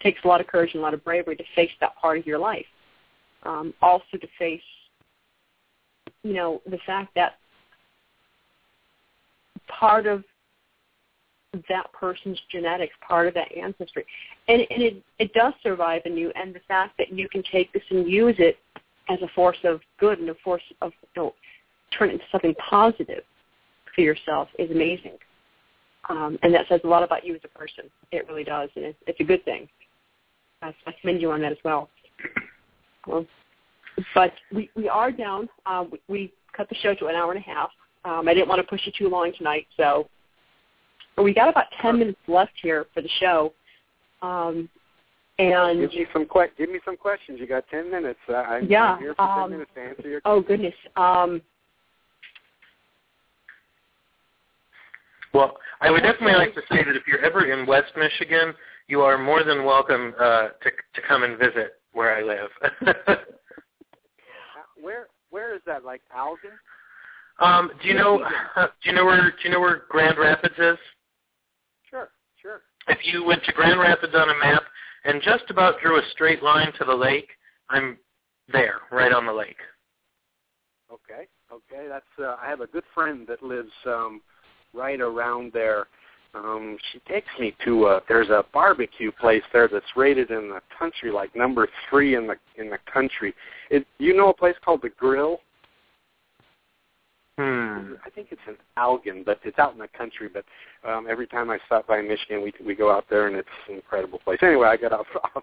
takes 0.00 0.20
a 0.24 0.28
lot 0.28 0.40
of 0.40 0.46
courage 0.46 0.70
and 0.74 0.80
a 0.80 0.82
lot 0.82 0.94
of 0.94 1.04
bravery 1.04 1.36
to 1.36 1.44
face 1.54 1.70
that 1.80 1.96
part 1.96 2.18
of 2.18 2.26
your 2.26 2.38
life. 2.38 2.66
Um, 3.42 3.74
also 3.82 4.04
to 4.20 4.28
face, 4.38 4.62
you 6.22 6.32
know, 6.32 6.62
the 6.66 6.78
fact 6.86 7.14
that 7.14 7.34
part 9.68 10.06
of 10.06 10.24
that 11.68 11.90
person's 11.92 12.38
genetics, 12.50 12.94
part 13.06 13.28
of 13.28 13.34
that 13.34 13.48
ancestry. 13.56 14.04
And, 14.48 14.62
and 14.70 14.82
it, 14.82 15.02
it 15.18 15.32
does 15.32 15.54
survive 15.62 16.02
in 16.04 16.16
you, 16.16 16.32
and 16.34 16.54
the 16.54 16.60
fact 16.68 16.96
that 16.98 17.12
you 17.12 17.28
can 17.28 17.42
take 17.50 17.72
this 17.72 17.82
and 17.90 18.10
use 18.10 18.36
it 18.38 18.58
as 19.08 19.20
a 19.22 19.28
force 19.34 19.56
of 19.64 19.80
good 19.98 20.18
and 20.18 20.28
a 20.28 20.34
force 20.44 20.62
of, 20.82 20.92
you 21.14 21.22
know, 21.22 21.34
turn 21.96 22.10
it 22.10 22.14
into 22.14 22.24
something 22.32 22.54
positive 22.54 23.22
for 23.94 24.00
yourself 24.00 24.48
is 24.58 24.70
amazing. 24.70 25.16
Um, 26.08 26.38
and 26.42 26.54
that 26.54 26.66
says 26.68 26.80
a 26.84 26.88
lot 26.88 27.02
about 27.02 27.24
you 27.24 27.34
as 27.34 27.40
a 27.44 27.58
person. 27.58 27.84
It 28.12 28.28
really 28.28 28.44
does, 28.44 28.68
and 28.76 28.84
it's, 28.84 28.98
it's 29.06 29.20
a 29.20 29.24
good 29.24 29.44
thing. 29.44 29.68
I, 30.62 30.74
I 30.86 30.94
commend 31.00 31.20
you 31.20 31.30
on 31.30 31.40
that 31.42 31.52
as 31.52 31.58
well. 31.64 31.88
well 33.06 33.26
but 34.14 34.32
we, 34.52 34.70
we 34.76 34.88
are 34.88 35.10
down. 35.10 35.48
Uh, 35.64 35.84
we, 35.90 36.00
we 36.08 36.32
cut 36.56 36.68
the 36.68 36.74
show 36.76 36.94
to 36.94 37.06
an 37.06 37.14
hour 37.14 37.32
and 37.32 37.40
a 37.40 37.44
half. 37.44 37.70
Um, 38.06 38.28
I 38.28 38.34
didn't 38.34 38.48
want 38.48 38.60
to 38.60 38.66
push 38.66 38.80
you 38.84 38.92
too 38.96 39.08
long 39.08 39.32
tonight, 39.36 39.66
so 39.76 40.08
we 41.18 41.34
got 41.34 41.48
about 41.48 41.66
ten 41.82 41.98
minutes 41.98 42.18
left 42.28 42.52
here 42.62 42.86
for 42.94 43.02
the 43.02 43.08
show. 43.18 43.52
Um, 44.22 44.68
and 45.38 45.80
give 45.80 45.90
me 45.90 46.06
some 46.12 46.26
que- 46.26 46.52
give 46.56 46.70
me 46.70 46.78
some 46.84 46.96
questions. 46.96 47.40
You 47.40 47.48
got 47.48 47.64
ten 47.68 47.90
minutes. 47.90 48.20
Uh, 48.28 48.36
I'm, 48.36 48.66
Yeah, 48.70 48.92
I'm 48.92 49.00
here 49.00 49.14
for 49.14 49.22
um, 49.22 49.40
ten 49.42 49.50
minutes 49.50 49.70
to 49.74 49.80
answer 49.80 50.08
your. 50.08 50.20
oh 50.24 50.40
goodness, 50.40 50.74
um, 50.94 51.42
Well, 55.34 55.58
I 55.82 55.90
would 55.90 56.02
definitely 56.02 56.36
like 56.36 56.54
to 56.54 56.62
say 56.70 56.82
that 56.82 56.96
if 56.96 57.02
you're 57.06 57.22
ever 57.22 57.44
in 57.52 57.66
West 57.66 57.92
Michigan, 57.94 58.54
you 58.88 59.02
are 59.02 59.18
more 59.18 59.44
than 59.44 59.64
welcome 59.64 60.14
uh, 60.18 60.48
to 60.62 60.70
to 60.70 61.02
come 61.06 61.24
and 61.24 61.38
visit 61.38 61.74
where 61.92 62.16
I 62.16 62.22
live. 62.22 63.18
Uh, 64.56 64.82
where 64.82 65.08
where 65.30 65.54
is 65.54 65.60
that? 65.66 65.84
Like 65.84 66.00
Algen? 66.16 66.56
Um, 67.38 67.70
do 67.82 67.88
you 67.88 67.94
know 67.94 68.18
do 68.56 68.90
you 68.90 68.92
know 68.92 69.04
where 69.04 69.30
do 69.30 69.36
you 69.44 69.50
know 69.50 69.60
where 69.60 69.82
Grand 69.88 70.18
Rapids 70.18 70.54
is? 70.58 70.78
Sure, 71.88 72.10
sure. 72.40 72.62
If 72.88 72.98
you 73.04 73.24
went 73.24 73.42
to 73.44 73.52
Grand 73.52 73.80
Rapids 73.80 74.14
on 74.14 74.30
a 74.30 74.38
map 74.38 74.62
and 75.04 75.22
just 75.22 75.44
about 75.50 75.80
drew 75.80 75.98
a 75.98 76.02
straight 76.12 76.42
line 76.42 76.72
to 76.78 76.84
the 76.84 76.94
lake, 76.94 77.28
I'm 77.68 77.98
there, 78.52 78.76
right 78.90 79.12
on 79.12 79.26
the 79.26 79.32
lake. 79.32 79.56
Okay, 80.92 81.26
okay. 81.52 81.88
That's 81.88 82.04
uh, 82.18 82.36
I 82.40 82.48
have 82.48 82.60
a 82.60 82.66
good 82.66 82.84
friend 82.94 83.26
that 83.28 83.42
lives 83.42 83.72
um, 83.86 84.20
right 84.72 85.00
around 85.00 85.52
there. 85.52 85.86
Um, 86.34 86.76
she 86.92 86.98
takes 87.10 87.28
me 87.40 87.54
to 87.64 87.86
uh 87.86 88.00
there's 88.08 88.28
a 88.28 88.44
barbecue 88.52 89.10
place 89.10 89.42
there 89.52 89.68
that's 89.68 89.86
rated 89.96 90.30
in 90.30 90.50
the 90.50 90.60
country 90.78 91.10
like 91.10 91.34
number 91.34 91.66
three 91.88 92.14
in 92.14 92.26
the 92.26 92.36
in 92.58 92.68
the 92.68 92.78
country. 92.92 93.34
It, 93.70 93.86
you 93.98 94.14
know 94.14 94.30
a 94.30 94.34
place 94.34 94.56
called 94.64 94.82
the 94.82 94.90
Grill? 94.90 95.40
Hmm. 97.38 97.92
I 98.04 98.08
think 98.14 98.28
it's 98.30 98.40
in 98.48 98.56
Algon, 98.78 99.22
but 99.24 99.40
it's 99.44 99.58
out 99.58 99.74
in 99.74 99.78
the 99.78 99.88
country. 99.88 100.28
But 100.32 100.44
um, 100.88 101.06
every 101.08 101.26
time 101.26 101.50
I 101.50 101.58
stop 101.66 101.86
by 101.86 102.00
Michigan, 102.00 102.42
we 102.42 102.52
we 102.64 102.74
go 102.74 102.90
out 102.90 103.04
there, 103.10 103.26
and 103.26 103.36
it's 103.36 103.48
an 103.68 103.74
incredible 103.74 104.18
place. 104.20 104.38
Anyway, 104.42 104.66
I 104.66 104.76
got 104.78 104.92
off, 104.92 105.06
off 105.34 105.42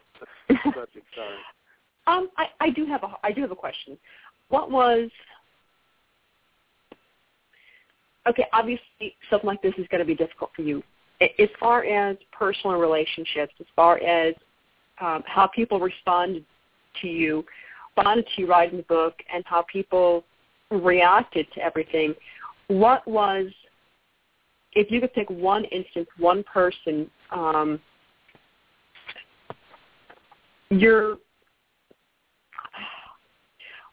the 0.49 0.55
subject. 0.63 1.05
Sorry. 1.15 1.37
Um, 2.07 2.29
I, 2.37 2.47
I 2.59 2.69
do 2.71 2.85
have 2.87 3.03
a 3.03 3.13
I 3.23 3.31
do 3.31 3.41
have 3.41 3.51
a 3.51 3.55
question. 3.55 3.97
What 4.49 4.71
was 4.71 5.09
okay? 8.27 8.47
Obviously, 8.53 9.15
something 9.29 9.47
like 9.47 9.61
this 9.61 9.75
is 9.77 9.85
going 9.89 9.99
to 9.99 10.05
be 10.05 10.15
difficult 10.15 10.49
for 10.55 10.63
you. 10.63 10.81
As 11.21 11.49
far 11.59 11.85
as 11.85 12.17
personal 12.31 12.77
relationships, 12.77 13.53
as 13.59 13.67
far 13.75 13.99
as 13.99 14.33
um, 14.99 15.23
how 15.27 15.47
people 15.47 15.79
responded 15.79 16.43
to 17.01 17.07
you, 17.07 17.45
responded 17.95 18.25
to 18.35 18.41
you 18.41 18.47
writing 18.47 18.77
the 18.77 18.83
book, 18.83 19.13
and 19.31 19.43
how 19.45 19.63
people 19.71 20.23
reacted 20.81 21.47
to 21.53 21.61
everything. 21.61 22.13
What 22.67 23.07
was, 23.07 23.47
if 24.73 24.89
you 24.91 24.99
could 25.01 25.13
pick 25.13 25.29
one 25.29 25.65
instance, 25.65 26.07
one 26.17 26.43
person, 26.43 27.09
um, 27.31 27.79
your 30.69 31.17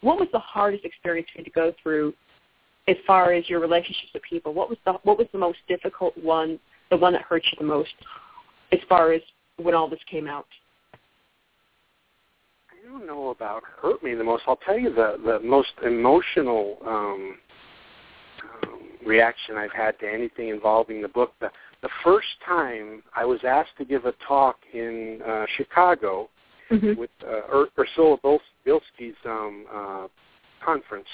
what 0.02 0.18
was 0.18 0.28
the 0.32 0.38
hardest 0.38 0.84
experience 0.84 1.28
for 1.32 1.40
you 1.40 1.44
to 1.44 1.50
go 1.50 1.74
through 1.82 2.14
as 2.88 2.96
far 3.06 3.32
as 3.32 3.48
your 3.48 3.60
relationships 3.60 4.10
with 4.14 4.22
people? 4.22 4.54
What 4.54 4.68
was 4.68 4.78
the 4.84 4.94
what 5.04 5.18
was 5.18 5.26
the 5.32 5.38
most 5.38 5.58
difficult 5.68 6.16
one, 6.16 6.58
the 6.90 6.96
one 6.96 7.12
that 7.12 7.22
hurt 7.22 7.44
you 7.44 7.56
the 7.58 7.64
most 7.64 7.90
as 8.72 8.78
far 8.88 9.12
as 9.12 9.20
when 9.56 9.74
all 9.74 9.88
this 9.88 10.00
came 10.10 10.26
out? 10.26 10.46
Don't 12.90 13.06
know 13.06 13.28
about 13.28 13.62
hurt 13.80 14.02
me 14.02 14.14
the 14.14 14.24
most. 14.24 14.42
I'll 14.48 14.56
tell 14.56 14.76
you 14.76 14.92
the 14.92 15.16
the 15.24 15.38
most 15.46 15.70
emotional 15.86 16.76
um, 16.84 17.38
um, 18.42 18.80
reaction 19.06 19.56
I've 19.56 19.70
had 19.70 19.96
to 20.00 20.12
anything 20.12 20.48
involving 20.48 21.00
the 21.00 21.06
book. 21.06 21.32
The 21.40 21.50
the 21.82 21.88
first 22.02 22.26
time 22.44 23.04
I 23.14 23.24
was 23.24 23.38
asked 23.44 23.76
to 23.78 23.84
give 23.84 24.06
a 24.06 24.14
talk 24.26 24.56
in 24.72 25.20
uh, 25.24 25.46
Chicago 25.56 26.30
mm-hmm. 26.68 26.98
with 26.98 27.10
uh, 27.22 27.54
Ur- 27.54 27.68
Ursula 27.78 28.16
Bielski's 28.66 29.14
um, 29.24 29.66
uh, 29.72 30.08
conference 30.64 31.08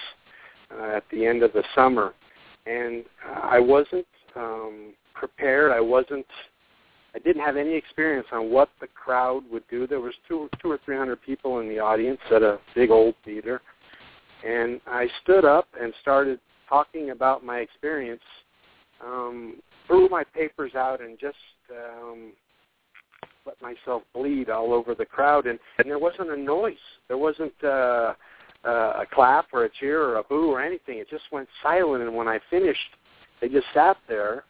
uh, 0.71 0.97
at 0.97 1.05
the 1.13 1.27
end 1.27 1.43
of 1.43 1.53
the 1.53 1.63
summer, 1.75 2.15
and 2.65 3.05
uh, 3.29 3.41
I 3.43 3.59
wasn't 3.59 4.07
um, 4.35 4.95
prepared. 5.15 5.73
I 5.73 5.81
wasn't. 5.81 6.27
I 7.17 7.19
didn't 7.21 7.43
have 7.43 7.57
any 7.57 7.73
experience 7.73 8.27
on 8.31 8.51
what 8.51 8.69
the 8.79 8.89
crowd 8.89 9.43
would 9.51 9.65
do. 9.71 9.87
There 9.87 10.01
was 10.01 10.13
two, 10.29 10.51
two 10.61 10.71
or 10.71 10.79
three 10.85 10.99
hundred 10.99 11.23
people 11.23 11.61
in 11.61 11.69
the 11.69 11.79
audience 11.79 12.21
at 12.31 12.43
a 12.43 12.59
big 12.75 12.91
old 12.91 13.15
theater, 13.25 13.63
and 14.47 14.83
I 14.87 15.09
stood 15.23 15.47
up 15.47 15.67
and 15.81 15.95
started 16.03 16.39
talking 16.69 17.11
about 17.11 17.43
my 17.43 17.61
experience. 17.61 18.21
Um, 19.03 19.63
threw 19.87 20.11
my 20.11 20.25
papers 20.25 20.75
out 20.75 21.01
and 21.01 21.19
just 21.19 21.37
um, 21.71 22.33
let 23.47 23.61
myself 23.63 24.03
bleed 24.13 24.51
all 24.51 24.75
over 24.75 24.95
the 24.95 25.07
crowd, 25.07 25.47
and, 25.47 25.59
and 25.79 25.89
there 25.89 25.99
wasn't 25.99 26.31
a 26.31 26.37
noise. 26.37 26.75
There 27.09 27.17
wasn't 27.17 27.55
uh, 27.65 28.13
uh, 28.65 28.69
a 28.69 29.05
clap 29.11 29.47
or 29.55 29.65
a 29.65 29.71
cheer 29.81 30.03
or 30.03 30.17
a 30.17 30.23
boo 30.23 30.51
or 30.51 30.61
anything. 30.61 30.99
It 30.99 31.09
just 31.09 31.25
went 31.33 31.49
silent. 31.63 32.03
And 32.03 32.15
when 32.15 32.29
I 32.29 32.41
finished, 32.51 32.91
they 33.41 33.49
just 33.49 33.67
sat 33.73 33.97
there. 34.07 34.45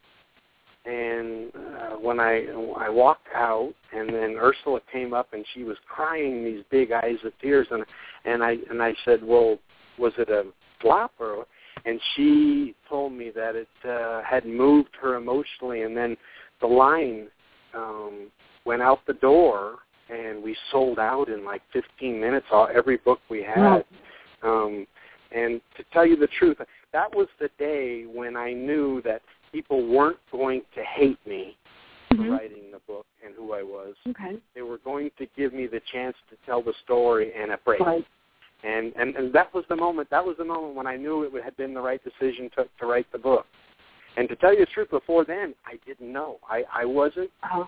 And 0.86 1.52
uh, 1.54 1.96
when 1.96 2.20
I 2.20 2.46
I 2.78 2.88
walked 2.88 3.26
out, 3.34 3.74
and 3.92 4.08
then 4.08 4.36
Ursula 4.38 4.80
came 4.92 5.12
up 5.12 5.32
and 5.32 5.44
she 5.52 5.64
was 5.64 5.76
crying 5.88 6.44
these 6.44 6.62
big 6.70 6.92
eyes 6.92 7.16
of 7.24 7.32
tears, 7.40 7.66
and 7.70 7.84
and 8.24 8.42
I 8.42 8.56
and 8.70 8.82
I 8.82 8.94
said, 9.04 9.20
well, 9.22 9.58
was 9.98 10.12
it 10.18 10.28
a 10.28 10.44
flop 10.80 11.12
or? 11.18 11.46
And 11.84 12.00
she 12.14 12.74
told 12.88 13.12
me 13.12 13.30
that 13.36 13.54
it 13.54 13.68
uh, 13.88 14.22
had 14.22 14.44
moved 14.44 14.90
her 15.00 15.14
emotionally, 15.14 15.82
and 15.82 15.96
then 15.96 16.16
the 16.60 16.66
line 16.66 17.28
um, 17.74 18.28
went 18.64 18.82
out 18.82 19.00
the 19.06 19.12
door 19.14 19.76
and 20.08 20.42
we 20.42 20.56
sold 20.70 20.98
out 20.98 21.28
in 21.28 21.44
like 21.44 21.62
15 21.72 22.20
minutes 22.20 22.46
all 22.52 22.68
every 22.72 22.96
book 22.98 23.20
we 23.28 23.42
had. 23.42 23.84
Um 24.42 24.86
and 25.32 25.60
to 25.76 25.84
tell 25.92 26.06
you 26.06 26.16
the 26.16 26.28
truth 26.38 26.56
that 26.92 27.14
was 27.14 27.26
the 27.40 27.50
day 27.58 28.04
when 28.04 28.36
i 28.36 28.52
knew 28.52 29.02
that 29.02 29.22
people 29.56 29.86
weren't 29.86 30.18
going 30.30 30.62
to 30.74 30.82
hate 30.82 31.18
me 31.26 31.56
mm-hmm. 32.12 32.24
for 32.24 32.30
writing 32.30 32.70
the 32.72 32.80
book 32.86 33.06
and 33.24 33.34
who 33.34 33.52
i 33.52 33.62
was 33.62 33.94
okay 34.08 34.36
they 34.54 34.62
were 34.62 34.78
going 34.78 35.10
to 35.18 35.26
give 35.36 35.52
me 35.52 35.66
the 35.66 35.80
chance 35.92 36.16
to 36.28 36.36
tell 36.44 36.62
the 36.62 36.74
story 36.84 37.32
and 37.40 37.52
a 37.52 37.58
break 37.64 37.80
right. 37.80 38.04
and 38.64 38.92
and 38.96 39.16
and 39.16 39.32
that 39.32 39.52
was 39.54 39.64
the 39.68 39.76
moment 39.76 40.08
that 40.10 40.24
was 40.24 40.36
the 40.38 40.44
moment 40.44 40.74
when 40.74 40.86
i 40.86 40.96
knew 40.96 41.22
it 41.22 41.44
had 41.44 41.56
been 41.56 41.72
the 41.72 41.80
right 41.80 42.00
decision 42.04 42.50
to 42.54 42.66
to 42.78 42.86
write 42.86 43.10
the 43.12 43.18
book 43.18 43.46
and 44.16 44.28
to 44.28 44.36
tell 44.36 44.52
you 44.52 44.60
the 44.60 44.66
truth 44.66 44.90
before 44.90 45.24
then 45.24 45.54
i 45.66 45.78
didn't 45.86 46.12
know 46.12 46.38
i 46.50 46.62
i 46.74 46.84
wasn't 46.84 47.30
uh-huh 47.42 47.64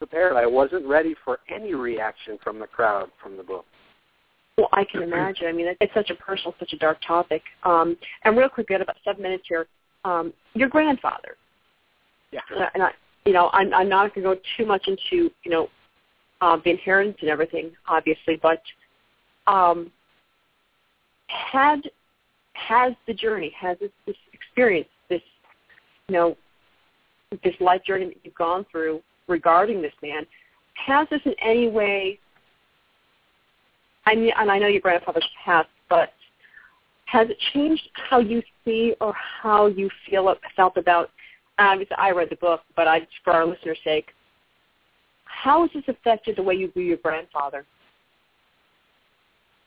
prepared. 0.00 0.34
I 0.34 0.46
wasn't 0.46 0.86
ready 0.86 1.14
for 1.24 1.38
any 1.54 1.74
reaction 1.74 2.38
from 2.42 2.58
the 2.58 2.66
crowd 2.66 3.10
from 3.22 3.36
the 3.36 3.42
book. 3.44 3.66
Well, 4.56 4.68
I 4.72 4.84
can 4.90 5.02
imagine. 5.02 5.46
I 5.46 5.52
mean, 5.52 5.72
it's 5.80 5.94
such 5.94 6.10
a 6.10 6.14
personal, 6.16 6.54
such 6.58 6.72
a 6.72 6.78
dark 6.78 6.98
topic. 7.06 7.42
Um, 7.64 7.96
and 8.24 8.36
real 8.36 8.48
quick, 8.48 8.68
we 8.68 8.74
got 8.74 8.82
about 8.82 8.96
seven 9.04 9.22
minutes 9.22 9.44
here. 9.46 9.66
Um, 10.04 10.32
your 10.54 10.68
grandfather. 10.68 11.36
Yeah. 12.32 12.40
And 12.74 12.82
I, 12.82 12.90
you 13.26 13.32
know, 13.32 13.50
I'm, 13.52 13.72
I'm 13.74 13.88
not 13.88 14.14
going 14.14 14.24
to 14.24 14.34
go 14.34 14.40
too 14.56 14.66
much 14.66 14.88
into, 14.88 15.30
you 15.44 15.50
know, 15.50 15.68
uh, 16.40 16.56
the 16.64 16.70
inheritance 16.70 17.18
and 17.20 17.28
everything, 17.28 17.72
obviously, 17.86 18.40
but 18.42 18.62
um, 19.46 19.90
had 21.26 21.80
has 22.54 22.92
the 23.06 23.14
journey, 23.14 23.52
has 23.58 23.78
this, 23.78 23.90
this 24.06 24.16
experience, 24.32 24.88
this, 25.08 25.22
you 26.08 26.14
know, 26.14 26.36
this 27.44 27.54
life 27.60 27.82
journey 27.84 28.06
that 28.06 28.16
you've 28.24 28.34
gone 28.34 28.66
through, 28.70 29.00
regarding 29.28 29.80
this 29.80 29.92
man, 30.02 30.26
has 30.74 31.08
this 31.10 31.20
in 31.24 31.34
any 31.42 31.68
way, 31.68 32.18
I 34.06 34.14
mean, 34.14 34.32
and 34.36 34.50
I 34.50 34.58
know 34.58 34.66
your 34.66 34.80
grandfather's 34.80 35.28
passed, 35.44 35.68
but 35.88 36.12
has 37.10 37.28
it 37.28 37.38
changed 37.52 37.88
how 38.08 38.20
you 38.20 38.40
see 38.64 38.94
or 39.00 39.12
how 39.42 39.66
you 39.66 39.90
feel 40.08 40.32
felt 40.54 40.76
about, 40.76 41.10
obviously 41.58 41.96
I 41.98 42.10
read 42.12 42.30
the 42.30 42.36
book, 42.36 42.60
but 42.76 42.86
I, 42.86 43.06
for 43.24 43.32
our 43.32 43.44
listeners' 43.44 43.78
sake, 43.82 44.06
how 45.24 45.62
has 45.62 45.70
this 45.74 45.82
affected 45.88 46.36
the 46.36 46.42
way 46.42 46.54
you 46.54 46.70
view 46.70 46.84
your 46.84 46.98
grandfather? 46.98 47.66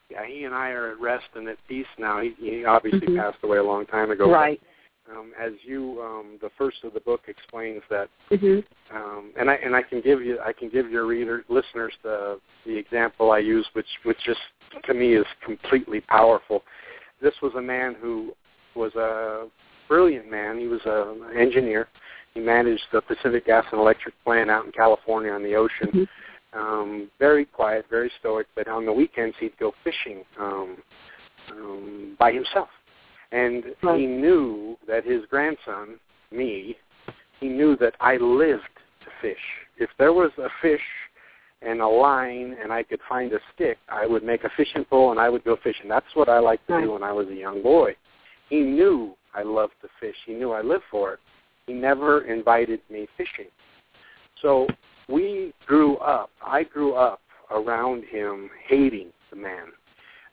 Yeah, 0.10 0.26
he 0.26 0.46
and 0.46 0.56
I 0.56 0.70
are 0.70 0.92
at 0.92 1.02
rest 1.02 1.26
and 1.36 1.48
at 1.50 1.58
peace 1.68 1.86
now. 1.98 2.22
He, 2.22 2.34
he 2.38 2.66
obviously 2.66 3.08
mm-hmm. 3.08 3.18
passed 3.18 3.40
away 3.44 3.58
a 3.58 3.64
long 3.64 3.86
time 3.88 4.12
ago. 4.12 4.32
Right. 4.32 4.62
Um, 5.12 5.34
as 5.38 5.52
you, 5.66 6.02
um, 6.02 6.38
the 6.42 6.50
first 6.58 6.78
of 6.86 6.94
the 6.94 7.02
book 7.02 7.22
explains 7.28 7.82
that, 7.90 8.08
mm-hmm. 8.32 8.96
um, 8.96 9.34
and 9.38 9.50
I 9.50 9.56
and 9.56 9.76
I 9.76 9.82
can 9.82 10.00
give 10.00 10.22
you, 10.22 10.40
I 10.40 10.54
can 10.54 10.70
give 10.70 10.90
your 10.90 11.06
reader 11.06 11.44
listeners 11.50 11.94
the 12.04 12.40
the 12.66 12.78
example 12.78 13.32
I 13.32 13.40
use, 13.40 13.68
which 13.74 13.88
which 14.04 14.18
just 14.26 14.40
to 14.86 14.94
me 14.94 15.16
is 15.16 15.26
completely 15.46 16.00
powerful. 16.00 16.64
This 17.24 17.34
was 17.42 17.54
a 17.56 17.62
man 17.62 17.96
who 18.00 18.34
was 18.76 18.94
a 18.96 19.48
brilliant 19.88 20.30
man. 20.30 20.60
He 20.60 20.68
was 20.68 20.82
an 20.86 21.36
engineer. 21.36 21.88
He 22.36 22.40
managed 22.40 22.84
the 22.92 23.02
Pacific 23.02 23.48
Gas 23.48 23.66
and 23.72 23.82
Electric 23.82 24.14
plant 24.24 24.52
out 24.52 24.66
in 24.66 24.72
California 24.72 25.32
on 25.32 25.42
the 25.42 25.56
ocean. 25.56 25.88
Mm-hmm. 25.88 26.60
Um, 26.60 27.10
very 27.18 27.46
quiet, 27.46 27.86
very 27.90 28.12
stoic. 28.20 28.46
But 28.56 28.68
on 28.68 28.86
the 28.86 28.94
weekends, 28.94 29.36
he'd 29.40 29.58
go 29.58 29.74
fishing 29.84 30.24
um, 30.40 30.78
um, 31.52 32.16
by 32.20 32.32
himself 32.32 32.70
and 33.34 33.66
right. 33.82 34.00
he 34.00 34.06
knew 34.06 34.78
that 34.88 35.04
his 35.04 35.24
grandson, 35.30 36.00
me, 36.32 36.78
he 37.40 37.50
knew 37.50 37.76
that 37.78 37.96
I 38.00 38.18
lived 38.18 38.62
to 39.02 39.08
fish. 39.22 39.38
If 39.78 39.90
there 39.98 40.14
was 40.14 40.32
a 40.38 40.50
fish 40.62 40.82
and 41.66 41.82
a 41.82 41.88
line 41.88 42.56
and 42.62 42.72
I 42.72 42.84
could 42.84 43.00
find 43.08 43.32
a 43.34 43.40
stick, 43.54 43.78
I 43.90 44.06
would 44.06 44.24
make 44.24 44.44
a 44.44 44.50
fishing 44.56 44.86
pole 44.86 45.12
and 45.12 45.20
I 45.20 45.30
would 45.30 45.44
go 45.44 45.58
fishing. 45.64 45.88
That's 45.88 46.06
what 46.14 46.30
I 46.30 46.40
liked 46.40 46.68
to 46.68 46.82
do 46.82 46.92
when 46.92 47.04
I 47.04 47.12
was 47.12 47.28
a 47.28 47.36
young 47.36 47.62
boy. 47.62 47.96
He 48.50 48.60
knew 48.60 49.16
I 49.34 49.44
loved 49.44 49.74
to 49.82 49.90
fish. 50.00 50.16
He 50.26 50.34
knew 50.34 50.52
I 50.52 50.62
lived 50.62 50.84
for 50.92 51.14
it. 51.14 51.20
He 51.66 51.74
never 51.74 52.26
invited 52.26 52.82
me 52.90 53.08
fishing. 53.18 53.50
So 54.42 54.68
we 55.08 55.54
grew 55.66 55.98
up, 55.98 56.30
I 56.46 56.64
grew 56.64 56.96
up 56.96 57.22
around 57.52 58.04
him 58.06 58.50
hating 58.68 59.12
the 59.30 59.38
man 59.38 59.68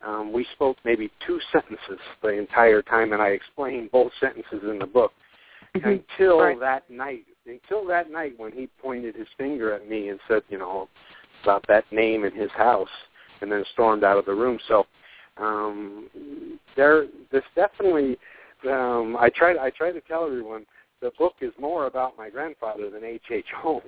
um, 0.06 0.32
we 0.32 0.46
spoke 0.54 0.76
maybe 0.84 1.10
two 1.26 1.38
sentences 1.52 2.00
the 2.22 2.28
entire 2.28 2.82
time, 2.82 3.12
and 3.12 3.20
I 3.20 3.28
explained 3.28 3.90
both 3.90 4.12
sentences 4.18 4.62
in 4.62 4.78
the 4.78 4.86
book 4.86 5.12
mm-hmm. 5.76 5.88
until 5.88 6.40
right. 6.40 6.60
that 6.60 6.90
night. 6.90 7.24
Until 7.46 7.86
that 7.86 8.10
night 8.10 8.34
when 8.36 8.52
he 8.52 8.68
pointed 8.80 9.16
his 9.16 9.26
finger 9.36 9.74
at 9.74 9.88
me 9.88 10.10
and 10.10 10.20
said, 10.28 10.42
you 10.48 10.58
know, 10.58 10.88
about 11.42 11.64
that 11.68 11.84
name 11.92 12.24
in 12.24 12.32
his 12.34 12.50
house, 12.52 12.88
and 13.40 13.50
then 13.50 13.64
stormed 13.72 14.04
out 14.04 14.18
of 14.18 14.26
the 14.26 14.34
room. 14.34 14.58
So 14.68 14.86
um, 15.36 16.08
there, 16.76 17.06
this 17.32 17.42
definitely. 17.54 18.18
Um, 18.68 19.16
I 19.18 19.30
try. 19.34 19.56
I 19.56 19.70
try 19.70 19.90
to 19.90 20.00
tell 20.02 20.26
everyone 20.26 20.66
the 21.00 21.12
book 21.18 21.34
is 21.40 21.52
more 21.58 21.86
about 21.86 22.16
my 22.18 22.28
grandfather 22.28 22.90
than 22.90 23.04
H. 23.04 23.22
H. 23.30 23.46
Holmes, 23.56 23.84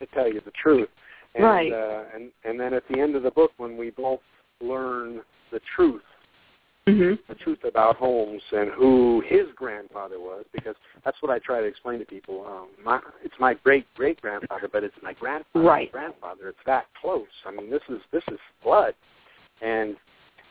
to 0.00 0.06
tell 0.06 0.26
you 0.26 0.40
the 0.44 0.52
truth. 0.60 0.88
And, 1.36 1.44
right. 1.44 1.72
Uh, 1.72 2.04
and 2.14 2.30
and 2.44 2.58
then 2.58 2.74
at 2.74 2.82
the 2.90 2.98
end 2.98 3.14
of 3.14 3.22
the 3.22 3.30
book, 3.30 3.52
when 3.56 3.76
we 3.76 3.90
both 3.90 4.20
learn 4.60 5.20
the 5.52 5.60
truth 5.76 6.02
mm-hmm. 6.90 7.32
the 7.32 7.34
truth 7.36 7.58
about 7.64 7.96
Holmes 7.96 8.42
and 8.52 8.70
who 8.70 9.22
his 9.26 9.46
grandfather 9.56 10.18
was, 10.18 10.44
because 10.52 10.74
that's 11.04 11.16
what 11.20 11.30
I 11.30 11.38
try 11.38 11.60
to 11.60 11.66
explain 11.66 11.98
to 11.98 12.04
people. 12.04 12.44
Um, 12.46 12.68
my, 12.84 13.00
it's 13.24 13.34
my 13.38 13.54
great 13.54 13.86
great 13.94 14.20
grandfather, 14.20 14.68
but 14.72 14.84
it's 14.84 14.94
my 15.02 15.12
grandfather's 15.12 15.66
right. 15.66 15.92
grandfather. 15.92 16.48
It's 16.48 16.58
that 16.66 16.86
close. 17.00 17.26
I 17.46 17.50
mean, 17.52 17.70
this 17.70 17.82
is 17.88 18.00
this 18.12 18.24
is 18.30 18.38
blood, 18.62 18.94
and 19.62 19.96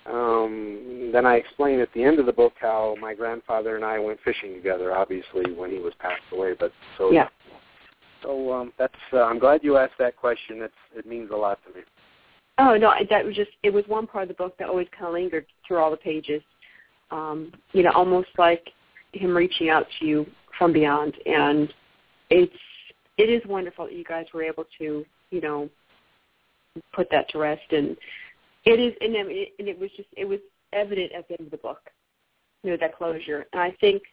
um, 0.06 1.12
then 1.14 1.26
I 1.26 1.36
explain 1.36 1.80
at 1.80 1.90
the 1.94 2.04
end 2.04 2.20
of 2.20 2.26
the 2.26 2.34
book 2.34 2.54
how 2.60 2.96
my 3.00 3.14
grandfather 3.14 3.76
and 3.76 3.86
I 3.86 4.00
went 4.00 4.20
fishing 4.24 4.56
together. 4.56 4.94
Obviously, 4.94 5.52
when 5.54 5.70
he 5.70 5.78
was 5.78 5.94
passed 6.00 6.24
away, 6.32 6.54
but 6.60 6.72
so 6.98 7.12
yeah. 7.12 7.30
So 8.24 8.52
um, 8.52 8.74
that's. 8.78 8.94
Uh, 9.14 9.24
I'm 9.24 9.40
glad 9.40 9.62
you 9.64 9.78
asked 9.78 9.98
that 10.00 10.18
question. 10.18 10.62
It's, 10.62 10.74
it 10.96 11.06
means 11.06 11.30
a 11.32 11.36
lot 11.36 11.60
to 11.68 11.74
me. 11.74 11.86
Oh 12.60 12.76
no, 12.76 12.94
that 13.10 13.26
was 13.26 13.36
just 13.36 13.52
it 13.64 13.72
was 13.72 13.86
one 13.88 14.06
part 14.06 14.24
of 14.24 14.28
the 14.28 14.34
book 14.36 14.58
that 14.58 14.68
always 14.68 14.88
kind 14.92 15.08
of 15.08 15.14
lingered 15.14 15.46
through 15.66 15.78
all 15.78 15.90
the 15.90 15.98
pages. 15.98 16.44
Um, 17.10 17.54
you 17.72 17.84
know, 17.84 17.92
almost 17.96 18.28
like 18.38 18.68
him 19.14 19.36
reaching 19.36 19.70
out 19.70 19.88
to 20.00 20.06
you 20.06 20.26
from 20.58 20.74
beyond, 20.74 21.16
and 21.26 21.74
it's 22.30 22.54
it 23.18 23.30
is 23.30 23.42
wonderful 23.48 23.86
that 23.86 23.96
you 23.96 24.04
guys 24.04 24.26
were 24.34 24.44
able 24.44 24.66
to 24.78 25.06
you 25.32 25.42
know 25.42 25.70
put 26.94 27.10
that 27.12 27.30
to 27.30 27.40
rest, 27.40 27.72
and 27.72 27.96
it 28.66 28.80
is 28.80 28.94
and 29.00 29.16
it, 29.16 29.54
and 29.58 29.70
it 29.70 29.80
was 29.80 29.90
just 29.96 30.10
it 30.18 30.26
was 30.26 30.40
evident 30.74 31.14
at 31.14 31.28
the 31.30 31.40
end 31.40 31.48
of 31.48 31.52
the 31.52 31.58
book, 31.58 31.90
you 32.64 32.72
know 32.72 32.78
that 32.78 32.98
closure, 32.98 33.46
and 33.54 33.62
I 33.62 33.72
think 33.80 34.04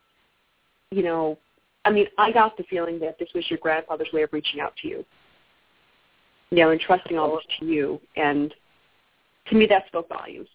you 0.92 1.02
know 1.02 1.36
I 1.84 1.90
mean, 1.90 2.06
I 2.18 2.32
got 2.32 2.56
the 2.56 2.64
feeling 2.64 2.98
that 3.00 3.16
this 3.18 3.28
was 3.34 3.48
your 3.48 3.60
grandfather's 3.60 4.08
way 4.12 4.22
of 4.22 4.32
reaching 4.32 4.60
out 4.60 4.74
to 4.82 4.88
you 4.88 5.04
you 6.50 6.58
know, 6.58 6.72
entrusting 6.72 7.18
all 7.18 7.36
this 7.36 7.44
to 7.58 7.66
you. 7.66 8.00
And 8.16 8.54
to 9.48 9.54
me, 9.54 9.66
that 9.66 9.86
spoke 9.86 10.08
volumes. 10.08 10.48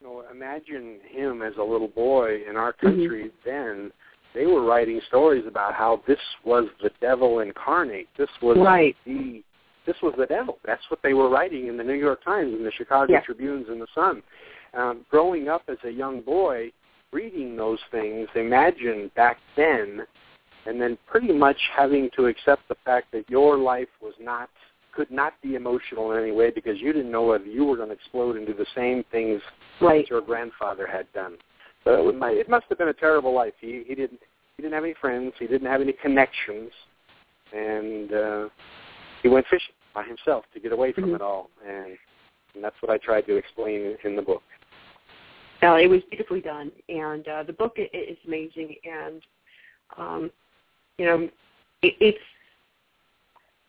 You 0.00 0.06
know, 0.06 0.24
imagine 0.30 0.98
him 1.08 1.42
as 1.42 1.54
a 1.58 1.62
little 1.62 1.88
boy 1.88 2.40
in 2.48 2.56
our 2.56 2.72
country 2.72 3.24
mm-hmm. 3.24 3.48
then. 3.48 3.92
They 4.34 4.46
were 4.46 4.62
writing 4.62 5.00
stories 5.08 5.44
about 5.48 5.74
how 5.74 6.02
this 6.06 6.18
was 6.44 6.68
the 6.82 6.90
devil 7.00 7.40
incarnate. 7.40 8.08
This 8.16 8.28
was 8.42 8.58
right. 8.58 8.94
the 9.06 9.42
this 9.86 9.96
was 10.02 10.12
the 10.18 10.26
devil. 10.26 10.58
That's 10.66 10.82
what 10.90 11.00
they 11.02 11.14
were 11.14 11.30
writing 11.30 11.66
in 11.66 11.78
the 11.78 11.82
New 11.82 11.94
York 11.94 12.22
Times 12.22 12.52
and 12.52 12.64
the 12.64 12.70
Chicago 12.70 13.10
yeah. 13.10 13.20
Tribunes 13.22 13.68
and 13.70 13.80
the 13.80 13.86
Sun. 13.94 14.22
Um, 14.74 15.06
growing 15.10 15.48
up 15.48 15.62
as 15.68 15.78
a 15.84 15.90
young 15.90 16.20
boy, 16.20 16.70
reading 17.10 17.56
those 17.56 17.78
things, 17.90 18.28
imagine 18.34 19.10
back 19.16 19.38
then 19.56 20.02
and 20.68 20.80
then 20.80 20.98
pretty 21.06 21.32
much 21.32 21.56
having 21.74 22.10
to 22.16 22.26
accept 22.26 22.68
the 22.68 22.76
fact 22.84 23.10
that 23.12 23.28
your 23.28 23.56
life 23.56 23.88
was 24.02 24.14
not 24.20 24.50
could 24.94 25.10
not 25.10 25.34
be 25.42 25.54
emotional 25.54 26.12
in 26.12 26.22
any 26.22 26.32
way 26.32 26.50
because 26.50 26.80
you 26.80 26.92
didn't 26.92 27.10
know 27.10 27.22
whether 27.22 27.44
you 27.44 27.64
were 27.64 27.76
going 27.76 27.88
to 27.88 27.94
explode 27.94 28.36
into 28.36 28.52
the 28.52 28.66
same 28.74 29.04
things 29.12 29.40
right. 29.80 30.02
that 30.02 30.10
your 30.10 30.20
grandfather 30.20 30.86
had 30.86 31.06
done. 31.12 31.36
So 31.84 32.08
it, 32.08 32.16
it 32.36 32.48
must 32.48 32.66
have 32.68 32.78
been 32.78 32.88
a 32.88 32.94
terrible 32.94 33.32
life. 33.34 33.54
He 33.60 33.84
he 33.86 33.94
didn't 33.94 34.20
he 34.56 34.62
didn't 34.62 34.74
have 34.74 34.84
any 34.84 34.94
friends. 35.00 35.32
He 35.38 35.46
didn't 35.46 35.68
have 35.68 35.80
any 35.80 35.92
connections, 35.92 36.70
and 37.52 38.12
uh, 38.12 38.48
he 39.22 39.28
went 39.28 39.46
fishing 39.48 39.74
by 39.94 40.02
himself 40.04 40.44
to 40.52 40.60
get 40.60 40.72
away 40.72 40.92
from 40.92 41.04
mm-hmm. 41.04 41.14
it 41.14 41.22
all. 41.22 41.48
And, 41.66 41.96
and 42.54 42.64
that's 42.64 42.76
what 42.80 42.90
I 42.90 42.98
tried 42.98 43.22
to 43.26 43.36
explain 43.36 43.96
in 44.04 44.16
the 44.16 44.22
book. 44.22 44.42
Uh, 45.62 45.74
it 45.74 45.88
was 45.88 46.00
beautifully 46.10 46.40
done, 46.40 46.70
and 46.88 47.26
uh, 47.28 47.42
the 47.42 47.52
book 47.52 47.76
is 47.76 48.16
amazing. 48.26 48.74
And 48.84 49.22
um, 49.96 50.30
you 50.98 51.06
know, 51.06 51.28
it, 51.82 51.94
it's 52.00 52.18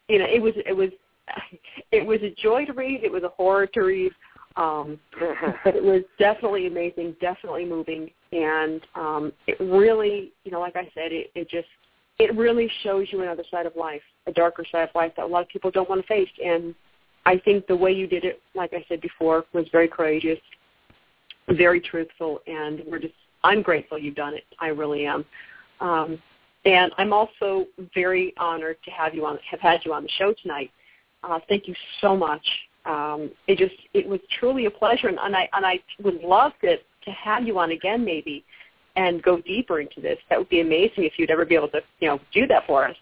you 0.08 0.20
know, 0.20 0.26
it 0.26 0.42
was 0.42 0.54
it 0.66 0.76
was 0.76 0.90
it 1.92 2.06
was 2.06 2.20
a 2.22 2.34
joy 2.42 2.66
to 2.66 2.74
read. 2.74 3.04
It 3.04 3.12
was 3.12 3.24
a 3.24 3.30
horror 3.30 3.68
to 3.68 3.82
read. 3.82 4.12
Um, 4.56 5.00
but 5.64 5.76
it 5.76 5.84
was 5.84 6.02
definitely 6.18 6.68
amazing, 6.68 7.16
definitely 7.22 7.66
moving, 7.66 8.10
and 8.32 8.82
um, 8.96 9.32
it 9.48 9.58
really, 9.60 10.34
you 10.44 10.52
know, 10.52 10.60
like 10.60 10.76
I 10.76 10.90
said, 10.96 11.12
it, 11.12 11.32
it 11.36 11.50
just 11.50 11.68
it 12.18 12.36
really 12.36 12.70
shows 12.84 13.08
you 13.12 13.22
another 13.22 13.44
side 13.50 13.66
of 13.66 13.76
life, 13.76 14.02
a 14.28 14.34
darker 14.34 14.66
side 14.70 14.90
of 14.90 14.96
life 14.96 15.14
that 15.16 15.24
a 15.24 15.28
lot 15.28 15.42
of 15.42 15.48
people 15.48 15.72
don't 15.72 15.90
want 15.90 16.02
to 16.02 16.08
face. 16.08 16.30
And 16.44 16.76
I 17.26 17.38
think 17.38 17.68
the 17.68 17.76
way 17.76 17.92
you 17.92 18.08
did 18.08 18.26
it, 18.26 18.42
like 18.56 18.74
I 18.74 18.84
said 18.90 19.00
before, 19.02 19.46
was 19.54 19.66
very 19.72 19.88
courageous, 19.88 20.40
very 21.50 21.80
truthful, 21.80 22.42
and 22.48 22.82
we're 22.88 23.00
just 23.00 23.14
I'm 23.44 23.62
grateful 23.62 23.98
you've 23.98 24.16
done 24.16 24.34
it. 24.34 24.44
I 24.60 24.68
really 24.68 25.06
am. 25.06 25.24
Um, 25.80 26.22
and 26.70 26.92
I'm 26.98 27.14
also 27.14 27.66
very 27.94 28.34
honored 28.38 28.78
to 28.86 28.92
have 28.92 29.16
you 29.16 29.26
on, 29.26 29.40
have 29.50 29.60
had 29.60 29.82
you 29.86 29.94
on 29.94 30.04
the 30.04 30.10
show 30.18 30.34
tonight. 30.42 30.72
Uh, 31.24 31.40
thank 31.50 31.68
you 31.68 31.76
so 32.02 32.16
much. 32.16 32.46
Um, 32.86 33.32
it 33.48 33.58
just, 33.58 33.76
it 33.94 34.08
was 34.08 34.20
truly 34.40 34.66
a 34.66 34.72
pleasure, 34.72 35.08
and, 35.08 35.20
and 35.22 35.36
I 35.36 35.50
and 35.54 35.66
I 35.66 35.80
would 36.02 36.22
love 36.22 36.54
to 36.62 36.78
to 36.78 37.12
have 37.12 37.46
you 37.46 37.60
on 37.60 37.72
again, 37.72 38.04
maybe, 38.04 38.44
and 38.96 39.22
go 39.22 39.42
deeper 39.42 39.80
into 39.80 40.02
this. 40.02 40.18
That 40.30 40.40
would 40.40 40.50
be 40.50 40.62
amazing 40.62 41.04
if 41.04 41.14
you'd 41.18 41.32
ever 41.32 41.46
be 41.46 41.56
able 41.56 41.70
to, 41.70 41.82
you 42.00 42.08
know, 42.08 42.20
do 42.34 42.48
that 42.48 42.66
for 42.68 42.86
us. 42.86 42.96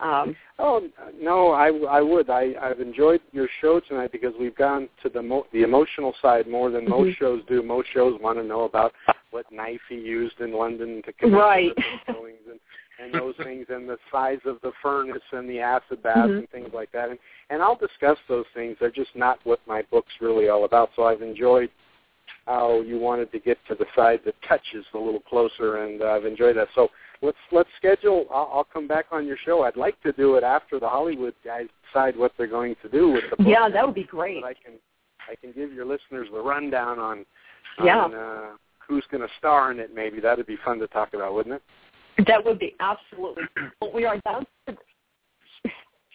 Um, 0.00 0.34
oh 0.58 0.88
no, 1.20 1.52
I, 1.52 1.68
I 1.88 2.00
would. 2.00 2.28
I, 2.28 2.54
I've 2.60 2.80
enjoyed 2.80 3.20
your 3.30 3.48
show 3.60 3.80
tonight 3.80 4.10
because 4.10 4.34
we've 4.38 4.56
gone 4.56 4.88
to 5.02 5.08
the 5.08 5.22
mo- 5.22 5.46
the 5.52 5.62
emotional 5.62 6.12
side 6.20 6.48
more 6.48 6.70
than 6.70 6.82
mm-hmm. 6.82 7.04
most 7.04 7.18
shows 7.18 7.42
do. 7.48 7.62
Most 7.62 7.88
shows 7.94 8.20
want 8.20 8.38
to 8.38 8.44
know 8.44 8.62
about 8.62 8.92
what 9.30 9.46
knife 9.52 9.80
he 9.88 9.94
used 9.94 10.40
in 10.40 10.52
London 10.52 11.02
to 11.04 11.12
commit 11.12 11.38
right. 11.38 11.72
the 12.06 12.12
and 12.14 12.60
and 13.00 13.14
those 13.20 13.34
things 13.42 13.66
and 13.68 13.88
the 13.88 13.98
size 14.10 14.40
of 14.44 14.58
the 14.62 14.72
furnace 14.82 15.22
and 15.32 15.48
the 15.48 15.60
acid 15.60 16.02
baths 16.02 16.28
mm-hmm. 16.28 16.38
and 16.38 16.50
things 16.50 16.70
like 16.74 16.90
that. 16.92 17.10
And 17.10 17.18
and 17.50 17.62
I'll 17.62 17.76
discuss 17.76 18.18
those 18.28 18.46
things. 18.54 18.76
They're 18.80 18.90
just 18.90 19.14
not 19.14 19.38
what 19.44 19.60
my 19.66 19.82
book's 19.90 20.12
really 20.20 20.48
all 20.48 20.64
about. 20.64 20.90
So 20.96 21.04
I've 21.04 21.22
enjoyed 21.22 21.70
how 22.46 22.80
you 22.80 22.98
wanted 22.98 23.30
to 23.32 23.38
get 23.38 23.58
to 23.68 23.74
the 23.74 23.86
side 23.94 24.20
that 24.24 24.34
touches 24.48 24.84
a 24.94 24.98
little 24.98 25.20
closer, 25.20 25.84
and 25.84 26.02
uh, 26.02 26.06
I've 26.06 26.24
enjoyed 26.24 26.56
that. 26.56 26.68
So 26.74 26.88
let's 27.20 27.38
let's 27.50 27.68
schedule. 27.76 28.26
I'll, 28.30 28.50
I'll 28.52 28.68
come 28.72 28.88
back 28.88 29.06
on 29.12 29.26
your 29.26 29.36
show. 29.44 29.62
I'd 29.62 29.76
like 29.76 30.00
to 30.02 30.12
do 30.12 30.36
it 30.36 30.42
after 30.42 30.80
the 30.80 30.88
Hollywood 30.88 31.34
guys 31.44 31.66
decide 31.86 32.16
what 32.16 32.32
they're 32.36 32.46
going 32.46 32.74
to 32.82 32.88
do 32.88 33.10
with 33.12 33.24
the 33.30 33.36
book. 33.36 33.46
Yeah, 33.48 33.68
that 33.68 33.84
would 33.84 33.94
be 33.94 34.04
great. 34.04 34.44
I 34.44 34.54
can 34.54 34.74
I 35.30 35.34
can 35.36 35.52
give 35.52 35.72
your 35.72 35.84
listeners 35.84 36.28
the 36.32 36.40
rundown 36.40 36.98
on, 36.98 37.24
yeah. 37.82 37.98
on 37.98 38.14
uh, 38.14 38.50
who's 38.86 39.04
going 39.10 39.22
to 39.22 39.28
star 39.38 39.70
in 39.70 39.78
it. 39.78 39.94
Maybe 39.94 40.20
that'd 40.20 40.46
be 40.46 40.58
fun 40.64 40.78
to 40.80 40.88
talk 40.88 41.14
about, 41.14 41.34
wouldn't 41.34 41.56
it? 41.56 41.62
That 42.26 42.44
would 42.44 42.58
be 42.58 42.74
absolutely. 42.80 43.44
Well, 43.80 43.92
we 43.92 44.04
are 44.04 44.18
down. 44.24 44.46
To, 44.68 44.76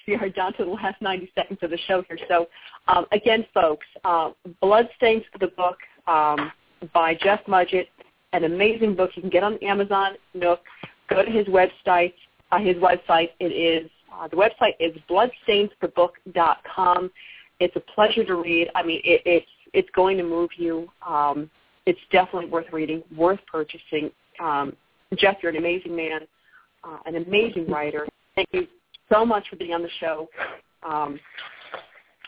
we 0.07 0.15
are 0.15 0.29
down 0.29 0.53
to 0.53 0.65
the 0.65 0.71
last 0.71 1.01
90 1.01 1.31
seconds 1.35 1.59
of 1.61 1.71
the 1.71 1.77
show 1.87 2.03
here. 2.07 2.17
So, 2.27 2.47
um, 2.87 3.05
again, 3.11 3.45
folks, 3.53 3.85
uh, 4.03 4.31
Bloodstains 4.61 5.23
for 5.31 5.39
the 5.39 5.47
book 5.47 5.77
um, 6.07 6.51
by 6.93 7.15
Jeff 7.15 7.45
Mudgett, 7.45 7.87
an 8.33 8.45
amazing 8.45 8.95
book 8.95 9.11
you 9.15 9.21
can 9.21 9.29
get 9.29 9.43
on 9.43 9.57
Amazon, 9.57 10.13
Nook. 10.33 10.61
Go 11.09 11.23
to 11.23 11.31
his 11.31 11.47
website. 11.47 12.13
Uh, 12.51 12.59
his 12.59 12.75
website 12.77 13.29
it 13.39 13.51
is 13.51 13.89
uh, 14.13 14.27
the 14.27 14.35
website 14.35 14.73
is 14.79 14.95
bloodstainsforbook.com. 15.09 17.11
It's 17.59 17.75
a 17.75 17.79
pleasure 17.79 18.23
to 18.23 18.35
read. 18.35 18.69
I 18.75 18.83
mean, 18.83 19.01
it, 19.03 19.21
it's 19.25 19.47
it's 19.73 19.89
going 19.95 20.17
to 20.17 20.23
move 20.23 20.51
you. 20.57 20.89
Um, 21.05 21.49
it's 21.85 21.99
definitely 22.11 22.49
worth 22.49 22.71
reading, 22.71 23.03
worth 23.15 23.39
purchasing. 23.51 24.11
Um, 24.39 24.75
Jeff, 25.15 25.37
you're 25.41 25.51
an 25.51 25.57
amazing 25.57 25.95
man, 25.95 26.21
uh, 26.83 26.97
an 27.05 27.15
amazing 27.15 27.67
writer. 27.67 28.07
Thank 28.35 28.49
you 28.51 28.67
so 29.11 29.25
much 29.25 29.47
for 29.49 29.55
being 29.55 29.73
on 29.73 29.81
the 29.81 29.89
show. 29.99 30.27
Um, 30.83 31.19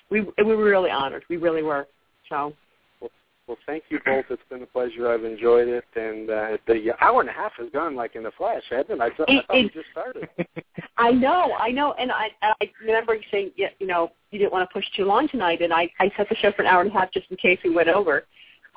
we 0.10 0.22
we 0.22 0.44
were 0.44 0.64
really 0.64 0.90
honored. 0.90 1.24
We 1.30 1.38
really 1.38 1.62
were. 1.62 1.88
So. 2.30 2.54
Well, 3.02 3.12
well, 3.48 3.58
thank 3.66 3.84
you 3.90 4.00
both. 4.06 4.26
It's 4.30 4.42
been 4.50 4.64
a 4.64 4.66
pleasure. 4.66 5.12
I've 5.12 5.24
enjoyed 5.24 5.68
it, 5.68 5.84
and 5.96 6.30
uh, 6.30 6.58
the 6.68 6.92
hour 7.02 7.22
and 7.22 7.30
a 7.30 7.34
half 7.34 7.52
has 7.58 7.70
gone 7.72 7.96
like 7.96 8.16
in 8.16 8.26
a 8.26 8.32
flash, 8.32 8.64
hasn't 8.70 8.92
it? 8.92 9.02
I, 9.02 9.10
th- 9.10 9.20
I 9.28 9.48
thought 9.48 9.58
it, 9.58 9.64
we 9.64 9.82
just 9.82 9.92
started. 9.92 10.30
I 10.98 11.12
know, 11.12 11.54
I 11.60 11.72
know, 11.72 11.94
and 11.94 12.12
I 12.12 12.30
I 12.42 12.72
remember 12.82 13.16
you 13.16 13.22
saying, 13.30 13.52
you 13.56 13.88
know, 13.88 14.12
you 14.32 14.40
didn't 14.40 14.52
want 14.52 14.68
to 14.68 14.74
push 14.74 14.86
too 14.96 15.06
long 15.06 15.28
tonight, 15.28 15.62
and 15.62 15.74
I 15.74 15.90
I 16.00 16.12
set 16.18 16.30
the 16.30 16.36
show 16.36 16.52
for 16.54 16.62
an 16.62 16.68
hour 16.68 16.82
and 16.82 16.90
a 16.90 16.94
half 16.94 17.12
just 17.12 17.30
in 17.30 17.38
case 17.38 17.60
we 17.64 17.74
went 17.74 17.90
over. 17.90 18.26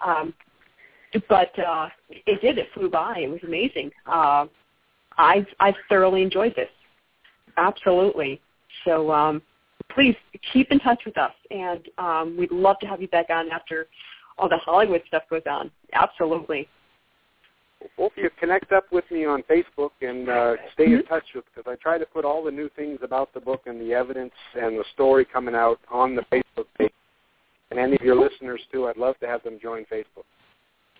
Um, 0.04 0.34
but 1.28 1.58
uh, 1.58 1.88
it 2.10 2.40
did. 2.40 2.58
It 2.58 2.68
flew 2.74 2.90
by. 2.90 3.18
It 3.18 3.30
was 3.30 3.40
amazing. 3.42 3.90
Uh, 4.06 4.46
I've 5.18 5.46
I've 5.60 5.74
thoroughly 5.88 6.22
enjoyed 6.22 6.54
this. 6.56 6.70
Absolutely. 7.56 8.40
So 8.84 9.10
um, 9.12 9.42
please 9.94 10.16
keep 10.52 10.70
in 10.70 10.78
touch 10.80 11.02
with 11.04 11.18
us, 11.18 11.34
and 11.50 11.80
um, 11.98 12.36
we'd 12.38 12.52
love 12.52 12.78
to 12.80 12.86
have 12.86 13.00
you 13.02 13.08
back 13.08 13.26
on 13.30 13.50
after 13.50 13.86
all 14.38 14.48
the 14.48 14.58
Hollywood 14.58 15.02
stuff 15.06 15.22
goes 15.28 15.42
on. 15.48 15.70
Absolutely. 15.92 16.68
Both 17.96 18.12
of 18.16 18.18
you 18.22 18.30
connect 18.38 18.70
up 18.72 18.84
with 18.92 19.04
me 19.10 19.24
on 19.24 19.42
Facebook 19.42 19.90
and 20.00 20.28
uh, 20.28 20.54
stay 20.74 20.84
mm-hmm. 20.84 20.94
in 20.94 21.04
touch 21.04 21.24
with 21.34 21.44
because 21.52 21.70
I 21.70 21.74
try 21.82 21.98
to 21.98 22.06
put 22.06 22.24
all 22.24 22.44
the 22.44 22.50
new 22.50 22.68
things 22.76 23.00
about 23.02 23.34
the 23.34 23.40
book 23.40 23.62
and 23.66 23.80
the 23.80 23.92
evidence 23.92 24.32
and 24.54 24.78
the 24.78 24.84
story 24.94 25.24
coming 25.24 25.54
out 25.54 25.80
on 25.90 26.14
the 26.14 26.22
Facebook 26.22 26.66
page. 26.78 26.92
And 27.70 27.80
any 27.80 27.96
of 27.96 28.02
your 28.02 28.14
listeners 28.14 28.60
too, 28.70 28.86
I'd 28.86 28.96
love 28.96 29.18
to 29.20 29.26
have 29.26 29.42
them 29.42 29.58
join 29.60 29.84
Facebook. 29.86 30.24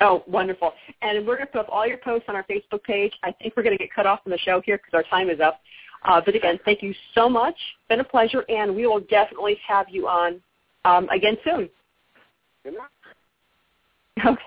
Oh, 0.03 0.25
wonderful. 0.27 0.73
And 1.01 1.25
we're 1.25 1.37
going 1.37 1.47
to 1.47 1.53
put 1.53 1.61
up 1.61 1.69
all 1.71 1.87
your 1.87 1.99
posts 1.99 2.27
on 2.29 2.35
our 2.35 2.45
Facebook 2.45 2.83
page. 2.83 3.13
I 3.23 3.31
think 3.31 3.57
we're 3.57 3.63
going 3.63 3.79
to 3.79 3.83
get 3.83 3.95
cut 3.95 4.05
off 4.05 4.25
from 4.25 4.33
the 4.33 4.39
show 4.39 4.61
here 4.61 4.77
because 4.77 4.93
our 4.95 5.05
time 5.05 5.31
is 5.31 5.39
up. 5.39 5.61
Uh, 6.05 6.21
but 6.25 6.35
again, 6.35 6.59
thank 6.65 6.83
you 6.83 6.93
so 7.15 7.29
much. 7.29 7.55
It's 7.55 7.89
been 7.89 8.01
a 8.01 8.05
pleasure, 8.05 8.45
and 8.49 8.75
we 8.75 8.85
will 8.89 8.99
definitely 8.99 9.57
have 9.67 9.87
you 9.89 10.09
on 10.09 10.43
um, 10.85 11.09
again 11.11 11.37
soon. 11.45 11.71
Good 12.65 12.75
night. 12.75 12.89
Okay. 14.27 14.43